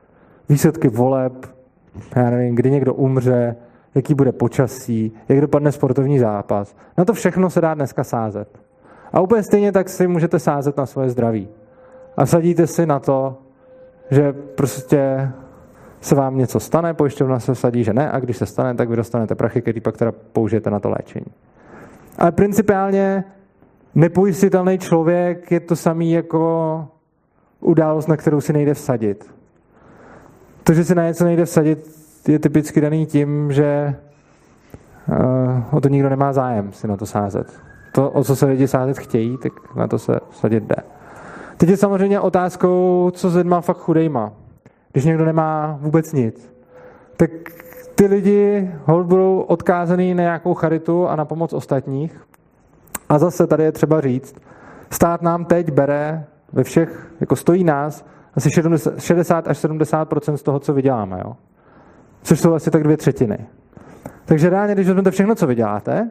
výsledky 0.49 0.87
voleb, 0.87 1.33
já 2.15 2.29
nevím, 2.29 2.55
kdy 2.55 2.71
někdo 2.71 2.93
umře, 2.93 3.55
jaký 3.95 4.13
bude 4.13 4.31
počasí, 4.31 5.11
jak 5.29 5.41
dopadne 5.41 5.71
sportovní 5.71 6.19
zápas. 6.19 6.75
Na 6.97 7.05
to 7.05 7.13
všechno 7.13 7.49
se 7.49 7.61
dá 7.61 7.73
dneska 7.73 8.03
sázet. 8.03 8.59
A 9.13 9.21
úplně 9.21 9.43
stejně 9.43 9.71
tak 9.71 9.89
si 9.89 10.07
můžete 10.07 10.39
sázet 10.39 10.77
na 10.77 10.85
svoje 10.85 11.09
zdraví. 11.09 11.47
A 12.17 12.25
sadíte 12.25 12.67
si 12.67 12.85
na 12.85 12.99
to, 12.99 13.37
že 14.11 14.33
prostě 14.33 15.31
se 16.01 16.15
vám 16.15 16.37
něco 16.37 16.59
stane, 16.59 16.93
pojišťovna 16.93 17.39
se 17.39 17.53
vsadí, 17.53 17.83
že 17.83 17.93
ne, 17.93 18.11
a 18.11 18.19
když 18.19 18.37
se 18.37 18.45
stane, 18.45 18.75
tak 18.75 18.89
vy 18.89 18.95
dostanete 18.95 19.35
prachy, 19.35 19.61
který 19.61 19.81
pak 19.81 19.97
teda 19.97 20.11
použijete 20.33 20.69
na 20.69 20.79
to 20.79 20.89
léčení. 20.89 21.25
Ale 22.17 22.31
principiálně 22.31 23.23
nepojistitelný 23.95 24.77
člověk 24.77 25.51
je 25.51 25.59
to 25.59 25.75
samý 25.75 26.11
jako 26.11 26.87
událost, 27.59 28.07
na 28.07 28.17
kterou 28.17 28.41
si 28.41 28.53
nejde 28.53 28.73
vsadit. 28.73 29.38
To, 30.69 30.73
že 30.73 30.85
si 30.85 30.95
na 30.95 31.03
něco 31.03 31.23
nejde 31.23 31.45
vsadit, 31.45 31.89
je 32.27 32.39
typicky 32.39 32.81
daný 32.81 33.05
tím, 33.05 33.51
že 33.51 33.95
uh, 35.07 35.75
o 35.75 35.81
to 35.81 35.89
nikdo 35.89 36.09
nemá 36.09 36.33
zájem 36.33 36.73
si 36.73 36.87
na 36.87 36.97
to 36.97 37.05
sázet. 37.05 37.53
To, 37.91 38.09
o 38.09 38.23
co 38.23 38.35
se 38.35 38.45
lidi 38.45 38.67
sázet 38.67 38.97
chtějí, 38.97 39.37
tak 39.37 39.75
na 39.75 39.87
to 39.87 39.99
se 39.99 40.19
vsadit 40.29 40.63
jde. 40.63 40.75
Teď 41.57 41.69
je 41.69 41.77
samozřejmě 41.77 42.19
otázkou, 42.19 43.11
co 43.13 43.29
s 43.29 43.35
lidma 43.35 43.61
fakt 43.61 43.77
chudejma. 43.77 44.31
Když 44.91 45.05
někdo 45.05 45.25
nemá 45.25 45.77
vůbec 45.81 46.13
nic, 46.13 46.53
tak 47.17 47.31
ty 47.95 48.05
lidi 48.05 48.71
hold 48.85 49.07
budou 49.07 49.39
odkázaný 49.39 50.13
na 50.13 50.23
nějakou 50.23 50.53
charitu 50.53 51.07
a 51.07 51.15
na 51.15 51.25
pomoc 51.25 51.53
ostatních. 51.53 52.21
A 53.09 53.19
zase 53.19 53.47
tady 53.47 53.63
je 53.63 53.71
třeba 53.71 54.01
říct, 54.01 54.35
stát 54.91 55.21
nám 55.21 55.45
teď 55.45 55.71
bere 55.71 56.25
ve 56.53 56.63
všech, 56.63 57.11
jako 57.19 57.35
stojí 57.35 57.63
nás, 57.63 58.05
asi 58.35 58.49
60 58.97 59.47
až 59.47 59.57
70% 59.57 60.33
z 60.33 60.43
toho, 60.43 60.59
co 60.59 60.73
vyděláme. 60.73 61.21
Jo? 61.25 61.35
Což 62.23 62.39
jsou 62.39 62.53
asi 62.53 62.71
tak 62.71 62.83
dvě 62.83 62.97
třetiny. 62.97 63.37
Takže 64.25 64.49
reálně, 64.49 64.73
když 64.73 64.87
vezmete 64.87 65.11
všechno, 65.11 65.35
co 65.35 65.47
vyděláte, 65.47 66.09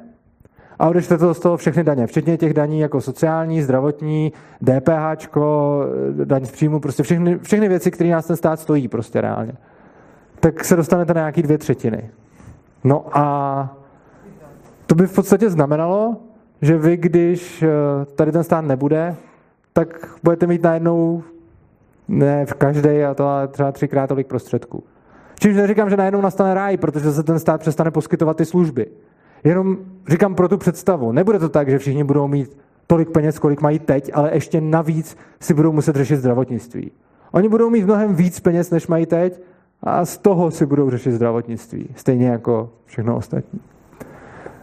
a 0.79 0.89
odečtete 0.89 1.19
to 1.19 1.35
z 1.35 1.41
toho 1.41 1.57
všechny 1.57 1.85
daně, 1.85 2.07
včetně 2.07 2.37
těch 2.37 2.55
daní 2.55 2.81
jako 2.81 3.01
sociální, 3.01 3.63
zdravotní, 3.63 4.33
DPH, 4.63 5.37
daň 6.25 6.47
z 6.47 6.51
příjmu, 6.51 6.81
prostě 6.81 7.03
všechny, 7.03 7.39
všechny 7.39 7.69
věci, 7.69 7.91
které 7.91 8.11
nás 8.11 8.27
ten 8.27 8.37
stát 8.37 8.61
stojí 8.61 8.89
prostě 8.89 9.21
reálně, 9.21 9.53
tak 10.41 10.65
se 10.65 10.77
dostanete 10.77 11.15
na 11.15 11.21
nějaký 11.21 11.43
dvě 11.43 11.59
třetiny. 11.59 12.11
No 12.85 13.05
a 13.13 13.77
to 14.87 14.95
by 14.95 15.07
v 15.07 15.15
podstatě 15.15 15.51
znamenalo, 15.51 16.17
že 16.63 16.79
vy, 16.79 16.97
když 16.97 17.63
eh, 17.63 17.69
tady 18.05 18.33
ten 18.33 18.45
stát 18.45 18.65
nebude, 18.65 19.17
tak 19.73 20.19
budete 20.23 20.47
mít 20.47 20.63
najednou 20.63 21.23
ne 22.09 22.47
v 22.47 22.55
každé, 22.55 23.07
a 23.07 23.15
to 23.15 23.27
ale 23.27 23.49
třeba 23.49 23.73
třikrát 23.73 24.07
tolik 24.07 24.27
prostředků. 24.27 24.85
Čímž 25.41 25.57
neříkám, 25.57 25.91
že 25.91 25.97
najednou 25.97 26.21
nastane 26.21 26.55
ráj, 26.55 26.77
protože 26.77 27.13
se 27.13 27.23
ten 27.23 27.39
stát 27.39 27.61
přestane 27.61 27.91
poskytovat 27.91 28.37
ty 28.37 28.45
služby. 28.45 28.87
Jenom 29.45 29.77
říkám 30.09 30.35
pro 30.35 30.49
tu 30.49 30.59
představu. 30.59 31.13
Nebude 31.13 31.39
to 31.39 31.49
tak, 31.49 31.69
že 31.69 31.79
všichni 31.79 32.05
budou 32.05 32.29
mít 32.29 32.59
tolik 32.87 33.11
peněz, 33.11 33.39
kolik 33.39 33.61
mají 33.61 33.79
teď, 33.79 34.11
ale 34.15 34.35
ještě 34.35 34.61
navíc 34.61 35.17
si 35.41 35.55
budou 35.55 35.73
muset 35.73 35.97
řešit 35.97 36.17
zdravotnictví. 36.17 36.91
Oni 37.33 37.49
budou 37.49 37.71
mít 37.71 37.85
mnohem 37.85 38.15
víc 38.15 38.41
peněz, 38.41 38.71
než 38.71 38.87
mají 38.87 39.07
teď, 39.07 39.41
a 39.83 40.05
z 40.05 40.19
toho 40.19 40.51
si 40.51 40.67
budou 40.67 40.91
řešit 40.91 41.13
zdravotnictví. 41.13 41.89
Stejně 41.95 42.29
jako 42.29 42.71
všechno 42.85 43.17
ostatní. 43.17 43.61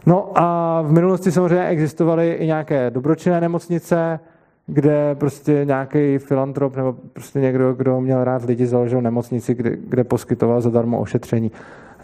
No 0.06 0.32
a 0.36 0.82
v 0.82 0.92
minulosti 0.92 1.32
samozřejmě 1.32 1.68
existovaly 1.68 2.34
i 2.34 2.46
nějaké 2.48 2.92
dobročinné 2.92 3.42
nemocnice, 3.42 4.20
kde 4.68 5.16
prostě 5.16 5.62
nějaký 5.66 6.18
filantrop 6.18 6.76
nebo 6.76 6.96
prostě 7.14 7.40
někdo, 7.40 7.74
kdo 7.74 8.02
měl 8.02 8.24
rád 8.24 8.46
lidi, 8.46 8.68
založil 8.68 9.02
nemocnici, 9.02 9.54
kde, 9.54 9.76
kde 9.76 10.04
poskytoval 10.04 10.62
zadarmo 10.62 11.00
ošetření. 11.00 11.52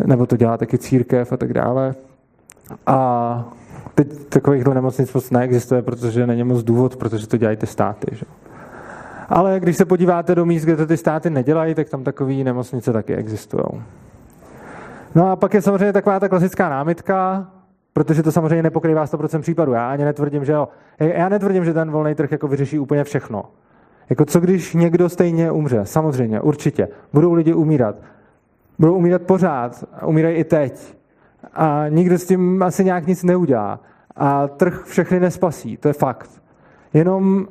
Nebo 0.05 0.25
to 0.25 0.37
dělá 0.37 0.57
taky 0.57 0.77
církev 0.77 1.31
a 1.31 1.37
tak 1.37 1.53
dále. 1.53 1.95
A 2.87 3.53
teď 3.95 4.25
takovýchhle 4.29 4.75
nemocnic 4.75 5.13
moc 5.13 5.31
neexistuje, 5.31 5.81
protože 5.81 6.27
není 6.27 6.43
moc 6.43 6.63
důvod, 6.63 6.95
protože 6.95 7.27
to 7.27 7.37
dělají 7.37 7.57
ty 7.57 7.67
státy. 7.67 8.15
Že? 8.15 8.25
Ale 9.29 9.59
když 9.59 9.77
se 9.77 9.85
podíváte 9.85 10.35
do 10.35 10.45
míst, 10.45 10.63
kde 10.63 10.75
to 10.75 10.87
ty 10.87 10.97
státy 10.97 11.29
nedělají, 11.29 11.75
tak 11.75 11.89
tam 11.89 12.03
takové 12.03 12.33
nemocnice 12.33 12.93
taky 12.93 13.15
existují. 13.15 13.63
No 15.15 15.31
a 15.31 15.35
pak 15.35 15.53
je 15.53 15.61
samozřejmě 15.61 15.93
taková 15.93 16.19
ta 16.19 16.29
klasická 16.29 16.69
námitka, 16.69 17.47
protože 17.93 18.23
to 18.23 18.31
samozřejmě 18.31 18.63
nepokrývá 18.63 19.05
100% 19.05 19.41
případů. 19.41 19.71
Já 19.71 19.91
ani 19.91 20.05
netvrdím, 20.05 20.45
že 20.45 20.51
jo. 20.51 20.67
Já 20.99 21.29
netvrdím, 21.29 21.65
že 21.65 21.73
ten 21.73 21.91
volný 21.91 22.15
trh 22.15 22.31
jako 22.31 22.47
vyřeší 22.47 22.79
úplně 22.79 23.03
všechno. 23.03 23.43
Jako 24.09 24.25
co 24.25 24.39
když 24.39 24.73
někdo 24.73 25.09
stejně 25.09 25.51
umře? 25.51 25.81
Samozřejmě, 25.83 26.41
určitě. 26.41 26.87
Budou 27.13 27.33
lidi 27.33 27.53
umírat. 27.53 27.95
Budou 28.79 28.95
umírat 28.95 29.21
pořád. 29.21 29.83
Umírají 30.05 30.35
i 30.35 30.43
teď 30.43 30.95
a 31.53 31.85
nikdo 31.89 32.17
s 32.17 32.27
tím 32.27 32.63
asi 32.63 32.83
nějak 32.83 33.07
nic 33.07 33.23
neudělá. 33.23 33.79
A 34.15 34.47
trh 34.47 34.83
všechny 34.85 35.19
nespasí, 35.19 35.77
to 35.77 35.87
je 35.87 35.93
fakt. 35.93 36.29
Jenom 36.93 37.47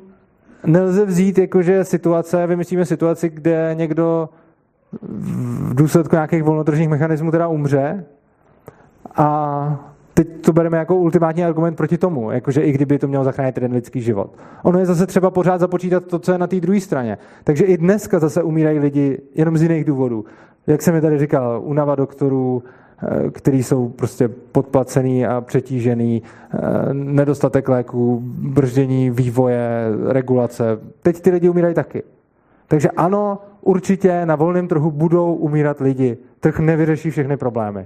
nelze 0.65 1.05
vzít 1.05 1.37
jakože 1.37 1.83
situace, 1.83 2.47
vymyslíme 2.47 2.85
situaci, 2.85 3.29
kde 3.29 3.71
někdo 3.73 4.29
v 5.01 5.75
důsledku 5.75 6.15
nějakých 6.15 6.43
volnotržních 6.43 6.89
mechanismů 6.89 7.31
teda 7.31 7.47
umře 7.47 8.05
a 9.15 9.90
teď 10.13 10.27
to 10.41 10.53
bereme 10.53 10.77
jako 10.77 10.95
ultimátní 10.95 11.43
argument 11.43 11.75
proti 11.75 11.97
tomu, 11.97 12.31
jakože 12.31 12.61
i 12.61 12.71
kdyby 12.71 12.99
to 12.99 13.07
mělo 13.07 13.23
zachránit 13.23 13.57
jeden 13.57 13.73
lidský 13.73 14.01
život. 14.01 14.31
Ono 14.63 14.79
je 14.79 14.85
zase 14.85 15.07
třeba 15.07 15.31
pořád 15.31 15.57
započítat 15.57 16.05
to, 16.05 16.19
co 16.19 16.31
je 16.31 16.37
na 16.37 16.47
té 16.47 16.59
druhé 16.59 16.79
straně. 16.79 17.17
Takže 17.43 17.65
i 17.65 17.77
dneska 17.77 18.19
zase 18.19 18.43
umírají 18.43 18.79
lidi 18.79 19.21
jenom 19.35 19.57
z 19.57 19.61
jiných 19.61 19.85
důvodů. 19.85 20.25
Jak 20.67 20.81
jsem 20.81 20.93
mi 20.93 21.01
tady 21.01 21.19
říkal, 21.19 21.61
unava 21.63 21.95
doktorů, 21.95 22.63
Eh, 23.03 23.29
který 23.29 23.63
jsou 23.63 23.89
prostě 23.89 24.27
podplacený 24.27 25.25
a 25.25 25.41
přetížený, 25.41 26.23
eh, 26.53 26.59
nedostatek 26.93 27.69
léků, 27.69 28.19
brždění 28.23 29.09
vývoje, 29.09 29.85
regulace. 30.07 30.79
Teď 31.01 31.21
ty 31.21 31.29
lidi 31.31 31.49
umírají 31.49 31.75
taky. 31.75 32.03
Takže 32.67 32.89
ano, 32.89 33.39
určitě 33.61 34.25
na 34.25 34.35
volném 34.35 34.67
trhu 34.67 34.91
budou 34.91 35.33
umírat 35.33 35.79
lidi. 35.79 36.17
Trh 36.39 36.59
nevyřeší 36.59 37.11
všechny 37.11 37.37
problémy. 37.37 37.85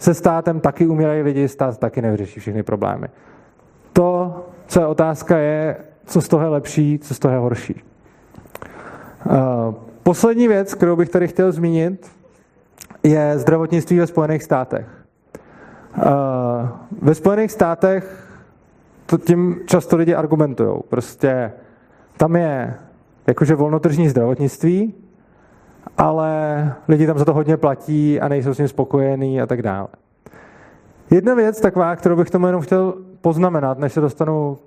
Se 0.00 0.14
státem 0.14 0.60
taky 0.60 0.86
umírají 0.86 1.22
lidi, 1.22 1.48
stát 1.48 1.78
taky 1.78 2.02
nevyřeší 2.02 2.40
všechny 2.40 2.62
problémy. 2.62 3.06
To, 3.92 4.36
co 4.66 4.80
je 4.80 4.86
otázka, 4.86 5.38
je, 5.38 5.76
co 6.06 6.20
z 6.20 6.28
toho 6.28 6.42
je 6.42 6.48
lepší, 6.48 6.98
co 6.98 7.14
z 7.14 7.18
toho 7.18 7.34
je 7.34 7.40
horší. 7.40 7.82
Eh, 9.26 9.74
poslední 10.02 10.48
věc, 10.48 10.74
kterou 10.74 10.96
bych 10.96 11.08
tady 11.08 11.28
chtěl 11.28 11.52
zmínit, 11.52 12.10
je 13.02 13.38
zdravotnictví 13.38 13.98
ve 13.98 14.06
Spojených 14.06 14.42
státech. 14.42 14.86
Eh, 15.98 16.68
ve 17.02 17.14
Spojených 17.14 17.50
státech 17.50 18.26
to 19.06 19.18
tím 19.18 19.60
často 19.66 19.96
lidi 19.96 20.14
argumentují. 20.14 20.80
Prostě 20.88 21.52
tam 22.16 22.36
je 22.36 22.74
jakože 23.26 23.54
volnotržní 23.54 24.08
zdravotnictví, 24.08 24.94
ale 26.00 26.72
lidi 26.88 27.06
tam 27.06 27.18
za 27.18 27.24
to 27.24 27.34
hodně 27.34 27.56
platí 27.56 28.20
a 28.20 28.28
nejsou 28.28 28.54
s 28.54 28.58
ním 28.58 28.68
spokojení 28.68 29.40
a 29.40 29.46
tak 29.46 29.62
dále. 29.62 29.88
Jedna 31.10 31.34
věc 31.34 31.60
taková, 31.60 31.96
kterou 31.96 32.16
bych 32.16 32.30
tomu 32.30 32.46
jenom 32.46 32.62
chtěl 32.62 32.94
poznamenat, 33.20 33.78
než 33.78 33.92
se 33.92 34.00
dostanu 34.00 34.58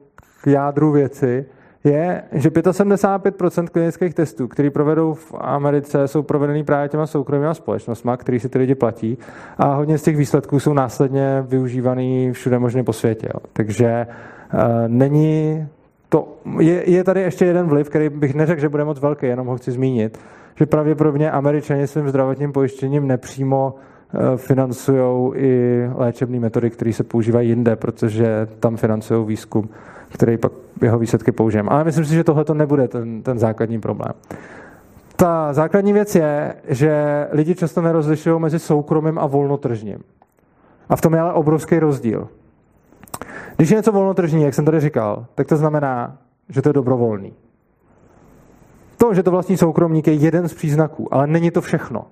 k 0.44 0.48
jádru 0.48 0.92
věci, 0.92 1.46
je, 1.84 2.24
že 2.32 2.50
75% 2.50 3.68
klinických 3.68 4.14
testů, 4.14 4.48
které 4.48 4.70
provedou 4.70 5.14
v 5.14 5.34
Americe, 5.38 6.08
jsou 6.08 6.24
provedeny 6.24 6.64
právě 6.64 6.90
těma 6.90 7.08
soukromými 7.08 7.56
společnostmi, 7.56 8.12
které 8.18 8.40
si 8.40 8.50
ty 8.50 8.58
lidi 8.58 8.76
platí 8.76 9.18
a 9.58 9.74
hodně 9.74 9.98
z 9.98 10.04
těch 10.04 10.18
výsledků 10.18 10.60
jsou 10.60 10.74
následně 10.74 11.44
využívaný 11.48 12.32
všude 12.32 12.60
možně 12.60 12.84
po 12.84 12.94
světě. 12.94 13.30
Jo. 13.34 13.40
Takže 13.54 14.08
uh, 14.54 14.60
není 14.88 15.68
to, 16.10 16.38
je, 16.60 16.90
je 16.90 17.04
tady 17.04 17.22
ještě 17.22 17.46
jeden 17.46 17.68
vliv, 17.68 17.90
který 17.90 18.10
bych 18.10 18.36
neřekl, 18.36 18.62
že 18.62 18.70
bude 18.70 18.86
moc 18.86 19.00
velký, 19.00 19.26
jenom 19.26 19.48
ho 19.48 19.58
chci 19.58 19.72
zmínit, 19.72 20.20
že 20.56 20.66
pravděpodobně 20.66 21.32
američani 21.32 21.88
svým 21.88 22.10
zdravotním 22.10 22.52
pojištěním 22.52 23.08
nepřímo 23.08 23.76
financují 24.36 25.34
i 25.36 25.84
léčebné 25.96 26.40
metody, 26.40 26.70
které 26.70 26.94
se 26.94 27.04
používají 27.04 27.50
jinde, 27.50 27.76
protože 27.76 28.48
tam 28.60 28.78
financují 28.78 29.28
výzkum, 29.28 29.70
který 30.14 30.38
pak 30.38 30.52
jeho 30.82 31.00
výsledky 31.00 31.32
použijeme. 31.32 31.70
Ale 31.70 31.84
myslím 31.84 32.06
si, 32.06 32.14
že 32.14 32.24
tohle 32.24 32.46
to 32.46 32.54
nebude 32.54 32.88
ten, 32.88 33.24
ten 33.24 33.40
základní 33.40 33.80
problém. 33.80 34.14
Ta 35.16 35.54
základní 35.54 35.94
věc 35.94 36.16
je, 36.16 36.56
že 36.68 37.28
lidi 37.32 37.56
často 37.56 37.82
nerozlišují 37.82 38.40
mezi 38.40 38.60
soukromým 38.60 39.20
a 39.20 39.26
volnotržním. 39.26 40.00
A 40.90 40.96
v 40.96 41.02
tom 41.02 41.14
je 41.14 41.20
ale 41.20 41.34
obrovský 41.34 41.80
rozdíl. 41.80 42.28
Když 43.56 43.70
je 43.70 43.78
něco 43.78 43.92
volnotržní, 43.92 44.44
jak 44.44 44.54
jsem 44.54 44.66
tady 44.66 44.80
říkal, 44.80 45.26
tak 45.36 45.48
to 45.48 45.58
znamená, 45.58 46.18
že 46.50 46.62
to 46.62 46.70
je 46.70 46.74
dobrovolný. 46.74 47.34
To, 49.04 49.14
že 49.14 49.24
to 49.24 49.32
vlastní 49.32 49.58
soukromník, 49.58 50.08
je 50.08 50.14
jeden 50.14 50.48
z 50.48 50.54
příznaků, 50.54 51.14
ale 51.14 51.28
není 51.28 51.52
to 51.52 51.62
všechno. 51.62 52.06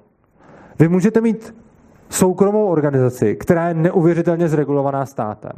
Vy 0.79 0.87
můžete 0.87 1.21
mít 1.21 1.55
soukromou 2.09 2.65
organizaci, 2.65 3.35
která 3.35 3.67
je 3.67 3.73
neuvěřitelně 3.73 4.47
zregulovaná 4.47 5.05
státem. 5.05 5.51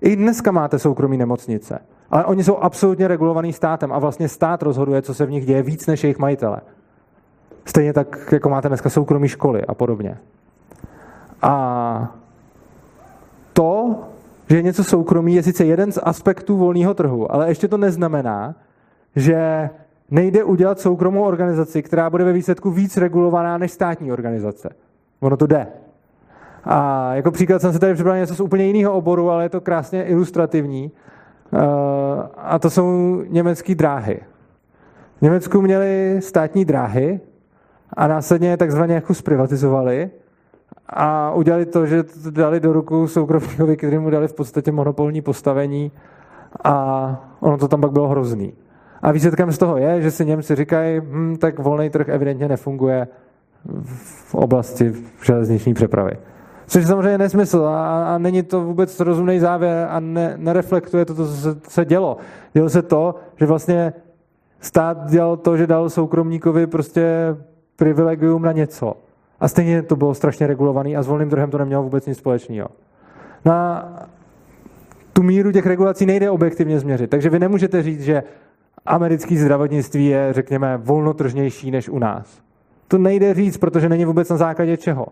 I 0.00 0.16
dneska 0.16 0.50
máte 0.50 0.78
soukromí 0.78 1.16
nemocnice, 1.16 1.78
ale 2.10 2.24
oni 2.24 2.44
jsou 2.44 2.56
absolutně 2.56 3.08
regulovaný 3.08 3.52
státem 3.52 3.92
a 3.92 3.98
vlastně 3.98 4.28
stát 4.28 4.62
rozhoduje, 4.62 5.02
co 5.02 5.14
se 5.14 5.26
v 5.26 5.30
nich 5.30 5.46
děje 5.46 5.62
víc 5.62 5.86
než 5.86 6.04
jejich 6.04 6.18
majitele. 6.18 6.60
Stejně 7.64 7.92
tak, 7.92 8.28
jako 8.32 8.48
máte 8.48 8.68
dneska 8.68 8.90
soukromí 8.90 9.28
školy 9.28 9.64
a 9.64 9.74
podobně. 9.74 10.18
A 11.42 12.14
to, 13.52 13.96
že 14.50 14.62
něco 14.62 14.84
soukromí, 14.84 15.34
je 15.34 15.42
sice 15.42 15.64
jeden 15.64 15.92
z 15.92 16.00
aspektů 16.02 16.56
volného 16.56 16.94
trhu, 16.94 17.32
ale 17.32 17.48
ještě 17.48 17.68
to 17.68 17.76
neznamená, 17.76 18.54
že 19.16 19.70
nejde 20.10 20.44
udělat 20.44 20.80
soukromou 20.80 21.22
organizaci, 21.22 21.82
která 21.82 22.10
bude 22.10 22.24
ve 22.24 22.32
výsledku 22.32 22.70
víc 22.70 22.96
regulovaná 22.96 23.58
než 23.58 23.72
státní 23.72 24.12
organizace. 24.12 24.70
Ono 25.20 25.36
to 25.36 25.46
jde. 25.46 25.66
A 26.64 27.14
jako 27.14 27.30
příklad 27.30 27.62
jsem 27.62 27.72
se 27.72 27.78
tady 27.78 27.94
připravil 27.94 28.20
něco 28.20 28.34
z 28.34 28.40
úplně 28.40 28.64
jiného 28.64 28.92
oboru, 28.92 29.30
ale 29.30 29.44
je 29.44 29.48
to 29.48 29.60
krásně 29.60 30.04
ilustrativní. 30.04 30.92
Eh, 31.54 31.58
a 32.36 32.58
to 32.58 32.70
jsou 32.70 33.22
německé 33.28 33.74
dráhy. 33.74 34.20
V 35.18 35.22
Německu 35.22 35.62
měli 35.62 36.16
státní 36.20 36.64
dráhy 36.64 37.20
a 37.92 38.06
následně 38.06 38.48
je 38.48 38.56
takzvaně 38.56 38.94
jako 38.94 39.14
zprivatizovali 39.14 40.10
a 40.88 41.34
udělali 41.34 41.66
to, 41.66 41.86
že 41.86 42.02
to 42.02 42.30
dali 42.30 42.60
do 42.60 42.72
ruku 42.72 43.08
soukromníkovi, 43.08 43.76
který 43.76 43.98
mu 43.98 44.10
dali 44.10 44.28
v 44.28 44.32
podstatě 44.32 44.72
monopolní 44.72 45.22
postavení 45.22 45.92
a 46.64 47.36
ono 47.40 47.58
to 47.58 47.68
tam 47.68 47.80
pak 47.80 47.92
bylo 47.92 48.08
hrozný. 48.08 48.52
A 49.02 49.12
výsledkem 49.12 49.52
z 49.52 49.58
toho 49.58 49.76
je, 49.76 50.02
že 50.02 50.10
si 50.10 50.24
Němci 50.24 50.54
říkají, 50.54 51.00
hm, 51.00 51.36
tak 51.36 51.58
volný 51.58 51.90
trh 51.90 52.08
evidentně 52.08 52.48
nefunguje 52.48 53.08
v 53.82 54.34
oblasti 54.34 54.92
železniční 55.24 55.74
přepravy. 55.74 56.12
Což 56.66 56.82
je 56.82 56.88
samozřejmě 56.88 57.18
nesmysl 57.18 57.64
a, 57.66 58.14
a 58.14 58.18
není 58.18 58.42
to 58.42 58.64
vůbec 58.64 59.00
rozumný 59.00 59.38
závěr 59.38 59.86
a 59.90 60.00
ne, 60.00 60.34
nereflektuje 60.36 61.04
to, 61.04 61.14
co 61.14 61.26
se, 61.26 61.56
se 61.68 61.84
dělo. 61.84 62.16
Dělo 62.52 62.68
se 62.68 62.82
to, 62.82 63.14
že 63.36 63.46
vlastně 63.46 63.92
stát 64.60 65.10
dělal 65.10 65.36
to, 65.36 65.56
že 65.56 65.66
dal 65.66 65.90
soukromníkovi 65.90 66.66
prostě 66.66 67.36
privilegium 67.76 68.42
na 68.42 68.52
něco. 68.52 68.96
A 69.40 69.48
stejně 69.48 69.82
to 69.82 69.96
bylo 69.96 70.14
strašně 70.14 70.46
regulovaný 70.46 70.96
a 70.96 71.02
s 71.02 71.06
volným 71.06 71.30
trhem 71.30 71.50
to 71.50 71.58
nemělo 71.58 71.82
vůbec 71.82 72.06
nic 72.06 72.18
společného. 72.18 72.68
Na 73.44 73.88
tu 75.12 75.22
míru 75.22 75.52
těch 75.52 75.66
regulací 75.66 76.06
nejde 76.06 76.30
objektivně 76.30 76.80
změřit. 76.80 77.10
Takže 77.10 77.30
vy 77.30 77.38
nemůžete 77.38 77.82
říct, 77.82 78.02
že 78.02 78.22
americké 78.86 79.36
zdravotnictví 79.36 80.06
je, 80.06 80.32
řekněme, 80.32 80.76
volnotržnější 80.76 81.70
než 81.70 81.88
u 81.88 81.98
nás. 81.98 82.40
To 82.88 82.98
nejde 82.98 83.34
říct, 83.34 83.56
protože 83.56 83.88
není 83.88 84.04
vůbec 84.04 84.30
na 84.30 84.36
základě 84.36 84.76
čeho. 84.76 85.06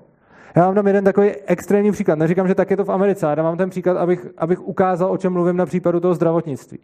Já 0.57 0.67
vám 0.67 0.75
dám 0.75 0.87
jeden 0.87 1.05
takový 1.05 1.31
extrémní 1.31 1.93
příklad. 1.93 2.19
Neříkám, 2.19 2.49
že 2.49 2.55
tak 2.55 2.71
je 2.71 2.77
to 2.77 2.85
v 2.85 2.93
Americe, 2.93 3.27
ale 3.27 3.37
dám 3.37 3.57
ten 3.57 3.71
příklad, 3.71 3.97
abych, 3.97 4.27
abych 4.39 4.67
ukázal, 4.69 5.13
o 5.13 5.17
čem 5.17 5.33
mluvím 5.33 5.57
na 5.57 5.67
případu 5.67 6.01
toho 6.01 6.15
zdravotnictví. 6.15 6.79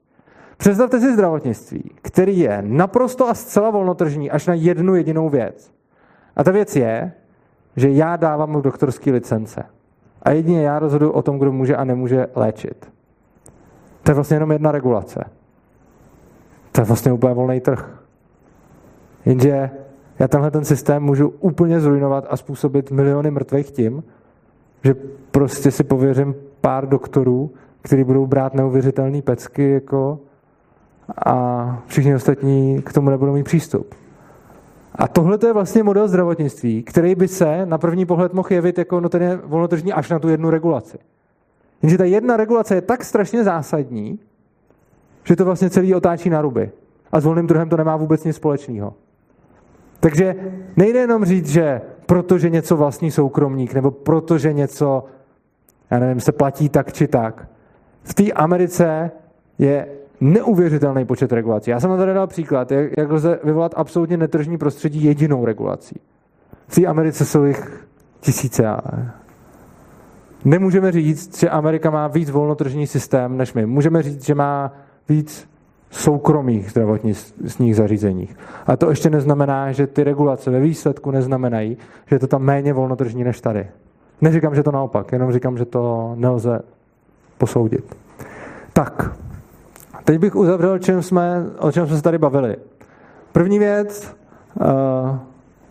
Představte 0.57 1.01
si 1.01 1.13
zdravotnictví, 1.13 1.91
který 2.03 2.39
je 2.39 2.63
naprosto 2.67 3.29
a 3.29 3.35
zcela 3.35 3.71
volnotržní 3.71 4.31
až 4.31 4.47
na 4.47 4.55
jednu 4.55 4.95
jedinou 4.95 5.29
věc. 5.29 5.73
A 6.37 6.45
ta 6.45 6.51
věc 6.51 6.77
je, 6.77 7.13
že 7.77 7.91
já 7.91 8.17
dávám 8.17 8.63
doktorské 8.63 9.13
licence. 9.13 9.65
A 10.23 10.31
jedině 10.31 10.63
já 10.63 10.79
rozhoduji 10.79 11.11
o 11.11 11.23
tom, 11.23 11.39
kdo 11.39 11.53
může 11.53 11.77
a 11.77 11.85
nemůže 11.85 12.27
léčit. 12.35 12.93
To 14.03 14.11
je 14.11 14.15
vlastně 14.15 14.37
jenom 14.37 14.53
jedna 14.53 14.73
regulace. 14.73 15.25
To 16.81 16.83
je 16.83 16.87
vlastně 16.87 17.13
úplně 17.13 17.35
volný 17.35 17.61
trh. 17.61 18.01
Jenže 19.25 19.71
já 20.19 20.29
tenhle 20.29 20.51
ten 20.51 20.65
systém 20.65 21.03
můžu 21.03 21.29
úplně 21.29 21.81
zrujnovat 21.81 22.27
a 22.31 22.37
způsobit 22.37 22.91
miliony 22.91 23.31
mrtvých 23.31 23.71
tím, 23.71 24.05
že 24.85 24.95
prostě 25.31 25.71
si 25.71 25.85
pověřím 25.85 26.35
pár 26.61 26.89
doktorů, 26.89 27.51
kteří 27.83 28.05
budou 28.05 28.27
brát 28.27 28.55
neuvěřitelné 28.55 29.23
pecky 29.23 29.71
jako 29.71 30.19
a 31.27 31.83
všichni 31.87 32.15
ostatní 32.15 32.83
k 32.83 32.93
tomu 32.93 33.11
nebudou 33.11 33.33
mít 33.33 33.45
přístup. 33.45 33.95
A 34.95 35.09
tohle 35.09 35.39
je 35.47 35.53
vlastně 35.53 35.83
model 35.83 36.09
zdravotnictví, 36.09 36.83
který 36.83 37.15
by 37.15 37.29
se 37.29 37.67
na 37.67 37.79
první 37.79 38.07
pohled 38.07 38.33
mohl 38.33 38.49
jevit 38.51 38.79
jako 38.79 39.01
no 39.01 39.09
ten 39.09 39.23
je 39.23 39.37
volnotržní 39.37 39.93
až 39.93 40.11
na 40.11 40.19
tu 40.19 40.29
jednu 40.29 40.51
regulaci. 40.51 40.99
Jenže 41.83 41.99
ta 41.99 42.05
jedna 42.05 42.37
regulace 42.37 42.75
je 42.75 42.81
tak 42.81 43.05
strašně 43.05 43.45
zásadní, 43.45 44.19
že 45.25 45.37
to 45.37 45.45
vlastně 45.45 45.71
celý 45.71 45.95
otáčí 45.95 46.31
na 46.31 46.43
ruby. 46.43 46.71
A 47.13 47.21
s 47.21 47.25
volným 47.25 47.47
trhem 47.47 47.69
to 47.69 47.77
nemá 47.77 47.97
vůbec 47.97 48.25
nic 48.25 48.37
společného. 48.37 48.95
Takže 50.01 50.35
nejde 50.77 50.99
jenom 50.99 51.25
říct, 51.25 51.49
že 51.49 51.81
protože 52.07 52.51
něco 52.51 52.77
vlastní 52.77 53.11
soukromník, 53.11 53.75
nebo 53.75 53.91
protože 53.91 54.53
něco, 54.53 55.05
já 55.91 55.99
nevím, 55.99 56.21
se 56.21 56.33
platí 56.33 56.69
tak 56.69 56.93
či 56.93 57.09
tak. 57.09 57.49
V 58.03 58.15
té 58.15 58.33
Americe 58.33 59.11
je 59.59 59.87
neuvěřitelný 60.21 61.05
počet 61.05 61.33
regulací. 61.33 61.71
Já 61.71 61.81
jsem 61.81 61.97
tady 61.97 62.15
dal 62.15 62.27
příklad, 62.27 62.73
jak, 62.73 62.91
jak 62.99 63.11
lze 63.11 63.39
vyvolat 63.45 63.73
absolutně 63.77 64.17
netržní 64.17 64.59
prostředí 64.59 65.05
jedinou 65.05 65.45
regulací. 65.45 66.01
V 66.69 66.75
té 66.75 66.87
Americe 66.87 67.25
jsou 67.25 67.45
jich 67.45 67.87
tisíce. 68.21 68.67
Nemůžeme 70.45 70.93
říct, 70.93 71.39
že 71.39 71.51
Amerika 71.51 71.91
má 71.91 72.09
víc 72.09 72.31
volnotržní 72.31 72.87
systém 72.87 73.37
než 73.37 73.55
my. 73.55 73.67
Můžeme 73.67 74.03
říct, 74.03 74.25
že 74.25 74.35
má 74.35 74.73
víc 75.11 75.51
soukromých 75.91 76.71
zdravotních 76.71 77.77
zařízeních. 77.77 78.37
A 78.67 78.77
to 78.77 78.91
ještě 78.91 79.11
neznamená, 79.11 79.73
že 79.73 79.87
ty 79.87 80.05
regulace 80.05 80.51
ve 80.51 80.61
výsledku 80.61 81.11
neznamenají, 81.11 81.77
že 82.07 82.17
je 82.17 82.19
to 82.19 82.27
tam 82.27 82.43
méně 82.43 82.73
volnotržní 82.73 83.25
než 83.25 83.41
tady. 83.41 83.67
Neříkám, 84.21 84.55
že 84.55 84.63
to 84.63 84.73
naopak, 84.73 85.13
jenom 85.13 85.33
říkám, 85.33 85.59
že 85.59 85.65
to 85.65 86.13
nelze 86.17 86.61
posoudit. 87.39 87.97
Tak, 88.73 89.13
teď 90.05 90.19
bych 90.19 90.37
uzavřel, 90.37 90.79
čem 90.79 91.03
jsme, 91.03 91.47
o 91.59 91.73
čem 91.73 91.87
jsme 91.87 91.97
se 91.97 92.03
tady 92.03 92.19
bavili. 92.19 92.57
První 93.33 93.59
věc, 93.59 94.17
eh, 94.61 95.19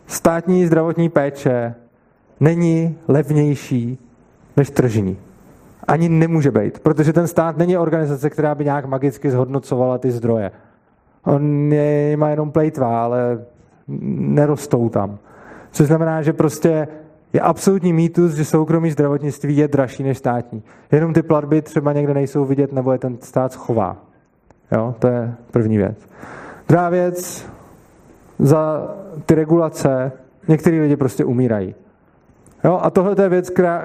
státní 0.07 0.65
zdravotní 0.65 1.09
péče 1.09 1.75
není 2.39 2.97
levnější 3.07 3.99
než 4.57 4.69
tržní 4.69 5.17
ani 5.89 6.09
nemůže 6.09 6.51
být, 6.51 6.79
protože 6.79 7.13
ten 7.13 7.27
stát 7.27 7.57
není 7.57 7.77
organizace, 7.77 8.29
která 8.29 8.55
by 8.55 8.63
nějak 8.63 8.85
magicky 8.85 9.31
zhodnocovala 9.31 9.97
ty 9.97 10.11
zdroje. 10.11 10.51
On 11.25 11.73
je, 11.73 12.17
má 12.17 12.29
jenom 12.29 12.51
plejtvá, 12.51 13.03
ale 13.03 13.39
nerostou 13.87 14.89
tam. 14.89 15.17
Což 15.71 15.87
znamená, 15.87 16.21
že 16.21 16.33
prostě 16.33 16.87
je 17.33 17.41
absolutní 17.41 17.93
mýtus, 17.93 18.33
že 18.33 18.45
soukromý 18.45 18.91
zdravotnictví 18.91 19.57
je 19.57 19.67
dražší 19.67 20.03
než 20.03 20.17
státní. 20.17 20.63
Jenom 20.91 21.13
ty 21.13 21.21
platby 21.21 21.61
třeba 21.61 21.93
někde 21.93 22.13
nejsou 22.13 22.45
vidět, 22.45 22.73
nebo 22.73 22.91
je 22.91 22.97
ten 22.97 23.17
stát 23.21 23.51
schová. 23.51 23.97
Jo, 24.71 24.95
to 24.99 25.07
je 25.07 25.33
první 25.51 25.77
věc. 25.77 25.97
Druhá 26.67 26.89
věc, 26.89 27.45
za 28.39 28.87
ty 29.25 29.35
regulace 29.35 30.11
některý 30.47 30.79
lidi 30.79 30.95
prostě 30.95 31.25
umírají. 31.25 31.75
Jo, 32.63 32.79
a 32.83 32.89
tohle 32.89 33.15
je 33.23 33.29
věc, 33.29 33.49
která, 33.49 33.83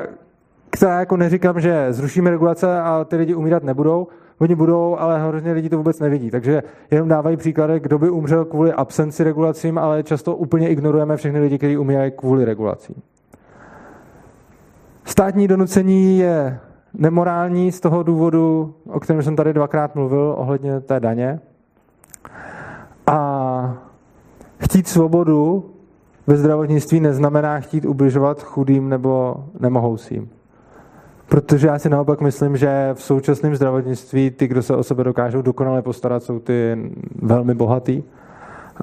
která 0.74 1.00
jako 1.00 1.16
neříkám, 1.16 1.60
že 1.60 1.92
zrušíme 1.92 2.30
regulace 2.30 2.80
a 2.80 3.04
ty 3.04 3.16
lidi 3.16 3.34
umírat 3.34 3.62
nebudou, 3.62 4.08
oni 4.38 4.54
budou, 4.54 4.96
ale 4.98 5.28
hrozně 5.28 5.52
lidi 5.52 5.68
to 5.68 5.76
vůbec 5.76 6.00
nevidí. 6.00 6.30
Takže 6.30 6.62
jenom 6.90 7.08
dávají 7.08 7.36
příklady, 7.36 7.80
kdo 7.80 7.98
by 7.98 8.10
umřel 8.10 8.44
kvůli 8.44 8.72
absenci 8.72 9.24
regulacím, 9.24 9.78
ale 9.78 10.02
často 10.02 10.36
úplně 10.36 10.68
ignorujeme 10.68 11.16
všechny 11.16 11.40
lidi, 11.40 11.58
kteří 11.58 11.76
umírají 11.78 12.12
kvůli 12.16 12.44
regulacím. 12.44 12.94
Státní 15.04 15.48
donucení 15.48 16.18
je 16.18 16.58
nemorální 16.94 17.72
z 17.72 17.80
toho 17.80 18.02
důvodu, 18.02 18.74
o 18.88 19.00
kterém 19.00 19.22
jsem 19.22 19.36
tady 19.36 19.52
dvakrát 19.52 19.94
mluvil, 19.94 20.34
ohledně 20.38 20.80
té 20.80 21.00
daně. 21.00 21.40
A 23.06 23.78
chtít 24.58 24.88
svobodu 24.88 25.70
ve 26.26 26.36
zdravotnictví 26.36 27.00
neznamená 27.00 27.60
chtít 27.60 27.84
ubližovat 27.84 28.42
chudým 28.42 28.88
nebo 28.88 29.36
nemohoucím. 29.60 30.30
Protože 31.28 31.66
já 31.66 31.78
si 31.78 31.88
naopak 31.88 32.20
myslím, 32.20 32.56
že 32.56 32.90
v 32.94 33.02
současném 33.02 33.56
zdravotnictví 33.56 34.30
ty, 34.30 34.48
kdo 34.48 34.62
se 34.62 34.76
o 34.76 34.82
sebe 34.82 35.04
dokážou 35.04 35.42
dokonale 35.42 35.82
postarat, 35.82 36.22
jsou 36.22 36.38
ty 36.38 36.90
velmi 37.22 37.54
bohatý. 37.54 38.02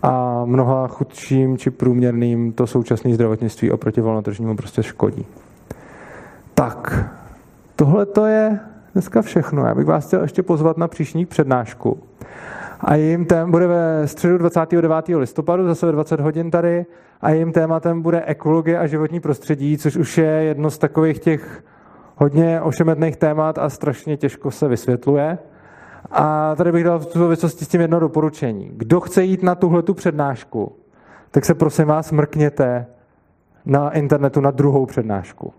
a 0.04 0.46
mnoha 0.46 0.88
chudším 0.88 1.58
či 1.58 1.72
průměrným 1.72 2.52
to 2.52 2.68
současné 2.68 3.14
zdravotnictví 3.14 3.72
oproti 3.72 4.02
volnotržnímu 4.02 4.56
prostě 4.56 4.84
škodí. 4.84 5.26
Tak, 6.54 7.06
tohle 7.76 8.06
to 8.06 8.26
je 8.26 8.60
dneska 8.94 9.22
všechno. 9.22 9.66
Já 9.66 9.76
bych 9.76 9.86
vás 9.86 10.08
chtěl 10.08 10.22
ještě 10.22 10.44
pozvat 10.44 10.78
na 10.78 10.88
příští 10.88 11.26
přednášku. 11.26 11.98
A 12.80 12.96
jejím 12.96 13.26
tématem 13.26 13.52
bude 13.52 13.68
ve 13.68 14.08
středu 14.08 14.38
29. 14.38 14.96
listopadu, 15.18 15.66
zase 15.66 15.86
ve 15.86 15.92
20 15.92 16.20
hodin 16.20 16.52
tady, 16.52 16.86
a 17.22 17.30
jejím 17.30 17.52
tématem 17.52 18.02
bude 18.02 18.22
ekologie 18.26 18.80
a 18.80 18.88
životní 18.88 19.20
prostředí, 19.20 19.78
což 19.78 19.96
už 19.96 20.18
je 20.18 20.26
jedno 20.26 20.70
z 20.70 20.78
takových 20.78 21.20
těch 21.20 21.64
hodně 22.16 22.62
ošemetných 22.62 23.16
témat 23.16 23.58
a 23.58 23.70
strašně 23.70 24.18
těžko 24.18 24.52
se 24.52 24.68
vysvětluje. 24.68 25.38
A 26.12 26.56
tady 26.56 26.72
bych 26.72 26.84
dal 26.84 27.00
v 27.00 27.04
souvislosti 27.04 27.66
s 27.66 27.68
tím 27.68 27.82
jedno 27.82 28.00
doporučení. 28.00 28.72
Kdo 28.74 29.00
chce 29.00 29.24
jít 29.24 29.44
na 29.44 29.56
tuhle 29.56 29.82
tu 29.82 29.94
přednášku, 29.94 30.76
tak 31.32 31.46
se 31.46 31.54
prosím 31.54 31.86
vás 31.86 32.12
mrkněte 32.12 32.86
na 33.66 33.90
internetu 33.90 34.42
na 34.42 34.52
druhou 34.52 34.86
přednášku. 34.86 35.54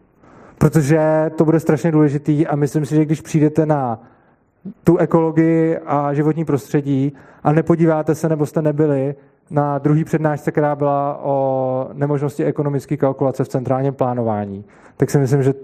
Protože 0.58 1.30
to 1.36 1.44
bude 1.44 1.60
strašně 1.60 1.92
důležitý 1.92 2.46
a 2.46 2.56
myslím 2.56 2.86
si, 2.86 2.94
že 2.94 3.04
když 3.04 3.20
přijdete 3.20 3.66
na 3.66 4.02
tu 4.84 4.96
ekologii 4.96 5.78
a 5.86 6.14
životní 6.14 6.44
prostředí 6.44 7.12
a 7.44 7.52
nepodíváte 7.52 8.14
se, 8.14 8.28
nebo 8.28 8.46
jste 8.46 8.62
nebyli 8.62 9.14
na 9.50 9.78
druhý 9.78 10.04
přednášce, 10.04 10.52
která 10.52 10.76
byla 10.76 11.18
o 11.22 11.88
nemožnosti 11.92 12.44
ekonomické 12.44 12.96
kalkulace 12.96 13.44
v 13.44 13.48
centrálním 13.48 13.94
plánování, 13.94 14.64
tak 14.96 15.10
si 15.10 15.18
myslím, 15.18 15.42
že 15.42 15.54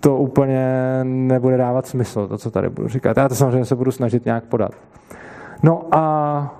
to 0.00 0.16
úplně 0.16 0.64
nebude 1.04 1.56
dávat 1.56 1.86
smysl, 1.86 2.28
to, 2.28 2.38
co 2.38 2.50
tady 2.50 2.68
budu 2.68 2.88
říkat. 2.88 3.16
Já 3.16 3.28
to 3.28 3.34
samozřejmě 3.34 3.64
se 3.64 3.76
budu 3.76 3.92
snažit 3.92 4.24
nějak 4.24 4.44
podat. 4.44 4.72
No 5.62 5.82
a 5.92 6.54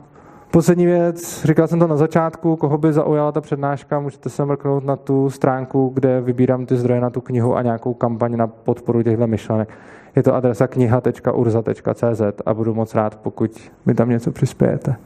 poslední 0.51 0.87
věc, 0.87 1.45
říkal 1.45 1.67
jsem 1.67 1.79
to 1.79 1.87
na 1.87 1.97
začátku, 1.97 2.57
koho 2.57 2.79
by 2.79 2.93
zaujala 2.93 3.33
ta 3.33 3.41
přednáška, 3.41 4.01
můžete 4.01 4.31
se 4.31 4.45
mrknout 4.45 4.85
na 4.85 4.97
tu 4.97 5.31
stránku, 5.31 5.91
kde 5.95 6.21
vybírám 6.21 6.67
ty 6.67 6.77
zdroje 6.77 7.01
na 7.01 7.11
tu 7.11 7.21
knihu 7.21 7.57
a 7.57 7.63
nějakou 7.63 7.95
kampaň 7.95 8.37
na 8.37 8.47
podporu 8.47 9.03
těchto 9.03 9.27
myšlenek. 9.27 9.69
Je 10.17 10.23
to 10.23 10.35
adresa 10.35 10.67
kniha.urza.cz 10.67 12.23
a 12.47 12.55
budu 12.55 12.75
moc 12.75 12.95
rád, 12.95 13.17
pokud 13.17 13.71
mi 13.87 13.95
tam 13.95 14.11
něco 14.11 14.33
přispějete. 14.33 14.97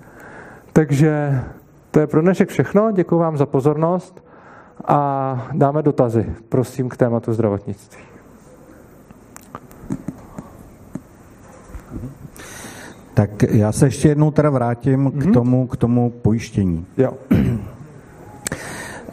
Takže 0.73 1.41
to 1.91 2.01
je 2.01 2.07
pro 2.07 2.21
dnešek 2.21 2.49
všechno, 2.49 2.93
děkuji 2.93 3.19
vám 3.19 3.37
za 3.37 3.47
pozornost 3.47 4.25
a 4.85 5.49
dáme 5.53 5.83
dotazy, 5.83 6.27
prosím, 6.49 6.89
k 6.89 6.97
tématu 6.97 7.33
zdravotnictví. 7.33 8.14
Tak 13.15 13.43
já 13.43 13.73
se 13.73 13.87
ještě 13.87 14.09
jednou 14.09 14.31
teda 14.31 14.51
vrátím 14.51 15.09
mm-hmm. 15.09 15.31
k, 15.31 15.33
tomu, 15.33 15.67
k 15.67 15.77
tomu 15.77 16.11
pojištění. 16.11 16.87
Jo. 16.97 17.13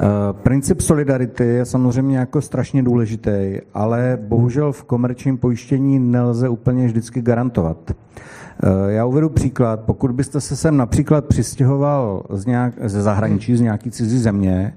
Eh, 0.03 0.33
princip 0.33 0.81
solidarity 0.81 1.43
je 1.43 1.65
samozřejmě 1.65 2.17
jako 2.17 2.41
strašně 2.41 2.83
důležitý, 2.83 3.57
ale 3.73 4.19
bohužel 4.21 4.71
v 4.71 4.83
komerčním 4.83 5.37
pojištění 5.37 5.99
nelze 5.99 6.49
úplně 6.49 6.85
vždycky 6.85 7.21
garantovat. 7.21 7.77
Eh, 7.91 8.91
já 8.91 9.05
uvedu 9.05 9.29
příklad. 9.29 9.79
Pokud 9.79 10.11
byste 10.11 10.41
se 10.41 10.55
sem 10.55 10.77
například 10.77 11.25
přistěhoval 11.25 12.23
z 12.29 12.45
nějak, 12.45 12.73
ze 12.83 13.01
zahraničí, 13.01 13.57
z 13.57 13.61
nějaký 13.61 13.91
cizí 13.91 14.19
země, 14.19 14.73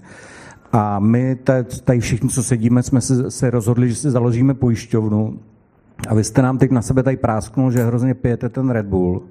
a 0.73 0.99
my 0.99 1.37
tady 1.85 2.01
všichni, 2.01 2.29
co 2.29 2.43
sedíme, 2.43 2.83
jsme 2.83 3.01
se, 3.01 3.31
se 3.31 3.51
rozhodli, 3.51 3.89
že 3.89 3.95
si 3.95 4.11
založíme 4.11 4.55
pojišťovnu, 4.55 5.39
a 6.09 6.15
vy 6.15 6.25
jste 6.25 6.43
nám 6.43 6.59
teď 6.59 6.71
na 6.71 6.83
sebe 6.83 7.03
tady 7.03 7.17
prásknul, 7.17 7.71
že 7.71 7.85
hrozně 7.85 8.15
pijete 8.15 8.49
ten 8.49 8.71
Red 8.71 8.87
Bull, 8.87 9.23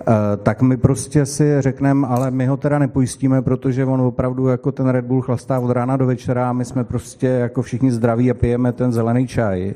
eh, 0.00 0.04
tak 0.42 0.62
my 0.62 0.76
prostě 0.76 1.26
si 1.26 1.56
řekneme, 1.60 2.06
ale 2.06 2.30
my 2.30 2.46
ho 2.46 2.56
teda 2.56 2.78
nepojistíme, 2.78 3.42
protože 3.42 3.84
on 3.84 4.00
opravdu 4.00 4.48
jako 4.48 4.72
ten 4.72 4.88
Red 4.88 5.04
Bull 5.04 5.22
chlastá 5.22 5.58
od 5.58 5.70
rána 5.70 5.96
do 5.96 6.06
večera 6.06 6.50
a 6.50 6.52
my 6.52 6.64
jsme 6.64 6.84
prostě 6.84 7.26
jako 7.26 7.62
všichni 7.62 7.92
zdraví 7.92 8.30
a 8.30 8.34
pijeme 8.34 8.72
ten 8.72 8.92
zelený 8.92 9.26
čaj. 9.26 9.74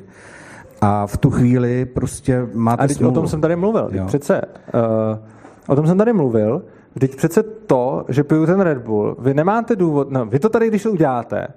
A 0.81 1.07
v 1.07 1.17
tu 1.17 1.31
chvíli 1.31 1.85
prostě 1.85 2.47
máte 2.53 2.83
A 2.83 2.87
teď 2.87 2.97
smůlu. 2.97 3.11
o 3.11 3.15
tom 3.15 3.27
jsem 3.27 3.41
tady 3.41 3.55
mluvil. 3.55 3.89
Jo. 3.91 4.05
Přece, 4.05 4.41
uh, 4.73 5.19
o 5.67 5.75
tom 5.75 5.87
jsem 5.87 5.97
tady 5.97 6.13
mluvil. 6.13 6.63
Teď 6.99 7.15
přece 7.15 7.43
to, 7.43 8.05
že 8.09 8.23
piju 8.23 8.45
ten 8.45 8.61
Red 8.61 8.77
Bull, 8.77 9.15
vy 9.19 9.33
nemáte 9.33 9.75
důvod, 9.75 10.11
no, 10.11 10.25
vy 10.25 10.39
to 10.39 10.49
tady, 10.49 10.67
když 10.67 10.83
to 10.83 10.91
uděláte, 10.91 11.47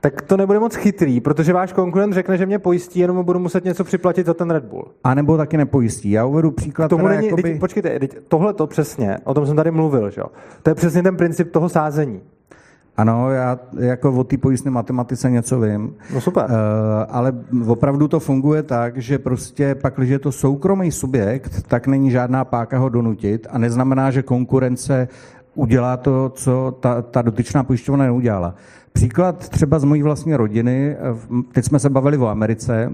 tak 0.00 0.22
to 0.22 0.36
nebude 0.36 0.58
moc 0.58 0.74
chytrý, 0.74 1.20
protože 1.20 1.52
váš 1.52 1.72
konkurent 1.72 2.14
řekne, 2.14 2.38
že 2.38 2.46
mě 2.46 2.58
pojistí, 2.58 3.00
jenom 3.00 3.24
budu 3.24 3.38
muset 3.38 3.64
něco 3.64 3.84
připlatit 3.84 4.26
za 4.26 4.34
ten 4.34 4.50
Red 4.50 4.64
Bull. 4.64 4.84
A 5.04 5.14
nebo 5.14 5.36
taky 5.36 5.56
nepojistí. 5.56 6.10
Já 6.10 6.24
uvedu 6.24 6.50
příklad. 6.50 6.88
Tomu 6.88 7.08
není, 7.08 7.26
jakoby... 7.26 7.42
teď, 7.42 7.60
počkejte, 7.60 7.98
teď, 7.98 8.16
tohle 8.28 8.54
to 8.54 8.66
přesně, 8.66 9.18
o 9.24 9.34
tom 9.34 9.46
jsem 9.46 9.56
tady 9.56 9.70
mluvil, 9.70 10.10
že? 10.10 10.22
to 10.62 10.70
je 10.70 10.74
přesně 10.74 11.02
ten 11.02 11.16
princip 11.16 11.52
toho 11.52 11.68
sázení. 11.68 12.20
Ano, 12.96 13.30
já 13.30 13.58
jako 13.78 14.12
o 14.12 14.24
té 14.24 14.38
pojistné 14.38 14.70
matematice 14.70 15.30
něco 15.30 15.60
vím. 15.60 15.94
No 16.14 16.20
super. 16.20 16.44
Uh, 16.44 16.50
ale 17.08 17.32
opravdu 17.66 18.08
to 18.08 18.20
funguje 18.20 18.62
tak, 18.62 18.98
že 18.98 19.18
prostě 19.18 19.74
pak, 19.74 19.94
když 19.96 20.10
je 20.10 20.18
to 20.18 20.32
soukromý 20.32 20.92
subjekt, 20.92 21.62
tak 21.68 21.86
není 21.86 22.10
žádná 22.10 22.44
páka 22.44 22.78
ho 22.78 22.88
donutit 22.88 23.46
a 23.50 23.58
neznamená, 23.58 24.10
že 24.10 24.22
konkurence 24.22 25.08
udělá 25.54 25.96
to, 25.96 26.32
co 26.34 26.76
ta, 26.80 27.02
ta 27.02 27.22
dotyčná 27.22 27.64
pojišťovna 27.64 28.04
neudělala. 28.04 28.54
Příklad 28.92 29.48
třeba 29.48 29.78
z 29.78 29.84
mojí 29.84 30.02
vlastní 30.02 30.34
rodiny, 30.34 30.96
teď 31.52 31.64
jsme 31.64 31.78
se 31.78 31.90
bavili 31.90 32.18
o 32.18 32.26
Americe, 32.26 32.92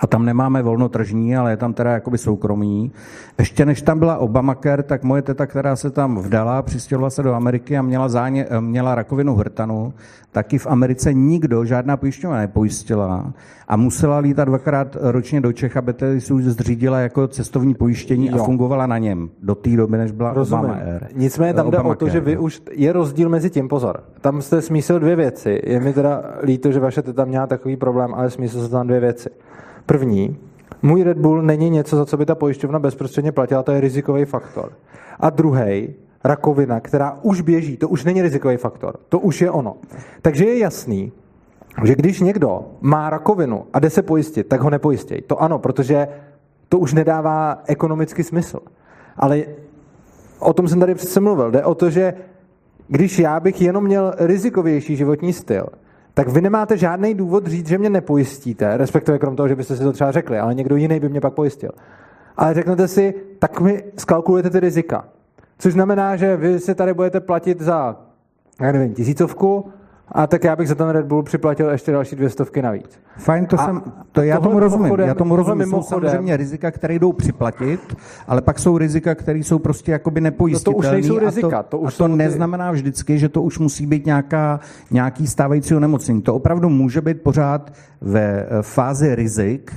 a 0.00 0.06
tam 0.06 0.24
nemáme 0.24 0.62
volnotržní, 0.62 1.36
ale 1.36 1.50
je 1.52 1.56
tam 1.56 1.72
teda 1.72 1.90
jakoby 1.90 2.18
soukromí. 2.18 2.92
Ještě 3.38 3.66
než 3.66 3.82
tam 3.82 3.98
byla 3.98 4.16
Obamacare, 4.18 4.82
tak 4.82 5.02
moje 5.02 5.22
teta, 5.22 5.46
která 5.46 5.76
se 5.76 5.90
tam 5.90 6.18
vdala, 6.18 6.62
přistěhovala 6.62 7.10
se 7.10 7.22
do 7.22 7.34
Ameriky 7.34 7.78
a 7.78 7.82
měla, 7.82 8.08
záně, 8.08 8.46
měla 8.60 8.94
rakovinu 8.94 9.34
hrtanu, 9.34 9.92
taky 10.32 10.58
v 10.58 10.66
Americe 10.66 11.14
nikdo, 11.14 11.64
žádná 11.64 11.96
pojišťovna 11.96 12.38
nepojistila 12.38 13.32
a 13.68 13.76
musela 13.76 14.18
lítat 14.18 14.48
dvakrát 14.48 14.96
ročně 15.00 15.40
do 15.40 15.52
Čech, 15.52 15.76
aby 15.76 15.92
tedy 15.92 16.20
si 16.20 16.32
už 16.32 16.44
zřídila 16.44 17.00
jako 17.00 17.28
cestovní 17.28 17.74
pojištění 17.74 18.26
jo. 18.26 18.42
a 18.42 18.44
fungovala 18.44 18.86
na 18.86 18.98
něm 18.98 19.30
do 19.42 19.54
té 19.54 19.70
doby, 19.70 19.98
než 19.98 20.12
byla 20.12 20.32
Rozumím. 20.32 20.64
Obama 20.64 20.80
Air. 20.80 21.06
Nicméně 21.14 21.54
tam 21.54 21.70
jde 21.70 21.78
o 21.78 21.94
to, 21.94 22.08
že 22.08 22.20
vy 22.20 22.38
už, 22.38 22.62
je 22.72 22.92
rozdíl 22.92 23.28
mezi 23.28 23.50
tím, 23.50 23.68
pozor, 23.68 24.00
tam 24.20 24.42
jste 24.42 24.62
smísil 24.62 25.00
dvě 25.00 25.16
věci. 25.16 25.60
Je 25.64 25.80
mi 25.80 25.92
teda 25.92 26.22
líto, 26.42 26.72
že 26.72 26.80
vaše 26.80 27.02
teta 27.02 27.24
měla 27.24 27.46
takový 27.46 27.76
problém, 27.76 28.14
ale 28.14 28.30
smísil 28.30 28.62
se 28.62 28.68
tam 28.68 28.86
dvě 28.86 29.00
věci. 29.00 29.30
První, 29.88 30.36
můj 30.82 31.02
Red 31.02 31.18
Bull 31.18 31.42
není 31.42 31.70
něco, 31.70 31.96
za 31.96 32.06
co 32.06 32.16
by 32.16 32.26
ta 32.26 32.34
pojišťovna 32.34 32.78
bezprostředně 32.78 33.32
platila, 33.32 33.62
to 33.62 33.72
je 33.72 33.80
rizikový 33.80 34.24
faktor. 34.24 34.72
A 35.20 35.30
druhý, 35.30 35.94
rakovina, 36.24 36.80
která 36.80 37.18
už 37.22 37.40
běží, 37.40 37.76
to 37.76 37.88
už 37.88 38.04
není 38.04 38.22
rizikový 38.22 38.56
faktor, 38.56 38.98
to 39.08 39.18
už 39.18 39.40
je 39.40 39.50
ono. 39.50 39.76
Takže 40.22 40.44
je 40.44 40.58
jasný, 40.58 41.12
že 41.84 41.94
když 41.94 42.20
někdo 42.20 42.66
má 42.80 43.10
rakovinu 43.10 43.64
a 43.72 43.78
jde 43.78 43.90
se 43.90 44.02
pojistit, 44.02 44.46
tak 44.46 44.60
ho 44.60 44.70
nepojistěj. 44.70 45.22
To 45.22 45.42
ano, 45.42 45.58
protože 45.58 46.08
to 46.68 46.78
už 46.78 46.94
nedává 46.94 47.62
ekonomický 47.66 48.22
smysl. 48.22 48.60
Ale 49.16 49.42
o 50.38 50.52
tom 50.52 50.68
jsem 50.68 50.80
tady 50.80 50.94
přece 50.94 51.20
mluvil. 51.20 51.50
Jde 51.50 51.64
o 51.64 51.74
to, 51.74 51.90
že 51.90 52.14
když 52.88 53.18
já 53.18 53.40
bych 53.40 53.60
jenom 53.62 53.84
měl 53.84 54.14
rizikovější 54.18 54.96
životní 54.96 55.32
styl, 55.32 55.66
tak 56.18 56.28
vy 56.28 56.40
nemáte 56.40 56.76
žádný 56.76 57.14
důvod 57.14 57.46
říct, 57.46 57.68
že 57.68 57.78
mě 57.78 57.90
nepojistíte, 57.90 58.76
respektive 58.76 59.18
krom 59.18 59.36
toho, 59.36 59.48
že 59.48 59.56
byste 59.56 59.76
si 59.76 59.82
to 59.82 59.92
třeba 59.92 60.10
řekli, 60.12 60.38
ale 60.38 60.54
někdo 60.54 60.76
jiný 60.76 61.00
by 61.00 61.08
mě 61.08 61.20
pak 61.20 61.34
pojistil. 61.34 61.70
Ale 62.36 62.54
řeknete 62.54 62.88
si, 62.88 63.14
tak 63.38 63.60
mi 63.60 63.84
skalkulujete 63.96 64.50
ty 64.50 64.60
rizika. 64.60 65.08
Což 65.58 65.72
znamená, 65.72 66.16
že 66.16 66.36
vy 66.36 66.58
si 66.58 66.74
tady 66.74 66.94
budete 66.94 67.20
platit 67.20 67.60
za, 67.60 67.96
já 68.60 68.72
nevím, 68.72 68.94
tisícovku, 68.94 69.68
a 70.12 70.26
tak 70.26 70.44
já 70.44 70.56
bych 70.56 70.68
za 70.68 70.74
ten 70.74 70.88
Red 70.88 71.06
Bull 71.06 71.22
připlatil 71.22 71.68
ještě 71.68 71.92
další 71.92 72.16
dvě 72.16 72.30
stovky 72.30 72.62
navíc. 72.62 73.00
Fajn, 73.18 73.46
to 73.46 73.60
a 73.60 73.64
jsem, 73.64 73.82
to 74.12 74.22
já 74.22 74.40
tomu 74.40 74.60
rozumím. 74.60 74.94
Já 74.98 75.14
tomu 75.14 75.36
rozumím. 75.36 75.70
Jsou 75.70 75.82
samozřejmě 75.82 76.36
rizika, 76.36 76.70
které 76.70 76.94
jdou 76.94 77.12
připlatit, 77.12 77.96
ale 78.26 78.42
pak 78.42 78.58
jsou 78.58 78.78
rizika, 78.78 79.14
které 79.14 79.38
jsou 79.38 79.58
prostě 79.58 79.92
jakoby 79.92 80.20
nepojistitelné. 80.20 80.76
No 80.76 80.82
to 80.82 80.88
už 80.88 80.92
nejsou 80.92 81.18
rizika. 81.18 81.58
A 81.58 81.62
to, 81.62 81.68
to, 81.68 81.78
už 81.78 81.94
a 81.94 81.98
to 81.98 82.08
neznamená 82.08 82.70
vždycky, 82.70 83.18
že 83.18 83.28
to 83.28 83.42
už 83.42 83.58
musí 83.58 83.86
být 83.86 84.06
nějaká, 84.06 84.60
nějaký 84.90 85.26
stávající 85.26 85.74
onemocnění. 85.74 86.22
To 86.22 86.34
opravdu 86.34 86.68
může 86.68 87.00
být 87.00 87.22
pořád 87.22 87.72
ve 88.00 88.46
fázi 88.62 89.14
rizik, 89.14 89.72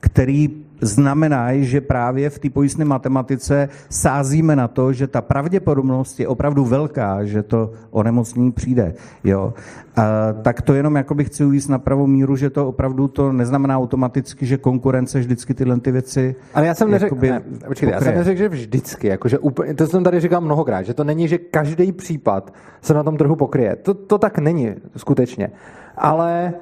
který 0.00 0.64
znamenají, 0.80 1.64
že 1.64 1.80
právě 1.80 2.30
v 2.30 2.38
té 2.38 2.50
pojistné 2.50 2.84
matematice 2.84 3.68
sázíme 3.88 4.56
na 4.56 4.68
to, 4.68 4.92
že 4.92 5.06
ta 5.06 5.20
pravděpodobnost 5.20 6.20
je 6.20 6.28
opravdu 6.28 6.64
velká, 6.64 7.24
že 7.24 7.42
to 7.42 7.70
onemocnění 7.90 8.52
přijde. 8.52 8.94
Jo. 9.24 9.54
A, 9.96 10.32
tak 10.42 10.62
to 10.62 10.74
jenom 10.74 10.96
jako 10.96 11.14
bych 11.14 11.26
chci 11.26 11.44
uvíct 11.44 11.68
na 11.68 11.78
pravou 11.78 12.06
míru, 12.06 12.36
že 12.36 12.50
to 12.50 12.68
opravdu 12.68 13.08
to 13.08 13.32
neznamená 13.32 13.78
automaticky, 13.78 14.46
že 14.46 14.58
konkurence 14.58 15.18
vždycky 15.20 15.54
tyhle 15.54 15.80
ty 15.80 15.92
věci 15.92 16.34
Ale 16.54 16.66
já 16.66 16.74
jsem 16.74 16.90
neřekl, 16.90 17.16
ne, 17.20 17.42
počkejte, 17.66 17.94
já 17.94 18.00
jsem 18.00 18.14
neřekl, 18.14 18.38
že 18.38 18.48
vždycky, 18.48 19.06
jakože 19.06 19.38
úplně, 19.38 19.74
to 19.74 19.86
jsem 19.86 20.04
tady 20.04 20.20
říkal 20.20 20.40
mnohokrát, 20.40 20.82
že 20.82 20.94
to 20.94 21.04
není, 21.04 21.28
že 21.28 21.38
každý 21.38 21.92
případ 21.92 22.54
se 22.82 22.94
na 22.94 23.02
tom 23.02 23.16
trhu 23.16 23.36
pokryje. 23.36 23.76
To, 23.76 23.94
to 23.94 24.18
tak 24.18 24.38
není 24.38 24.74
skutečně. 24.96 25.50
Ale 25.96 26.52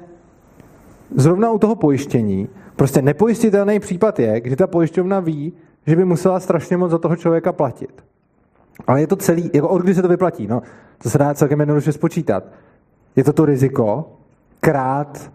zrovna 1.15 1.51
u 1.51 1.59
toho 1.59 1.75
pojištění 1.75 2.49
Prostě 2.79 3.01
nepojistitelný 3.01 3.79
případ 3.79 4.19
je, 4.19 4.41
kdy 4.41 4.55
ta 4.55 4.67
pojišťovna 4.67 5.19
ví, 5.19 5.53
že 5.87 5.95
by 5.95 6.05
musela 6.05 6.39
strašně 6.39 6.77
moc 6.77 6.91
za 6.91 6.97
toho 6.97 7.15
člověka 7.15 7.51
platit. 7.51 8.03
Ale 8.87 9.01
je 9.01 9.07
to 9.07 9.15
celý, 9.15 9.51
jako 9.53 9.69
od 9.69 9.81
kdy 9.81 9.95
se 9.95 10.01
to 10.01 10.07
vyplatí, 10.07 10.47
no, 10.47 10.61
to 11.03 11.09
se 11.09 11.17
dá 11.17 11.33
celkem 11.33 11.59
jednoduše 11.59 11.91
spočítat. 11.91 12.43
Je 13.15 13.23
to 13.23 13.33
to 13.33 13.45
riziko 13.45 14.11
krát 14.59 15.31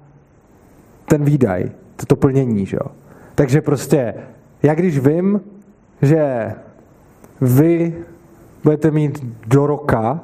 ten 1.04 1.24
výdaj, 1.24 1.70
to, 1.96 2.06
to 2.06 2.16
plnění, 2.16 2.66
že 2.66 2.76
jo. 2.76 2.90
Takže 3.34 3.60
prostě, 3.60 4.14
já 4.62 4.74
když 4.74 4.98
vím, 4.98 5.40
že 6.02 6.52
vy 7.40 8.04
budete 8.62 8.90
mít 8.90 9.24
do 9.46 9.66
roka 9.66 10.20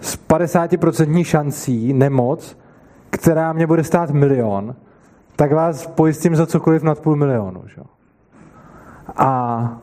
s 0.00 0.18
50% 0.28 1.24
šancí 1.24 1.92
nemoc, 1.92 2.58
která 3.10 3.52
mě 3.52 3.66
bude 3.66 3.84
stát 3.84 4.10
milion, 4.10 4.74
tak 5.36 5.52
vás 5.52 5.86
pojistím 5.86 6.36
za 6.36 6.46
cokoliv 6.46 6.82
nad 6.82 7.00
půl 7.00 7.16
milionu. 7.16 7.62
Že? 7.66 7.82
A 9.16 9.80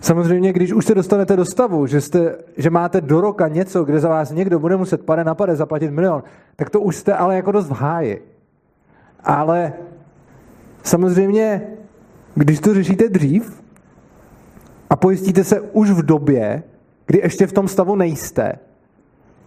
samozřejmě, 0.00 0.52
když 0.52 0.72
už 0.72 0.86
se 0.86 0.94
dostanete 0.94 1.36
do 1.36 1.44
stavu, 1.44 1.86
že, 1.86 2.00
jste, 2.00 2.36
že 2.56 2.70
máte 2.70 3.00
do 3.00 3.20
roka 3.20 3.48
něco, 3.48 3.84
kde 3.84 4.00
za 4.00 4.08
vás 4.08 4.30
někdo 4.30 4.58
bude 4.58 4.76
muset 4.76 5.04
pade 5.04 5.24
na 5.24 5.34
pade 5.34 5.56
zaplatit 5.56 5.90
milion, 5.90 6.22
tak 6.56 6.70
to 6.70 6.80
už 6.80 6.96
jste 6.96 7.14
ale 7.14 7.36
jako 7.36 7.52
dost 7.52 7.68
v 7.68 7.72
háji. 7.72 8.28
Ale 9.24 9.72
samozřejmě, 10.82 11.62
když 12.34 12.60
to 12.60 12.74
řešíte 12.74 13.08
dřív 13.08 13.62
a 14.90 14.96
pojistíte 14.96 15.44
se 15.44 15.60
už 15.60 15.90
v 15.90 16.02
době, 16.02 16.62
kdy 17.06 17.18
ještě 17.18 17.46
v 17.46 17.52
tom 17.52 17.68
stavu 17.68 17.96
nejste, 17.96 18.52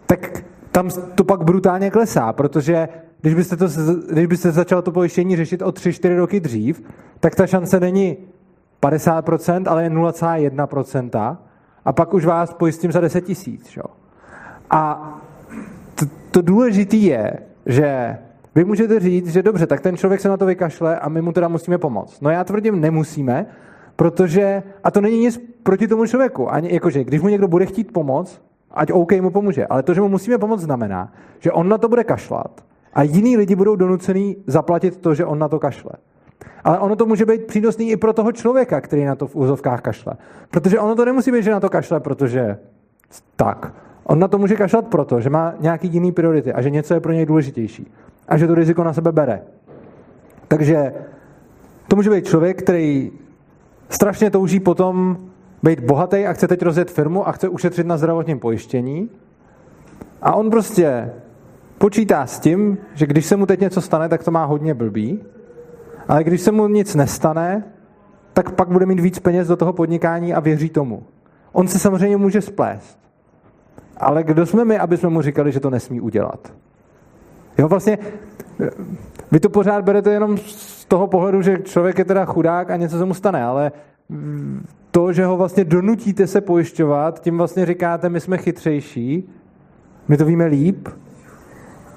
tak 0.05 0.43
tam 0.71 0.89
to 1.15 1.23
pak 1.23 1.43
brutálně 1.43 1.91
klesá, 1.91 2.33
protože 2.33 2.87
když 3.25 3.35
byste, 3.35 3.57
to, 3.57 3.67
když 4.11 4.25
byste 4.25 4.51
začal 4.51 4.81
to 4.81 4.91
pojištění 4.91 5.35
řešit 5.35 5.61
o 5.61 5.69
3-4 5.69 6.17
roky 6.17 6.39
dřív, 6.39 6.83
tak 7.19 7.35
ta 7.35 7.47
šance 7.47 7.79
není 7.79 8.17
50%, 8.81 9.63
ale 9.67 9.83
je 9.83 9.89
0,1%. 9.89 11.37
A 11.85 11.93
pak 11.93 12.13
už 12.13 12.25
vás 12.25 12.53
pojistím 12.53 12.91
za 12.91 12.99
10 12.99 13.21
tisíc. 13.21 13.77
A 14.69 15.13
to, 15.95 16.05
to 16.31 16.41
důležité 16.41 16.95
je, 16.95 17.33
že 17.65 18.17
vy 18.55 18.63
můžete 18.65 18.99
říct, 18.99 19.27
že 19.27 19.43
dobře, 19.43 19.67
tak 19.67 19.81
ten 19.81 19.97
člověk 19.97 20.21
se 20.21 20.29
na 20.29 20.37
to 20.37 20.45
vykašle 20.45 20.99
a 20.99 21.09
my 21.09 21.21
mu 21.21 21.31
teda 21.31 21.47
musíme 21.47 21.77
pomoct. 21.77 22.21
No 22.21 22.29
já 22.29 22.43
tvrdím, 22.43 22.81
nemusíme, 22.81 23.45
protože, 23.95 24.63
a 24.83 24.91
to 24.91 25.01
není 25.01 25.19
nic 25.19 25.41
proti 25.63 25.87
tomu 25.87 26.05
člověku, 26.05 26.53
ani 26.53 26.73
jakože, 26.73 27.03
když 27.03 27.21
mu 27.21 27.27
někdo 27.27 27.47
bude 27.47 27.65
chtít 27.65 27.93
pomoct, 27.93 28.41
ať 28.71 28.91
OK 28.91 29.11
mu 29.11 29.29
pomůže, 29.29 29.67
ale 29.67 29.83
to, 29.83 29.93
že 29.93 30.01
mu 30.01 30.09
musíme 30.09 30.37
pomoct, 30.37 30.61
znamená, 30.61 31.13
že 31.39 31.51
on 31.51 31.69
na 31.69 31.77
to 31.77 31.89
bude 31.89 32.03
kašlat 32.03 32.65
a 32.95 33.03
jiní 33.03 33.37
lidi 33.37 33.55
budou 33.55 33.75
donucený 33.75 34.37
zaplatit 34.47 34.97
to, 34.97 35.13
že 35.13 35.25
on 35.25 35.39
na 35.39 35.47
to 35.47 35.59
kašle. 35.59 35.91
Ale 36.63 36.79
ono 36.79 36.95
to 36.95 37.05
může 37.05 37.25
být 37.25 37.45
přínosný 37.45 37.91
i 37.91 37.97
pro 37.97 38.13
toho 38.13 38.31
člověka, 38.31 38.81
který 38.81 39.05
na 39.05 39.15
to 39.15 39.27
v 39.27 39.35
úzovkách 39.35 39.81
kašle. 39.81 40.13
Protože 40.51 40.79
ono 40.79 40.95
to 40.95 41.05
nemusí 41.05 41.31
být, 41.31 41.43
že 41.43 41.51
na 41.51 41.59
to 41.59 41.69
kašle, 41.69 41.99
protože 41.99 42.57
tak. 43.35 43.73
On 44.03 44.19
na 44.19 44.27
to 44.27 44.37
může 44.37 44.55
kašlat 44.55 44.87
proto, 44.87 45.21
že 45.21 45.29
má 45.29 45.53
nějaký 45.59 45.87
jiný 45.87 46.11
priority 46.11 46.53
a 46.53 46.61
že 46.61 46.69
něco 46.69 46.93
je 46.93 46.99
pro 46.99 47.11
něj 47.11 47.25
důležitější. 47.25 47.91
A 48.27 48.37
že 48.37 48.47
to 48.47 48.55
riziko 48.55 48.83
na 48.83 48.93
sebe 48.93 49.11
bere. 49.11 49.41
Takže 50.47 50.93
to 51.87 51.95
může 51.95 52.09
být 52.09 52.25
člověk, 52.25 52.63
který 52.63 53.11
strašně 53.89 54.29
touží 54.29 54.59
potom 54.59 55.17
být 55.63 55.79
bohatý 55.79 56.25
a 56.25 56.33
chce 56.33 56.47
teď 56.47 56.61
rozjet 56.61 56.91
firmu 56.91 57.27
a 57.27 57.31
chce 57.31 57.49
ušetřit 57.49 57.87
na 57.87 57.97
zdravotním 57.97 58.39
pojištění. 58.39 59.09
A 60.21 60.35
on 60.35 60.49
prostě 60.49 61.11
počítá 61.77 62.25
s 62.25 62.39
tím, 62.39 62.77
že 62.93 63.05
když 63.05 63.25
se 63.25 63.35
mu 63.35 63.45
teď 63.45 63.59
něco 63.59 63.81
stane, 63.81 64.09
tak 64.09 64.23
to 64.23 64.31
má 64.31 64.45
hodně 64.45 64.73
blbý, 64.73 65.23
ale 66.07 66.23
když 66.23 66.41
se 66.41 66.51
mu 66.51 66.67
nic 66.67 66.95
nestane, 66.95 67.63
tak 68.33 68.51
pak 68.51 68.67
bude 68.67 68.85
mít 68.85 68.99
víc 68.99 69.19
peněz 69.19 69.47
do 69.47 69.55
toho 69.55 69.73
podnikání 69.73 70.33
a 70.33 70.39
věří 70.39 70.69
tomu. 70.69 71.03
On 71.51 71.67
se 71.67 71.79
samozřejmě 71.79 72.17
může 72.17 72.41
splést. 72.41 72.99
Ale 73.97 74.23
kdo 74.23 74.45
jsme 74.45 74.65
my, 74.65 74.79
aby 74.79 74.97
jsme 74.97 75.09
mu 75.09 75.21
říkali, 75.21 75.51
že 75.51 75.59
to 75.59 75.69
nesmí 75.69 76.01
udělat? 76.01 76.53
Jo, 77.57 77.67
vlastně, 77.67 77.97
vy 79.31 79.39
to 79.39 79.49
pořád 79.49 79.83
berete 79.83 80.11
jenom 80.11 80.37
z 80.37 80.85
toho 80.85 81.07
pohledu, 81.07 81.41
že 81.41 81.57
člověk 81.57 81.97
je 81.97 82.05
teda 82.05 82.25
chudák 82.25 82.71
a 82.71 82.75
něco 82.75 82.97
se 82.97 83.05
mu 83.05 83.13
stane, 83.13 83.43
ale 83.43 83.71
to, 84.91 85.13
že 85.13 85.25
ho 85.25 85.37
vlastně 85.37 85.63
donutíte 85.63 86.27
se 86.27 86.41
pojišťovat, 86.41 87.21
tím 87.21 87.37
vlastně 87.37 87.65
říkáte, 87.65 88.09
my 88.09 88.19
jsme 88.19 88.37
chytřejší, 88.37 89.29
my 90.07 90.17
to 90.17 90.25
víme 90.25 90.45
líp 90.45 90.87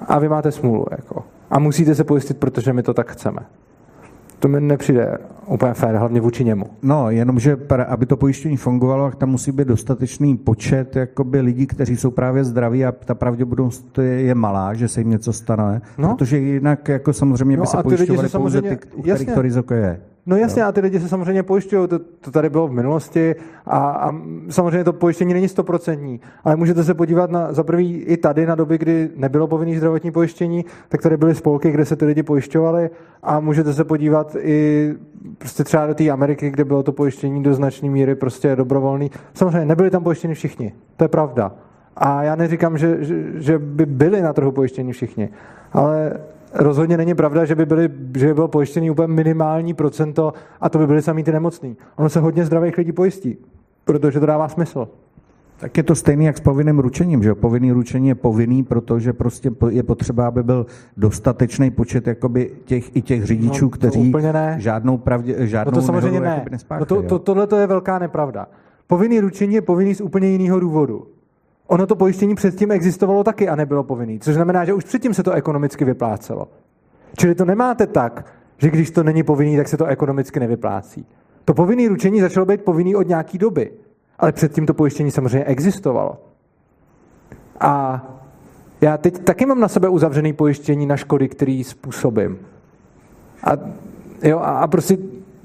a 0.07 0.19
vy 0.19 0.29
máte 0.29 0.51
smůlu. 0.51 0.85
Jako. 0.91 1.23
A 1.49 1.59
musíte 1.59 1.95
se 1.95 2.03
pojistit, 2.03 2.37
protože 2.37 2.73
my 2.73 2.83
to 2.83 2.93
tak 2.93 3.11
chceme. 3.11 3.39
To 4.39 4.47
mi 4.47 4.61
nepřijde 4.61 5.17
úplně 5.45 5.73
fér, 5.73 5.95
hlavně 5.95 6.21
vůči 6.21 6.45
němu. 6.45 6.65
No, 6.81 7.09
jenomže 7.09 7.57
aby 7.87 8.05
to 8.05 8.17
pojištění 8.17 8.57
fungovalo, 8.57 9.09
tak 9.09 9.15
tam 9.15 9.29
musí 9.29 9.51
být 9.51 9.67
dostatečný 9.67 10.37
počet 10.37 10.95
jakoby, 10.95 11.41
lidí, 11.41 11.67
kteří 11.67 11.97
jsou 11.97 12.11
právě 12.11 12.43
zdraví 12.43 12.85
a 12.85 12.91
ta 12.91 13.15
pravděpodobnost 13.15 13.99
je 13.99 14.35
malá, 14.35 14.73
že 14.73 14.87
se 14.87 15.01
jim 15.01 15.09
něco 15.09 15.33
stane, 15.33 15.81
no? 15.97 16.15
protože 16.15 16.37
jinak 16.37 16.87
jako 16.87 17.13
samozřejmě 17.13 17.57
no, 17.57 17.63
by 17.63 17.67
se 17.67 17.83
pojišťovali 17.83 18.29
pouze 18.29 18.61
ty, 18.61 18.77
u 18.95 19.01
kterých 19.01 19.33
to 19.33 19.41
riziko 19.41 19.73
je. 19.73 19.99
No 20.29 20.37
jasně, 20.37 20.63
a 20.63 20.71
ty 20.71 20.81
lidi 20.81 20.99
se 20.99 21.09
samozřejmě 21.09 21.43
pojišťují, 21.43 21.87
to, 21.87 21.99
to 21.99 22.31
tady 22.31 22.49
bylo 22.49 22.67
v 22.67 22.71
minulosti 22.71 23.35
a, 23.65 23.77
a 23.77 24.15
samozřejmě 24.49 24.83
to 24.83 24.93
pojištění 24.93 25.33
není 25.33 25.47
stoprocentní, 25.47 26.19
ale 26.43 26.55
můžete 26.55 26.83
se 26.83 26.93
podívat 26.93 27.31
na, 27.31 27.53
za 27.53 27.63
prvý 27.63 27.97
i 27.97 28.17
tady 28.17 28.45
na 28.45 28.55
doby, 28.55 28.77
kdy 28.77 29.09
nebylo 29.15 29.47
povinné 29.47 29.77
zdravotní 29.77 30.11
pojištění, 30.11 30.65
tak 30.89 31.01
tady 31.01 31.17
byly 31.17 31.35
spolky, 31.35 31.71
kde 31.71 31.85
se 31.85 31.95
ty 31.95 32.05
lidi 32.05 32.23
pojišťovali 32.23 32.89
a 33.23 33.39
můžete 33.39 33.73
se 33.73 33.83
podívat 33.83 34.35
i 34.39 34.93
prostě 35.37 35.63
třeba 35.63 35.87
do 35.87 35.93
té 35.93 36.09
Ameriky, 36.09 36.49
kde 36.49 36.65
bylo 36.65 36.83
to 36.83 36.91
pojištění 36.91 37.43
do 37.43 37.53
značné 37.53 37.89
míry 37.89 38.15
prostě 38.15 38.55
dobrovolný. 38.55 39.11
Samozřejmě 39.33 39.65
nebyli 39.65 39.89
tam 39.89 40.03
pojištěni 40.03 40.33
všichni, 40.33 40.73
to 40.97 41.03
je 41.03 41.07
pravda. 41.07 41.51
A 41.95 42.23
já 42.23 42.35
neříkám, 42.35 42.77
že, 42.77 42.97
že, 42.99 43.23
že 43.33 43.59
by 43.59 43.85
byli 43.85 44.21
na 44.21 44.33
trhu 44.33 44.51
pojištěni 44.51 44.91
všichni, 44.91 45.29
ale 45.73 46.13
rozhodně 46.53 46.97
není 46.97 47.13
pravda, 47.13 47.45
že 47.45 47.55
by, 47.55 47.65
byly, 47.65 47.89
že 48.17 48.27
by 48.27 48.33
bylo 48.33 48.47
pojištěný 48.47 48.91
úplně 48.91 49.07
minimální 49.07 49.73
procento 49.73 50.33
a 50.61 50.69
to 50.69 50.77
by 50.77 50.87
byly 50.87 51.01
samý 51.01 51.23
ty 51.23 51.31
nemocný. 51.31 51.77
Ono 51.95 52.09
se 52.09 52.19
hodně 52.19 52.45
zdravých 52.45 52.77
lidí 52.77 52.91
pojistí, 52.91 53.37
protože 53.85 54.19
to 54.19 54.25
dává 54.25 54.47
smysl. 54.47 54.87
Tak 55.59 55.77
je 55.77 55.83
to 55.83 55.95
stejný 55.95 56.25
jak 56.25 56.37
s 56.37 56.41
povinným 56.41 56.79
ručením, 56.79 57.23
že 57.23 57.35
Povinný 57.35 57.71
ručení 57.71 58.07
je 58.07 58.15
povinný, 58.15 58.63
protože 58.63 59.13
prostě 59.13 59.51
je 59.69 59.83
potřeba, 59.83 60.27
aby 60.27 60.43
byl 60.43 60.65
dostatečný 60.97 61.71
počet 61.71 62.07
jakoby 62.07 62.51
těch 62.65 62.95
i 62.95 63.01
těch 63.01 63.25
řidičů, 63.25 63.65
no, 63.65 63.69
kteří 63.69 64.11
ne. 64.11 64.55
žádnou, 64.57 64.97
pravdě, 64.97 65.47
žádnou 65.47 65.71
no 65.71 65.81
to 65.81 65.85
samozřejmě 65.85 66.19
ne. 66.19 66.45
No 66.79 66.85
to, 66.85 67.01
to, 67.01 67.19
tohle 67.19 67.47
to 67.47 67.55
je 67.55 67.67
velká 67.67 67.99
nepravda. 67.99 68.47
Povinný 68.87 69.19
ručení 69.19 69.53
je 69.53 69.61
povinný 69.61 69.95
z 69.95 70.01
úplně 70.01 70.27
jiného 70.27 70.59
důvodu 70.59 71.07
ono 71.69 71.87
to 71.87 71.95
pojištění 71.95 72.35
předtím 72.35 72.71
existovalo 72.71 73.23
taky 73.23 73.49
a 73.49 73.55
nebylo 73.55 73.83
povinný, 73.83 74.19
což 74.19 74.33
znamená, 74.33 74.65
že 74.65 74.73
už 74.73 74.83
předtím 74.83 75.13
se 75.13 75.23
to 75.23 75.31
ekonomicky 75.31 75.85
vyplácelo. 75.85 76.47
Čili 77.17 77.35
to 77.35 77.45
nemáte 77.45 77.87
tak, 77.87 78.25
že 78.57 78.69
když 78.69 78.91
to 78.91 79.03
není 79.03 79.23
povinný, 79.23 79.57
tak 79.57 79.67
se 79.67 79.77
to 79.77 79.85
ekonomicky 79.85 80.39
nevyplácí. 80.39 81.05
To 81.45 81.53
povinné 81.53 81.87
ručení 81.87 82.21
začalo 82.21 82.45
být 82.45 82.61
povinný 82.61 82.95
od 82.95 83.07
nějaké 83.07 83.37
doby, 83.37 83.71
ale 84.19 84.31
předtím 84.31 84.65
to 84.65 84.73
pojištění 84.73 85.11
samozřejmě 85.11 85.43
existovalo. 85.43 86.17
A 87.59 88.03
já 88.81 88.97
teď 88.97 89.19
taky 89.19 89.45
mám 89.45 89.59
na 89.59 89.67
sebe 89.67 89.89
uzavřený 89.89 90.33
pojištění 90.33 90.85
na 90.85 90.97
škody, 90.97 91.29
který 91.29 91.63
způsobím. 91.63 92.39
A, 93.43 93.51
jo, 94.23 94.39
a 94.39 94.67
prostě 94.67 94.97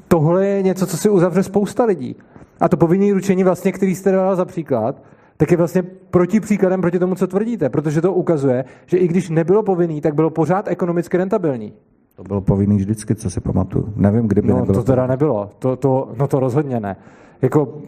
tohle 0.09 0.47
je 0.47 0.63
něco, 0.63 0.87
co 0.87 0.97
si 0.97 1.09
uzavře 1.09 1.43
spousta 1.43 1.85
lidí. 1.85 2.17
A 2.61 2.69
to 2.69 2.77
povinné 2.77 3.13
ručení, 3.13 3.45
vlastně, 3.45 3.73
který 3.73 3.95
jste 3.95 4.13
dal 4.13 4.37
za 4.37 4.45
příklad, 4.45 4.97
tak 5.37 5.51
je 5.51 5.57
vlastně 5.57 5.83
protipříkladem 6.11 6.81
proti 6.81 6.99
tomu, 6.99 7.15
co 7.15 7.27
tvrdíte, 7.27 7.69
protože 7.69 8.01
to 8.01 8.13
ukazuje, 8.13 8.65
že 8.87 8.97
i 8.97 9.09
když 9.09 9.31
nebylo 9.31 9.63
povinný, 9.63 10.01
tak 10.01 10.15
bylo 10.15 10.31
pořád 10.31 10.69
ekonomicky 10.69 11.17
rentabilní. 11.17 11.73
To 12.17 12.23
bylo 12.23 12.41
povinný 12.41 12.77
vždycky, 12.77 13.15
co 13.15 13.31
si 13.31 13.41
pamatuju. 13.41 13.93
Nevím, 13.97 14.29
kdyby 14.29 14.49
no, 14.49 14.57
nebylo. 14.57 14.75
to 14.75 14.85
teda 14.85 15.07
nebylo. 15.07 15.51
To, 15.59 15.77
to, 15.77 16.13
no 16.19 16.29
to 16.29 16.41
rozhodně 16.41 16.81
ne. 16.81 16.97
Jako, 17.43 17.79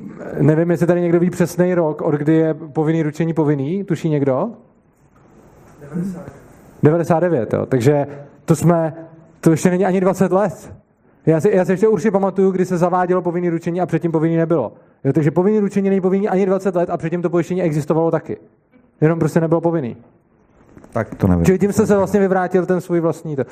nevím, 0.40 0.70
jestli 0.70 0.86
tady 0.86 1.01
někdo 1.01 1.20
ví 1.20 1.31
přesný 1.31 1.74
rok, 1.74 2.02
od 2.02 2.14
kdy 2.14 2.35
je 2.35 2.55
povinný 2.55 3.02
ručení 3.02 3.35
povinný. 3.35 3.85
Tuší 3.85 4.09
někdo? 4.09 4.51
99. 5.81 6.32
99, 6.82 7.52
jo. 7.52 7.66
Takže 7.66 8.06
to 8.44 8.56
jsme, 8.56 8.94
to 9.40 9.51
ještě 9.51 9.70
není 9.70 9.85
ani 9.86 10.01
20 10.01 10.32
let. 10.32 10.73
Já 11.27 11.40
si, 11.40 11.51
já 11.51 11.64
si 11.64 11.73
ještě 11.73 11.89
určitě 11.89 12.10
pamatuju, 12.10 12.51
kdy 12.51 12.64
se 12.64 12.78
zavádělo 12.78 13.23
povinné 13.23 13.51
ručení 13.51 13.81
a 13.81 13.86
předtím 13.86 14.12
povinný 14.12 14.36
nebylo. 14.36 14.73
Jo, 15.07 15.12
takže 15.12 15.31
povinný 15.31 15.59
ručení 15.59 15.89
není 15.89 16.01
povinný 16.01 16.28
ani 16.28 16.47
20 16.47 16.74
let 16.74 16.91
a 16.91 16.97
předtím 16.97 17.23
to 17.23 17.31
pojištění 17.31 17.62
existovalo 17.62 18.11
taky. 18.11 18.37
Jenom 19.01 19.19
prostě 19.19 19.41
nebylo 19.41 19.61
povinný. 19.61 19.97
Tak 20.93 21.15
to 21.15 21.27
nevím. 21.27 21.45
Čili 21.45 21.59
tím 21.59 21.73
jste 21.73 21.87
se 21.87 21.97
vlastně 21.97 22.20
vyvrátil 22.20 22.66
ten 22.66 22.81
svůj 22.81 23.01
vlastní. 23.01 23.37
Uh, 23.37 23.45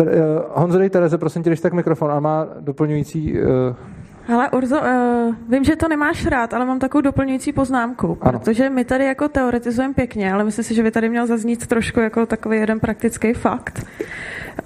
uh, 0.00 0.08
Honzo, 0.52 0.78
dej 0.78 0.90
Tereze, 0.90 1.18
prosím 1.18 1.42
tě, 1.42 1.50
když 1.50 1.60
tak 1.60 1.72
mikrofon 1.72 2.12
a 2.12 2.20
má 2.20 2.46
doplňující... 2.60 3.40
Uh... 3.40 4.34
Ale 4.34 4.50
Urzo, 4.50 4.80
uh, 4.80 5.34
vím, 5.48 5.64
že 5.64 5.76
to 5.76 5.88
nemáš 5.88 6.26
rád, 6.26 6.54
ale 6.54 6.66
mám 6.66 6.78
takovou 6.78 7.02
doplňující 7.02 7.52
poznámku, 7.52 8.18
ano. 8.20 8.38
protože 8.38 8.70
my 8.70 8.84
tady 8.84 9.04
jako 9.04 9.28
teoretizujeme 9.28 9.94
pěkně, 9.94 10.32
ale 10.32 10.44
myslím 10.44 10.64
si, 10.64 10.74
že 10.74 10.82
by 10.82 10.90
tady 10.90 11.08
měl 11.08 11.26
zaznít 11.26 11.66
trošku 11.66 12.00
jako 12.00 12.26
takový 12.26 12.58
jeden 12.58 12.80
praktický 12.80 13.32
fakt. 13.32 13.86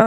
Uh, 0.01 0.07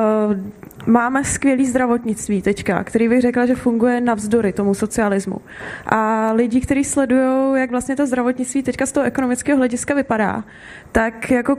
máme 0.86 1.24
skvělý 1.24 1.66
zdravotnictví 1.66 2.42
teďka, 2.42 2.84
který 2.84 3.10
bych 3.10 3.22
řekla, 3.22 3.46
že 3.46 3.56
funguje 3.56 4.02
navzdory 4.02 4.54
tomu 4.54 4.74
socialismu. 4.74 5.38
A 5.86 6.32
lidi, 6.32 6.62
kteří 6.62 6.84
sledují, 6.84 7.60
jak 7.60 7.72
vlastně 7.72 7.96
to 7.96 8.08
zdravotnictví 8.08 8.64
teďka 8.64 8.86
z 8.86 8.92
toho 8.92 9.06
ekonomického 9.06 9.58
hlediska 9.58 9.94
vypadá, 9.94 10.44
tak 10.92 11.32
jako 11.32 11.56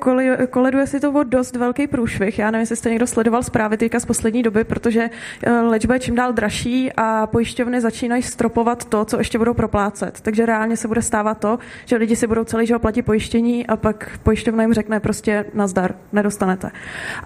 koleduje 0.51 0.87
si 0.87 1.01
to 1.01 1.13
o 1.13 1.23
dost 1.23 1.57
velký 1.57 1.87
průšvih. 1.87 2.39
Já 2.39 2.51
nevím, 2.51 2.61
jestli 2.61 2.77
jste 2.77 2.91
někdo 2.91 3.07
sledoval 3.07 3.43
zprávy 3.43 3.77
teďka 3.77 4.01
z 4.01 4.05
poslední 4.05 4.43
doby, 4.43 4.65
protože 4.65 5.11
eh, 5.43 5.51
léčba 5.51 5.95
je 5.95 6.01
čím 6.01 6.15
dál 6.15 6.33
dražší 6.33 6.93
a 6.97 7.27
pojišťovny 7.27 7.81
začínají 7.81 8.23
stropovat 8.23 8.85
to, 8.85 9.05
co 9.05 9.19
ještě 9.19 9.39
budou 9.39 9.55
proplácet. 9.55 10.21
Takže 10.21 10.47
reálně 10.47 10.77
se 10.77 10.89
bude 10.89 11.03
stávat 11.03 11.39
to, 11.39 11.59
že 11.85 11.97
lidi 11.97 12.17
si 12.17 12.27
budou 12.27 12.45
celý 12.45 12.67
život 12.67 12.79
platit 12.79 13.03
pojištění 13.03 13.67
a 13.67 13.77
pak 13.77 14.19
pojišťovna 14.23 14.63
jim 14.63 14.73
řekne 14.73 15.01
prostě 15.01 15.45
nazdar, 15.55 15.95
nedostanete. 16.13 16.71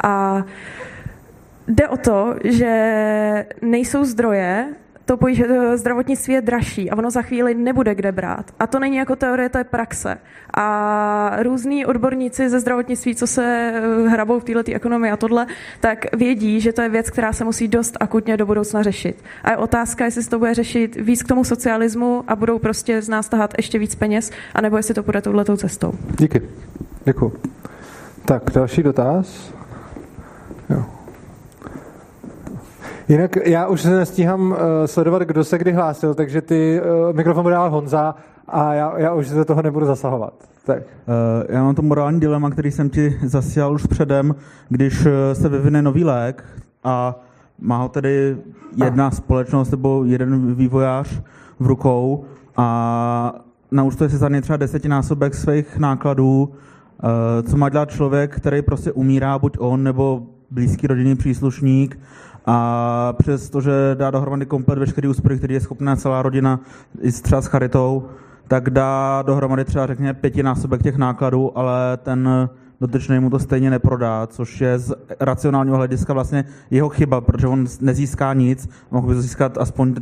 A 0.05 0.45
Jde 1.69 1.89
o 1.89 1.97
to, 1.97 2.35
že 2.45 3.47
nejsou 3.63 4.05
zdroje, 4.05 4.75
to 5.05 5.19
zdravotnictví 5.75 6.35
je 6.35 6.41
dražší 6.41 6.91
a 6.91 6.97
ono 6.97 7.11
za 7.11 7.23
chvíli 7.23 7.55
nebude 7.55 7.95
kde 7.95 8.13
brát. 8.13 8.51
A 8.61 8.67
to 8.67 8.79
není 8.79 8.97
jako 8.97 9.17
teorie, 9.17 9.49
to 9.49 9.59
je 9.59 9.65
praxe. 9.65 10.19
A 10.55 11.37
různí 11.43 11.87
odborníci 11.87 12.49
ze 12.49 12.61
zdravotnictví, 12.61 13.15
co 13.15 13.27
se 13.27 13.73
eh, 13.75 14.09
hrabou 14.09 14.41
v 14.41 14.45
této 14.45 14.73
ekonomii 14.75 15.13
a 15.13 15.17
tohle, 15.17 15.47
tak 15.81 16.17
vědí, 16.17 16.61
že 16.61 16.73
to 16.73 16.83
je 16.83 16.89
věc, 16.89 17.11
která 17.11 17.33
se 17.33 17.45
musí 17.45 17.69
dost 17.69 17.97
akutně 18.01 18.37
do 18.37 18.47
budoucna 18.47 18.83
řešit. 18.83 19.25
A 19.45 19.51
je 19.51 19.57
otázka, 19.57 20.05
jestli 20.05 20.23
se 20.23 20.31
to 20.31 20.39
bude 20.39 20.55
řešit 20.55 20.97
víc 20.97 21.23
k 21.23 21.29
tomu 21.29 21.45
socialismu 21.45 22.25
a 22.29 22.37
budou 22.37 22.59
prostě 22.59 23.03
z 23.03 23.09
nás 23.09 23.29
tahat 23.29 23.55
ještě 23.57 23.79
víc 23.79 23.95
peněz, 23.95 24.31
anebo 24.55 24.77
jestli 24.77 24.95
to 24.95 25.03
půjde 25.03 25.23
touhletou 25.23 25.57
cestou. 25.57 25.93
Díky. 26.19 26.43
Děkuji. 27.05 27.33
Tak, 28.25 28.43
další 28.55 28.83
dotaz. 28.83 29.58
Jinak 33.09 33.37
já 33.45 33.67
už 33.67 33.81
se 33.81 33.97
nestíhám 33.97 34.51
uh, 34.51 34.57
sledovat, 34.87 35.23
kdo 35.23 35.45
se 35.45 35.59
kdy 35.59 35.73
hlásil, 35.73 36.15
takže 36.15 36.43
ty 36.43 36.81
uh, 36.81 37.17
mikrofon 37.17 37.43
bude 37.43 37.55
dál 37.55 37.71
Honza 37.71 38.15
a 38.49 38.75
já, 38.75 38.99
já 38.99 39.15
už 39.15 39.29
se 39.29 39.35
do 39.35 39.45
toho 39.45 39.63
nebudu 39.63 39.87
zasahovat. 39.87 40.33
Tak. 40.65 40.79
Uh, 40.79 40.85
já 41.49 41.63
mám 41.63 41.75
to 41.75 41.83
morální 41.83 42.21
dilema, 42.21 42.51
který 42.51 42.71
jsem 42.71 42.91
ti 42.91 43.19
zasílal 43.23 43.75
už 43.75 43.87
předem, 43.87 44.35
když 44.69 45.07
se 45.33 45.49
vyvine 45.49 45.83
nový 45.83 46.05
lék 46.05 46.45
a 46.85 47.21
má 47.61 47.79
ho 47.79 47.89
tedy 47.89 48.37
jedna 48.85 49.07
a. 49.07 49.11
společnost 49.11 49.71
nebo 49.71 50.05
jeden 50.05 50.55
vývojář 50.55 51.23
v 51.59 51.67
rukou 51.67 52.25
a 52.57 53.33
naúčtuje 53.71 54.11
si 54.11 54.17
za 54.17 54.29
ně 54.29 54.43
třeba 54.43 54.57
desetinásobek 54.57 55.35
svých 55.35 55.79
nákladů, 55.79 56.53
co 57.43 57.57
má 57.57 57.69
dělat 57.69 57.91
člověk, 57.91 58.37
který 58.37 58.63
prostě 58.63 58.93
umírá, 58.93 59.39
buď 59.39 59.57
on 59.59 59.83
nebo 59.83 60.23
blízký 60.51 60.87
rodinný 60.87 61.17
příslušník, 61.17 61.99
a 62.51 63.15
přes 63.19 63.51
to, 63.51 63.61
že 63.61 63.71
dá 63.95 64.11
dohromady 64.11 64.47
komplet 64.47 64.79
veškerý 64.79 65.09
úspory, 65.09 65.39
který 65.39 65.55
je 65.55 65.61
schopná 65.61 65.97
celá 65.97 66.23
rodina 66.23 66.61
i 67.01 67.13
třeba 67.13 67.41
s 67.41 67.47
charitou, 67.47 68.05
tak 68.49 68.71
dá 68.71 69.23
dohromady 69.23 69.65
třeba 69.65 69.87
řekněme 69.87 70.15
pětinásobek 70.15 70.83
těch 70.83 70.97
nákladů, 70.97 71.59
ale 71.59 71.97
ten 71.97 72.49
dotyčný 72.81 73.21
mu 73.21 73.31
to 73.31 73.39
stejně 73.39 73.71
neprodá, 73.71 74.27
což 74.27 74.61
je 74.61 74.79
z 74.79 74.95
racionálního 75.21 75.77
hlediska 75.77 76.13
vlastně 76.13 76.45
jeho 76.71 76.89
chyba, 76.89 77.21
protože 77.21 77.47
on 77.47 77.67
nezíská 77.81 78.35
nic, 78.35 78.69
mohl 78.91 79.09
by 79.09 79.23
získat 79.23 79.59
aspoň 79.59 79.95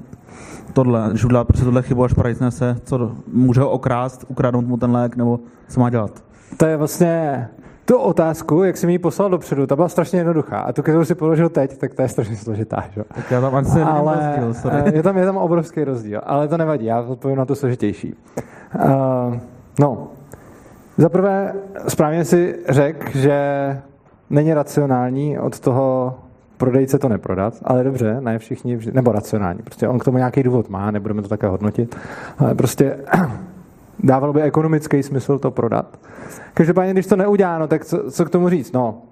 tohle, 0.73 1.07
když 1.11 1.25
udělá 1.25 1.45
prostě 1.45 1.65
tohle 1.65 1.83
chybu, 1.83 2.05
až 2.05 2.15
se, 2.49 2.77
co 2.85 3.13
může 3.33 3.61
ho 3.61 3.71
okrást, 3.71 4.25
ukradnout 4.29 4.67
mu 4.67 4.77
ten 4.77 4.93
lék, 4.93 5.17
nebo 5.17 5.41
co 5.69 5.81
má 5.81 5.91
dělat. 5.91 6.25
To 6.57 6.67
je 6.67 6.77
vlastně 6.77 7.49
tu 7.87 7.99
otázku, 7.99 8.65
jak 8.65 8.77
jsi 8.77 8.87
mi 8.87 8.93
ji 8.93 8.99
poslal 8.99 9.31
dopředu, 9.31 9.67
ta 9.67 9.77
byla 9.77 9.89
strašně 9.89 10.21
jednoduchá. 10.21 10.59
A 10.59 10.73
tu, 10.73 10.83
kterou 10.83 11.05
si 11.05 11.15
položil 11.15 11.49
teď, 11.49 11.79
tak 11.79 11.95
ta 11.95 12.03
je 12.03 12.09
strašně 12.09 12.37
složitá. 12.37 12.85
Že? 12.91 13.03
Tak 13.15 13.31
já 13.31 13.41
tam 13.41 13.55
asi 13.55 13.81
ale, 13.81 14.15
rozdíl, 14.15 14.55
sorry. 14.55 14.83
Eh, 14.87 14.97
je, 14.97 15.03
tam, 15.03 15.17
je 15.17 15.25
tam 15.25 15.37
obrovský 15.37 15.85
rozdíl, 15.85 16.21
ale 16.25 16.49
to 16.49 16.57
nevadí, 16.57 16.85
já 16.85 17.01
odpovím 17.01 17.37
na 17.37 17.45
to 17.45 17.55
složitější. 17.55 18.15
Uh, 18.75 19.37
no, 19.81 20.09
za 20.97 21.09
prvé, 21.09 21.53
správně 21.89 22.25
si 22.25 22.59
řekl, 22.69 23.19
že 23.19 23.39
není 24.31 24.55
racionální 24.55 25.39
od 25.39 25.61
toho 25.61 26.15
prodejce 26.57 26.99
to 26.99 27.09
neprodat, 27.09 27.55
ale 27.65 27.85
dobře, 27.85 28.21
ne 28.21 28.39
všichni, 28.39 28.79
nebo 28.93 29.13
racionální, 29.13 29.61
prostě 29.65 29.89
on 29.89 29.99
k 29.99 30.05
tomu 30.05 30.19
nějaký 30.19 30.43
důvod 30.43 30.69
má, 30.69 30.91
nebudeme 30.91 31.23
to 31.23 31.29
také 31.29 31.47
hodnotit, 31.47 31.97
ale 32.39 32.55
prostě 32.55 32.97
dávalo 33.99 34.33
by 34.33 34.43
ekonomický 34.43 35.03
smysl 35.03 35.39
to 35.39 35.51
prodat. 35.51 35.99
Každopádně, 36.55 36.93
když 36.93 37.07
to 37.07 37.17
neudělá, 37.17 37.59
no, 37.59 37.69
tak 37.69 37.85
co, 37.85 38.11
co 38.11 38.25
k 38.25 38.31
tomu 38.31 38.49
říct? 38.49 38.73
No, 38.73 39.03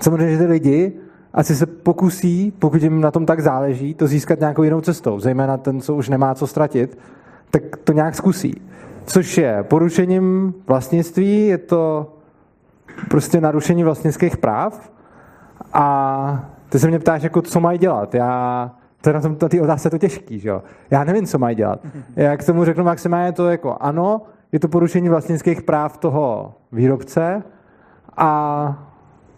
samozřejmě, 0.00 0.32
že 0.32 0.38
ty 0.38 0.46
lidi 0.46 0.92
asi 1.34 1.54
se 1.56 1.66
pokusí, 1.66 2.52
pokud 2.58 2.82
jim 2.82 3.00
na 3.00 3.10
tom 3.10 3.26
tak 3.26 3.40
záleží, 3.40 3.94
to 3.94 4.06
získat 4.06 4.40
nějakou 4.40 4.62
jinou 4.62 4.80
cestou, 4.80 5.20
zejména 5.20 5.56
ten, 5.56 5.80
co 5.80 5.94
už 5.94 6.08
nemá 6.08 6.34
co 6.34 6.46
ztratit, 6.46 6.98
tak 7.50 7.62
to 7.84 7.92
nějak 7.92 8.14
zkusí. 8.14 8.60
Což 9.06 9.38
je 9.38 9.62
porušením 9.62 10.54
vlastnictví, 10.66 11.46
je 11.46 11.58
to 11.58 12.12
prostě 13.08 13.40
narušení 13.40 13.84
vlastnických 13.84 14.36
práv 14.36 14.90
a 15.72 16.50
ty 16.68 16.78
se 16.78 16.88
mě 16.88 16.98
ptáš, 16.98 17.22
jako, 17.22 17.42
co 17.42 17.60
mají 17.60 17.78
dělat. 17.78 18.14
Já 18.14 18.70
to 19.00 19.08
je 19.08 19.14
na, 19.14 19.20
tom, 19.20 19.36
té 19.36 19.60
otázce 19.60 19.90
to 19.90 19.98
těžký, 19.98 20.38
že 20.38 20.48
jo? 20.48 20.62
Já 20.90 21.04
nevím, 21.04 21.26
co 21.26 21.38
mají 21.38 21.56
dělat. 21.56 21.80
Já 22.16 22.36
k 22.36 22.46
tomu 22.46 22.64
řeknu 22.64 22.84
maximálně 22.84 23.32
to 23.32 23.50
jako 23.50 23.76
ano, 23.80 24.22
je 24.52 24.60
to 24.60 24.68
porušení 24.68 25.08
vlastnických 25.08 25.62
práv 25.62 25.96
toho 25.96 26.54
výrobce 26.72 27.42
a 28.16 28.86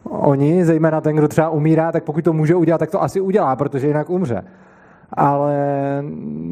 oni, 0.05 0.64
zejména 0.64 1.01
ten, 1.01 1.16
kdo 1.16 1.28
třeba 1.28 1.48
umírá, 1.51 1.93
tak 1.93 2.05
pokud 2.05 2.24
to 2.24 2.32
může 2.32 2.55
udělat, 2.55 2.78
tak 2.78 2.90
to 2.90 3.02
asi 3.02 3.20
udělá, 3.20 3.56
protože 3.56 3.86
jinak 3.86 4.10
umře. 4.10 4.44
Ale 5.12 5.56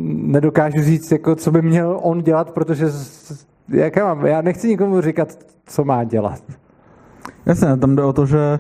nedokážu 0.07 0.83
říct, 0.83 1.13
jako, 1.13 1.35
co 1.35 1.51
by 1.51 1.63
měl 1.63 1.99
on 2.03 2.23
dělat, 2.23 2.51
protože 2.51 2.87
jak 3.69 3.97
já, 3.97 4.15
mám, 4.15 4.27
já 4.27 4.43
nechci 4.43 4.69
nikomu 4.69 5.01
říkat, 5.01 5.39
co 5.67 5.85
má 5.85 6.05
dělat. 6.05 6.43
Jasně, 7.47 7.77
tam 7.77 7.97
jde 7.97 8.03
o 8.03 8.13
to, 8.13 8.27
že 8.27 8.59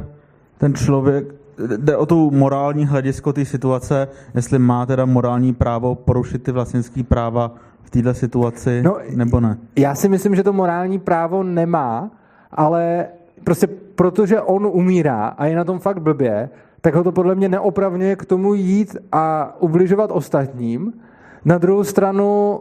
ten 0.59 0.75
člověk, 0.75 1.35
jde 1.77 1.97
o 1.97 2.07
tu 2.07 2.31
morální 2.31 2.87
hledisko 2.87 3.33
té 3.33 3.45
situace, 3.45 4.09
jestli 4.35 4.59
má 4.59 4.87
teda 4.87 5.05
morální 5.05 5.55
právo 5.55 5.95
porušit 5.95 6.43
ty 6.43 6.53
vlastnické 6.53 7.03
práva 7.03 7.55
v 7.83 7.91
této 7.91 8.15
situaci, 8.15 8.83
no, 8.83 8.97
nebo 9.15 9.41
ne? 9.41 9.59
Já 9.77 9.95
si 9.95 10.09
myslím, 10.09 10.35
že 10.37 10.43
to 10.43 10.53
morální 10.53 10.99
právo 10.99 11.43
nemá, 11.43 12.11
ale 12.53 13.07
prostě 13.45 13.67
protože 13.95 14.41
on 14.41 14.67
umírá 14.67 15.27
a 15.27 15.47
je 15.47 15.57
na 15.57 15.65
tom 15.65 15.79
fakt 15.79 15.99
blbě, 15.99 16.51
tak 16.81 16.95
ho 16.95 17.05
to 17.05 17.13
podle 17.13 17.35
mě 17.35 17.49
neopravňuje 17.49 18.17
k 18.17 18.25
tomu 18.25 18.55
jít 18.55 18.97
a 19.13 19.57
ubližovat 19.61 20.11
ostatním. 20.13 20.93
Na 21.45 21.59
druhou 21.59 21.85
stranu 21.85 22.61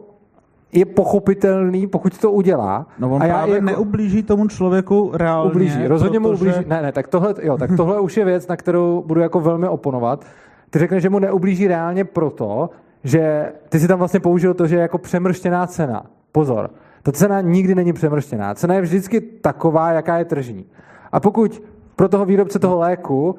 je 0.72 0.86
pochopitelný, 0.86 1.88
pokud 1.88 2.18
to 2.18 2.32
udělá. 2.32 2.88
No 3.00 3.10
on 3.10 3.24
a 3.24 3.26
já 3.26 3.34
právě 3.34 3.56
jako... 3.56 3.66
neublíží 3.66 4.24
tomu 4.24 4.48
člověku 4.48 5.12
reálně. 5.14 5.52
Ublíží, 5.52 5.88
rozhodně 5.88 6.20
protože... 6.20 6.30
mu 6.30 6.36
ublíží. 6.36 6.70
Ne, 6.70 6.82
ne, 6.82 6.92
tak 6.92 7.08
tohle, 7.08 7.36
jo, 7.42 7.58
tak 7.58 7.72
tohle 7.78 8.00
už 8.00 8.18
je 8.18 8.26
věc, 8.26 8.48
na 8.48 8.56
kterou 8.58 9.04
budu 9.08 9.22
jako 9.22 9.40
velmi 9.40 9.68
oponovat. 9.68 10.26
Ty 10.70 10.80
řekneš, 10.80 11.04
že 11.04 11.10
mu 11.10 11.20
neublíží 11.20 11.68
reálně 11.68 12.04
proto, 12.06 12.70
že 13.04 13.52
ty 13.70 13.80
si 13.80 13.88
tam 13.88 14.00
vlastně 14.00 14.20
použil 14.20 14.54
to, 14.54 14.68
že 14.68 14.76
je 14.76 14.82
jako 14.82 14.98
přemrštěná 14.98 15.68
cena. 15.68 16.06
Pozor, 16.32 16.70
ta 17.04 17.12
cena 17.12 17.42
nikdy 17.42 17.76
není 17.76 17.94
přemrštěná. 17.94 18.54
Cena 18.54 18.76
je 18.76 18.82
vždycky 18.82 19.22
taková, 19.22 19.92
jaká 19.92 20.18
je 20.18 20.26
tržní. 20.26 20.66
A 21.12 21.20
pokud 21.20 21.64
pro 21.96 22.10
toho 22.10 22.26
výrobce 22.26 22.60
toho 22.60 22.78
léku 22.78 23.36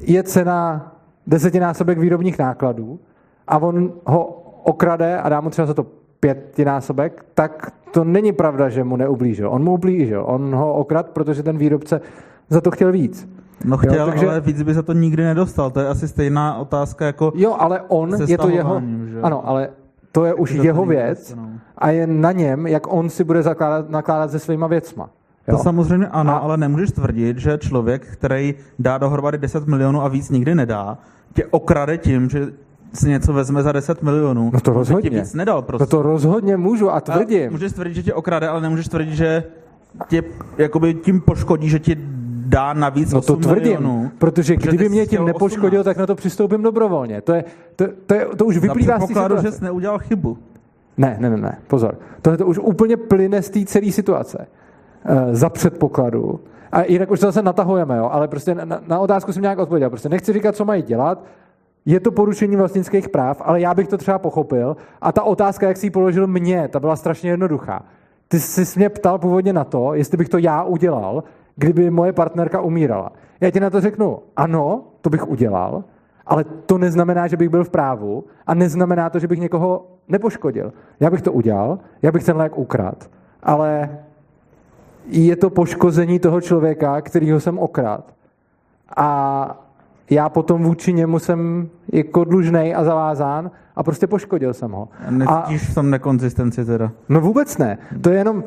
je 0.00 0.22
cena 0.22 0.92
desetinásobek 1.26 1.98
výrobních 1.98 2.38
nákladů 2.38 2.98
a 3.48 3.58
on 3.58 3.92
ho 4.04 4.24
okrade 4.64 5.18
a 5.18 5.28
dá 5.28 5.40
mu 5.40 5.50
třeba 5.50 5.66
za 5.66 5.74
to 5.74 5.86
pětinásobek, 6.20 7.24
tak 7.34 7.72
to 7.90 8.04
není 8.04 8.32
pravda, 8.32 8.68
že 8.68 8.84
mu 8.84 8.96
neublížil. 8.96 9.50
On 9.50 9.64
mu 9.64 9.72
ublížil. 9.72 10.24
On 10.26 10.54
ho 10.54 10.74
okrad, 10.74 11.10
protože 11.10 11.42
ten 11.42 11.58
výrobce 11.58 12.00
za 12.48 12.60
to 12.60 12.70
chtěl 12.70 12.92
víc. 12.92 13.28
No 13.64 13.76
chtěl, 13.76 13.94
jo, 13.94 14.06
takže... 14.06 14.26
ale 14.26 14.40
víc 14.40 14.62
by 14.62 14.74
se 14.74 14.82
to 14.82 14.92
nikdy 14.92 15.24
nedostal. 15.24 15.70
To 15.70 15.80
je 15.80 15.88
asi 15.88 16.08
stejná 16.08 16.58
otázka 16.58 17.06
jako 17.06 17.32
Jo, 17.34 17.56
ale 17.58 17.80
on, 17.88 18.10
je 18.26 18.38
to 18.38 18.48
jeho... 18.48 18.82
Že? 19.06 19.20
Ano, 19.20 19.48
ale 19.48 19.68
to 20.12 20.24
je 20.24 20.34
už 20.34 20.50
jeho 20.50 20.86
věc 20.86 21.34
no. 21.34 21.48
a 21.78 21.90
je 21.90 22.06
na 22.06 22.32
něm, 22.32 22.66
jak 22.66 22.92
on 22.92 23.10
si 23.10 23.24
bude 23.24 23.42
zakládat, 23.42 23.90
nakládat 23.90 24.30
se 24.30 24.38
svýma 24.38 24.66
věcma. 24.66 25.10
Jo? 25.48 25.56
To 25.56 25.62
samozřejmě 25.62 26.06
ano, 26.06 26.32
a... 26.32 26.36
ale 26.36 26.56
nemůžeš 26.56 26.90
tvrdit, 26.90 27.38
že 27.38 27.58
člověk, 27.58 28.06
který 28.06 28.54
dá 28.78 28.98
dohromady 28.98 29.38
10 29.38 29.66
milionů 29.66 30.02
a 30.02 30.08
víc 30.08 30.30
nikdy 30.30 30.54
nedá, 30.54 30.98
tě 31.34 31.46
okrade 31.46 31.98
tím, 31.98 32.28
že 32.28 32.46
si 32.96 33.08
něco 33.08 33.32
vezme 33.32 33.62
za 33.62 33.72
10 33.72 34.02
milionů. 34.02 34.50
No 34.54 34.60
to 34.60 34.72
rozhodně. 34.72 35.10
Ti 35.10 35.16
víc 35.16 35.34
nedal 35.34 35.62
prostě. 35.62 35.82
No 35.82 35.86
to 35.86 36.02
rozhodně 36.02 36.56
můžu 36.56 36.90
a 36.90 37.00
tvrdím. 37.00 37.48
A 37.48 37.50
můžeš 37.50 37.72
tvrdit, 37.72 37.94
že 37.94 38.02
tě 38.02 38.14
okrade, 38.14 38.48
ale 38.48 38.60
nemůžeš 38.60 38.88
tvrdit, 38.88 39.14
že 39.14 39.44
tě 40.08 40.22
jakoby 40.58 40.94
tím 40.94 41.20
poškodí, 41.20 41.68
že 41.68 41.78
ti 41.78 41.96
dá 42.46 42.72
navíc 42.72 43.12
No 43.12 43.20
to 43.20 43.36
tvrdím, 43.36 43.62
milionů, 43.62 44.10
protože 44.18 44.56
kdyby 44.56 44.88
mě 44.88 45.06
tím 45.06 45.24
nepoškodil, 45.24 45.80
18. 45.80 45.84
tak 45.84 45.96
na 45.96 46.06
to 46.06 46.14
přistoupím 46.14 46.62
dobrovolně. 46.62 47.20
To, 47.20 47.32
je, 47.32 47.44
to, 47.76 47.84
to, 48.06 48.14
je, 48.14 48.26
to 48.36 48.44
už 48.44 48.58
vyplývá 48.58 49.00
z 49.00 49.06
té 49.06 49.42
že 49.42 49.52
jsi 49.52 49.64
neudělal 49.64 49.98
chybu. 49.98 50.38
Ne, 50.96 51.16
ne, 51.20 51.30
ne, 51.30 51.36
ne, 51.36 51.58
pozor. 51.66 51.98
Tohle 52.22 52.38
to 52.38 52.46
už 52.46 52.58
úplně 52.58 52.96
plyne 52.96 53.42
z 53.42 53.50
té 53.50 53.64
celé 53.64 53.92
situace. 53.92 54.46
E, 55.04 55.34
za 55.34 55.50
předpokladu, 55.50 56.40
A 56.72 56.82
jinak 56.84 57.10
už 57.10 57.20
to 57.20 57.26
zase 57.26 57.42
natahujeme, 57.42 57.96
jo? 57.96 58.08
ale 58.12 58.28
prostě 58.28 58.54
na, 58.54 58.80
na 58.86 58.98
otázku 58.98 59.32
jsem 59.32 59.42
nějak 59.42 59.58
odpověděl. 59.58 59.90
Prostě 59.90 60.08
nechci 60.08 60.32
říkat, 60.32 60.56
co 60.56 60.64
mají 60.64 60.82
dělat, 60.82 61.24
je 61.86 62.00
to 62.00 62.10
porušení 62.10 62.56
vlastnických 62.56 63.08
práv, 63.08 63.42
ale 63.44 63.60
já 63.60 63.74
bych 63.74 63.88
to 63.88 63.98
třeba 63.98 64.18
pochopil. 64.18 64.76
A 65.00 65.12
ta 65.12 65.22
otázka, 65.22 65.68
jak 65.68 65.76
si 65.76 65.86
ji 65.86 65.90
položil 65.90 66.26
mě, 66.26 66.68
ta 66.68 66.80
byla 66.80 66.96
strašně 66.96 67.30
jednoduchá. 67.30 67.82
Ty 68.28 68.40
jsi 68.40 68.78
mě 68.78 68.88
ptal 68.88 69.18
původně 69.18 69.52
na 69.52 69.64
to, 69.64 69.94
jestli 69.94 70.16
bych 70.16 70.28
to 70.28 70.38
já 70.38 70.62
udělal, 70.62 71.24
kdyby 71.56 71.90
moje 71.90 72.12
partnerka 72.12 72.60
umírala. 72.60 73.12
Já 73.40 73.50
ti 73.50 73.60
na 73.60 73.70
to 73.70 73.80
řeknu, 73.80 74.18
ano, 74.36 74.84
to 75.00 75.10
bych 75.10 75.28
udělal, 75.28 75.84
ale 76.26 76.44
to 76.44 76.78
neznamená, 76.78 77.26
že 77.26 77.36
bych 77.36 77.48
byl 77.48 77.64
v 77.64 77.70
právu 77.70 78.24
a 78.46 78.54
neznamená 78.54 79.10
to, 79.10 79.18
že 79.18 79.28
bych 79.28 79.40
někoho 79.40 79.86
nepoškodil. 80.08 80.72
Já 81.00 81.10
bych 81.10 81.22
to 81.22 81.32
udělal, 81.32 81.78
já 82.02 82.12
bych 82.12 82.24
ten 82.24 82.36
lék 82.36 82.58
ukrad, 82.58 83.10
ale 83.42 83.98
je 85.06 85.36
to 85.36 85.50
poškození 85.50 86.18
toho 86.18 86.40
člověka, 86.40 87.00
kterýho 87.00 87.40
jsem 87.40 87.58
okrad. 87.58 88.14
A 88.96 89.65
já 90.10 90.28
potom 90.28 90.62
vůči 90.62 90.92
němu 90.92 91.18
jsem 91.18 91.68
jako 91.92 92.24
dlužnej 92.24 92.74
a 92.76 92.84
zavázán 92.84 93.50
a 93.76 93.82
prostě 93.82 94.06
poškodil 94.06 94.54
jsem 94.54 94.70
ho. 94.70 94.88
Necítíš 95.10 95.70
v 95.70 95.74
tom 95.74 95.90
nekonzistenci 95.90 96.64
teda? 96.64 96.92
No 97.08 97.20
vůbec 97.20 97.58
ne. 97.58 97.78
To 98.00 98.10
je 98.10 98.18
jenom, 98.18 98.44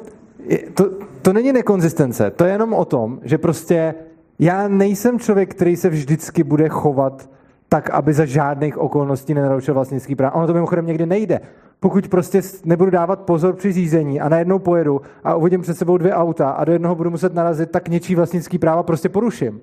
to, 0.73 0.89
to 1.21 1.33
není 1.33 1.53
nekonzistence, 1.53 2.31
to 2.31 2.45
je 2.45 2.51
jenom 2.51 2.73
o 2.73 2.85
tom, 2.85 3.19
že 3.23 3.37
prostě 3.37 3.93
já 4.39 4.67
nejsem 4.67 5.19
člověk, 5.19 5.51
který 5.51 5.75
se 5.75 5.89
vždycky 5.89 6.43
bude 6.43 6.69
chovat 6.69 7.29
tak, 7.69 7.89
aby 7.89 8.13
za 8.13 8.25
žádných 8.25 8.77
okolností 8.77 9.33
nenarušil 9.33 9.73
vlastnický 9.73 10.15
práv. 10.15 10.35
Ono 10.35 10.47
to 10.47 10.53
mimochodem 10.53 10.85
někdy 10.85 11.05
nejde. 11.05 11.39
Pokud 11.79 12.07
prostě 12.07 12.41
nebudu 12.65 12.91
dávat 12.91 13.19
pozor 13.19 13.55
při 13.55 13.71
řízení 13.71 14.21
a 14.21 14.29
najednou 14.29 14.59
pojedu 14.59 15.01
a 15.23 15.35
uvidím 15.35 15.61
před 15.61 15.77
sebou 15.77 15.97
dvě 15.97 16.13
auta 16.13 16.49
a 16.49 16.65
do 16.65 16.71
jednoho 16.71 16.95
budu 16.95 17.09
muset 17.09 17.33
narazit, 17.33 17.71
tak 17.71 17.89
něčí 17.89 18.15
vlastnický 18.15 18.57
práva 18.57 18.83
prostě 18.83 19.09
poruším. 19.09 19.61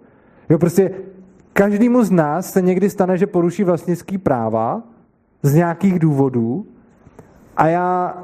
Jo, 0.51 0.59
prostě 0.59 0.90
každému 1.56 2.04
z 2.04 2.10
nás 2.10 2.52
se 2.52 2.62
někdy 2.62 2.90
stane, 2.90 3.18
že 3.18 3.26
poruší 3.26 3.64
vlastnický 3.64 4.18
práva 4.18 4.82
z 5.42 5.54
nějakých 5.54 5.98
důvodů 5.98 6.66
a 7.56 7.68
já 7.68 8.14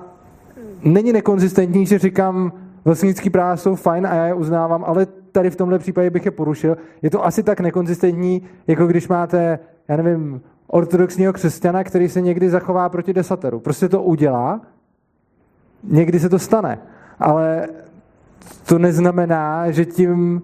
není 0.84 1.12
nekonzistentní, 1.12 1.86
že 1.86 1.98
říkám, 1.98 2.52
vlastnický 2.84 3.30
práva 3.30 3.56
jsou 3.56 3.74
fajn 3.74 4.06
a 4.06 4.14
já 4.14 4.26
je 4.26 4.34
uznávám, 4.34 4.84
ale 4.84 5.06
tady 5.32 5.50
v 5.50 5.56
tomhle 5.56 5.78
případě 5.78 6.10
bych 6.10 6.24
je 6.24 6.30
porušil. 6.30 6.76
Je 7.02 7.10
to 7.10 7.24
asi 7.24 7.42
tak 7.42 7.60
nekonzistentní, 7.60 8.42
jako 8.66 8.86
když 8.86 9.09
máte, 9.09 9.59
já 9.88 9.96
nevím, 9.96 10.40
ortodoxního 10.66 11.32
křesťana, 11.32 11.84
který 11.84 12.09
se 12.09 12.20
někdy 12.20 12.50
zachová 12.50 12.88
proti 12.88 13.12
desateru. 13.12 13.60
Prostě 13.60 13.88
to 13.88 14.02
udělá, 14.02 14.60
někdy 15.84 16.20
se 16.20 16.28
to 16.28 16.38
stane, 16.38 16.78
ale 17.18 17.68
to 18.66 18.78
neznamená, 18.78 19.70
že 19.70 19.84
tím 19.84 20.42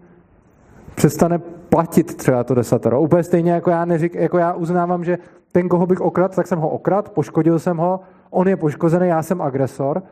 přestane 0.94 1.40
platit 1.69 2.16
třeba 2.16 2.45
to 2.45 2.55
desatero. 2.55 3.01
Úplně 3.01 3.23
stejně 3.23 3.53
jako 3.53 3.70
já, 3.70 3.85
neřík, 3.85 4.15
jako 4.15 4.39
já 4.39 4.53
uznávám, 4.53 5.05
že 5.05 5.19
ten, 5.53 5.69
koho 5.69 5.86
bych 5.86 6.01
okrad, 6.01 6.36
tak 6.36 6.47
jsem 6.47 6.59
ho 6.59 6.69
okrad, 6.69 7.09
poškodil 7.09 7.59
jsem 7.59 7.77
ho, 7.77 8.01
on 8.31 8.49
je 8.49 8.57
poškozený, 8.57 9.09
já 9.09 9.23
jsem 9.23 9.43
agresor, 9.43 10.03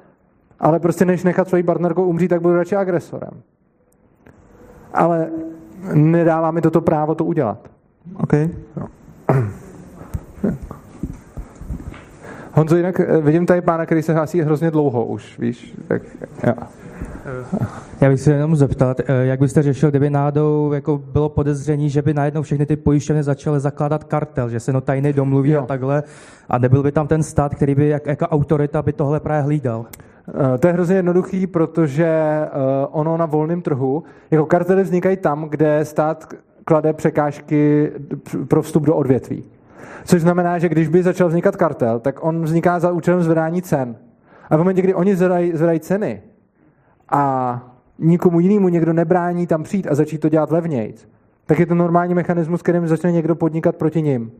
ale 0.61 0.81
prostě 0.81 1.05
než 1.05 1.25
nechat 1.25 1.49
svoji 1.49 1.63
partnerku 1.63 2.03
umřít, 2.03 2.29
tak 2.29 2.41
budu 2.41 2.55
radši 2.55 2.77
agresorem. 2.77 3.31
Ale 4.95 5.31
nedává 5.95 6.51
mi 6.51 6.61
toto 6.61 6.81
právo 6.81 7.15
to 7.15 7.25
udělat. 7.25 7.59
OK. 8.17 8.33
No. 8.77 8.89
Honzo, 12.53 12.77
jinak 12.77 13.01
eh, 13.01 13.21
vidím 13.21 13.47
tady 13.47 13.61
pána, 13.61 13.87
který 13.87 14.03
se 14.03 14.15
hlásí 14.15 14.41
hrozně 14.41 14.71
dlouho 14.71 15.05
už, 15.05 15.39
víš? 15.39 15.75
Tak, 15.89 16.03
jo. 16.47 16.55
Já 18.01 18.09
bych 18.09 18.21
se 18.21 18.33
jenom 18.33 18.57
zeptat, 18.57 19.01
eh, 19.01 19.05
jak 19.27 19.41
byste 19.41 19.63
řešil, 19.63 19.91
kdyby 19.91 20.11
náhodou 20.11 20.73
jako 20.73 20.99
bylo 20.99 21.29
podezření, 21.29 21.91
že 21.91 22.03
by 22.03 22.15
najednou 22.15 22.43
všechny 22.43 22.67
ty 22.67 22.77
pojišťovny 22.77 23.23
začaly 23.23 23.61
zakládat 23.61 24.05
kartel, 24.05 24.49
že 24.49 24.61
se 24.61 24.73
no 24.73 24.81
tajně 24.81 25.13
domluví 25.13 25.51
jo. 25.51 25.63
a 25.63 25.67
takhle, 25.67 26.03
a 26.49 26.59
nebyl 26.59 26.83
by 26.83 26.93
tam 26.93 27.07
ten 27.07 27.23
stát, 27.23 27.55
který 27.55 27.75
by 27.75 27.89
jak, 27.89 28.07
jako 28.07 28.27
autorita 28.27 28.83
by 28.83 28.93
tohle 28.93 29.21
právě 29.21 29.43
hlídal? 29.43 29.87
Eh, 30.29 30.59
to 30.59 30.67
je 30.67 30.73
hrozně 30.73 30.97
jednoduchý, 30.97 31.47
protože 31.47 32.07
eh, 32.07 32.49
ono 32.91 33.17
na 33.17 33.27
volném 33.27 33.63
trhu, 33.63 34.05
jako 34.31 34.47
kartely 34.47 34.83
vznikají 34.83 35.17
tam, 35.17 35.49
kde 35.49 35.85
stát 35.85 36.35
klade 36.65 36.93
překážky 36.93 37.93
pro 38.49 38.63
vstup 38.63 38.85
do 38.85 38.97
odvětví. 38.97 39.45
Což 40.05 40.23
znamená, 40.23 40.59
že 40.59 40.69
když 40.69 40.89
by 40.89 41.03
začal 41.03 41.29
vznikat 41.29 41.57
kartel, 41.57 42.01
tak 42.01 42.25
on 42.25 42.43
vzniká 42.43 42.79
za 42.79 42.93
účelem 42.93 43.23
zvedání 43.23 43.63
cen. 43.63 43.97
A 44.51 44.57
v 44.57 44.59
momentě, 44.59 44.83
kdy 44.83 44.95
oni 44.95 45.17
zvedají, 45.17 45.53
zvedají 45.55 45.81
ceny 45.81 46.23
a 47.09 47.61
nikomu 47.99 48.41
jinému 48.41 48.69
někdo 48.69 48.93
nebrání 48.93 49.47
tam 49.47 49.63
přijít 49.63 49.87
a 49.91 49.95
začít 49.95 50.19
to 50.19 50.29
dělat 50.29 50.51
levnějc, 50.51 51.09
tak 51.47 51.59
je 51.59 51.67
to 51.67 51.75
normální 51.75 52.15
mechanismus, 52.15 52.63
kterým 52.63 52.89
začne 52.89 53.13
někdo 53.13 53.35
podnikat 53.35 53.77
proti 53.77 54.03
ním. 54.03 54.33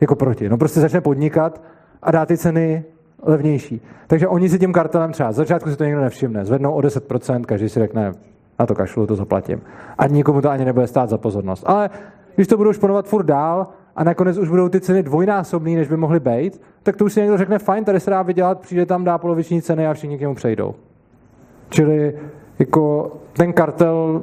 Jako 0.00 0.14
proti. 0.14 0.48
No 0.48 0.58
prostě 0.58 0.80
začne 0.80 1.00
podnikat 1.00 1.62
a 2.02 2.10
dá 2.10 2.26
ty 2.26 2.36
ceny 2.36 2.84
levnější. 3.22 3.80
Takže 4.06 4.28
oni 4.28 4.48
si 4.48 4.58
tím 4.58 4.72
kartelem 4.72 5.12
třeba, 5.12 5.32
začátku 5.32 5.70
si 5.70 5.76
to 5.76 5.84
někdo 5.84 6.00
nevšimne, 6.00 6.44
zvednou 6.44 6.72
o 6.72 6.80
10%, 6.80 7.44
každý 7.44 7.68
si 7.68 7.80
řekne, 7.80 8.12
na 8.58 8.66
to 8.66 8.74
kašlu, 8.74 9.06
to 9.06 9.16
zaplatím. 9.16 9.62
A 9.98 10.06
nikomu 10.06 10.40
to 10.40 10.50
ani 10.50 10.64
nebude 10.64 10.86
stát 10.86 11.08
za 11.08 11.18
pozornost. 11.18 11.64
Ale 11.66 11.90
když 12.34 12.46
to 12.46 12.56
budou 12.56 12.72
šponovat 12.72 13.08
furt 13.08 13.26
dál 13.26 13.66
a 13.96 14.04
nakonec 14.04 14.38
už 14.38 14.48
budou 14.48 14.68
ty 14.68 14.80
ceny 14.80 15.02
dvojnásobné, 15.02 15.70
než 15.70 15.88
by 15.88 15.96
mohly 15.96 16.20
být, 16.20 16.60
tak 16.82 16.96
to 16.96 17.04
už 17.04 17.12
si 17.12 17.20
někdo 17.20 17.36
řekne, 17.36 17.58
fajn, 17.58 17.84
tady 17.84 18.00
se 18.00 18.10
dá 18.10 18.22
vydělat, 18.22 18.60
přijde 18.60 18.86
tam, 18.86 19.04
dá 19.04 19.18
poloviční 19.18 19.62
ceny 19.62 19.86
a 19.86 19.94
všichni 19.94 20.18
k 20.18 20.20
němu 20.20 20.34
přejdou. 20.34 20.74
Čili 21.70 22.14
jako 22.58 23.12
ten 23.32 23.52
kartel 23.52 24.22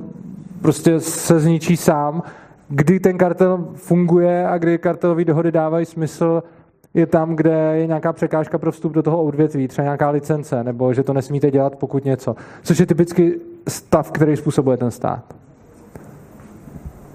prostě 0.62 1.00
se 1.00 1.40
zničí 1.40 1.78
sám. 1.78 2.24
Kdy 2.70 3.00
ten 3.00 3.18
kartel 3.18 3.68
funguje 3.76 4.48
a 4.48 4.58
kdy 4.58 4.78
kartelové 4.78 5.26
dohody 5.26 5.52
dávají 5.52 5.86
smysl, 5.86 6.44
je 6.94 7.06
tam, 7.06 7.36
kde 7.36 7.72
je 7.76 7.88
nějaká 7.88 8.14
překážka 8.14 8.58
pro 8.58 8.72
vstup 8.72 8.94
do 8.94 9.04
toho 9.04 9.24
odvětví, 9.24 9.68
třeba 9.68 9.84
nějaká 9.84 10.10
licence, 10.10 10.64
nebo 10.64 10.94
že 10.94 11.04
to 11.04 11.14
nesmíte 11.14 11.52
dělat, 11.52 11.76
pokud 11.76 12.06
něco. 12.06 12.36
Což 12.64 12.80
je 12.80 12.86
typicky 12.86 13.40
stav, 13.68 14.12
který 14.12 14.36
způsobuje 14.36 14.78
ten 14.78 14.92
stát. 14.92 15.24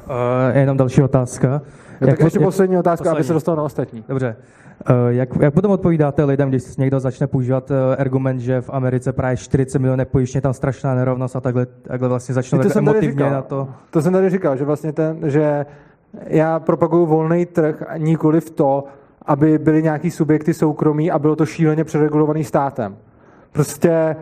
Uh, 0.07 0.57
jenom 0.57 0.77
další 0.77 1.03
otázka. 1.03 1.63
Jak, 2.01 2.11
tak 2.11 2.21
ještě 2.21 2.41
poslední 2.41 2.79
otázka, 2.79 3.03
poslední. 3.03 3.19
aby 3.19 3.25
se 3.25 3.33
dostal 3.33 3.57
na 3.57 3.63
ostatní. 3.63 4.05
Dobře. 4.09 4.37
Uh, 4.91 5.09
jak, 5.09 5.29
jak 5.41 5.55
potom 5.55 5.71
odpovídáte 5.71 6.25
lidem, 6.25 6.49
když 6.49 6.77
někdo 6.77 7.01
začne 7.01 7.27
používat 7.27 7.71
uh, 7.71 7.77
argument, 7.99 8.39
že 8.39 8.61
v 8.61 8.71
Americe 8.71 9.13
právě 9.13 9.37
40 9.37 9.79
milionů 9.79 10.05
pojištěně 10.05 10.43
tam 10.43 10.53
strašná 10.53 10.95
nerovnost 10.95 11.37
a 11.37 11.41
takhle, 11.41 11.67
takhle 11.67 12.09
vlastně 12.09 12.35
začnou 12.35 12.59
to 12.59 12.79
emotivně 12.79 13.31
na 13.31 13.43
to? 13.43 13.69
To 13.91 14.03
jsem 14.03 14.13
tady 14.13 14.31
říkal, 14.31 14.57
že 14.57 14.65
vlastně 14.65 14.93
ten, 14.93 15.19
že 15.31 15.67
já 16.27 16.61
propaguju 16.61 17.07
volný 17.07 17.47
trh 17.47 17.85
a 17.89 17.97
nikoli 17.97 18.41
v 18.41 18.51
to, 18.51 18.85
aby 19.27 19.59
byly 19.59 19.83
nějaký 19.83 20.11
subjekty 20.11 20.55
soukromí 20.55 21.11
a 21.11 21.19
bylo 21.19 21.37
to 21.37 21.47
šíleně 21.47 21.85
přeregulovaný 21.85 22.45
státem. 22.45 22.97
Prostě 23.53 24.17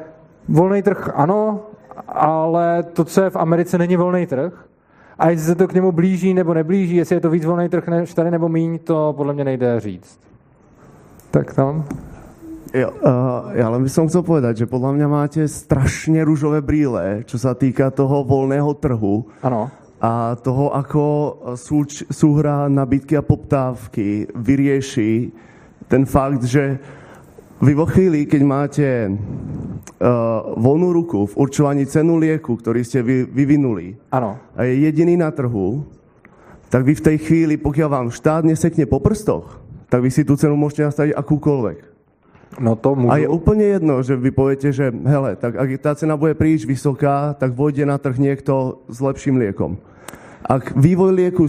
volný 0.49 0.83
trh 0.83 1.11
ano, 1.15 1.61
ale 2.09 2.83
to, 2.83 3.05
co 3.05 3.23
je 3.23 3.31
v 3.31 3.37
Americe, 3.37 3.79
není 3.79 3.97
volný 3.97 4.27
trh. 4.27 4.65
A 5.19 5.31
jestli 5.31 5.47
se 5.47 5.55
to 5.55 5.69
k 5.69 5.73
němu 5.73 5.93
blíží 5.93 6.35
nebo 6.35 6.55
neblíží, 6.55 6.97
jestli 6.97 7.17
je 7.17 7.21
to 7.21 7.31
víc 7.31 7.45
volný 7.45 7.69
trh 7.69 7.89
než 7.89 8.15
tady 8.15 8.31
nebo 8.31 8.49
míň, 8.49 8.79
to 8.79 9.15
podle 9.17 9.35
mě 9.35 9.45
nejde 9.45 9.81
říct. 9.81 10.30
Tak 11.31 11.55
tam. 11.55 11.87
Jo, 12.71 12.91
uh, 12.91 13.51
ja 13.55 13.67
len 13.67 13.83
by 13.83 13.91
som 13.91 14.07
chcel 14.07 14.23
povedať, 14.23 14.63
že 14.63 14.71
podľa 14.71 14.95
mňa 14.95 15.07
máte 15.11 15.43
strašne 15.47 16.23
rúžové 16.23 16.63
brýle, 16.63 17.27
čo 17.27 17.39
sa 17.39 17.55
týka 17.55 17.91
toho 17.91 18.23
voľného 18.23 18.71
trhu. 18.79 19.27
Ano. 19.43 19.71
A 19.99 20.39
toho, 20.39 20.75
ako 20.75 21.03
súč, 21.55 22.07
súhra 22.11 22.71
nabídky 22.71 23.19
a 23.19 23.27
poptávky 23.27 24.31
vyrieši 24.33 25.31
ten 25.91 26.07
fakt, 26.07 26.47
že 26.47 26.79
vy 27.61 27.73
vo 27.77 27.85
chvíli, 27.85 28.25
keď 28.25 28.43
máte 28.43 28.89
uh, 29.07 29.19
voľnú 30.57 30.95
ruku 30.95 31.31
v 31.31 31.35
určovaní 31.47 31.85
cenu 31.85 32.17
lieku, 32.17 32.57
ktorý 32.57 32.81
ste 32.83 33.05
vy, 33.05 33.29
vyvinuli 33.29 33.99
ano. 34.15 34.41
a 34.57 34.65
je 34.65 34.89
jediný 34.89 35.21
na 35.21 35.29
trhu, 35.29 35.85
tak 36.73 36.87
vy 36.87 36.97
v 36.97 37.05
tej 37.05 37.17
chvíli, 37.21 37.55
pokiaľ 37.59 37.89
vám 37.91 38.09
štát 38.15 38.47
nesekne 38.47 38.87
po 38.87 39.03
prstoch, 39.03 39.61
tak 39.91 40.01
vy 40.01 40.11
si 40.15 40.23
tú 40.23 40.39
cenu 40.39 40.55
môžete 40.55 40.87
nastaviť 40.87 41.13
akúkoľvek. 41.19 41.79
No 42.59 42.75
to 42.75 42.99
môžu... 42.99 43.15
A 43.15 43.23
je 43.23 43.29
úplne 43.31 43.63
jedno, 43.63 44.03
že 44.03 44.19
vy 44.19 44.31
poviete, 44.35 44.75
že 44.75 44.91
hele, 44.91 45.39
tak 45.39 45.55
ak 45.55 45.69
tá 45.83 45.93
cena 45.95 46.19
bude 46.19 46.35
príliš 46.35 46.67
vysoká, 46.67 47.35
tak 47.39 47.55
vojde 47.55 47.87
na 47.87 47.99
trh 47.99 48.19
niekto 48.19 48.83
s 48.91 48.99
lepším 48.99 49.39
liekom. 49.39 49.79
Ak 50.51 50.75
vývoj 50.75 51.15
lieku 51.15 51.47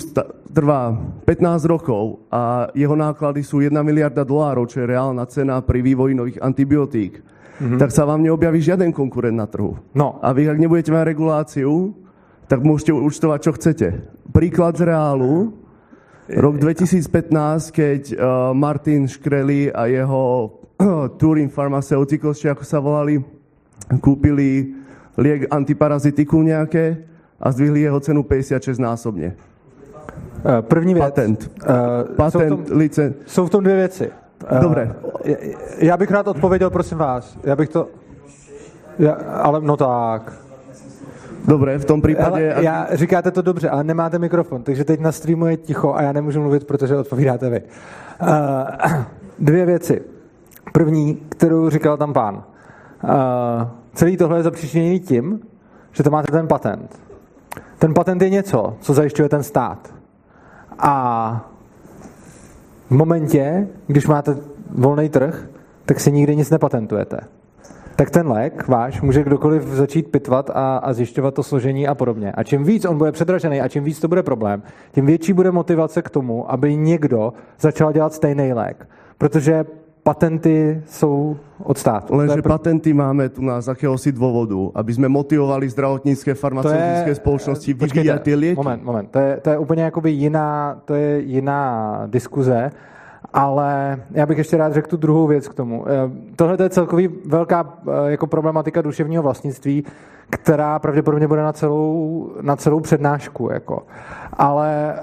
trvá 0.54 0.94
15 1.26 1.66
rokov 1.66 2.22
a 2.30 2.70
jeho 2.78 2.94
náklady 2.94 3.42
sú 3.42 3.64
1 3.64 3.74
miliarda 3.82 4.22
dolárov, 4.22 4.70
čo 4.70 4.84
je 4.84 4.92
reálna 4.94 5.26
cena 5.26 5.58
pri 5.64 5.82
vývoji 5.82 6.14
nových 6.14 6.38
antibiotík, 6.38 7.18
mm-hmm. 7.18 7.80
tak 7.82 7.90
sa 7.90 8.06
vám 8.06 8.22
neobjaví 8.22 8.62
žiaden 8.62 8.94
konkurent 8.94 9.34
na 9.34 9.50
trhu. 9.50 9.80
No. 9.98 10.22
A 10.22 10.30
vy, 10.36 10.46
ak 10.46 10.62
nebudete 10.62 10.94
mať 10.94 11.08
reguláciu, 11.08 11.98
tak 12.46 12.62
môžete 12.62 12.94
účtovať, 12.94 13.40
čo 13.42 13.52
chcete. 13.58 13.88
Príklad 14.30 14.78
z 14.78 14.92
reálu. 14.92 15.56
Rok 16.32 16.58
2015, 16.58 17.72
keď 17.72 18.02
uh, 18.14 18.20
Martin 18.56 19.08
Škreli 19.08 19.72
a 19.72 19.86
jeho 19.86 20.48
uh, 20.80 21.08
Turin 21.20 21.50
Pharmaceuticals, 21.50 22.40
či 22.40 22.48
ako 22.48 22.64
sa 22.64 22.80
volali, 22.80 23.20
kúpili 24.00 24.72
liek 25.20 25.52
antiparazitiku 25.52 26.40
nejaké, 26.40 27.12
a 27.42 27.52
zdvihli 27.52 27.82
jeho 27.82 28.00
cenu 28.00 28.24
56 28.24 28.80
násobně. 28.80 29.36
Eh, 30.46 30.62
první 30.62 30.94
věc. 30.94 31.06
Patent. 31.06 31.52
Uh, 31.62 32.16
Patent, 32.16 32.34
jsou 32.34 32.40
v 32.40 32.90
tom. 32.90 33.14
Jsou 33.26 33.46
v 33.46 33.50
tom 33.50 33.64
dvě 33.64 33.76
věci. 33.76 34.12
Dobré. 34.62 34.96
Uh, 35.26 35.36
já 35.78 35.98
bych 35.98 36.12
rád 36.12 36.28
odpověděl, 36.28 36.70
prosím 36.70 36.98
vás. 36.98 37.38
Já 37.44 37.56
bych 37.56 37.70
to... 37.70 37.90
Já, 39.00 39.14
ale 39.14 39.62
no 39.62 39.78
tak. 39.78 40.34
Dobré, 41.48 41.78
v 41.78 41.86
tom 41.86 42.02
případě... 42.02 42.54
Ale 42.54 42.64
já, 42.64 42.88
říkáte 42.92 43.32
to 43.32 43.42
dobře, 43.42 43.70
ale 43.70 43.84
nemáte 43.84 44.20
mikrofon, 44.20 44.64
takže 44.64 44.84
teď 44.84 45.00
na 45.00 45.12
streamu 45.12 45.46
je 45.46 45.58
ticho 45.58 45.94
a 45.94 46.02
já 46.02 46.12
nemůžu 46.12 46.42
mluvit, 46.42 46.68
protože 46.68 46.98
odpovídáte 46.98 47.50
vy. 47.50 47.62
Uh, 48.22 48.28
dvě 49.40 49.66
věci. 49.66 50.02
První, 50.74 51.16
kterou 51.30 51.70
říkal 51.70 51.98
tam 51.98 52.14
pán. 52.14 52.36
Uh, 52.36 53.12
celý 53.94 54.18
tohle 54.18 54.40
je 54.40 54.44
zapříčiněný 54.44 55.00
tím, 55.00 55.40
že 55.92 56.04
to 56.04 56.10
máte 56.10 56.32
ten 56.32 56.48
patent. 56.48 57.00
Ten 57.80 57.94
patent 57.94 58.22
je 58.22 58.30
něco, 58.30 58.78
co 58.80 58.94
zajišťuje 58.94 59.30
ten 59.30 59.44
stát. 59.44 59.94
A 60.80 61.50
v 62.90 62.92
momentě, 62.92 63.68
když 63.88 64.08
máte 64.08 64.38
volný 64.70 65.10
trh, 65.10 65.48
tak 65.86 66.00
si 66.00 66.12
nikdy 66.12 66.36
nic 66.36 66.50
nepatentujete. 66.50 67.20
Tak 68.02 68.10
ten 68.10 68.28
lék 68.28 68.68
váš 68.68 69.02
může 69.02 69.24
kdokoliv 69.24 69.64
začít 69.64 70.12
pitvat 70.12 70.50
a, 70.50 70.78
a 70.78 70.94
zjišťovat 70.94 71.34
to 71.34 71.44
složení 71.44 71.88
a 71.88 71.96
podobně. 71.96 72.32
A 72.32 72.44
čím 72.44 72.64
víc 72.64 72.86
on 72.86 72.98
bude 72.98 73.12
předražený 73.12 73.62
a 73.62 73.68
čím 73.68 73.84
víc 73.84 74.00
to 74.00 74.08
bude 74.08 74.24
problém, 74.24 74.64
tím 74.92 75.06
větší 75.06 75.34
bude 75.34 75.52
motivace 75.52 76.02
k 76.02 76.10
tomu, 76.10 76.52
aby 76.52 76.76
někdo 76.76 77.34
začal 77.60 77.94
dělat 77.94 78.14
stejný 78.14 78.54
lék. 78.54 78.90
Protože 79.18 79.66
patenty 80.04 80.82
jsou 80.86 81.38
od 81.64 81.78
státu. 81.78 82.16
Lenže 82.16 82.36
pr- 82.36 82.48
patenty 82.48 82.94
máme 82.94 83.30
tu 83.30 83.42
na 83.42 83.62
z 83.62 83.70
akéhosi 83.70 84.12
dôvodu, 84.12 84.72
aby 84.76 84.94
jsme 84.94 85.06
motivovali 85.10 85.70
zdravotnické 85.70 86.34
farmaceutické 86.34 87.10
je, 87.10 87.16
společnosti 87.16 87.74
vyvíjat 87.74 88.22
ty 88.22 88.36
lieky. 88.36 88.58
Moment, 88.58 88.84
moment. 88.84 89.12
To 89.12 89.20
je, 89.20 89.38
to 89.42 89.50
je 89.50 89.58
úplně 89.58 89.84
jakoby 89.84 90.12
jiná, 90.12 90.82
to 90.86 90.94
je 90.94 91.22
jiná 91.22 92.02
diskuze, 92.10 92.72
ale 93.34 94.02
já 94.12 94.26
bych 94.26 94.38
ještě 94.38 94.58
rád 94.58 94.74
řekl 94.74 94.90
tu 94.90 94.98
druhou 94.98 95.28
věc 95.28 95.48
k 95.48 95.54
tomu. 95.54 95.86
Eh, 95.88 96.12
tohle 96.36 96.58
je 96.64 96.70
celkový 96.70 97.10
velká 97.26 97.80
eh, 97.88 98.12
jako 98.12 98.28
problematika 98.28 98.82
duševního 98.82 99.24
vlastnictví, 99.24 99.84
která 100.30 100.80
pravděpodobně 100.80 101.28
bude 101.28 101.42
na 101.42 101.54
celou, 101.54 102.32
na 102.42 102.56
celou 102.56 102.80
přednášku. 102.80 103.50
Jako. 103.52 103.84
Ale 104.34 104.96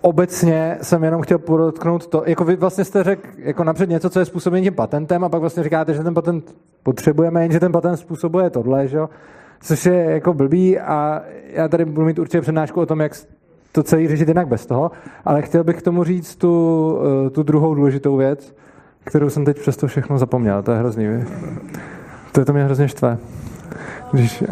obecně 0.00 0.78
jsem 0.82 1.04
jenom 1.04 1.22
chtěl 1.22 1.38
podotknout 1.38 2.06
to, 2.06 2.22
jako 2.26 2.44
vy 2.44 2.56
vlastně 2.56 2.84
jste 2.84 3.02
řekl 3.02 3.28
jako 3.36 3.64
napřed 3.64 3.88
něco, 3.88 4.10
co 4.10 4.18
je 4.18 4.24
způsobené 4.24 4.62
tím 4.62 4.74
patentem 4.74 5.24
a 5.24 5.28
pak 5.28 5.40
vlastně 5.40 5.62
říkáte, 5.62 5.94
že 5.94 6.02
ten 6.02 6.14
patent 6.14 6.54
potřebujeme, 6.82 7.42
jenže 7.42 7.60
ten 7.60 7.72
patent 7.72 7.98
způsobuje 7.98 8.50
tohle, 8.50 8.88
že 8.88 8.98
což 9.60 9.86
je 9.86 9.94
jako 9.94 10.34
blbý 10.34 10.78
a 10.78 11.22
já 11.46 11.68
tady 11.68 11.84
budu 11.84 12.06
mít 12.06 12.18
určitě 12.18 12.40
přednášku 12.40 12.80
o 12.80 12.86
tom, 12.86 13.00
jak 13.00 13.12
to 13.72 13.82
celý 13.82 14.08
řešit 14.08 14.28
jinak 14.28 14.48
bez 14.48 14.66
toho, 14.66 14.90
ale 15.24 15.42
chtěl 15.42 15.64
bych 15.64 15.76
k 15.76 15.82
tomu 15.82 16.04
říct 16.04 16.36
tu, 16.36 16.98
eh, 17.26 17.30
tu 17.30 17.42
druhou 17.42 17.74
důležitou 17.74 18.16
věc, 18.16 18.54
kterou 19.04 19.30
jsem 19.30 19.44
teď 19.44 19.60
přesto 19.60 19.86
všechno 19.86 20.18
zapomněl. 20.18 20.62
To 20.62 20.72
je 20.72 20.78
hrozný. 20.78 21.24
To 22.32 22.40
je 22.40 22.44
to 22.44 22.52
mě 22.52 22.64
hrozně 22.64 22.88
štve. 22.88 23.18
Když, 24.12 24.44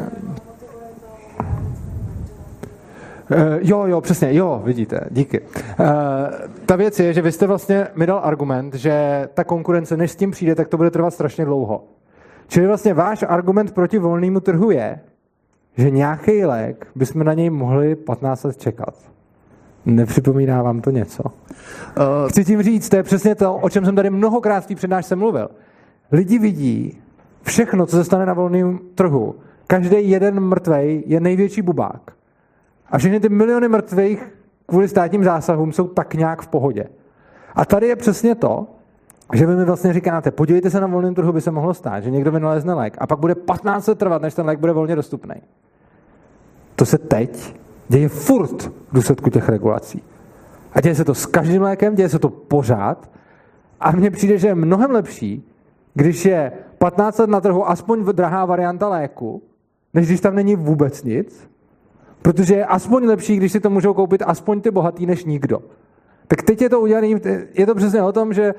Uh, 3.30 3.36
jo, 3.60 3.84
jo, 3.86 4.00
přesně, 4.00 4.34
jo, 4.34 4.62
vidíte, 4.64 5.00
díky. 5.10 5.40
Uh, 5.40 5.46
ta 6.66 6.76
věc 6.76 7.00
je, 7.00 7.12
že 7.12 7.22
vy 7.22 7.32
jste 7.32 7.46
vlastně 7.46 7.86
mi 7.94 8.06
dal 8.06 8.20
argument, 8.24 8.74
že 8.74 9.28
ta 9.34 9.44
konkurence, 9.44 9.96
než 9.96 10.10
s 10.10 10.16
tím 10.16 10.30
přijde, 10.30 10.54
tak 10.54 10.68
to 10.68 10.76
bude 10.76 10.90
trvat 10.90 11.14
strašně 11.14 11.44
dlouho. 11.44 11.84
Čili 12.48 12.66
vlastně 12.66 12.94
váš 12.94 13.24
argument 13.28 13.74
proti 13.74 13.98
volnému 13.98 14.40
trhu 14.40 14.70
je, 14.70 15.00
že 15.80 15.90
nějaký 15.90 16.44
lék 16.44 16.86
bychom 16.94 17.24
na 17.24 17.34
něj 17.34 17.50
mohli 17.50 17.96
15 17.96 18.44
let 18.44 18.56
čekat. 18.56 18.94
Nepřipomíná 19.86 20.62
vám 20.62 20.80
to 20.80 20.90
něco? 20.90 21.22
Uh, 21.22 21.32
Chci 22.28 22.44
tím 22.44 22.62
říct, 22.62 22.88
to 22.88 22.96
je 22.96 23.02
přesně 23.02 23.34
to, 23.34 23.56
o 23.56 23.70
čem 23.70 23.84
jsem 23.84 23.96
tady 23.96 24.10
mnohokrát 24.10 24.64
v 24.64 24.66
té 24.66 24.74
přednášce 24.74 25.16
mluvil. 25.16 25.48
Lidi 26.12 26.38
vidí 26.38 26.98
všechno, 27.42 27.86
co 27.86 27.96
se 27.96 28.04
stane 28.04 28.26
na 28.26 28.34
volném 28.34 28.78
trhu. 28.94 29.34
Každý 29.66 30.10
jeden 30.10 30.40
mrtvej 30.40 31.02
je 31.06 31.20
největší 31.20 31.62
bubák. 31.62 32.12
A 32.90 32.98
všechny 32.98 33.20
ty 33.20 33.28
miliony 33.28 33.68
mrtvých 33.68 34.34
kvůli 34.66 34.88
státním 34.88 35.24
zásahům 35.24 35.72
jsou 35.72 35.88
tak 35.88 36.14
nějak 36.14 36.42
v 36.42 36.48
pohodě. 36.48 36.84
A 37.54 37.64
tady 37.64 37.86
je 37.86 37.96
přesně 37.96 38.34
to, 38.34 38.66
že 39.32 39.46
vy 39.46 39.56
mi 39.56 39.64
vlastně 39.64 39.92
říkáte, 39.92 40.30
podívejte 40.30 40.70
se 40.70 40.80
na 40.80 40.86
volném 40.86 41.14
trhu, 41.14 41.32
by 41.32 41.40
se 41.40 41.50
mohlo 41.50 41.74
stát, 41.74 42.00
že 42.04 42.10
někdo 42.10 42.32
vynalezne 42.32 42.74
lék 42.74 42.96
a 42.98 43.06
pak 43.06 43.18
bude 43.18 43.34
15 43.34 43.86
let 43.86 43.98
trvat, 43.98 44.22
než 44.22 44.34
ten 44.34 44.46
lék 44.46 44.58
bude 44.58 44.72
volně 44.72 44.96
dostupný. 44.96 45.34
To 46.80 46.86
se 46.86 46.98
teď 46.98 47.56
děje 47.88 48.08
furt 48.08 48.62
v 48.62 48.92
důsledku 48.92 49.30
těch 49.30 49.48
regulací. 49.48 50.02
A 50.72 50.80
děje 50.80 50.94
se 50.94 51.04
to 51.04 51.14
s 51.14 51.26
každým 51.26 51.62
lékem, 51.62 51.94
děje 51.94 52.08
se 52.08 52.18
to 52.18 52.28
pořád. 52.28 53.10
A 53.80 53.90
mně 53.90 54.10
přijde, 54.10 54.38
že 54.38 54.48
je 54.48 54.54
mnohem 54.54 54.90
lepší, 54.90 55.48
když 55.94 56.24
je 56.24 56.52
15 56.78 57.18
let 57.18 57.30
na 57.30 57.40
trhu 57.40 57.70
aspoň 57.70 58.04
drahá 58.04 58.44
varianta 58.44 58.88
léku, 58.88 59.42
než 59.94 60.06
když 60.06 60.20
tam 60.20 60.34
není 60.34 60.56
vůbec 60.56 61.04
nic. 61.04 61.50
Protože 62.22 62.54
je 62.54 62.64
aspoň 62.64 63.04
lepší, 63.04 63.36
když 63.36 63.52
si 63.52 63.60
to 63.60 63.70
můžou 63.70 63.94
koupit 63.94 64.22
aspoň 64.26 64.60
ty 64.60 64.70
bohatý 64.70 65.06
než 65.06 65.24
nikdo. 65.24 65.62
Tak 66.26 66.42
teď 66.42 66.62
je 66.62 66.70
to 66.70 66.80
udělané, 66.80 67.06
je 67.54 67.66
to 67.66 67.74
přesně 67.74 68.02
o 68.02 68.12
tom, 68.12 68.32
že 68.32 68.54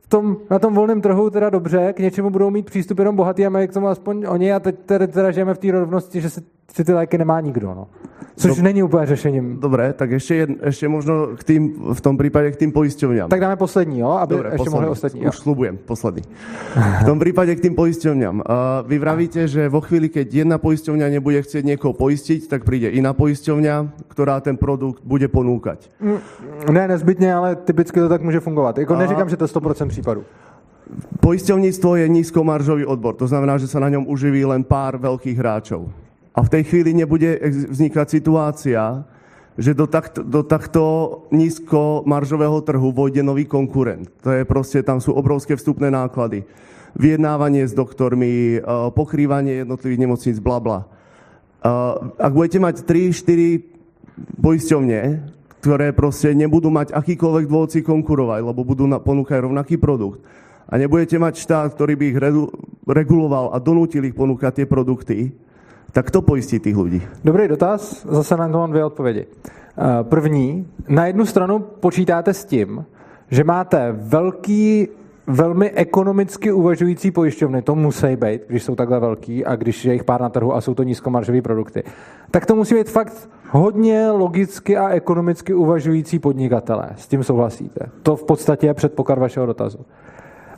v 0.00 0.08
tom, 0.08 0.36
na 0.50 0.58
tom 0.58 0.74
volném 0.74 1.00
trhu 1.00 1.30
teda 1.30 1.50
dobře, 1.50 1.92
k 1.92 1.98
něčemu 1.98 2.30
budou 2.30 2.50
mít 2.50 2.66
přístup 2.66 2.98
jenom 2.98 3.16
bohatý 3.16 3.46
a 3.46 3.50
mají 3.50 3.68
k 3.68 3.72
tomu 3.72 3.88
aspoň 3.88 4.26
oni 4.28 4.52
a 4.52 4.60
teď 4.60 4.76
teda, 4.86 5.06
teda 5.06 5.30
žijeme 5.30 5.54
v 5.54 5.58
té 5.58 5.72
rovnosti, 5.72 6.20
že, 6.20 6.30
se, 6.30 6.40
že 6.76 6.84
ty 6.84 6.92
léky 6.92 7.18
nemá 7.18 7.40
nikdo. 7.40 7.74
No. 7.74 7.86
Což 8.36 8.50
Dob- 8.50 8.62
není 8.62 8.82
úplně 8.82 9.06
řešením. 9.06 9.60
Dobré, 9.60 9.92
tak 9.92 10.10
ještě, 10.10 10.34
jed, 10.34 10.50
ještě 10.64 10.88
možno 10.88 11.26
k 11.26 11.44
tým, 11.44 11.74
v 11.92 12.00
tom 12.00 12.18
případě 12.18 12.50
k 12.50 12.56
tým 12.56 12.72
pojišťovňám. 12.72 13.28
Tak 13.28 13.40
dáme 13.40 13.56
poslední, 13.56 13.98
jo, 13.98 14.10
aby 14.10 14.34
Dobre, 14.34 14.48
ještě 14.48 14.56
poslední. 14.56 14.74
mohli 14.74 14.88
ostatní. 14.88 15.22
Jo. 15.22 15.28
Už 15.28 15.38
slubujem, 15.38 15.78
poslední. 15.84 16.22
V 17.00 17.04
tom 17.04 17.18
případě 17.18 17.56
k 17.56 17.60
tým 17.60 17.74
pojišťovňám. 17.74 18.36
Uh, 18.36 18.42
vy 18.88 18.98
vravíte, 18.98 19.48
že 19.48 19.68
vo 19.68 19.80
chvíli, 19.80 20.08
keď 20.08 20.34
jedna 20.34 20.58
pojišťovňa 20.58 21.06
nebude 21.08 21.42
chcieť 21.42 21.64
někoho 21.64 21.92
pojistiť, 21.96 22.48
tak 22.48 22.64
přijde 22.64 22.90
jiná 22.90 23.12
pojišťovňa, 23.12 23.74
která 24.08 24.40
ten 24.40 24.56
produkt 24.56 25.00
bude 25.04 25.28
ponúkať. 25.28 25.88
Mm, 26.00 26.20
ne, 26.70 26.88
nezbytně, 26.88 27.34
ale 27.34 27.56
typicky 27.56 28.00
to 28.00 28.08
tak 28.08 28.22
může 28.22 28.40
fungovat. 28.40 28.78
Jako 28.78 28.96
neříkám, 28.96 29.28
že 29.28 29.36
to 29.36 29.44
je 29.44 29.48
100% 29.48 29.88
případů. 29.88 30.24
Poisťovníctvo 31.20 31.96
je 31.96 32.08
nízkomaržový 32.08 32.86
odbor, 32.86 33.14
to 33.14 33.26
znamená, 33.26 33.58
že 33.58 33.66
sa 33.66 33.82
na 33.82 33.90
ňom 33.90 34.06
uživí 34.06 34.44
len 34.46 34.62
pár 34.62 34.94
veľkých 35.02 35.34
hráčov. 35.34 35.90
A 36.36 36.44
v 36.44 36.52
tej 36.52 36.62
chvíli 36.68 36.92
nebude 36.92 37.40
vznikať 37.72 38.06
situácia, 38.12 39.08
že 39.56 39.72
do, 39.72 39.88
takto, 39.88 40.20
do 40.20 40.44
takto 40.44 40.82
nízkomaržového 41.32 42.60
trhu 42.60 42.92
vojde 42.92 43.24
nový 43.24 43.48
konkurent. 43.48 44.12
To 44.20 44.30
je 44.30 44.44
prostě, 44.44 44.82
tam 44.82 45.00
sú 45.00 45.16
obrovské 45.16 45.56
vstupné 45.56 45.90
náklady. 45.90 46.44
Vyjednávanie 46.96 47.64
s 47.64 47.72
doktormi, 47.72 48.60
eh, 48.60 48.62
pokrývanie 48.92 49.64
jednotlivých 49.64 49.98
nemocnic, 49.98 50.36
bla, 50.38 50.60
bla. 50.60 50.78
Eh, 50.84 51.68
ak 52.20 52.32
budete 52.36 52.60
mať 52.60 52.84
3-4 52.84 53.64
poisťovne, 54.40 55.32
ktoré 55.60 55.92
prostě 55.92 56.36
nebudú 56.36 56.70
mať 56.70 56.92
akýkoľvek 56.92 57.48
si 57.72 57.80
konkurovať, 57.82 58.40
lebo 58.44 58.60
budú 58.64 58.86
ponúkať 59.00 59.40
rovnaký 59.40 59.76
produkt, 59.80 60.20
a 60.66 60.78
nebudete 60.78 61.18
mať 61.18 61.34
štát, 61.46 61.78
ktorý 61.78 61.94
by 61.94 62.04
ich 62.10 62.18
reguloval 62.86 63.54
a 63.54 63.62
donutil 63.62 64.02
ich 64.02 64.18
ponúkať 64.18 64.62
tie 64.62 64.66
produkty, 64.66 65.30
tak 65.96 66.10
to 66.10 66.22
pojistí 66.22 66.60
těch 66.60 66.76
lidí. 66.76 67.02
Dobrý 67.24 67.48
dotaz, 67.48 68.06
zase 68.10 68.36
na 68.36 68.48
to 68.48 68.58
mám 68.58 68.70
dvě 68.70 68.84
odpovědi. 68.84 69.26
Eh, 69.26 70.04
první, 70.04 70.66
na 70.88 71.06
jednu 71.06 71.26
stranu 71.26 71.58
počítáte 71.58 72.34
s 72.34 72.44
tím, 72.44 72.84
že 73.30 73.44
máte 73.44 73.92
velký, 73.92 74.88
velmi 75.26 75.70
ekonomicky 75.70 76.52
uvažující 76.52 77.10
pojišťovny, 77.10 77.62
to 77.62 77.74
musí 77.74 78.16
být, 78.16 78.42
když 78.48 78.62
jsou 78.62 78.74
takhle 78.74 79.00
velký 79.00 79.44
a 79.44 79.56
když 79.56 79.84
je 79.84 79.92
jich 79.92 80.04
pár 80.04 80.20
na 80.20 80.28
trhu 80.28 80.54
a 80.54 80.60
jsou 80.60 80.74
to 80.74 80.82
nízkomaržové 80.82 81.42
produkty, 81.42 81.82
tak 82.30 82.46
to 82.46 82.56
musí 82.56 82.74
být 82.74 82.90
fakt 82.90 83.30
hodně 83.50 84.10
logicky 84.10 84.76
a 84.76 84.88
ekonomicky 84.88 85.54
uvažující 85.54 86.18
podnikatelé. 86.18 86.90
S 86.96 87.08
tím 87.08 87.24
souhlasíte. 87.24 87.80
To 88.02 88.16
v 88.16 88.24
podstatě 88.24 88.66
je 88.66 88.74
předpoklad 88.74 89.18
vašeho 89.18 89.46
dotazu. 89.46 89.78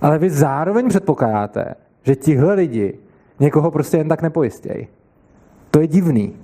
Ale 0.01 0.19
vy 0.19 0.31
zároveň 0.31 0.89
předpokládáte, 0.89 1.74
že 2.02 2.16
tihle 2.16 2.55
lidi 2.55 2.98
někoho 3.40 3.70
prostě 3.70 3.97
jen 3.97 4.09
tak 4.09 4.23
nepojistějí. 4.23 4.89
To 5.78 5.82
je 5.82 5.88
divný. 5.88 6.34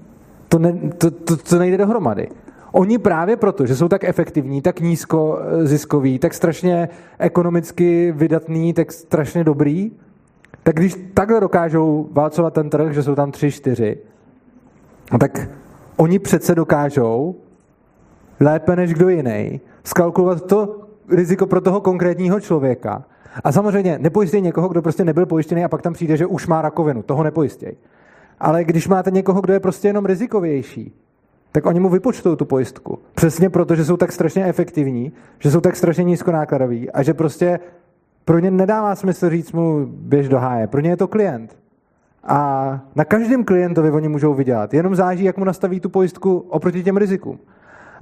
To, 0.49 0.59
ne, 0.59 0.73
to, 0.99 1.11
to, 1.11 1.37
to 1.37 1.59
nejde 1.59 1.77
dohromady. 1.77 2.29
Oni 2.73 2.99
právě 2.99 3.37
proto, 3.37 3.67
že 3.67 3.77
jsou 3.77 3.89
tak 3.89 4.05
efektivní, 4.05 4.63
tak 4.63 4.81
nízko 4.81 5.39
eh, 5.41 5.67
ziskoví, 5.67 6.19
tak 6.19 6.35
strašně 6.35 6.89
ekonomicky 7.19 8.13
vydatní, 8.17 8.73
tak 8.73 8.93
strašně 8.93 9.45
dobrý, 9.45 9.91
tak 10.63 10.77
když 10.77 10.97
takhle 11.15 11.41
dokážou 11.41 12.09
válcovat 12.13 12.55
ten 12.55 12.71
trh, 12.71 12.93
že 12.93 13.03
jsou 13.03 13.15
tam 13.15 13.33
tři, 13.33 13.51
čtyři, 13.51 13.99
tak 15.21 15.49
oni 15.97 16.19
přece 16.19 16.55
dokážou 16.55 17.35
lépe 18.41 18.77
než 18.77 18.95
kdo 18.95 19.09
jiný 19.09 19.61
skalkulovat 19.85 20.47
to 20.47 20.81
riziko 21.09 21.47
pro 21.47 21.61
toho 21.61 21.81
konkrétního 21.81 22.41
člověka. 22.41 23.05
A 23.45 23.53
samozřejmě 23.53 23.99
nepojistí 23.99 24.41
někoho, 24.41 24.69
kdo 24.69 24.83
prostě 24.83 25.05
nebyl 25.05 25.27
pojištěný 25.27 25.65
a 25.65 25.69
pak 25.69 25.83
tam 25.83 25.93
přijde, 25.93 26.17
že 26.17 26.27
už 26.27 26.47
má 26.47 26.63
rakovinu. 26.63 27.03
Toho 27.03 27.23
nepojistěj. 27.23 27.77
Ale 28.41 28.65
když 28.65 28.89
máte 28.89 29.11
někoho, 29.11 29.41
kdo 29.41 29.53
je 29.53 29.61
prostě 29.61 29.89
jenom 29.89 30.07
rizikovější, 30.07 30.93
tak 31.53 31.67
oni 31.67 31.81
mu 31.81 31.89
vypočtou 31.89 32.37
tu 32.37 32.45
pojistku. 32.45 32.99
Přesně 33.15 33.51
proto, 33.51 33.75
že 33.75 33.85
jsou 33.85 33.97
tak 33.97 34.13
strašně 34.13 34.45
efektivní, 34.45 35.13
že 35.39 35.51
jsou 35.51 35.61
tak 35.61 35.77
strašně 35.77 36.05
nízkonákladoví 36.05 36.91
a 36.91 37.03
že 37.03 37.15
prostě 37.15 37.61
pro 38.25 38.39
ně 38.39 38.51
nedává 38.51 38.95
smysl 38.95 39.31
říct 39.31 39.53
mu 39.53 39.87
běž 39.87 40.29
do 40.29 40.39
háje. 40.39 40.67
Pro 40.67 40.81
ně 40.81 40.91
je 40.91 40.97
to 40.97 41.09
klient. 41.09 41.57
A 42.25 42.81
na 42.95 43.05
každém 43.05 43.45
klientovi 43.45 43.91
oni 43.91 44.09
můžou 44.09 44.35
vydělat. 44.35 44.75
Jenom 44.75 44.95
záží, 44.95 45.25
jak 45.25 45.37
mu 45.37 45.45
nastaví 45.45 45.81
tu 45.81 45.89
pojistku 45.89 46.39
oproti 46.39 46.83
těm 46.83 46.97
rizikům. 46.97 47.39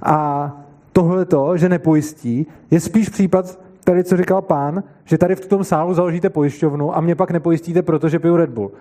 A 0.03 0.51
tohle 0.91 1.25
to, 1.25 1.57
že 1.57 1.69
nepojistí, 1.69 2.47
je 2.71 2.79
spíš 2.79 3.09
případ 3.09 3.59
tady, 3.83 4.03
co 4.03 4.17
říkal 4.17 4.41
pán, 4.41 4.83
že 5.05 5.17
tady 5.17 5.35
v 5.35 5.45
tom 5.45 5.63
sálu 5.63 5.93
založíte 5.93 6.29
pojišťovnu 6.29 6.97
a 6.97 7.01
mě 7.01 7.15
pak 7.15 7.31
nepojistíte, 7.31 7.81
protože 7.81 8.19
piju 8.19 8.37
Red 8.37 8.49
Bull. 8.49 8.71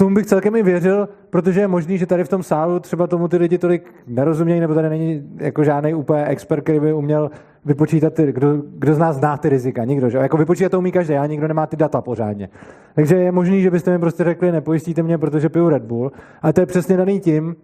Tomu 0.00 0.14
bych 0.14 0.26
celkem 0.26 0.56
i 0.56 0.62
věřil, 0.62 1.08
protože 1.30 1.60
je 1.60 1.68
možný, 1.68 1.98
že 1.98 2.06
tady 2.06 2.24
v 2.24 2.28
tom 2.28 2.42
sálu 2.42 2.80
třeba 2.80 3.06
tomu 3.06 3.28
ty 3.28 3.36
lidi 3.36 3.58
tolik 3.58 3.94
nerozumějí, 4.06 4.60
nebo 4.60 4.74
tady 4.74 4.88
není 4.88 5.22
jako 5.36 5.64
žádný 5.64 5.94
úplně 5.94 6.24
expert, 6.24 6.60
který 6.60 6.80
by 6.80 6.92
uměl 6.92 7.30
vypočítat 7.64 8.14
ty, 8.14 8.32
kdo, 8.32 8.62
kdo 8.78 8.94
z 8.94 8.98
nás 8.98 9.16
zná 9.16 9.36
ty 9.36 9.48
rizika. 9.48 9.84
Nikdo, 9.84 10.10
že? 10.10 10.18
Jako 10.18 10.36
vypočítat 10.36 10.70
to 10.70 10.78
umí 10.78 10.92
každý, 10.92 11.14
a 11.14 11.26
nikdo 11.26 11.48
nemá 11.48 11.66
ty 11.66 11.76
data 11.76 12.00
pořádně. 12.00 12.48
Takže 12.94 13.16
je 13.16 13.32
možný, 13.32 13.62
že 13.62 13.70
byste 13.70 13.90
mi 13.90 13.98
prostě 13.98 14.24
řekli, 14.24 14.52
nepojistíte 14.52 15.02
mě, 15.02 15.18
protože 15.18 15.48
piju 15.48 15.68
Red 15.68 15.82
Bull. 15.82 16.12
A 16.42 16.52
to 16.52 16.60
je 16.60 16.66
přesně 16.66 16.96
daný 16.96 17.20
tím, 17.20 17.56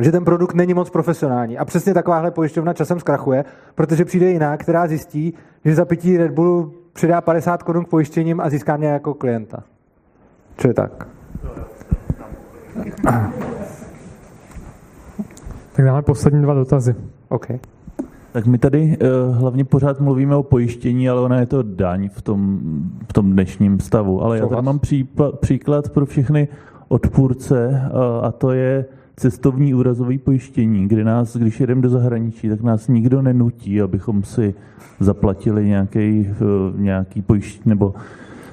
že 0.00 0.12
ten 0.12 0.24
produkt 0.24 0.54
není 0.54 0.74
moc 0.74 0.90
profesionální. 0.90 1.58
A 1.58 1.64
přesně 1.64 1.94
takováhle 1.94 2.30
pojišťovna 2.30 2.72
časem 2.72 3.00
zkrachuje, 3.00 3.44
protože 3.74 4.04
přijde 4.04 4.30
jiná, 4.30 4.56
která 4.56 4.86
zjistí, 4.86 5.34
že 5.64 5.74
za 5.74 5.84
pití 5.84 6.18
Red 6.18 6.30
Bullu 6.32 6.74
přidá 6.92 7.20
50 7.20 7.62
korun 7.62 7.84
k 7.84 7.88
pojištěním 7.88 8.40
a 8.40 8.50
získá 8.50 8.76
mě 8.76 8.88
jako 8.88 9.14
klienta. 9.14 9.62
je 10.66 10.74
tak. 10.74 11.11
Tak 15.72 15.84
dáme 15.84 16.02
poslední 16.02 16.42
dva 16.42 16.54
dotazy. 16.54 16.94
OK. 17.28 17.46
Tak 18.32 18.46
my 18.46 18.58
tady 18.58 18.96
uh, 19.28 19.36
hlavně 19.36 19.64
pořád 19.64 20.00
mluvíme 20.00 20.36
o 20.36 20.42
pojištění, 20.42 21.08
ale 21.08 21.20
ona 21.20 21.40
je 21.40 21.46
to 21.46 21.62
daň 21.62 22.08
v 22.08 22.22
tom, 22.22 22.60
v 23.08 23.12
tom 23.12 23.32
dnešním 23.32 23.80
stavu. 23.80 24.22
Ale 24.22 24.38
já 24.38 24.46
tady 24.46 24.62
mám 24.62 24.78
příklad, 24.78 25.38
příklad 25.38 25.88
pro 25.90 26.06
všechny 26.06 26.48
odpůrce 26.88 27.68
uh, 27.68 28.26
a 28.26 28.32
to 28.32 28.52
je 28.52 28.84
cestovní 29.16 29.74
úrazové 29.74 30.18
pojištění, 30.18 30.88
kdy 30.88 31.04
nás, 31.04 31.36
když 31.36 31.60
jedeme 31.60 31.82
do 31.82 31.88
zahraničí, 31.88 32.48
tak 32.48 32.60
nás 32.60 32.88
nikdo 32.88 33.22
nenutí, 33.22 33.82
abychom 33.82 34.24
si 34.24 34.54
zaplatili 35.00 35.66
nějaký, 35.66 36.28
uh, 36.40 36.80
nějaký 36.80 37.22
pojištění 37.22 37.70
nebo 37.70 37.94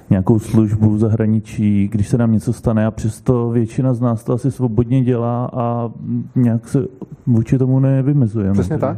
nějakou 0.09 0.39
službu 0.39 0.89
v 0.89 0.99
zahraničí, 0.99 1.87
když 1.87 2.09
se 2.09 2.17
nám 2.17 2.31
něco 2.31 2.53
stane 2.53 2.85
a 2.85 2.91
přesto 2.91 3.49
většina 3.49 3.93
z 3.93 4.01
nás 4.01 4.23
to 4.23 4.33
asi 4.33 4.51
svobodně 4.51 5.03
dělá 5.03 5.49
a 5.53 5.91
nějak 6.35 6.67
se 6.67 6.79
vůči 7.27 7.57
tomu 7.57 7.79
nevymezujeme. 7.79 8.53
Přesně 8.53 8.77
tak. 8.77 8.97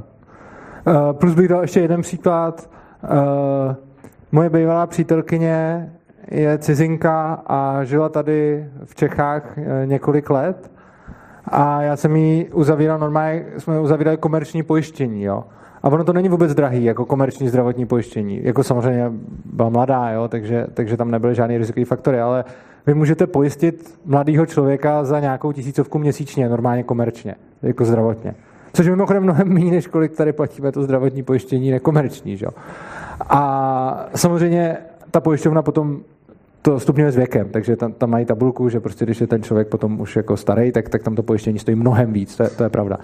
Uh, 0.88 0.94
plus 1.12 1.36
bych 1.36 1.48
dal 1.48 1.62
ještě 1.62 1.80
jeden 1.80 2.02
příklad. 2.02 2.70
Uh, 3.04 3.76
moje 4.32 4.50
bývalá 4.50 4.88
přítelkyně 4.88 5.90
je 6.32 6.58
cizinka 6.58 7.34
a 7.48 7.84
žila 7.84 8.10
tady 8.10 8.66
v 8.86 8.96
Čechách 8.96 9.58
uh, 9.58 9.64
několik 9.86 10.30
let 10.30 10.72
a 11.46 11.82
já 11.82 11.96
jsem 11.96 12.16
jí 12.16 12.50
uzavíral 12.50 13.00
normálně, 13.00 13.46
jsme 13.58 13.80
uzavírali 13.80 14.18
komerční 14.18 14.64
pojištění, 14.64 15.24
jo. 15.24 15.44
A 15.84 15.88
ono 15.88 16.04
to 16.04 16.14
není 16.14 16.30
vůbec 16.30 16.54
drahý, 16.54 16.84
jako 16.84 17.06
komerční 17.06 17.50
zdravotní 17.50 17.86
pojištění. 17.86 18.40
Jako 18.44 18.64
samozřejmě 18.64 19.12
byla 19.46 19.70
mladá, 19.70 20.10
jo, 20.10 20.28
takže, 20.28 20.68
takže 20.74 20.98
tam 20.98 21.12
nebyly 21.12 21.36
žádný 21.36 21.58
rizikový 21.58 21.86
faktory, 21.86 22.22
ale 22.22 22.46
vy 22.88 22.94
můžete 22.94 23.28
pojistit 23.28 24.00
mladého 24.06 24.46
člověka 24.46 25.04
za 25.04 25.20
nějakou 25.20 25.52
tisícovku 25.52 26.00
měsíčně, 26.00 26.50
normálně 26.50 26.84
komerčně, 26.84 27.36
jako 27.62 27.86
zdravotně. 27.86 28.36
Což 28.74 28.86
je 28.86 28.92
mimochodem 28.92 29.24
mnohem 29.24 29.54
méně, 29.54 29.72
než 29.72 29.88
kolik 29.88 30.16
tady 30.16 30.34
platíme 30.34 30.72
to 30.72 30.84
zdravotní 30.84 31.24
pojištění 31.24 31.72
nekomerční. 31.72 32.38
Že? 32.38 32.46
A 33.30 34.10
samozřejmě 34.16 34.78
ta 35.12 35.20
pojišťovna 35.20 35.62
potom 35.62 36.00
to 36.62 36.80
stupňuje 36.80 37.12
s 37.12 37.16
věkem, 37.16 37.50
takže 37.52 37.76
tam, 37.76 37.94
tam 37.94 38.10
mají 38.10 38.26
tabulku, 38.26 38.70
že 38.70 38.80
prostě 38.80 39.06
když 39.06 39.22
je 39.22 39.28
ten 39.28 39.44
člověk 39.44 39.68
potom 39.68 40.02
už 40.02 40.16
jako 40.16 40.38
starý, 40.38 40.72
tak, 40.72 40.90
tak 40.90 41.04
tam 41.04 41.16
to 41.16 41.24
pojištění 41.24 41.60
stojí 41.60 41.76
mnohem 41.76 42.14
víc, 42.14 42.38
to 42.38 42.44
je, 42.44 42.50
to 42.50 42.64
je 42.64 42.70
pravda. 42.70 42.98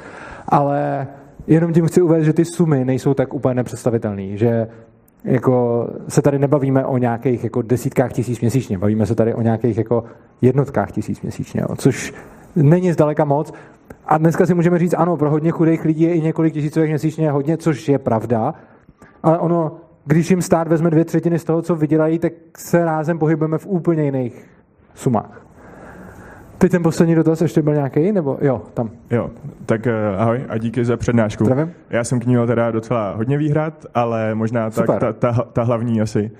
Ale 0.49 1.07
jenom 1.47 1.73
tím 1.73 1.87
chci 1.87 2.01
uvést, 2.01 2.25
že 2.25 2.33
ty 2.33 2.45
sumy 2.45 2.85
nejsou 2.85 3.13
tak 3.13 3.33
úplně 3.33 3.53
nepředstavitelné, 3.53 4.37
že 4.37 4.67
jako 5.23 5.87
se 6.07 6.21
tady 6.21 6.39
nebavíme 6.39 6.85
o 6.85 6.97
nějakých 6.97 7.43
jako 7.43 7.61
desítkách 7.61 8.13
tisíc 8.13 8.41
měsíčně, 8.41 8.77
bavíme 8.77 9.05
se 9.05 9.15
tady 9.15 9.33
o 9.33 9.41
nějakých 9.41 9.77
jako 9.77 10.03
jednotkách 10.41 10.91
tisíc 10.91 11.21
měsíčně, 11.21 11.61
jo, 11.61 11.75
což 11.75 12.13
není 12.55 12.91
zdaleka 12.91 13.25
moc. 13.25 13.53
A 14.05 14.17
dneska 14.17 14.45
si 14.45 14.53
můžeme 14.53 14.79
říct, 14.79 14.95
ano, 14.97 15.17
pro 15.17 15.29
hodně 15.29 15.51
chudých 15.51 15.85
lidí 15.85 16.03
je 16.03 16.13
i 16.13 16.21
několik 16.21 16.53
tisícových 16.53 16.89
měsíčně 16.89 17.31
hodně, 17.31 17.57
což 17.57 17.89
je 17.89 17.99
pravda, 17.99 18.53
ale 19.23 19.39
ono, 19.39 19.71
když 20.05 20.29
jim 20.29 20.41
stát 20.41 20.67
vezme 20.67 20.89
dvě 20.89 21.05
třetiny 21.05 21.39
z 21.39 21.43
toho, 21.43 21.61
co 21.61 21.75
vydělají, 21.75 22.19
tak 22.19 22.33
se 22.57 22.85
rázem 22.85 23.19
pohybujeme 23.19 23.57
v 23.57 23.67
úplně 23.67 24.03
jiných 24.03 24.45
sumách. 24.95 25.46
Teď 26.57 26.71
ten 26.71 26.83
poslední 26.83 27.15
dotaz 27.15 27.41
ještě 27.41 27.61
byl 27.61 27.73
nějaký, 27.73 28.11
nebo 28.11 28.37
jo, 28.41 28.61
tam. 28.73 28.89
Jo, 29.11 29.29
tak 29.65 29.85
uh, 29.85 30.21
ahoj 30.21 30.45
a 30.49 30.57
díky 30.57 30.85
za 30.85 30.97
přednášku. 30.97 31.45
Zdravím. 31.45 31.71
Já 31.89 32.03
jsem 32.03 32.19
k 32.19 32.25
ní 32.25 32.29
měl 32.29 32.47
teda 32.47 32.71
docela 32.71 33.13
hodně 33.15 33.37
výhrad, 33.37 33.85
ale 33.95 34.35
možná 34.35 34.69
tak 34.69 34.85
ta, 34.99 35.13
ta, 35.13 35.33
ta, 35.53 35.63
hlavní 35.63 36.01
asi. 36.01 36.31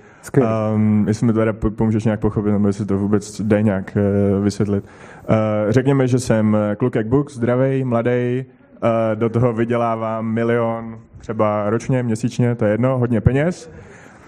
Um, 0.73 1.06
jestli 1.07 1.26
mi 1.26 1.34
to 1.34 1.39
teda 1.39 1.53
pomůžeš 1.53 2.06
nějak 2.06 2.19
pochopit, 2.19 2.52
nebo 2.52 2.68
jestli 2.68 2.85
to 2.85 2.98
vůbec 2.98 3.41
jde 3.41 3.61
nějak 3.61 3.98
uh, 4.38 4.44
vysvětlit. 4.44 4.84
Uh, 4.84 5.35
řekněme, 5.69 6.07
že 6.07 6.19
jsem 6.19 6.57
kluk 6.77 6.95
jak 6.95 7.07
Buk, 7.07 7.31
zdravý, 7.31 7.84
mladý, 7.84 8.45
uh, 8.84 8.89
do 9.15 9.30
toho 9.30 9.53
vydělávám 9.53 10.26
milion 10.26 10.99
třeba 11.18 11.69
ročně, 11.69 12.03
měsíčně, 12.03 12.56
to 12.56 12.65
je 12.65 12.72
jedno, 12.72 12.98
hodně 12.98 13.22
peněz. 13.22 13.72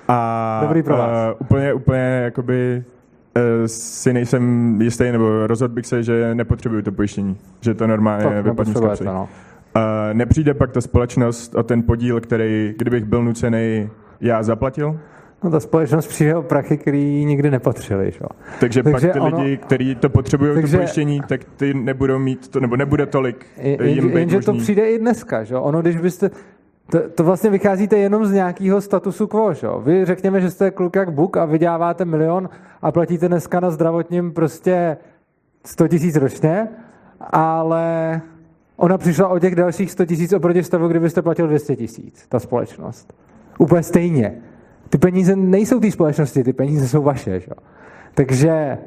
A 0.07 0.59
Dobrý 0.63 0.83
pro 0.83 0.97
vás. 0.97 1.09
Uh, 1.09 1.37
úplně, 1.39 1.73
úplně 1.73 2.21
jakoby 2.23 2.83
Eh, 2.83 2.98
si 3.65 4.13
nejsem 4.13 4.75
jistý, 4.81 5.11
nebo 5.11 5.47
rozhodl 5.47 5.73
bych 5.73 5.85
se, 5.85 6.03
že 6.03 6.35
nepotřebuju 6.35 6.81
to 6.81 6.91
pojištění, 6.91 7.37
že 7.61 7.73
to 7.73 7.87
normálně 7.87 8.41
vypadne 8.41 8.73
z 8.73 8.79
kapsy. 8.79 9.05
No. 9.05 9.29
Uh, 9.75 9.81
nepřijde 10.13 10.53
pak 10.53 10.71
ta 10.71 10.81
společnost 10.81 11.55
o 11.55 11.63
ten 11.63 11.83
podíl, 11.83 12.21
který, 12.21 12.73
kdybych 12.77 13.05
byl 13.05 13.23
nucený, 13.23 13.89
já 14.21 14.43
zaplatil? 14.43 14.99
No 15.43 15.51
ta 15.51 15.59
společnost 15.59 16.07
přijde 16.07 16.35
o 16.35 16.41
prachy, 16.41 16.77
který 16.77 17.25
nikdy 17.25 17.51
nepotřebuje. 17.51 18.11
Že? 18.11 18.19
Takže, 18.59 18.83
takže 18.83 19.07
pak 19.07 19.13
ty 19.13 19.19
ono, 19.19 19.43
lidi, 19.43 19.57
kteří 19.57 19.95
to 19.95 20.09
potřebují, 20.09 20.53
takže, 20.53 20.77
to 20.77 20.77
pojištění, 20.77 21.21
tak 21.27 21.41
ty 21.43 21.73
nebudou 21.73 22.19
mít, 22.19 22.47
to, 22.47 22.59
nebo 22.59 22.75
nebude 22.75 23.05
tolik 23.05 23.45
jim 23.83 24.17
Jenže 24.17 24.39
to 24.39 24.53
přijde 24.53 24.89
i 24.89 24.99
dneska. 24.99 25.43
Že? 25.43 25.55
Ono, 25.55 25.81
když 25.81 25.97
byste, 25.97 26.29
to, 26.89 27.09
to 27.09 27.23
vlastně 27.23 27.49
vycházíte 27.49 27.97
jenom 27.97 28.25
z 28.25 28.31
nějakého 28.31 28.81
statusu 28.81 29.27
quo. 29.27 29.53
Že? 29.53 29.67
Vy 29.83 30.05
řekněme, 30.05 30.41
že 30.41 30.51
jste 30.51 30.71
kluk 30.71 30.95
jak 30.95 31.11
Buk 31.11 31.37
a 31.37 31.45
vyděláváte 31.45 32.05
milion 32.05 32.49
a 32.81 32.91
platíte 32.91 33.27
dneska 33.27 33.59
na 33.59 33.71
zdravotním 33.71 34.31
prostě 34.31 34.97
100 35.65 35.87
tisíc 35.87 36.15
ročně, 36.15 36.67
ale 37.19 38.21
ona 38.77 38.97
přišla 38.97 39.27
o 39.27 39.39
těch 39.39 39.55
dalších 39.55 39.91
100 39.91 40.05
tisíc 40.05 40.33
oproti 40.33 40.63
stavu, 40.63 40.87
kdybyste 40.87 41.21
platil 41.21 41.47
200 41.47 41.75
tisíc, 41.75 42.25
ta 42.29 42.39
společnost. 42.39 43.13
Úplně 43.57 43.83
stejně. 43.83 44.41
Ty 44.89 44.97
peníze 44.97 45.35
nejsou 45.35 45.79
té 45.79 45.91
společnosti, 45.91 46.43
ty 46.43 46.53
peníze 46.53 46.87
jsou 46.87 47.03
vaše. 47.03 47.39
Že? 47.39 47.51
Takže 48.13 48.77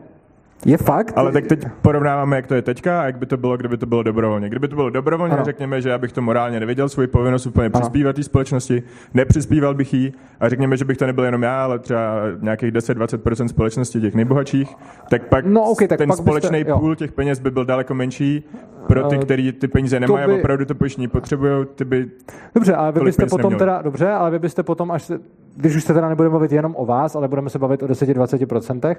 je 0.67 0.77
fakt. 0.77 1.13
Ale 1.17 1.33
tak 1.33 1.47
teď 1.47 1.67
porovnáváme, 1.83 2.37
jak 2.37 2.47
to 2.47 2.55
je 2.55 2.63
teďka 2.63 3.03
a 3.03 3.05
jak 3.05 3.19
by 3.19 3.27
to 3.27 3.37
bylo, 3.37 3.57
kdyby 3.57 3.77
to 3.77 3.87
bylo 3.87 4.03
dobrovolně. 4.03 4.49
Kdyby 4.49 4.69
to 4.69 4.77
bylo 4.77 4.91
dobrovolně, 4.91 5.35
ano. 5.35 5.45
řekněme, 5.45 5.83
že 5.83 5.89
já 5.89 5.99
bych 5.99 6.13
to 6.13 6.23
morálně 6.23 6.61
neviděl, 6.61 6.89
svoji 6.89 7.09
povinnost 7.09 7.47
úplně 7.47 7.67
ano. 7.67 7.81
přispívat 7.81 8.17
té 8.17 8.23
společnosti, 8.23 8.83
nepřispíval 9.15 9.75
bych 9.75 9.95
jí 9.95 10.13
a 10.41 10.49
řekněme, 10.49 10.77
že 10.77 10.85
bych 10.85 10.97
to 10.97 11.07
nebyl 11.07 11.25
jenom 11.25 11.43
já, 11.43 11.65
ale 11.65 11.79
třeba 11.79 12.01
nějakých 12.41 12.73
10-20% 12.73 13.47
společnosti 13.47 14.01
těch 14.01 14.15
nejbohatších, 14.15 14.75
tak 15.11 15.29
pak 15.29 15.47
no, 15.47 15.63
okay, 15.63 15.89
tak 15.89 15.99
ten 15.99 16.09
pak 16.09 16.19
společný 16.19 16.65
byste, 16.65 16.81
půl 16.81 16.97
těch 16.97 17.13
peněz 17.13 17.39
by 17.39 17.51
byl 17.51 17.65
daleko 17.65 17.95
menší 17.95 18.45
pro 18.87 19.09
ty, 19.09 19.17
eh, 19.17 19.19
kteří 19.19 19.53
ty 19.53 19.69
peníze 19.69 20.01
nemají 20.01 20.27
by... 20.27 20.33
a 20.33 20.37
opravdu 20.37 20.65
to 20.65 20.75
pojištění 20.75 21.09
potřebují, 21.09 21.67
ty 21.75 21.85
by 21.85 22.11
Dobře, 22.55 22.75
ale 22.75 22.93
vy 22.93 23.01
byste 23.01 23.27
potom 23.27 23.53
neměli. 23.53 23.59
teda, 23.59 23.83
dobře, 23.83 24.11
ale 24.11 24.31
vy 24.31 24.39
byste 24.39 24.63
potom, 24.63 24.91
až 24.91 25.03
se, 25.03 25.21
když 25.57 25.77
už 25.77 25.85
se 25.85 25.95
teda 25.95 26.09
nebudeme 26.09 26.33
bavit 26.33 26.53
jenom 26.53 26.75
o 26.79 26.87
vás, 26.87 27.17
ale 27.17 27.29
budeme 27.29 27.51
se 27.51 27.59
bavit 27.59 27.83
o 27.83 27.87
10-20%, 27.87 28.97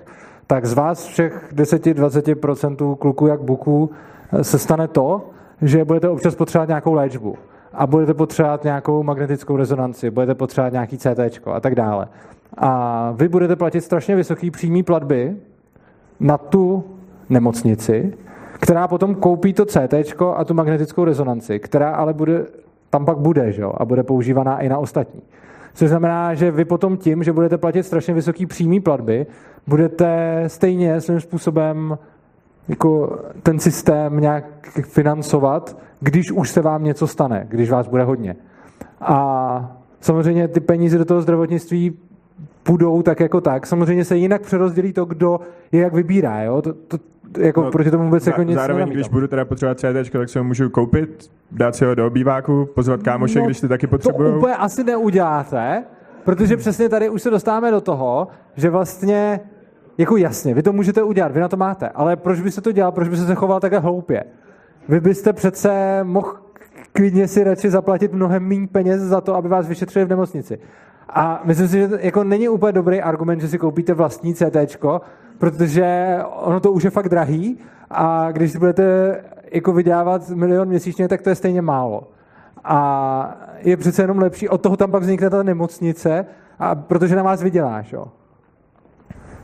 tak 0.48 0.66
z 0.66 0.74
vás 0.74 1.06
všech 1.06 1.54
10-20% 1.56 2.96
kluků 2.98 3.28
jak 3.28 3.42
buků 3.42 3.90
eh, 4.32 4.44
se 4.44 4.60
stane 4.60 4.88
to, 4.88 5.30
že 5.62 5.86
budete 5.86 6.10
občas 6.10 6.36
potřebovat 6.36 6.68
nějakou 6.68 6.94
léčbu 6.94 7.36
a 7.74 7.88
budete 7.88 8.14
potřebovat 8.14 8.64
nějakou 8.64 9.04
magnetickou 9.04 9.58
rezonanci, 9.58 10.10
budete 10.10 10.36
potřebovat 10.36 10.74
nějaký 10.74 10.98
CT 10.98 11.20
a 11.46 11.60
tak 11.60 11.76
dále. 11.76 12.08
A 12.58 13.12
vy 13.12 13.28
budete 13.28 13.56
platit 13.56 13.82
strašně 13.82 14.16
vysoký 14.16 14.52
přímý 14.52 14.84
platby 14.84 15.36
na 16.20 16.38
tu 16.38 16.84
nemocnici, 17.30 18.14
která 18.60 18.88
potom 18.88 19.16
koupí 19.16 19.54
to 19.54 19.66
CT 19.66 19.94
a 20.36 20.46
tu 20.46 20.54
magnetickou 20.54 21.06
rezonanci, 21.06 21.60
která 21.60 21.90
ale 21.90 22.14
bude, 22.14 22.46
tam 22.90 23.06
pak 23.06 23.18
bude, 23.18 23.52
že? 23.52 23.64
a 23.78 23.86
bude 23.86 24.04
používaná 24.04 24.60
i 24.60 24.70
na 24.70 24.78
ostatní. 24.78 25.22
Což 25.74 25.90
znamená, 25.90 26.34
že 26.34 26.52
vy 26.52 26.66
potom 26.66 26.98
tím, 26.98 27.24
že 27.24 27.34
budete 27.34 27.58
platit 27.58 27.84
strašně 27.84 28.14
vysoký 28.14 28.46
přímý 28.46 28.80
platby, 28.80 29.26
budete 29.68 30.44
stejně 30.48 31.02
svým 31.02 31.20
způsobem 31.20 31.98
jako 32.68 33.20
ten 33.44 33.60
systém 33.60 34.20
nějak 34.20 34.46
financovat, 34.82 35.78
když 36.00 36.32
už 36.32 36.50
se 36.50 36.62
vám 36.62 36.84
něco 36.84 37.08
stane, 37.08 37.46
když 37.50 37.70
vás 37.72 37.88
bude 37.88 38.04
hodně. 38.04 38.36
A 39.02 39.78
samozřejmě 40.02 40.48
ty 40.48 40.60
peníze 40.60 40.98
do 40.98 41.06
toho 41.06 41.22
zdravotnictví 41.22 41.98
půjdou 42.64 43.02
tak 43.02 43.20
jako 43.20 43.42
tak. 43.42 43.68
Samozřejmě 43.68 44.06
se 44.06 44.18
jinak 44.18 44.42
přerozdělí 44.42 44.94
to, 44.94 45.06
kdo 45.06 45.40
je 45.72 45.82
jak 45.82 45.94
vybírá. 45.94 46.42
Jo? 46.42 46.62
To, 46.62 46.74
to, 46.74 46.98
jako 47.38 47.64
no, 47.64 47.72
proti 47.72 47.92
tomu 47.92 48.04
vůbec 48.04 48.24
za, 48.24 48.32
jako 48.32 48.44
nic 48.44 48.56
Zároveň, 48.56 48.80
nenamítám. 48.80 48.96
když 48.96 49.10
budu 49.10 49.28
teda 49.28 49.46
potřebovat 49.46 49.80
CD, 49.80 50.12
tak 50.12 50.30
si 50.30 50.38
ho 50.38 50.44
můžu 50.44 50.70
koupit, 50.70 51.32
dát 51.52 51.76
si 51.76 51.86
ho 51.86 51.96
do 51.96 52.08
obýváku, 52.08 52.70
pozvat 52.76 53.04
kámoše, 53.04 53.40
no, 53.40 53.46
když 53.46 53.62
ty 53.62 53.68
taky 53.68 53.88
potřebují. 53.88 54.32
To 54.32 54.38
úplně 54.38 54.56
asi 54.56 54.84
neuděláte, 54.84 55.84
protože 56.24 56.58
přesně 56.58 56.90
tady 56.90 57.10
už 57.10 57.22
se 57.22 57.30
dostáváme 57.30 57.72
do 57.72 57.82
toho, 57.82 58.28
že 58.56 58.70
vlastně 58.70 59.40
jako 59.98 60.18
jasně, 60.18 60.54
vy 60.54 60.64
to 60.64 60.74
můžete 60.74 61.04
udělat, 61.04 61.32
vy 61.32 61.40
na 61.40 61.48
to 61.48 61.58
máte, 61.58 61.90
ale 61.90 62.16
proč 62.16 62.42
byste 62.42 62.62
to 62.62 62.72
dělal, 62.72 62.92
proč 62.92 63.08
byste 63.08 63.26
se 63.26 63.36
choval 63.36 63.60
takhle 63.60 63.80
hloupě? 63.80 64.24
Vy 64.90 65.00
byste 65.00 65.34
přece 65.34 66.00
mohl 66.04 66.36
klidně 66.94 67.28
si 67.28 67.44
radši 67.44 67.70
zaplatit 67.70 68.14
mnohem 68.14 68.48
méně 68.48 68.68
peněz 68.68 69.02
za 69.02 69.22
to, 69.22 69.36
aby 69.36 69.48
vás 69.48 69.68
vyšetřili 69.68 70.06
v 70.06 70.10
nemocnici. 70.10 70.60
A 71.10 71.42
myslím 71.44 71.68
si, 71.68 71.78
že 71.78 71.88
to 71.88 71.96
jako 72.00 72.24
není 72.24 72.50
úplně 72.50 72.72
dobrý 72.72 73.02
argument, 73.02 73.40
že 73.40 73.48
si 73.48 73.58
koupíte 73.58 73.94
vlastní 73.94 74.34
CT, 74.34 74.78
protože 75.38 76.18
ono 76.24 76.60
to 76.60 76.72
už 76.72 76.84
je 76.84 76.90
fakt 76.90 77.10
drahý 77.10 77.58
a 77.90 78.32
když 78.32 78.52
si 78.52 78.60
budete 78.60 79.16
jako 79.52 79.74
vydělávat 79.74 80.30
milion 80.30 80.68
měsíčně, 80.68 81.08
tak 81.08 81.22
to 81.22 81.30
je 81.30 81.36
stejně 81.36 81.62
málo. 81.62 82.04
A 82.64 83.38
je 83.58 83.78
přece 83.78 84.02
jenom 84.02 84.20
lepší, 84.20 84.50
od 84.50 84.62
toho 84.62 84.78
tam 84.78 84.92
pak 84.92 85.02
vznikne 85.04 85.30
ta 85.30 85.44
nemocnice, 85.44 86.26
a 86.60 86.76
protože 86.76 87.16
na 87.16 87.24
vás 87.24 87.44
vyděláš. 87.44 87.94
Jo. 87.94 88.06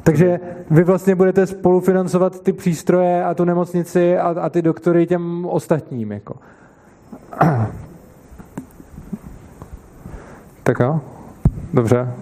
Takže 0.04 0.40
vy 0.72 0.84
vlastně 0.84 1.16
budete 1.16 1.48
spolufinancovat 1.48 2.44
ty 2.44 2.54
přístroje 2.54 3.24
a 3.24 3.34
tu 3.34 3.46
nemocnici 3.46 4.18
a, 4.18 4.36
a 4.42 4.50
ty 4.50 4.62
doktory 4.62 5.08
těm 5.08 5.46
ostatním. 5.46 6.12
Jako. 6.12 6.36
Tak 10.64 10.80
jo, 10.80 11.02
dobře. 11.74 12.14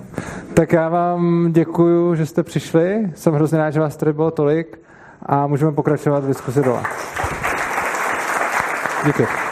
Tak 0.53 0.73
já 0.73 0.89
vám 0.89 1.47
děkuju, 1.51 2.15
že 2.15 2.25
jste 2.25 2.43
přišli. 2.43 3.11
Jsem 3.15 3.33
hrozně 3.33 3.57
rád, 3.57 3.71
že 3.71 3.79
vás 3.79 3.97
tady 3.97 4.13
bylo 4.13 4.31
tolik 4.31 4.79
a 5.25 5.47
můžeme 5.47 5.71
pokračovat 5.71 6.23
v 6.23 6.27
diskusi 6.27 6.61
dole. 6.61 6.83
Děkuji. 9.05 9.46